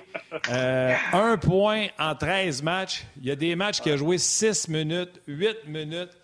Euh, 0.51 0.93
un 1.13 1.37
point 1.37 1.87
en 1.97 2.13
13 2.13 2.61
matchs. 2.61 3.05
Il 3.17 3.25
y 3.25 3.31
a 3.31 3.35
des 3.35 3.55
matchs 3.55 3.81
qui 3.81 3.91
ont 3.91 3.97
joué 3.97 4.19
6 4.19 4.69
minutes, 4.69 5.19
8 5.27 5.67
minutes. 5.67 6.11
Tu 6.11 6.17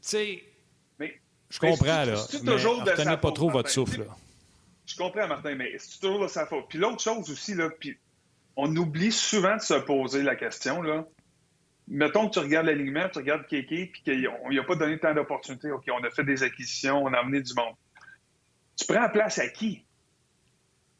sais, 0.00 0.44
je 1.54 1.60
comprends, 1.60 2.04
là. 2.04 2.16
mais 2.42 2.52
retenez 2.52 3.16
pas 3.16 3.30
trop 3.30 3.48
votre 3.48 3.70
souffle. 3.70 4.06
Je 4.86 4.96
comprends, 4.96 5.28
Martin, 5.28 5.54
mais 5.54 5.72
c'est 5.78 6.00
toujours 6.00 6.20
de 6.20 6.26
sa 6.26 6.46
faute. 6.46 6.64
Puis 6.68 6.78
l'autre 6.78 7.00
chose 7.00 7.30
aussi, 7.30 7.54
là, 7.54 7.70
puis 7.70 7.96
on 8.56 8.74
oublie 8.76 9.12
souvent 9.12 9.56
de 9.56 9.62
se 9.62 9.74
poser 9.74 10.22
la 10.22 10.34
question, 10.34 10.82
là. 10.82 11.06
Mettons 11.86 12.28
que 12.28 12.34
tu 12.34 12.38
regardes 12.40 12.66
l'alignement, 12.66 13.08
tu 13.08 13.18
regardes 13.18 13.46
Kéké, 13.46 13.86
puis 13.86 14.02
qu'il 14.02 14.28
n'y 14.50 14.58
a 14.58 14.64
pas 14.64 14.74
donné 14.74 14.98
tant 14.98 15.14
d'opportunités. 15.14 15.70
OK, 15.70 15.84
on 15.92 16.02
a 16.02 16.10
fait 16.10 16.24
des 16.24 16.42
acquisitions, 16.42 17.04
on 17.04 17.12
a 17.12 17.18
amené 17.18 17.40
du 17.40 17.54
monde. 17.54 17.74
Tu 18.76 18.86
prends 18.86 19.02
la 19.02 19.08
place 19.08 19.38
à 19.38 19.48
qui? 19.48 19.84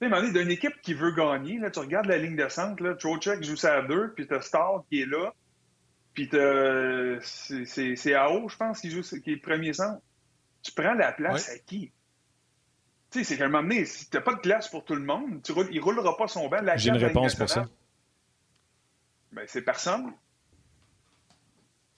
Tu 0.01 0.09
sais, 0.09 0.33
d'une 0.33 0.51
équipe 0.51 0.81
qui 0.83 0.95
veut 0.95 1.13
gagner, 1.13 1.59
là, 1.59 1.71
tu 1.71 1.81
regardes 1.81 2.07
la 2.07 2.19
ligne 2.19 2.37
de 2.37 2.49
centre, 2.49 2.83
là, 2.83 2.95
Trocheck 2.95 3.43
joue 3.43 3.57
ça 3.57 3.79
à 3.79 3.83
deux, 3.83 4.13
puis 4.15 4.27
tu 4.27 4.35
as 4.35 4.41
Star 4.41 4.85
qui 4.89 5.01
est 5.01 5.07
là, 5.07 5.35
puis 6.13 6.29
c'est 7.23 8.15
AO, 8.15 8.49
je 8.49 8.57
pense, 8.57 8.81
qui 8.81 8.91
joue 8.91 9.03
qui 9.03 9.31
est 9.31 9.35
le 9.35 9.41
premier 9.41 9.73
centre. 9.73 10.01
Tu 10.65 10.73
prends 10.73 10.95
la 10.95 11.13
place 11.13 11.51
à 11.51 11.59
qui? 11.59 11.93
Tu 13.11 13.19
sais, 13.19 13.25
c'est 13.25 13.37
qu'à 13.37 13.45
un 13.45 13.49
moment 13.49 13.63
donné, 13.63 13.85
si 13.85 14.09
tu 14.09 14.17
n'as 14.17 14.23
pas 14.23 14.35
de 14.35 14.41
place 14.41 14.69
pour 14.69 14.85
tout 14.85 14.95
le 14.95 15.05
monde, 15.05 15.43
tu 15.43 15.53
il 15.71 15.77
ne 15.77 15.81
roulera 15.81 16.17
pas 16.17 16.27
son 16.27 16.49
banc. 16.49 16.59
J'ai 16.77 16.89
une 16.89 16.97
réponse 16.97 17.37
pour 17.37 17.49
ça. 17.49 17.69
Ben, 19.31 19.45
c'est 19.47 19.63
personne. 19.63 20.13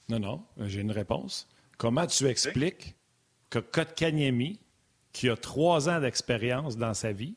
Non, 0.09 0.19
non, 0.19 0.45
j'ai 0.59 0.81
une 0.81 0.91
réponse. 0.91 1.49
Comment 1.79 2.07
tu 2.07 2.27
expliques 2.27 2.97
que 3.51 3.61
Kotkaniemi, 3.61 4.61
qui 5.13 5.31
a 5.31 5.37
trois 5.37 5.89
ans 5.89 6.01
d'expérience 6.01 6.77
dans 6.77 6.95
sa 6.95 7.13
vie, 7.13 7.37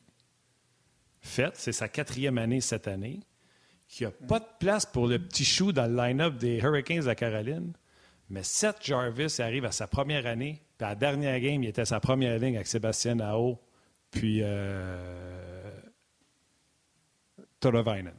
fait, 1.20 1.54
c'est 1.56 1.72
sa 1.72 1.88
quatrième 1.88 2.38
année 2.38 2.60
cette 2.60 2.88
année, 2.88 3.20
qui 3.86 4.04
n'a 4.04 4.10
pas 4.10 4.40
de 4.40 4.48
place 4.58 4.84
pour 4.84 5.06
le 5.06 5.18
petit 5.18 5.44
chou 5.44 5.72
dans 5.72 5.86
le 5.86 5.96
line-up 5.96 6.36
des 6.36 6.58
Hurricanes 6.58 7.04
de 7.04 7.12
Caroline, 7.12 7.72
mais 8.30 8.42
Seth 8.42 8.78
Jarvis 8.80 9.36
arrive 9.40 9.64
à 9.64 9.72
sa 9.72 9.86
première 9.86 10.26
année 10.26 10.62
puis 10.80 10.86
à 10.86 10.90
la 10.90 10.94
dernière 10.94 11.38
game, 11.40 11.62
il 11.62 11.68
était 11.68 11.84
sa 11.84 12.00
première 12.00 12.38
ligne 12.38 12.56
avec 12.56 12.66
Sébastien 12.66 13.16
Nao, 13.16 13.60
puis 14.10 14.40
euh, 14.42 15.70
Torovainen. 17.60 18.14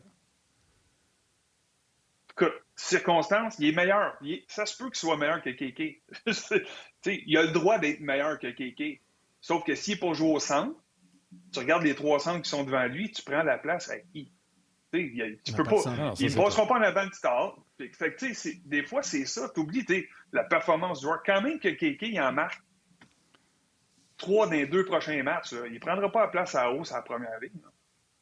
Circonstance, 2.76 3.56
il 3.58 3.70
est 3.70 3.76
meilleur. 3.76 4.16
ça 4.48 4.68
se 4.68 4.78
peut 4.78 4.92
qu'il 4.92 4.98
soit 4.98 5.18
meilleur 5.18 5.42
que 5.42 5.50
Kéké. 5.50 6.04
il 7.08 7.38
a 7.38 7.42
le 7.42 7.52
droit 7.52 7.80
d'être 7.80 8.00
meilleur 8.00 8.38
que 8.38 8.52
Kéké. 8.52 9.02
Sauf 9.40 9.64
que 9.64 9.74
s'il 9.74 9.96
n'est 9.96 10.00
pas 10.00 10.14
joué 10.14 10.30
au 10.30 10.40
centre, 10.40 10.80
tu 11.52 11.58
regardes 11.58 11.82
les 11.82 11.96
trois 11.96 12.20
centres 12.20 12.44
qui 12.44 12.50
sont 12.52 12.64
devant 12.64 12.86
lui, 12.86 13.10
tu 13.10 13.24
prends 13.24 13.42
la 13.42 13.58
place 13.58 13.90
à 13.90 13.98
qui? 13.98 14.32
Tu 14.92 15.54
peux 15.54 15.64
pas. 15.64 16.14
ils 16.20 16.32
ne 16.32 16.36
passeront 16.36 16.68
pas 16.68 16.76
en 16.76 16.82
avant 16.82 17.06
de 17.06 17.14
star. 17.14 17.58
Fait, 17.78 18.16
des 18.66 18.84
fois, 18.84 19.02
c'est 19.04 19.26
ça. 19.26 19.50
Tu 19.54 19.62
oublies 19.62 19.86
la 20.34 20.44
performance 20.44 21.00
du 21.00 21.06
joueur. 21.06 21.22
Quand 21.26 21.42
même 21.42 21.60
que 21.60 21.70
il 21.70 22.22
en 22.22 22.32
marque 22.32 22.62
trois 24.18 24.48
des 24.48 24.68
deux 24.68 24.86
prochains 24.86 25.24
matchs, 25.24 25.52
il 25.52 25.74
ne 25.74 25.80
prendra 25.80 26.12
pas 26.12 26.22
la 26.22 26.28
place 26.28 26.56
à 26.56 26.72
hausse 26.72 26.92
à 26.92 26.98
la 26.98 27.02
première 27.02 27.40
ligne. 27.40 27.62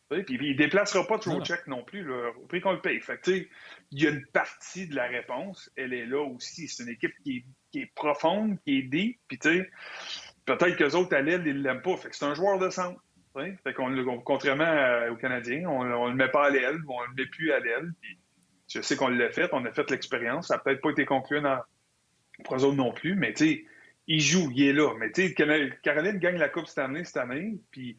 Puis, 0.09 0.38
il 0.41 0.53
ne 0.53 0.57
déplacera 0.57 1.05
pas 1.05 1.20
Trocheck 1.20 1.67
non. 1.67 1.78
non 1.78 1.84
plus, 1.84 2.03
là, 2.03 2.32
au 2.41 2.47
prix 2.47 2.61
qu'on 2.61 2.72
le 2.72 2.82
paye. 2.82 2.99
Fait 2.99 3.20
il 3.28 3.47
y 3.91 4.07
a 4.07 4.09
une 4.09 4.26
partie 4.28 4.88
de 4.88 4.95
la 4.95 5.05
réponse, 5.05 5.72
elle 5.76 5.93
est 5.93 6.05
là 6.05 6.24
aussi. 6.24 6.67
C'est 6.67 6.84
une 6.84 6.89
équipe 6.89 7.13
qui 7.24 7.45
est, 7.76 7.93
profonde, 7.93 8.57
qui 8.65 8.80
est 8.80 8.82
deep, 8.84 9.20
puis 9.28 9.38
peut-être 9.38 10.76
que 10.78 10.84
les 10.84 10.95
autres 10.95 11.15
à 11.15 11.22
l'aile, 11.22 11.43
ils 11.45 11.57
ne 11.57 11.61
l'aiment 11.61 11.84
pas. 11.84 11.95
Fait 11.97 12.09
que 12.09 12.15
c'est 12.15 12.26
un 12.26 12.34
joueur 12.34 12.57
de 12.57 12.72
centre. 12.72 12.99
Fait 13.64 13.74
qu'on, 13.74 14.22
contrairement 14.22 15.08
aux 15.12 15.16
Canadiens, 15.16 15.68
on 15.70 15.84
ne 15.84 16.10
le 16.10 16.16
met 16.16 16.30
pas 16.30 16.48
à 16.48 16.50
l'aile, 16.50 16.80
on 16.88 17.02
ne 17.02 17.08
le 17.08 17.24
met 17.24 17.30
plus 17.30 17.52
à 17.52 17.60
l'aile. 17.60 17.92
je 18.68 18.82
sais 18.82 18.96
qu'on 18.96 19.10
l'a 19.10 19.32
fait, 19.32 19.50
on 19.52 19.66
a 19.66 19.72
fait 19.72 19.90
l'expérience. 19.90 20.48
Ça 20.48 20.56
n'a 20.56 20.60
peut-être 20.60 20.82
pas 20.82 20.92
été 20.92 21.06
conclu 21.06 21.40
pour 22.44 22.56
eux 22.56 22.64
autres 22.64 22.76
non 22.76 22.92
plus, 22.92 23.16
mais 23.16 23.34
il 24.08 24.22
joue, 24.22 24.52
il 24.56 24.64
est 24.68 24.74
là. 24.74 24.94
Mais 25.00 25.12
tu 25.12 25.34
Caroline 25.34 26.18
gagne 26.18 26.38
la 26.38 26.50
Coupe 26.50 26.68
cette 26.68 26.80
année, 26.80 27.04
cette 27.04 27.18
année, 27.18 27.60
puis 27.72 27.98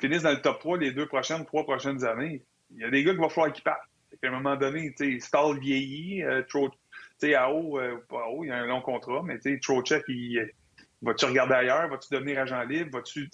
finissent 0.00 0.22
dans 0.22 0.32
le 0.32 0.40
top 0.40 0.58
3 0.58 0.78
les 0.78 0.92
deux 0.92 1.06
prochaines, 1.06 1.44
trois 1.44 1.64
prochaines 1.64 2.04
années. 2.04 2.44
Il 2.70 2.80
y 2.80 2.84
a 2.84 2.90
des 2.90 3.04
gars 3.04 3.12
qui 3.12 3.18
vont 3.18 3.28
falloir 3.28 3.52
qu'ils 3.52 3.64
partent. 3.64 3.80
À 4.22 4.28
un 4.28 4.30
moment 4.30 4.56
donné, 4.56 4.94
tu 4.96 5.18
sais, 5.18 5.20
Stall 5.20 5.58
vieillit, 5.58 6.22
euh, 6.22 6.42
tu 6.48 6.58
sais, 7.18 7.36
haut, 7.36 7.78
euh, 7.78 7.98
pas 8.08 8.24
il 8.42 8.48
y 8.48 8.50
a 8.50 8.56
un 8.56 8.66
long 8.66 8.80
contrat, 8.80 9.22
mais 9.24 9.38
tu 9.38 9.60
sais, 9.60 10.02
il, 10.08 10.52
va-tu 11.02 11.24
regarder 11.26 11.54
ailleurs? 11.54 11.88
Vas-tu 11.88 12.14
devenir 12.14 12.38
agent 12.38 12.62
libre? 12.62 12.98
Vas-tu, 12.98 13.28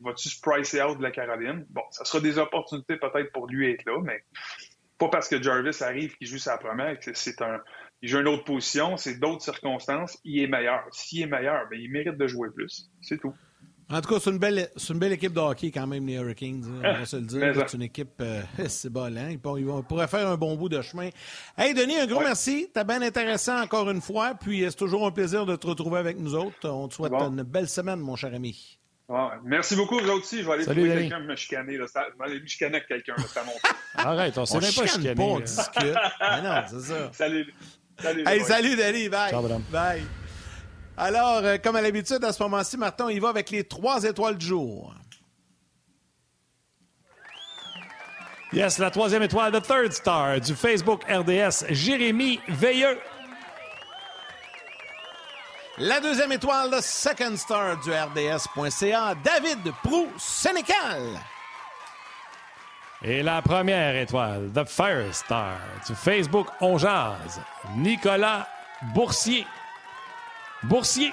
vas-tu 0.00 0.28
se 0.28 0.40
pricer 0.40 0.82
out 0.82 0.98
de 0.98 1.02
la 1.02 1.10
Caroline? 1.10 1.66
Bon, 1.70 1.82
ça 1.90 2.04
sera 2.04 2.20
des 2.20 2.38
opportunités 2.38 2.96
peut-être 2.96 3.32
pour 3.32 3.46
lui 3.46 3.70
être 3.72 3.84
là, 3.84 4.00
mais 4.02 4.22
pas 4.98 5.08
parce 5.08 5.28
que 5.28 5.40
Jarvis 5.40 5.76
arrive 5.80 6.16
qu'il 6.16 6.26
joue 6.26 6.38
sa 6.38 6.58
première, 6.58 6.98
que 6.98 7.14
c'est 7.14 7.40
un, 7.42 7.60
il 8.02 8.08
joue 8.08 8.18
une 8.18 8.28
autre 8.28 8.44
position, 8.44 8.96
c'est 8.96 9.18
d'autres 9.18 9.42
circonstances, 9.42 10.18
il 10.24 10.42
est 10.42 10.46
meilleur. 10.46 10.84
S'il 10.92 11.22
est 11.22 11.26
meilleur, 11.26 11.68
bien, 11.68 11.78
il 11.80 11.90
mérite 11.90 12.16
de 12.16 12.26
jouer 12.26 12.48
plus. 12.50 12.90
C'est 13.00 13.18
tout. 13.18 13.34
En 13.90 14.02
tout 14.02 14.10
cas, 14.12 14.20
c'est 14.20 14.30
une 14.30 14.38
belle, 14.38 14.68
c'est 14.76 14.92
une 14.92 14.98
belle 14.98 15.12
équipe 15.12 15.32
de 15.32 15.40
hockey 15.40 15.70
quand 15.70 15.86
même, 15.86 16.06
les 16.06 16.14
Hurricanes. 16.14 16.62
Hein, 16.84 16.92
on 16.94 16.98
va 16.98 17.06
se 17.06 17.16
le 17.16 17.22
dire. 17.22 17.54
C'est 17.56 17.76
une 17.76 17.82
équipe, 17.82 18.20
euh, 18.20 18.42
c'est 18.68 18.90
bon, 18.90 19.16
hein? 19.16 19.30
Ils, 19.30 19.38
pourraient 19.38 20.06
faire 20.06 20.28
un 20.28 20.36
bon 20.36 20.56
bout 20.56 20.68
de 20.68 20.82
chemin. 20.82 21.08
Hey, 21.56 21.72
Denis, 21.72 21.96
un 21.96 22.06
gros 22.06 22.20
merci. 22.20 22.68
T'es 22.72 22.84
bien 22.84 23.00
intéressant 23.00 23.62
encore 23.62 23.88
une 23.88 24.02
fois. 24.02 24.34
Puis 24.34 24.62
euh, 24.62 24.70
c'est 24.70 24.76
toujours 24.76 25.06
un 25.06 25.10
plaisir 25.10 25.46
de 25.46 25.56
te 25.56 25.66
retrouver 25.66 25.98
avec 25.98 26.18
nous 26.18 26.34
autres. 26.34 26.68
On 26.68 26.86
te 26.86 26.94
souhaite 26.94 27.14
une 27.14 27.42
belle 27.42 27.68
semaine, 27.68 28.00
mon 28.00 28.14
cher 28.14 28.34
ami. 28.34 28.77
Merci 29.44 29.76
beaucoup, 29.76 29.98
vous 29.98 30.10
aussi. 30.10 30.42
Je 30.42 30.46
vais 30.46 30.52
aller 30.52 30.64
trouver 30.64 30.88
quelqu'un 30.88 31.20
me 31.20 31.36
chicaner. 31.36 31.76
Là. 31.76 31.86
Je 31.86 32.18
vais 32.18 32.24
aller 32.30 32.40
me 32.40 32.46
chicaner 32.46 32.76
avec 32.76 32.88
quelqu'un. 32.88 33.16
Ça 33.26 33.42
Arrête, 33.96 34.36
on 34.38 34.46
s'est 34.46 34.60
même 34.60 34.72
pas 34.72 34.86
chicané. 34.86 35.14
Pas, 35.14 35.22
on 35.22 35.40
discute. 35.40 35.82
non, 36.42 36.62
c'est 36.68 36.80
ça. 36.80 37.10
Salut. 37.12 37.54
Salut, 38.00 38.24
hey, 38.26 38.40
salut 38.42 38.76
Denis. 38.76 39.08
Bye. 39.08 39.30
Ciao, 39.30 39.42
Bye. 39.72 40.02
Alors, 40.96 41.38
euh, 41.44 41.56
comme 41.62 41.76
à 41.76 41.82
l'habitude, 41.82 42.22
à 42.22 42.32
ce 42.32 42.42
moment-ci, 42.42 42.76
Martin, 42.76 43.10
il 43.10 43.20
va 43.20 43.28
avec 43.28 43.50
les 43.50 43.64
trois 43.64 44.04
étoiles 44.04 44.36
du 44.36 44.46
jour. 44.46 44.94
Yes, 48.52 48.78
la 48.78 48.90
troisième 48.90 49.22
étoile, 49.22 49.52
the 49.52 49.62
third 49.62 49.92
star 49.92 50.40
du 50.40 50.54
Facebook 50.54 51.04
RDS, 51.04 51.66
Jérémy 51.70 52.40
Veilleux. 52.48 52.98
La 55.80 56.00
deuxième 56.00 56.32
étoile, 56.32 56.70
the 56.70 56.80
second 56.80 57.36
star 57.36 57.76
du 57.76 57.92
RDS.ca, 57.92 59.14
David 59.22 59.72
Prou, 59.84 60.08
Sénécal. 60.18 61.20
Et 63.00 63.22
la 63.22 63.40
première 63.42 63.94
étoile, 63.94 64.50
the 64.52 64.64
fire 64.64 65.14
star 65.14 65.56
du 65.86 65.94
Facebook 65.94 66.48
On 66.60 66.76
Nicolas 67.76 68.48
Boursier. 68.92 69.46
Boursier. 70.64 71.12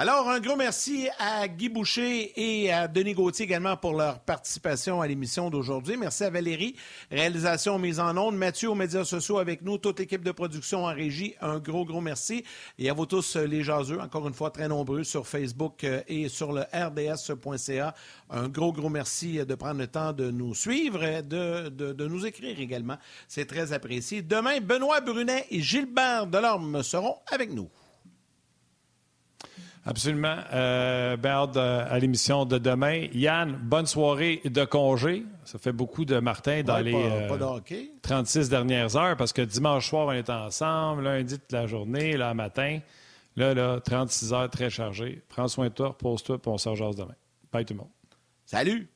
Alors, 0.00 0.30
un 0.30 0.40
gros 0.40 0.56
merci 0.56 1.10
à 1.18 1.46
Guy 1.46 1.68
Boucher 1.68 2.32
et 2.34 2.72
à 2.72 2.88
Denis 2.88 3.12
Gauthier 3.12 3.44
également 3.44 3.76
pour 3.76 3.92
leur 3.92 4.20
participation 4.20 5.02
à 5.02 5.06
l'émission 5.06 5.50
d'aujourd'hui. 5.50 5.98
Merci 5.98 6.24
à 6.24 6.30
Valérie, 6.30 6.74
réalisation 7.10 7.78
mise 7.78 8.00
en 8.00 8.16
ondes, 8.16 8.34
Mathieu 8.34 8.70
aux 8.70 8.74
médias 8.74 9.04
sociaux 9.04 9.36
avec 9.36 9.60
nous, 9.60 9.76
toute 9.76 9.98
l'équipe 9.98 10.24
de 10.24 10.32
production 10.32 10.86
en 10.86 10.94
régie. 10.94 11.34
Un 11.42 11.58
gros, 11.58 11.84
gros 11.84 12.00
merci. 12.00 12.44
Et 12.78 12.88
à 12.88 12.94
vous 12.94 13.04
tous, 13.04 13.36
les 13.36 13.62
jaseux, 13.62 14.00
encore 14.00 14.26
une 14.26 14.32
fois, 14.32 14.50
très 14.50 14.68
nombreux 14.68 15.04
sur 15.04 15.26
Facebook 15.26 15.84
euh, 15.84 16.00
et 16.08 16.30
sur 16.30 16.54
le 16.54 16.62
rds.ca. 16.72 17.94
Un 18.30 18.48
gros, 18.48 18.72
gros 18.72 18.88
merci 18.88 19.44
de 19.44 19.54
prendre 19.54 19.80
le 19.80 19.86
temps 19.86 20.14
de 20.14 20.30
nous 20.30 20.54
suivre 20.54 21.04
et 21.04 21.22
de, 21.22 21.68
de 21.68 22.06
nous 22.06 22.24
écrire 22.24 22.58
également. 22.58 22.96
C'est 23.28 23.44
très 23.44 23.74
apprécié. 23.74 24.22
Demain, 24.22 24.60
Benoît 24.62 25.02
Brunet 25.02 25.44
et 25.50 25.60
Gilbert 25.60 26.26
Delorme 26.26 26.82
seront 26.82 27.16
avec 27.30 27.52
nous. 27.52 27.68
Absolument. 29.86 30.36
Euh, 30.52 31.16
ben, 31.16 31.48
à 31.56 31.98
l'émission 31.98 32.44
de 32.44 32.58
demain. 32.58 33.06
Yann, 33.12 33.58
bonne 33.62 33.86
soirée 33.86 34.40
de 34.44 34.64
congé. 34.64 35.24
Ça 35.44 35.58
fait 35.58 35.72
beaucoup 35.72 36.04
de 36.04 36.18
Martin 36.18 36.62
dans 36.62 36.78
les 36.78 36.94
36 38.02 38.38
euh, 38.38 38.50
dernières 38.50 38.96
heures 38.96 39.16
parce 39.16 39.32
que 39.32 39.42
dimanche 39.42 39.88
soir, 39.88 40.08
on 40.08 40.12
est 40.12 40.30
ensemble, 40.30 41.04
lundi 41.04 41.38
toute 41.38 41.52
la 41.52 41.66
journée, 41.66 42.16
là, 42.16 42.34
matin. 42.34 42.80
Là, 43.36 43.54
là, 43.54 43.80
36 43.80 44.32
heures 44.32 44.50
très 44.50 44.70
chargées. 44.70 45.22
Prends 45.28 45.48
soin 45.48 45.68
de 45.68 45.72
toi, 45.72 45.88
repose-toi, 45.88 46.40
puis 46.40 46.50
on 46.50 46.58
se 46.58 46.68
demain. 46.68 47.14
Bye 47.52 47.64
tout 47.64 47.74
le 47.74 47.78
monde. 47.78 47.88
Salut! 48.44 48.88